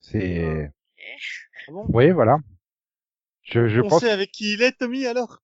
C'est 0.00 0.70
Ah 1.68 1.72
bon? 1.72 1.88
Oui 1.88 2.10
voilà. 2.12 2.38
Je, 3.44 3.66
je 3.66 3.80
On 3.80 3.88
pense 3.88 4.00
sait 4.00 4.10
avec 4.10 4.30
qui 4.32 4.52
il 4.52 4.62
est, 4.62 4.72
Tommy, 4.72 5.06
alors? 5.06 5.42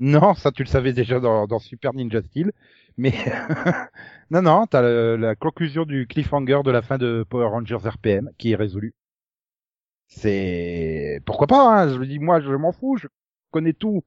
Non, 0.00 0.34
ça 0.34 0.52
tu 0.52 0.62
le 0.62 0.68
savais 0.68 0.92
déjà 0.92 1.20
dans, 1.20 1.46
dans 1.46 1.58
Super 1.58 1.94
Ninja 1.94 2.22
Steel, 2.22 2.52
mais 2.96 3.12
non 4.30 4.42
non, 4.42 4.66
t'as 4.66 4.82
le- 4.82 5.16
la 5.16 5.34
conclusion 5.34 5.84
du 5.84 6.06
cliffhanger 6.06 6.60
de 6.64 6.70
la 6.70 6.82
fin 6.82 6.98
de 6.98 7.24
Power 7.28 7.46
Rangers 7.48 7.76
RPM 7.88 8.30
qui 8.38 8.52
est 8.52 8.56
résolue. 8.56 8.94
C'est 10.08 11.20
pourquoi 11.26 11.46
pas 11.46 11.82
hein, 11.82 11.92
Je 11.92 11.98
me 11.98 12.06
dis 12.06 12.18
moi 12.18 12.40
je 12.40 12.50
m'en 12.52 12.72
fous, 12.72 12.96
je 12.96 13.08
connais 13.50 13.72
tout, 13.72 14.04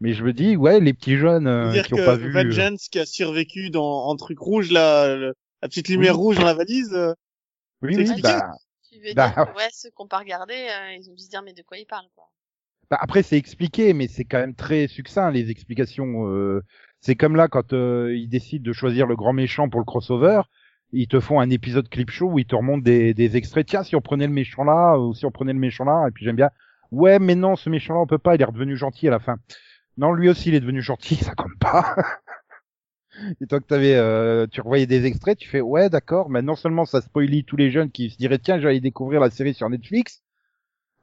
mais 0.00 0.12
je 0.14 0.24
me 0.24 0.32
dis 0.32 0.56
ouais 0.56 0.80
les 0.80 0.94
petits 0.94 1.16
jeunes 1.18 1.46
euh, 1.48 1.80
dire 1.80 1.82
qui 1.82 1.94
ont 1.94 1.98
que 1.98 2.00
pas 2.00 2.16
vu. 2.16 2.40
euh, 2.40 2.66
Vengeance, 2.66 2.88
qui 2.88 2.98
a 2.98 3.04
survécu 3.06 3.68
dans 3.70 4.06
en 4.06 4.16
truc 4.16 4.38
rouge, 4.38 4.70
là, 4.72 5.14
le- 5.16 5.34
la 5.62 5.68
petite 5.68 5.88
lumière 5.88 6.16
Oui. 6.16 6.18
rouge 6.18 6.36
dans 6.38 6.44
la 6.44 6.54
valise, 6.54 6.92
euh, 6.94 7.12
Oui 7.82 7.96
oui 7.96 8.20
bah 8.20 8.58
Tu 8.82 9.00
veux 9.00 9.14
Bah, 9.14 9.32
dire 9.32 9.38
que, 9.40 9.50
ouais, 9.50 9.68
ceux 9.72 9.90
qui 9.90 9.96
n'ont 10.00 10.08
pas 10.08 10.18
regardé, 10.20 10.54
euh, 10.54 10.94
ils 10.94 11.10
ont 11.10 11.14
dû 11.14 11.22
se 11.24 11.28
dire, 11.30 11.42
mais 11.42 11.52
de 11.54 11.62
quoi 11.62 11.78
ils 11.78 11.86
parlent, 11.86 12.10
quoi. 12.16 12.30
Bah, 12.90 12.98
après 13.00 13.22
c'est 13.22 13.36
expliqué, 13.36 13.92
mais 13.94 14.06
c'est 14.08 14.24
quand 14.24 14.38
même 14.38 14.54
très 14.54 14.86
succinct 14.86 15.30
les 15.30 15.50
explications. 15.50 16.28
euh, 16.30 16.62
c'est 17.00 17.16
comme 17.16 17.36
là 17.36 17.48
quand 17.48 17.72
euh, 17.72 18.14
ils 18.16 18.28
décident 18.28 18.62
de 18.64 18.72
choisir 18.72 19.06
le 19.06 19.16
grand 19.16 19.32
méchant 19.32 19.68
pour 19.68 19.80
le 19.80 19.84
crossover, 19.84 20.42
ils 20.92 21.08
te 21.08 21.18
font 21.20 21.40
un 21.40 21.50
épisode 21.50 21.88
clip 21.88 22.10
show 22.10 22.30
où 22.30 22.38
ils 22.38 22.46
te 22.46 22.54
remontent 22.54 22.82
des, 22.82 23.12
des 23.14 23.36
extraits. 23.36 23.66
Tiens, 23.66 23.82
si 23.82 23.96
on 23.96 24.00
prenait 24.00 24.26
le 24.28 24.32
méchant 24.32 24.64
là, 24.64 24.98
ou 24.98 25.14
si 25.14 25.26
on 25.26 25.30
prenait 25.32 25.52
le 25.52 25.58
méchant 25.58 25.84
là, 25.84 26.06
et 26.08 26.10
puis 26.12 26.24
j'aime 26.24 26.36
bien. 26.36 26.50
Ouais, 26.92 27.18
mais 27.18 27.34
non, 27.34 27.56
ce 27.56 27.68
méchant 27.70 27.94
là 27.94 28.00
on 28.00 28.06
peut 28.06 28.18
pas, 28.18 28.36
il 28.36 28.42
est 28.42 28.44
redevenu 28.44 28.76
gentil 28.76 29.08
à 29.08 29.10
la 29.10 29.18
fin. 29.20 29.36
Non, 29.98 30.12
lui 30.12 30.28
aussi 30.28 30.50
il 30.50 30.54
est 30.54 30.60
devenu 30.60 30.82
gentil, 30.82 31.16
ça 31.16 31.34
compte 31.34 31.58
pas. 31.60 31.96
Et 33.40 33.46
toi 33.46 33.60
que 33.60 33.66
t'avais, 33.66 33.94
euh, 33.94 34.46
tu 34.46 34.60
revoyais 34.60 34.86
des 34.86 35.06
extraits, 35.06 35.38
tu 35.38 35.48
fais 35.48 35.60
ouais 35.60 35.88
d'accord, 35.88 36.28
mais 36.30 36.42
non 36.42 36.54
seulement 36.54 36.84
ça 36.84 37.00
spoilie 37.00 37.44
tous 37.44 37.56
les 37.56 37.70
jeunes 37.70 37.90
qui 37.90 38.10
se 38.10 38.16
diraient 38.18 38.38
tiens 38.38 38.60
j'allais 38.60 38.80
découvrir 38.80 39.20
la 39.20 39.30
série 39.30 39.54
sur 39.54 39.68
Netflix, 39.70 40.22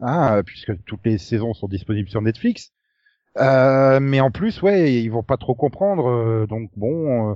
ah, 0.03 0.41
puisque 0.45 0.83
toutes 0.85 1.05
les 1.05 1.17
saisons 1.17 1.53
sont 1.53 1.67
disponibles 1.67 2.09
sur 2.09 2.21
Netflix. 2.21 2.71
Euh, 3.39 3.99
mais 3.99 4.21
en 4.21 4.31
plus, 4.31 4.61
ouais, 4.61 4.93
ils 4.95 5.09
vont 5.09 5.23
pas 5.23 5.37
trop 5.37 5.55
comprendre. 5.55 6.07
euh, 6.07 6.47
donc 6.47 6.71
bon, 6.77 7.31
euh, 7.31 7.35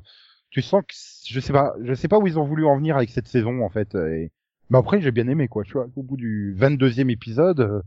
tu 0.51 0.61
sens 0.61 0.83
que 0.87 0.93
je 1.27 1.39
sais 1.39 1.53
pas, 1.53 1.73
je 1.83 1.93
sais 1.93 2.07
pas 2.07 2.19
où 2.19 2.27
ils 2.27 2.39
ont 2.39 2.45
voulu 2.45 2.65
en 2.65 2.77
venir 2.77 2.97
avec 2.97 3.09
cette 3.09 3.27
saison 3.27 3.63
en 3.63 3.69
fait. 3.69 3.95
Et 3.95 4.31
Mais 4.69 4.77
après, 4.79 5.01
j'ai 5.01 5.11
bien 5.11 5.27
aimé, 5.27 5.47
quoi. 5.47 5.63
Tu 5.63 5.73
vois, 5.73 5.87
au 5.95 6.03
bout 6.03 6.17
du 6.17 6.55
22e 6.59 7.09
épisode, 7.11 7.59
euh, 7.61 7.81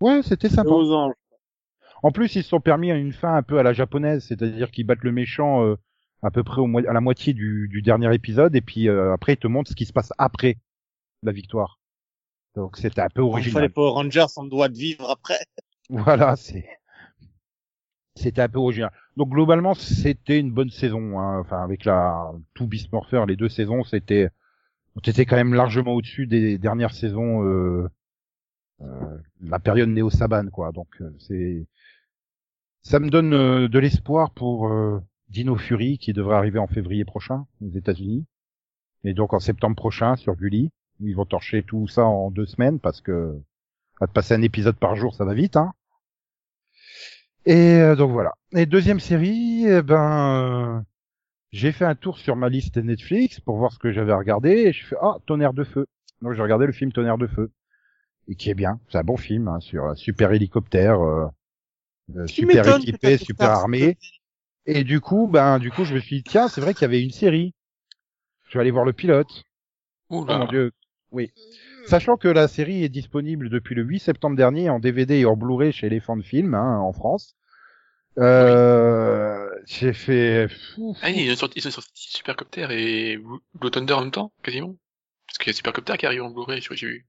ouais, 0.00 0.22
c'était 0.22 0.48
sympa. 0.50 0.70
Aux 0.70 0.92
anges. 0.92 1.14
En 2.02 2.12
plus, 2.12 2.34
ils 2.36 2.42
se 2.44 2.48
sont 2.50 2.60
permis 2.60 2.90
une 2.90 3.12
fin 3.12 3.34
un 3.36 3.42
peu 3.42 3.58
à 3.58 3.62
la 3.64 3.72
japonaise, 3.72 4.24
c'est-à-dire 4.26 4.70
qu'ils 4.70 4.86
battent 4.86 5.04
le 5.04 5.12
méchant 5.12 5.64
euh, 5.64 5.76
à 6.22 6.30
peu 6.30 6.44
près 6.44 6.60
au 6.60 6.78
à 6.78 6.92
la 6.92 7.00
moitié 7.00 7.34
du, 7.34 7.68
du 7.68 7.82
dernier 7.82 8.14
épisode, 8.14 8.54
et 8.56 8.60
puis 8.62 8.88
euh, 8.88 9.12
après, 9.12 9.34
ils 9.34 9.38
te 9.38 9.48
montrent 9.48 9.70
ce 9.70 9.76
qui 9.76 9.86
se 9.86 9.92
passe 9.92 10.12
après 10.18 10.58
la 11.24 11.32
victoire. 11.32 11.80
Donc, 12.54 12.76
c'était 12.76 13.00
un 13.00 13.08
peu 13.08 13.22
original. 13.22 13.62
les 13.62 13.68
Power 13.68 13.92
Rangers 13.92 14.26
ont 14.36 14.42
le 14.42 14.50
droit 14.50 14.68
de 14.68 14.76
vivre 14.76 15.10
après. 15.10 15.40
Voilà, 15.90 16.36
c'est 16.36 16.64
c'était 18.14 18.40
un 18.40 18.48
peu 18.48 18.58
original. 18.58 18.92
Donc 19.16 19.30
globalement, 19.30 19.74
c'était 19.74 20.38
une 20.38 20.52
bonne 20.52 20.70
saison. 20.70 21.18
Hein. 21.18 21.40
Enfin, 21.40 21.62
avec 21.62 21.84
la 21.84 22.32
tout 22.54 22.66
Beast 22.66 22.92
Morpher, 22.92 23.26
les 23.26 23.36
deux 23.36 23.48
saisons, 23.48 23.84
c'était 23.84 24.30
on 24.96 25.00
était 25.00 25.26
quand 25.26 25.36
même 25.36 25.54
largement 25.54 25.92
au-dessus 25.92 26.26
des 26.26 26.58
dernières 26.58 26.94
saisons, 26.94 27.44
euh, 27.44 27.88
euh, 28.82 29.18
la 29.40 29.58
période 29.58 29.88
Néo 29.88 30.10
Saban, 30.10 30.48
quoi. 30.48 30.72
Donc 30.72 30.88
euh, 31.00 31.10
c'est 31.18 31.66
ça 32.82 32.98
me 32.98 33.10
donne 33.10 33.32
euh, 33.32 33.68
de 33.68 33.78
l'espoir 33.78 34.32
pour 34.32 34.68
euh, 34.68 35.00
Dino 35.28 35.56
Fury 35.56 35.98
qui 35.98 36.12
devrait 36.12 36.36
arriver 36.36 36.58
en 36.58 36.66
février 36.66 37.04
prochain 37.04 37.46
aux 37.60 37.70
États-Unis, 37.70 38.26
et 39.04 39.14
donc 39.14 39.32
en 39.32 39.40
septembre 39.40 39.76
prochain 39.76 40.16
sur 40.16 40.36
Gulli. 40.36 40.70
Ils 41.00 41.14
vont 41.14 41.24
torcher 41.24 41.62
tout 41.62 41.88
ça 41.88 42.04
en 42.04 42.30
deux 42.30 42.46
semaines 42.46 42.78
parce 42.78 43.00
que 43.00 43.38
à 44.00 44.06
te 44.06 44.12
passer 44.12 44.34
un 44.34 44.42
épisode 44.42 44.76
par 44.76 44.96
jour, 44.96 45.14
ça 45.14 45.24
va 45.24 45.34
vite, 45.34 45.56
hein. 45.56 45.72
Et 47.44 47.80
euh, 47.80 47.96
donc 47.96 48.12
voilà. 48.12 48.32
Et 48.52 48.66
deuxième 48.66 49.00
série, 49.00 49.64
eh 49.66 49.82
ben, 49.82 50.78
euh, 50.78 50.80
j'ai 51.52 51.72
fait 51.72 51.84
un 51.84 51.94
tour 51.94 52.18
sur 52.18 52.36
ma 52.36 52.48
liste 52.48 52.76
Netflix 52.76 53.40
pour 53.40 53.56
voir 53.56 53.72
ce 53.72 53.78
que 53.78 53.92
j'avais 53.92 54.14
regardé 54.14 54.50
et 54.50 54.72
je 54.72 54.86
fais 54.86 54.96
ah 55.00 55.16
Tonnerre 55.26 55.52
de 55.52 55.64
feu. 55.64 55.86
Donc 56.20 56.34
j'ai 56.34 56.42
regardé 56.42 56.66
le 56.66 56.72
film 56.72 56.92
Tonnerre 56.92 57.18
de 57.18 57.26
feu 57.26 57.50
et 58.28 58.34
qui 58.34 58.50
est 58.50 58.54
bien. 58.54 58.80
C'est 58.88 58.98
un 58.98 59.04
bon 59.04 59.16
film 59.16 59.48
hein, 59.48 59.60
sur 59.60 59.84
un 59.84 59.94
super 59.94 60.32
hélicoptère, 60.32 61.00
euh, 61.00 61.26
euh, 62.16 62.26
super 62.26 62.76
équipé, 62.76 63.18
super 63.18 63.50
armé. 63.50 63.98
Et 64.64 64.84
du 64.84 65.00
coup, 65.00 65.26
ben 65.26 65.58
du 65.58 65.70
coup, 65.70 65.84
je 65.84 65.94
me 65.94 66.00
suis 66.00 66.16
dit 66.16 66.22
tiens, 66.22 66.48
c'est 66.48 66.60
vrai 66.60 66.72
qu'il 66.72 66.82
y 66.82 66.84
avait 66.86 67.02
une 67.02 67.10
série. 67.10 67.54
Je 68.48 68.54
vais 68.54 68.60
aller 68.60 68.70
voir 68.70 68.84
le 68.84 68.92
pilote. 68.92 69.44
Ouh 70.10 70.20
Oh 70.20 70.24
mon 70.26 70.46
dieu. 70.46 70.72
Mhm. 71.12 71.28
Sachant 71.86 72.16
que 72.16 72.28
la 72.28 72.48
série 72.48 72.84
est 72.84 72.88
disponible 72.88 73.50
depuis 73.50 73.74
le 73.74 73.82
8 73.82 73.98
septembre 73.98 74.36
dernier 74.36 74.70
en 74.70 74.78
DVD 74.78 75.18
et 75.18 75.26
en 75.26 75.36
Blu-ray 75.36 75.72
chez 75.72 75.88
Elephant 75.88 76.20
Film 76.22 76.54
hein, 76.54 76.78
en 76.78 76.92
France. 76.92 77.36
Euh, 78.18 79.48
J'ai 79.66 79.92
fait. 79.92 80.48
fou, 80.48 80.96
Ah, 81.02 81.10
ils 81.10 81.32
ont 81.32 81.36
sorti, 81.36 81.58
ils 81.58 81.68
ont 81.68 81.70
sorti 81.70 81.90
Supercopter 81.94 82.66
et 82.70 83.18
Blue 83.54 83.70
Thunder 83.70 83.94
en 83.94 84.00
même 84.02 84.10
temps, 84.10 84.32
quasiment. 84.42 84.76
Parce 85.26 85.38
qu'il 85.38 85.48
y 85.48 85.50
a 85.50 85.54
Supercopter 85.54 85.96
qui 85.96 86.06
arrive 86.06 86.22
en 86.22 86.30
Blu-ray, 86.30 86.60
je 86.60 86.66
crois 86.66 86.74
que 86.74 86.80
j'ai 86.80 86.86
vu. 86.86 87.06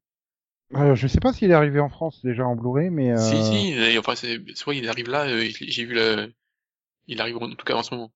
Euh, 0.76 0.96
je 0.96 1.08
sais 1.08 1.20
pas 1.20 1.34
s'il 1.34 1.52
est 1.52 1.56
arrivé 1.56 1.80
en 1.80 1.90
France 1.90 2.22
déjà 2.24 2.46
en 2.46 2.56
Blu-ray, 2.56 2.90
mais. 2.90 3.12
Euh... 3.12 3.18
Si, 3.18 3.44
si, 3.44 3.98
enfin, 3.98 4.16
c'est, 4.16 4.40
soit 4.56 4.76
il 4.76 4.88
arrive 4.90 5.10
là, 5.10 5.28
euh, 5.28 5.46
j'ai 5.62 5.86
vu 5.86 5.94
le, 5.94 6.34
il 7.08 7.22
arrive 7.22 7.38
en 7.38 7.50
tout 7.50 7.66
cas 7.66 7.76
en 7.76 7.84
ce 7.84 7.94
moment. 7.94 8.12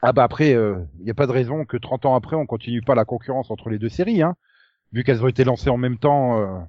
Ah 0.00 0.12
bah 0.12 0.22
après, 0.24 0.52
il 0.52 1.04
n'y 1.04 1.10
a 1.10 1.14
pas 1.14 1.26
de 1.26 1.32
raison 1.32 1.64
que 1.64 1.76
30 1.76 2.06
ans 2.06 2.14
après 2.14 2.36
on 2.36 2.46
continue 2.46 2.82
pas 2.82 2.94
la 2.94 3.04
concurrence 3.04 3.50
entre 3.50 3.68
les 3.68 3.78
deux 3.78 3.88
séries, 3.88 4.22
hein, 4.22 4.36
vu 4.92 5.04
qu'elles 5.04 5.22
ont 5.24 5.28
été 5.28 5.44
lancées 5.44 5.70
en 5.70 5.76
même 5.78 5.98
temps. 5.98 6.40
euh, 6.40 6.60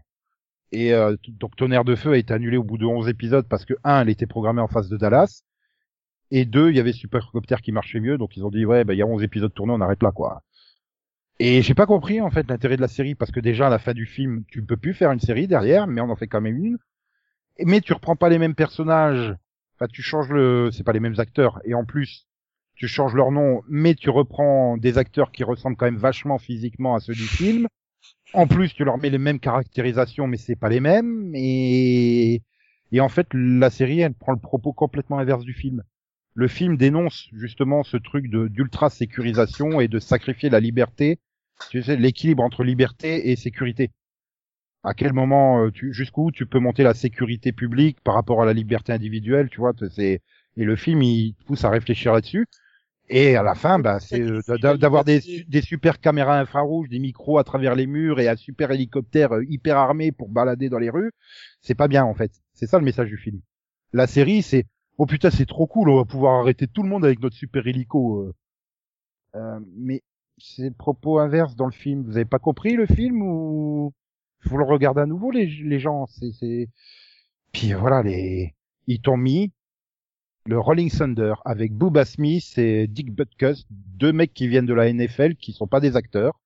et 0.72 0.94
euh, 0.94 1.16
donc 1.30 1.56
Tonnerre 1.56 1.86
de 1.86 1.96
Feu 1.96 2.14
a 2.14 2.18
été 2.18 2.34
annulé 2.34 2.58
au 2.58 2.64
bout 2.64 2.78
de 2.78 2.86
11 2.86 3.08
épisodes 3.10 3.48
parce 3.50 3.66
que 3.66 3.76
un, 3.84 4.02
elle 4.02 4.10
était 4.10 4.28
programmée 4.28 4.62
en 4.62 4.68
face 4.68 4.90
de 4.90 4.98
Dallas, 4.98 5.44
et 6.32 6.46
deux, 6.46 6.70
il 6.72 6.76
y 6.78 6.80
avait 6.80 6.94
Supercopter 6.94 7.58
qui 7.64 7.72
marchait 7.72 8.00
mieux, 8.00 8.18
donc 8.18 8.36
ils 8.38 8.46
ont 8.46 8.50
dit 8.52 8.66
ouais, 8.66 8.84
bah 8.84 8.94
il 8.94 8.98
y 8.98 9.02
a 9.02 9.08
11 9.08 9.24
épisodes 9.24 9.54
tournés, 9.54 9.74
on 9.74 9.82
arrête 9.82 10.04
là 10.04 10.12
quoi. 10.12 10.44
Et 11.40 11.62
j'ai 11.62 11.74
pas 11.74 11.86
compris 11.86 12.22
en 12.22 12.30
fait 12.32 12.48
l'intérêt 12.50 12.76
de 12.76 12.82
la 12.82 12.88
série 12.88 13.16
parce 13.16 13.32
que 13.32 13.40
déjà 13.40 13.68
à 13.68 13.70
la 13.70 13.80
fin 13.80 13.94
du 13.94 14.06
film, 14.06 14.44
tu 14.48 14.64
peux 14.64 14.78
plus 14.78 14.94
faire 14.94 15.12
une 15.12 15.20
série 15.20 15.48
derrière, 15.48 15.88
mais 15.88 16.02
on 16.02 16.10
en 16.10 16.16
fait 16.16 16.28
quand 16.28 16.42
même 16.42 16.64
une. 16.64 16.78
Mais 17.66 17.82
tu 17.82 17.94
reprends 17.94 18.16
pas 18.16 18.30
les 18.30 18.40
mêmes 18.40 18.56
personnages, 18.56 19.36
enfin 19.76 19.88
tu 19.92 20.02
changes 20.02 20.30
le, 20.30 20.72
c'est 20.72 20.84
pas 20.84 20.94
les 20.94 21.00
mêmes 21.02 21.20
acteurs, 21.20 21.60
et 21.66 21.74
en 21.74 21.86
plus 21.86 22.28
tu 22.76 22.88
changes 22.88 23.16
leur 23.16 23.32
nom, 23.32 23.62
mais 23.70 23.96
tu 23.96 24.10
reprends 24.10 24.78
des 24.78 24.98
acteurs 24.98 25.32
qui 25.32 25.44
ressemblent 25.44 25.78
quand 25.78 25.86
même 25.86 25.98
vachement 25.98 26.38
physiquement 26.40 26.96
à 26.96 27.00
ceux 27.02 27.14
du 27.14 27.28
film. 27.28 27.68
En 28.34 28.48
plus, 28.48 28.74
tu 28.74 28.84
leur 28.84 28.98
mets 28.98 29.10
les 29.10 29.18
mêmes 29.18 29.40
caractérisations, 29.40 30.28
mais 30.28 30.38
c'est 30.38 30.56
pas 30.56 30.70
les 30.70 30.80
mêmes. 30.80 31.32
Et, 31.36 32.44
et 32.92 33.02
en 33.02 33.10
fait, 33.10 33.28
la 33.34 33.70
série, 33.70 34.02
elle 34.02 34.14
prend 34.14 34.32
le 34.32 34.40
propos 34.40 34.74
complètement 34.74 35.20
inverse 35.20 35.44
du 35.44 35.54
film. 35.54 35.84
Le 36.36 36.48
film 36.48 36.78
dénonce 36.78 37.28
justement 37.34 37.84
ce 37.84 37.98
truc 37.98 38.30
de 38.30 38.48
d'ultra 38.48 38.90
sécurisation 38.90 39.82
et 39.82 39.88
de 39.88 40.00
sacrifier 40.00 40.50
la 40.50 40.60
liberté, 40.60 41.20
tu 41.72 41.82
sais, 41.82 41.98
l'équilibre 41.98 42.44
entre 42.44 42.64
liberté 42.64 43.32
et 43.32 43.36
sécurité. 43.36 43.92
À 44.84 44.94
quel 44.94 45.12
moment, 45.12 45.66
euh, 45.66 45.72
jusqu'où 45.74 46.32
tu 46.32 46.46
peux 46.46 46.60
monter 46.60 46.84
la 46.84 46.94
sécurité 46.94 47.52
publique 47.52 48.00
par 48.02 48.14
rapport 48.16 48.42
à 48.42 48.46
la 48.46 48.54
liberté 48.54 48.94
individuelle, 48.94 49.50
tu 49.50 49.58
vois, 49.58 49.74
c'est, 49.94 50.22
et 50.56 50.64
le 50.64 50.76
film, 50.76 51.02
il 51.02 51.36
pousse 51.46 51.66
à 51.66 51.70
réfléchir 51.70 52.14
là-dessus. 52.14 52.46
Et 53.12 53.36
à 53.36 53.42
la 53.42 53.56
fin, 53.56 53.80
bah, 53.80 54.00
c'est 54.00 54.22
euh, 54.22 54.42
d'avoir 54.78 55.04
des, 55.04 55.44
des 55.48 55.62
super 55.62 56.00
caméras 56.00 56.40
infrarouges, 56.40 56.90
des 56.90 57.00
micros 57.00 57.40
à 57.40 57.44
travers 57.44 57.74
les 57.74 57.88
murs 57.88 58.20
et 58.20 58.28
un 58.28 58.36
super 58.36 58.70
hélicoptère 58.70 59.34
euh, 59.34 59.44
hyper 59.50 59.78
armé 59.78 60.12
pour 60.12 60.30
balader 60.30 60.70
dans 60.70 60.78
les 60.78 60.92
rues. 60.92 61.12
C'est 61.62 61.74
pas 61.74 61.88
bien, 61.88 62.06
en 62.06 62.14
fait. 62.14 62.32
C'est 62.54 62.68
ça 62.68 62.78
le 62.78 62.86
message 62.86 63.10
du 63.10 63.18
film. 63.18 63.42
La 63.94 64.06
série, 64.06 64.44
c'est, 64.44 64.68
oh 65.00 65.08
putain, 65.08 65.32
c'est 65.32 65.48
trop 65.48 65.66
cool, 65.66 65.90
on 65.90 65.96
va 65.96 66.06
pouvoir 66.06 66.40
arrêter 66.40 66.68
tout 66.68 66.84
le 66.84 66.90
monde 66.90 67.04
avec 67.04 67.20
notre 67.20 67.36
super 67.36 67.66
hélico. 67.66 68.22
euh. 68.22 68.34
Euh, 69.36 69.60
mais 69.76 70.04
c'est 70.38 70.70
le 70.70 70.76
propos 70.76 71.18
inverse 71.18 71.56
dans 71.56 71.66
le 71.66 71.72
film. 71.72 72.04
Vous 72.04 72.16
avez 72.16 72.26
pas 72.26 72.40
compris 72.40 72.76
le 72.76 72.86
film 72.86 73.22
ou 73.24 73.92
faut 74.48 74.58
le 74.58 74.64
regarder 74.64 75.02
à 75.02 75.06
nouveau 75.08 75.32
les, 75.32 75.48
les 75.48 75.80
gens? 75.80 76.06
C'est, 76.06 76.32
c'est... 76.32 76.70
Puis 77.52 77.74
voilà, 77.74 78.04
les 78.04 78.56
ils 78.86 79.02
t'ont 79.02 79.18
mis 79.18 79.52
le 80.50 80.60
Rolling 80.60 80.90
Thunder 80.90 81.36
avec 81.46 81.74
Booba 81.74 82.06
Smith 82.06 82.58
et 82.58 82.88
Dick 82.88 83.14
Butkus, 83.14 83.68
deux 83.70 84.12
mecs 84.12 84.34
qui 84.34 84.48
viennent 84.48 84.66
de 84.66 84.74
la 84.74 84.92
NFL, 84.92 85.36
qui 85.36 85.54
sont 85.54 85.68
pas 85.68 85.80
des 85.80 85.96
acteurs 85.96 86.40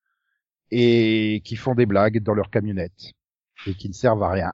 et 0.72 1.42
qui 1.46 1.56
font 1.56 1.74
des 1.74 1.86
blagues 1.86 2.22
dans 2.22 2.34
leur 2.34 2.50
camionnette 2.50 3.14
et 3.66 3.76
qui 3.76 3.88
ne 3.88 3.94
servent 3.94 4.24
à 4.24 4.30
rien. 4.30 4.52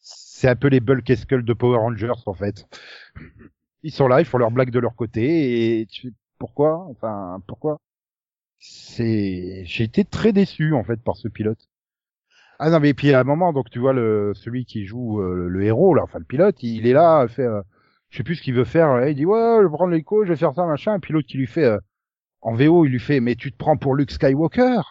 C'est 0.00 0.48
un 0.48 0.56
peu 0.56 0.68
les 0.68 0.80
Bulk 0.80 1.04
de 1.04 1.52
Power 1.52 1.76
Rangers 1.76 2.22
en 2.24 2.32
fait. 2.32 2.66
Ils 3.82 3.92
sont 3.92 4.08
là, 4.08 4.20
ils 4.20 4.24
font 4.24 4.38
leurs 4.38 4.50
blagues 4.50 4.70
de 4.70 4.78
leur 4.78 4.96
côté 4.96 5.80
et 5.80 5.86
tu 5.86 6.14
pourquoi? 6.38 6.86
Enfin, 6.88 7.42
pourquoi? 7.46 7.80
C'est, 8.60 9.62
j'ai 9.66 9.84
été 9.84 10.04
très 10.04 10.32
déçu 10.32 10.72
en 10.72 10.84
fait 10.84 11.00
par 11.02 11.16
ce 11.16 11.28
pilote. 11.28 11.68
Ah 12.58 12.70
non 12.70 12.80
mais 12.80 12.94
puis 12.94 13.12
à 13.12 13.20
un 13.20 13.24
moment 13.24 13.52
donc 13.52 13.68
tu 13.70 13.78
vois 13.78 13.92
celui 13.92 14.64
qui 14.64 14.86
joue 14.86 15.20
euh, 15.20 15.48
le 15.48 15.64
héros 15.64 15.94
là, 15.94 16.02
enfin 16.04 16.18
le 16.18 16.24
pilote, 16.24 16.62
il 16.62 16.86
est 16.86 16.92
là, 16.92 17.26
fait, 17.28 17.42
euh, 17.42 17.60
je 18.12 18.18
sais 18.18 18.24
plus 18.24 18.36
ce 18.36 18.42
qu'il 18.42 18.52
veut 18.54 18.64
faire. 18.64 18.94
là, 18.94 19.08
il 19.08 19.16
dit 19.16 19.24
ouais, 19.24 19.56
je 19.58 19.66
vais 19.66 19.72
prendre 19.72 19.90
l'écho, 19.90 20.24
je 20.24 20.28
vais 20.28 20.36
faire 20.36 20.54
ça 20.54 20.66
machin. 20.66 20.96
Et 20.96 20.98
puis 20.98 21.14
l'autre 21.14 21.26
qui 21.26 21.38
lui 21.38 21.46
fait 21.46 21.64
euh, 21.64 21.78
en 22.42 22.52
VO, 22.54 22.84
il 22.84 22.90
lui 22.90 23.00
fait 23.00 23.20
mais 23.20 23.34
tu 23.36 23.50
te 23.50 23.56
prends 23.56 23.78
pour 23.78 23.94
Luke 23.94 24.10
Skywalker? 24.10 24.82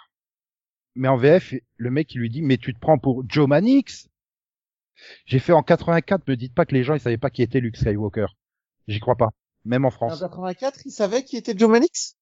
Mais 0.95 1.07
en 1.07 1.17
VF, 1.17 1.53
le 1.77 1.91
mec 1.91 2.13
il 2.15 2.19
lui 2.19 2.29
dit 2.31 2.41
mais 2.41 2.57
tu 2.57 2.73
te 2.73 2.79
prends 2.79 2.97
pour 2.97 3.23
Joe 3.29 3.47
Mannix. 3.47 4.09
J'ai 5.25 5.37
fait 5.37 5.53
en 5.53 5.61
84, 5.61 6.27
me 6.27 6.35
dites 6.35 6.55
pas 6.55 6.65
que 6.65 6.73
les 6.73 6.83
gens 6.83 6.95
ils 6.95 6.99
savaient 6.99 7.17
pas 7.17 7.29
qui 7.29 7.43
était 7.43 7.59
Luke 7.59 7.77
Skywalker. 7.77 8.25
J'y 8.87 8.99
crois 8.99 9.15
pas, 9.15 9.29
même 9.65 9.85
en 9.85 9.89
En 9.89 9.91
France. 9.91 10.19
84, 10.19 10.81
il 10.85 10.91
savait 10.91 11.23
qui 11.23 11.37
était 11.37 11.55
Joe 11.55 11.69
Mannix 11.69 12.15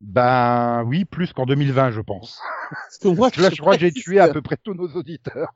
Ben 0.00 0.84
oui, 0.84 1.04
plus 1.04 1.34
qu'en 1.34 1.44
2020, 1.44 1.90
je 1.90 2.00
pense. 2.00 2.40
Parce 2.70 2.98
que 2.98 3.08
moi, 3.08 3.28
Là, 3.36 3.50
je 3.50 3.60
crois 3.60 3.74
que 3.74 3.80
j'ai 3.80 3.92
tué 3.92 4.20
à 4.20 4.28
peu 4.28 4.40
près 4.40 4.56
tous 4.56 4.72
nos 4.72 4.88
auditeurs. 4.88 5.52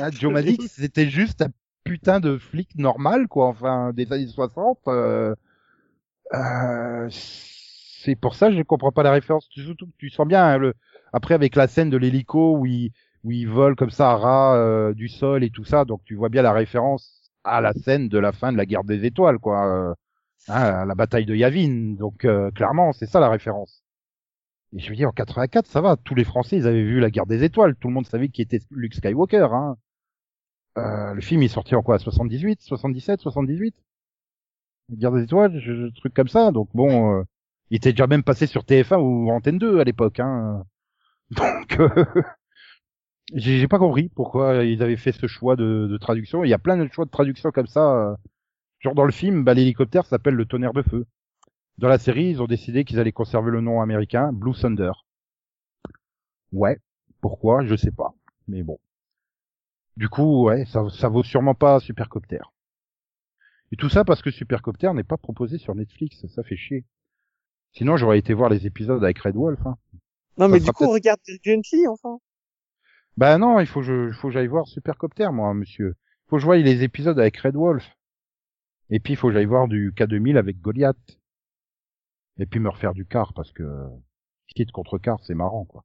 Hein, 0.00 0.10
Joe 0.10 0.32
Mannix, 0.32 0.66
c'était 0.66 1.08
juste 1.08 1.42
un 1.42 1.48
putain 1.84 2.20
de 2.20 2.38
flic 2.38 2.74
normal, 2.76 3.28
quoi, 3.28 3.48
enfin, 3.48 3.92
des 3.92 4.12
années 4.12 4.26
60. 4.26 4.78
Euh... 4.88 5.34
euh, 6.34 7.08
C'est 7.10 8.16
pour 8.16 8.34
ça 8.34 8.48
que 8.48 8.56
je 8.56 8.62
comprends 8.62 8.92
pas 8.92 9.02
la 9.02 9.12
référence. 9.12 9.48
Surtout 9.50 9.88
tu 9.98 10.10
sens 10.10 10.26
bien, 10.26 10.44
hein, 10.44 10.58
le... 10.58 10.74
après 11.12 11.34
avec 11.34 11.56
la 11.56 11.68
scène 11.68 11.90
de 11.90 11.96
l'hélico 11.96 12.56
où 12.58 12.66
il, 12.66 12.92
où 13.24 13.30
il 13.32 13.46
vole 13.48 13.76
comme 13.76 13.90
ça 13.90 14.10
à 14.10 14.16
ras 14.16 14.56
euh, 14.56 14.94
du 14.94 15.08
sol 15.08 15.44
et 15.44 15.50
tout 15.50 15.64
ça, 15.64 15.84
donc 15.84 16.02
tu 16.04 16.14
vois 16.14 16.28
bien 16.28 16.42
la 16.42 16.52
référence 16.52 17.30
à 17.44 17.60
la 17.60 17.72
scène 17.72 18.08
de 18.08 18.18
la 18.18 18.32
fin 18.32 18.52
de 18.52 18.56
la 18.56 18.66
guerre 18.66 18.84
des 18.84 19.04
étoiles, 19.04 19.38
quoi. 19.38 19.66
Euh, 19.90 19.94
hein, 20.48 20.84
la 20.86 20.94
bataille 20.94 21.26
de 21.26 21.34
Yavin. 21.34 21.94
Donc 21.98 22.24
euh, 22.24 22.50
clairement, 22.52 22.92
c'est 22.92 23.06
ça 23.06 23.20
la 23.20 23.30
référence. 23.30 23.82
Et 24.74 24.80
je 24.80 24.88
veux 24.90 24.96
dire, 24.96 25.08
en 25.08 25.12
84, 25.12 25.66
ça 25.66 25.80
va. 25.80 25.96
Tous 25.96 26.14
les 26.14 26.24
Français, 26.24 26.56
ils 26.56 26.66
avaient 26.66 26.82
vu 26.82 27.00
la 27.00 27.10
guerre 27.10 27.26
des 27.26 27.44
étoiles. 27.44 27.76
Tout 27.76 27.88
le 27.88 27.94
monde 27.94 28.06
savait 28.06 28.28
qui 28.28 28.42
était 28.42 28.60
Luke 28.70 28.94
Skywalker. 28.94 29.48
Hein. 29.52 29.76
Euh, 30.78 31.14
le 31.14 31.20
film 31.20 31.42
est 31.42 31.48
sorti 31.48 31.74
en 31.74 31.82
quoi 31.82 31.98
78, 31.98 32.60
77, 32.62 33.20
78 33.20 33.74
La 34.90 34.96
guerre 34.96 35.12
des 35.12 35.24
étoiles, 35.24 35.60
je, 35.60 35.74
je- 35.74 35.86
truc 36.00 36.14
comme 36.14 36.28
ça. 36.28 36.52
Donc 36.52 36.68
bon, 36.74 37.20
euh, 37.20 37.24
il 37.70 37.76
était 37.78 37.92
déjà 37.92 38.06
même 38.06 38.22
passé 38.24 38.46
sur 38.46 38.64
TF1 38.64 39.00
ou 39.00 39.30
Antenne 39.30 39.58
2 39.58 39.80
à 39.80 39.84
l'époque. 39.84 40.20
Hein. 40.20 40.64
Donc, 41.32 41.80
euh, 41.80 42.04
j'ai 43.34 43.58
j'ai 43.58 43.68
pas 43.68 43.78
compris 43.78 44.08
pourquoi 44.08 44.64
ils 44.64 44.82
avaient 44.82 44.96
fait 44.96 45.12
ce 45.12 45.26
choix 45.26 45.56
de, 45.56 45.86
de 45.90 45.96
traduction. 45.98 46.44
Il 46.44 46.48
y 46.50 46.54
a 46.54 46.58
plein 46.58 46.76
de 46.76 46.88
choix 46.92 47.04
de 47.04 47.10
traduction 47.10 47.50
comme 47.50 47.66
ça. 47.66 47.94
euh. 48.12 48.16
Genre 48.80 48.94
dans 48.96 49.04
le 49.06 49.12
film, 49.12 49.44
bah, 49.44 49.54
l'hélicoptère 49.54 50.06
s'appelle 50.06 50.34
le 50.34 50.46
tonnerre 50.46 50.74
de 50.74 50.82
feu. 50.82 51.06
Dans 51.78 51.88
la 51.88 51.98
série, 51.98 52.26
ils 52.30 52.42
ont 52.42 52.46
décidé 52.46 52.84
qu'ils 52.84 53.00
allaient 53.00 53.12
conserver 53.12 53.50
le 53.52 53.60
nom 53.62 53.82
américain, 53.82 54.32
Blue 54.32 54.54
Thunder. 54.54 54.92
Ouais. 56.52 56.78
Pourquoi 57.20 57.64
Je 57.64 57.74
sais 57.74 57.90
pas. 57.90 58.14
Mais 58.46 58.62
bon. 58.62 58.78
Du 59.96 60.08
coup, 60.08 60.44
ouais, 60.44 60.64
ça, 60.66 60.88
ça 60.90 61.08
vaut 61.08 61.22
sûrement 61.22 61.54
pas 61.54 61.80
Supercopter. 61.80 62.40
Et 63.72 63.76
tout 63.76 63.88
ça 63.88 64.04
parce 64.04 64.22
que 64.22 64.30
Supercopter 64.30 64.92
n'est 64.94 65.02
pas 65.02 65.16
proposé 65.16 65.58
sur 65.58 65.74
Netflix. 65.74 66.26
Ça 66.28 66.42
fait 66.42 66.56
chier. 66.56 66.84
Sinon, 67.72 67.96
j'aurais 67.96 68.18
été 68.18 68.34
voir 68.34 68.50
les 68.50 68.66
épisodes 68.66 69.02
avec 69.02 69.18
Red 69.18 69.34
Wolf. 69.34 69.60
Hein. 69.66 69.76
Non, 70.38 70.48
mais 70.48 70.60
du 70.60 70.70
coup, 70.72 70.84
on 70.84 70.90
regarde 70.90 71.20
Gently, 71.42 71.86
enfin. 71.88 72.18
Bah 73.16 73.36
non, 73.38 73.60
il 73.60 73.66
faut 73.66 73.80
que 73.80 73.86
je, 73.86 74.12
faut 74.12 74.28
que 74.28 74.34
j'aille 74.34 74.46
voir 74.46 74.66
Supercopter, 74.66 75.28
moi, 75.32 75.52
monsieur. 75.54 75.96
Faut 76.28 76.36
que 76.36 76.40
je 76.40 76.46
voie 76.46 76.56
les 76.56 76.82
épisodes 76.82 77.18
avec 77.18 77.36
Red 77.38 77.54
Wolf. 77.54 77.84
Et 78.90 79.00
puis, 79.00 79.14
il 79.14 79.16
faut 79.16 79.28
que 79.28 79.34
j'aille 79.34 79.46
voir 79.46 79.68
du 79.68 79.92
K2000 79.92 80.36
avec 80.36 80.60
Goliath. 80.60 81.18
Et 82.38 82.46
puis 82.46 82.60
me 82.60 82.68
refaire 82.68 82.94
du 82.94 83.06
car, 83.06 83.32
parce 83.34 83.52
que 83.52 83.88
Kid 84.48 84.70
contre 84.70 84.98
car, 84.98 85.22
c'est 85.24 85.34
marrant, 85.34 85.64
quoi. 85.64 85.84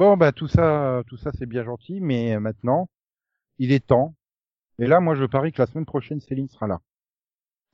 Bon, 0.00 0.16
bah 0.16 0.32
tout 0.32 0.48
ça, 0.48 1.02
tout 1.08 1.18
ça, 1.18 1.30
c'est 1.38 1.44
bien 1.44 1.62
gentil, 1.62 2.00
mais 2.00 2.40
maintenant, 2.40 2.88
il 3.58 3.70
est 3.70 3.86
temps. 3.86 4.14
Et 4.78 4.86
là, 4.86 4.98
moi, 4.98 5.14
je 5.14 5.26
parie 5.26 5.52
que 5.52 5.60
la 5.60 5.66
semaine 5.66 5.84
prochaine, 5.84 6.20
Céline 6.20 6.48
sera 6.48 6.66
là. 6.66 6.80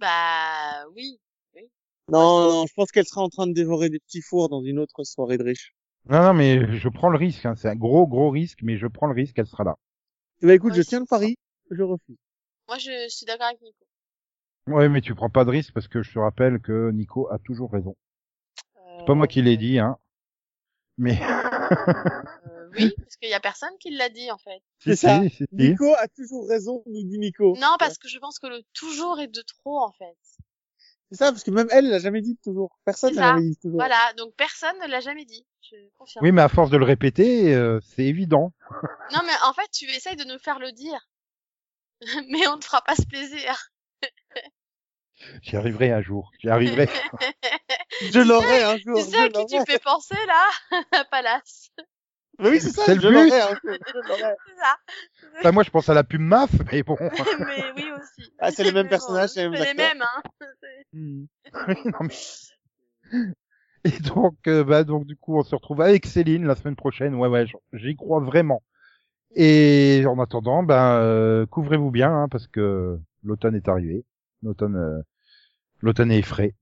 Bah 0.01 0.89
oui. 0.97 1.21
Non, 2.09 2.51
non, 2.51 2.67
je 2.67 2.75
pense 2.75 2.91
qu'elle 2.91 3.07
sera 3.07 3.21
en 3.21 3.29
train 3.29 3.47
de 3.47 3.53
dévorer 3.53 3.91
des 3.91 4.01
petits 4.01 4.23
fours 4.23 4.49
dans 4.49 4.61
une 4.61 4.81
autre 4.81 5.05
soirée 5.05 5.39
de 5.39 5.45
riches. 5.45 5.73
Non, 6.11 6.21
non, 6.21 6.35
mais 6.35 6.77
je 6.77 6.89
prends 6.89 7.11
le 7.11 7.17
risque. 7.17 7.47
Hein. 7.47 7.55
C'est 7.55 7.69
un 7.69 7.77
gros, 7.77 8.09
gros 8.09 8.31
risque, 8.31 8.59
mais 8.65 8.77
je 8.77 8.89
prends 8.89 9.07
le 9.07 9.15
risque 9.15 9.37
qu'elle 9.37 9.47
sera 9.47 9.63
là. 9.63 9.77
Eh 10.43 10.47
ben, 10.47 10.55
écoute, 10.55 10.75
je 10.75 10.83
tiens 10.83 10.99
le 10.99 11.07
pari, 11.07 11.37
je 11.71 11.83
refuse. 11.85 12.19
Moi, 12.67 12.79
je 12.79 13.09
suis 13.09 13.25
d'accord 13.25 13.47
avec 13.47 13.63
Nico. 13.63 13.87
Ouais, 14.67 14.89
mais 14.89 15.01
tu 15.01 15.15
prends 15.15 15.31
pas 15.31 15.45
de 15.45 15.51
risque 15.51 15.73
parce 15.73 15.87
que 15.87 16.03
je 16.03 16.13
te 16.13 16.19
rappelle 16.19 16.59
que 16.59 16.91
Nico 16.91 17.31
a 17.31 17.39
toujours 17.39 17.71
raison. 17.71 17.95
Euh, 18.79 18.97
C'est 18.99 19.07
pas 19.07 19.15
moi 19.15 19.29
qui 19.29 19.43
l'ai 19.43 19.57
dit, 19.57 19.79
hein. 19.79 19.97
Mais 20.99 21.21
euh, 21.73 22.71
oui, 22.75 22.95
parce 22.99 23.17
qu'il 23.17 23.31
y 23.31 23.35
a 23.35 23.41
personne 23.41 23.77
qui 23.81 23.91
l'a 23.91 24.09
dit 24.09 24.31
en 24.31 24.39
fait. 24.39 24.63
C'est 24.79 24.97
ça. 24.97 25.23
si, 25.23 25.31
si, 25.31 25.37
si. 25.37 25.47
Nico 25.53 25.93
a 25.95 26.09
toujours 26.09 26.49
raison, 26.49 26.83
nous 26.87 27.03
dit 27.05 27.19
Nico. 27.19 27.57
Non, 27.57 27.77
parce 27.79 27.99
que 27.99 28.09
je 28.09 28.19
pense 28.19 28.39
que 28.39 28.47
le 28.47 28.63
toujours 28.73 29.21
est 29.21 29.29
de 29.29 29.43
trop 29.43 29.81
en 29.81 29.93
fait. 29.93 30.17
C'est 31.11 31.19
ça, 31.19 31.31
parce 31.31 31.45
que 31.45 31.53
même 31.53 31.69
elle, 31.71 31.89
l'a 31.89 32.01
jamais 32.01 32.21
dit 32.21 32.37
toujours. 32.43 32.79
Personne 32.85 33.15
ça. 33.15 33.21
jamais 33.21 33.49
dit 33.49 33.57
toujours. 33.57 33.79
Voilà, 33.79 34.13
donc 34.17 34.35
personne 34.37 34.77
ne 34.83 34.89
l'a 34.89 35.01
jamais 35.01 35.25
dit. 35.25 35.47
Je 35.63 35.77
confirme. 35.99 36.25
Oui, 36.25 36.33
mais 36.33 36.43
à 36.43 36.49
force 36.49 36.71
de 36.71 36.77
le 36.77 36.85
répéter, 36.85 37.55
euh, 37.55 37.81
c'est 37.81 38.05
évident. 38.05 38.53
Non, 39.13 39.21
mais 39.25 39.33
en 39.45 39.53
fait, 39.53 39.69
tu 39.73 39.85
essayes 39.87 40.17
de 40.17 40.25
nous 40.25 40.39
faire 40.39 40.59
le 40.59 40.73
dire. 40.73 41.09
mais 42.29 42.47
on 42.49 42.57
ne 42.57 42.61
te 42.61 42.65
fera 42.65 42.83
pas 42.83 42.97
ce 42.97 43.07
plaisir. 43.07 43.71
J'y 45.43 45.57
arriverai 45.57 45.93
un 45.93 46.01
jour. 46.03 46.31
J'y 46.41 46.49
arriverai. 46.49 46.89
Je 48.13 48.21
l'aurai 48.21 48.63
un 48.63 48.77
jour. 48.77 48.97
tu 48.97 49.11
sais 49.11 49.17
à 49.19 49.25
je 49.27 49.31
qui 49.31 49.47
tu 49.47 49.57
fais 49.67 49.79
penser 49.79 50.17
là 50.27 50.81
À 50.93 51.05
Palace. 51.05 51.71
Mais 52.39 52.51
oui, 52.51 52.61
c'est 52.61 52.71
ça, 52.71 52.83
C'est 52.85 52.95
le 52.97 53.01
je 53.01 53.09
but. 53.09 53.31
C'est 53.33 54.57
ça. 54.61 54.77
Enfin, 55.39 55.53
moi, 55.53 55.63
je 55.63 55.71
pense 55.71 55.89
à 55.89 55.95
la 55.95 56.05
pub 56.05 56.21
MAF, 56.21 56.51
mais 56.71 56.83
bon. 56.83 56.97
mais 57.01 57.65
oui 57.77 57.91
aussi. 57.99 58.31
Ah, 58.39 58.51
c'est 58.51 58.65
les 58.65 58.73
mêmes 58.73 58.89
personnages, 58.89 59.31
c'est 59.31 59.45
les 59.45 59.49
mêmes 59.49 59.63
C'est 59.63 59.69
les 59.69 59.75
mêmes, 59.75 60.03
hein. 60.03 60.23
C'est-. 60.61 60.87
Oui, 60.93 61.75
non, 61.87 61.99
mais- 62.03 63.31
Et 63.85 63.99
donc, 64.01 64.37
euh, 64.49 64.65
bah, 64.65 64.85
donc, 64.85 65.07
du 65.07 65.17
coup, 65.17 65.39
on 65.39 65.43
se 65.45 65.55
retrouve 65.55 65.81
avec 65.81 66.05
Céline 66.07 66.45
la 66.47 66.57
semaine 66.57 66.77
prochaine. 66.77 67.15
Ouais, 67.15 67.29
ouais, 67.29 67.47
j'y 67.73 67.97
crois 67.97 68.21
vraiment. 68.21 68.63
Et 69.35 70.05
en 70.07 70.19
attendant, 70.21 70.63
ben, 70.63 70.99
euh, 70.99 71.47
couvrez-vous 71.47 71.91
bien, 71.91 72.11
hein, 72.13 72.29
parce 72.29 72.47
que 72.49 72.99
l'automne 73.23 73.55
est 73.55 73.69
arrivé. 73.69 74.05
L'automne, 74.43 74.77
euh, 74.77 75.01
l'automne 75.87 76.11
est 76.11 76.23
frais. 76.23 76.55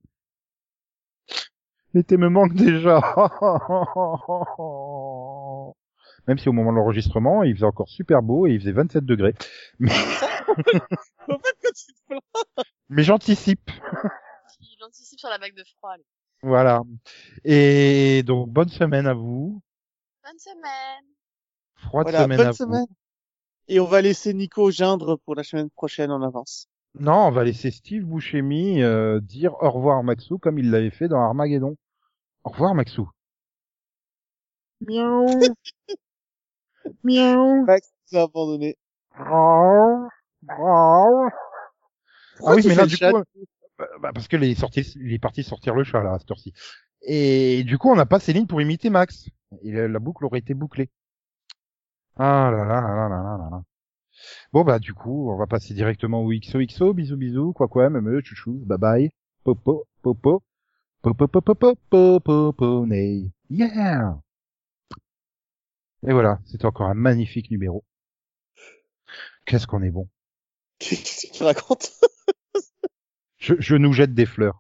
L'été 1.95 2.17
me 2.17 2.29
manque 2.29 2.55
déjà. 2.55 3.01
Même 6.27 6.39
si 6.39 6.49
au 6.49 6.53
moment 6.53 6.73
de 6.73 6.77
l'enregistrement, 6.77 7.43
il 7.43 7.55
faisait 7.55 7.67
encore 7.67 7.89
super 7.89 8.23
beau 8.23 8.47
et 8.47 8.53
il 8.53 8.61
faisait 8.61 8.73
27 8.73 9.05
degrés. 9.05 9.35
En 9.81 11.39
fait, 11.39 11.57
quand 11.63 11.73
tu 11.75 11.87
te 11.87 12.01
plains, 12.07 12.21
Mais 12.91 13.03
j'anticipe. 13.03 13.71
Il 14.61 14.85
anticipe 14.85 15.19
sur 15.19 15.31
la 15.31 15.39
vague 15.39 15.55
de 15.55 15.65
froid. 15.79 15.97
lui. 15.97 16.05
Voilà. 16.43 16.83
Et 17.45 18.23
donc, 18.25 18.51
bonne 18.51 18.69
semaine 18.69 19.07
à 19.07 19.15
vous. 19.15 19.63
Bonne 20.23 20.39
semaine. 20.39 21.05
Froide 21.77 22.05
voilà, 22.05 22.25
semaine 22.25 22.39
bonne 22.39 22.47
à 22.49 22.53
semaine. 22.53 22.87
Et 23.69 23.81
on 23.81 23.87
va 23.87 24.03
laisser 24.03 24.35
Nico 24.35 24.71
geindre 24.71 25.17
pour 25.25 25.35
la 25.35 25.45
semaine 25.45 25.71
prochaine 25.71 26.11
en 26.11 26.21
avance. 26.21 26.69
Non, 26.99 27.27
on 27.27 27.31
va 27.31 27.45
laisser 27.45 27.71
Steve 27.71 28.05
Buscemi 28.05 28.83
euh, 28.83 29.21
dire 29.21 29.55
au 29.61 29.71
revoir 29.71 30.03
Maxou 30.05 30.39
comme 30.39 30.59
il 30.59 30.71
l'avait 30.71 30.91
fait 30.91 31.09
dans 31.09 31.21
Armageddon. 31.21 31.77
Au 32.45 32.51
revoir 32.51 32.75
Maxou. 32.75 33.11
Miaou. 34.81 35.27
Miaou. 37.03 37.65
Max 37.65 37.91
nous 38.13 38.19
a 38.19 38.23
abandonné. 38.23 38.77
Miaou. 39.19 40.09
Miaou. 40.43 41.31
Pourquoi 42.37 42.53
Ah 42.53 42.57
oui, 42.57 42.63
mais 42.67 42.75
là, 42.75 42.87
du 42.87 42.97
chat 42.97 43.11
coup, 43.11 43.19
euh, 43.81 43.87
bah, 44.01 44.13
parce 44.15 44.29
que 44.29 44.37
les 44.37 44.55
sorties, 44.55 44.83
il 44.97 45.13
est 45.13 45.19
parti 45.19 45.43
sortir 45.43 45.75
le 45.75 45.85
chat, 45.85 46.03
là, 46.03 46.15
à 46.15 46.19
cette 46.19 46.31
heure-ci. 46.31 46.53
Et 47.03 47.65
du 47.65 47.79
coup, 47.79 47.91
on 47.91 47.97
n'a 47.97 48.07
pas 48.07 48.21
Céline 48.21 48.47
pour 48.47 48.61
imiter 48.61 48.91
Max. 48.91 49.29
Et 49.63 49.73
la 49.73 49.89
la 49.89 49.99
boucle 49.99 50.25
aurait 50.25 50.39
été 50.41 50.55
bouclée. 50.55 50.91
Ah 52.17 52.51
là 52.53 52.65
là 52.65 52.81
là 52.81 53.09
là 53.09 53.09
là 53.09 53.37
là 53.39 53.49
là. 53.51 53.63
Bon, 54.53 54.65
bah, 54.65 54.79
du 54.79 54.95
coup, 54.95 55.31
on 55.31 55.37
va 55.37 55.47
passer 55.47 55.75
directement 55.75 56.23
au 56.23 56.31
XOXO. 56.31 56.95
Bisous, 56.95 57.17
bisous. 57.17 57.53
Quoi, 57.53 57.69
quoi, 57.69 57.91
me, 57.91 58.21
chouchou. 58.23 58.63
Bye 58.65 58.79
bye. 58.79 59.11
Popo, 59.45 59.87
popo. 60.03 60.43
Popo, 61.03 61.29
popo, 61.29 61.55
popo, 61.55 62.21
popo, 62.21 62.87
ney. 62.87 63.31
Yeah! 63.51 64.19
Et 66.07 66.13
voilà. 66.13 66.41
C'était 66.47 66.67
encore 66.67 66.89
un 66.89 66.95
magnifique 66.95 67.51
numéro. 67.51 67.85
Qu'est-ce 69.45 69.67
qu'on 69.67 69.83
est 69.83 69.91
bon. 69.91 70.09
Qu'est-ce 70.79 71.27
que 71.27 71.33
tu 71.33 71.43
racontes 71.43 71.93
je, 73.39 73.55
je 73.59 73.77
nous 73.77 73.93
jette 73.93 74.15
des 74.15 74.27
fleurs. 74.27 74.59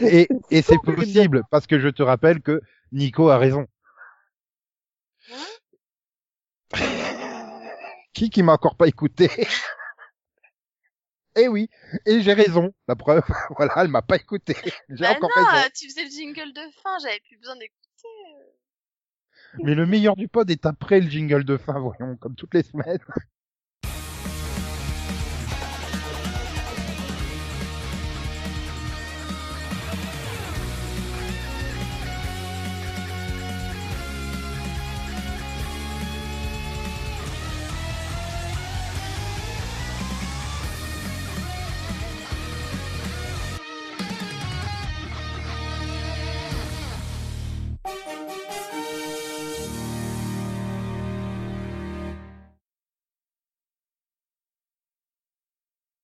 Et, 0.00 0.28
et 0.50 0.62
c'est 0.62 0.78
possible 0.84 1.42
parce 1.50 1.66
que 1.66 1.78
je 1.78 1.88
te 1.88 2.02
rappelle 2.02 2.40
que 2.40 2.60
Nico 2.92 3.28
a 3.28 3.38
raison. 3.38 3.66
Qui 8.18 8.30
qui 8.30 8.42
m'a 8.42 8.54
encore 8.54 8.76
pas 8.76 8.88
écouté 8.88 9.30
Eh 11.36 11.46
oui, 11.46 11.70
et 12.04 12.20
j'ai 12.20 12.32
raison. 12.32 12.72
La 12.88 12.96
preuve, 12.96 13.22
voilà, 13.56 13.72
elle 13.76 13.88
m'a 13.88 14.02
pas 14.02 14.16
écouté. 14.16 14.56
J'ai 14.88 15.04
Bah 15.04 15.12
encore 15.12 15.30
non, 15.36 15.44
raison. 15.52 15.68
tu 15.74 15.88
faisais 15.88 16.04
le 16.04 16.10
jingle 16.10 16.52
de 16.52 16.60
fin, 16.82 16.98
j'avais 17.00 17.20
plus 17.20 17.36
besoin 17.38 17.54
d'écouter. 17.56 18.08
Mais 19.62 19.74
le 19.74 19.86
meilleur 19.86 20.16
du 20.16 20.26
pod 20.28 20.50
est 20.50 20.66
après 20.66 21.00
le 21.00 21.08
jingle 21.08 21.44
de 21.44 21.56
fin, 21.56 21.78
voyons, 21.78 22.16
comme 22.16 22.34
toutes 22.34 22.54
les 22.54 22.62
semaines. 22.64 22.98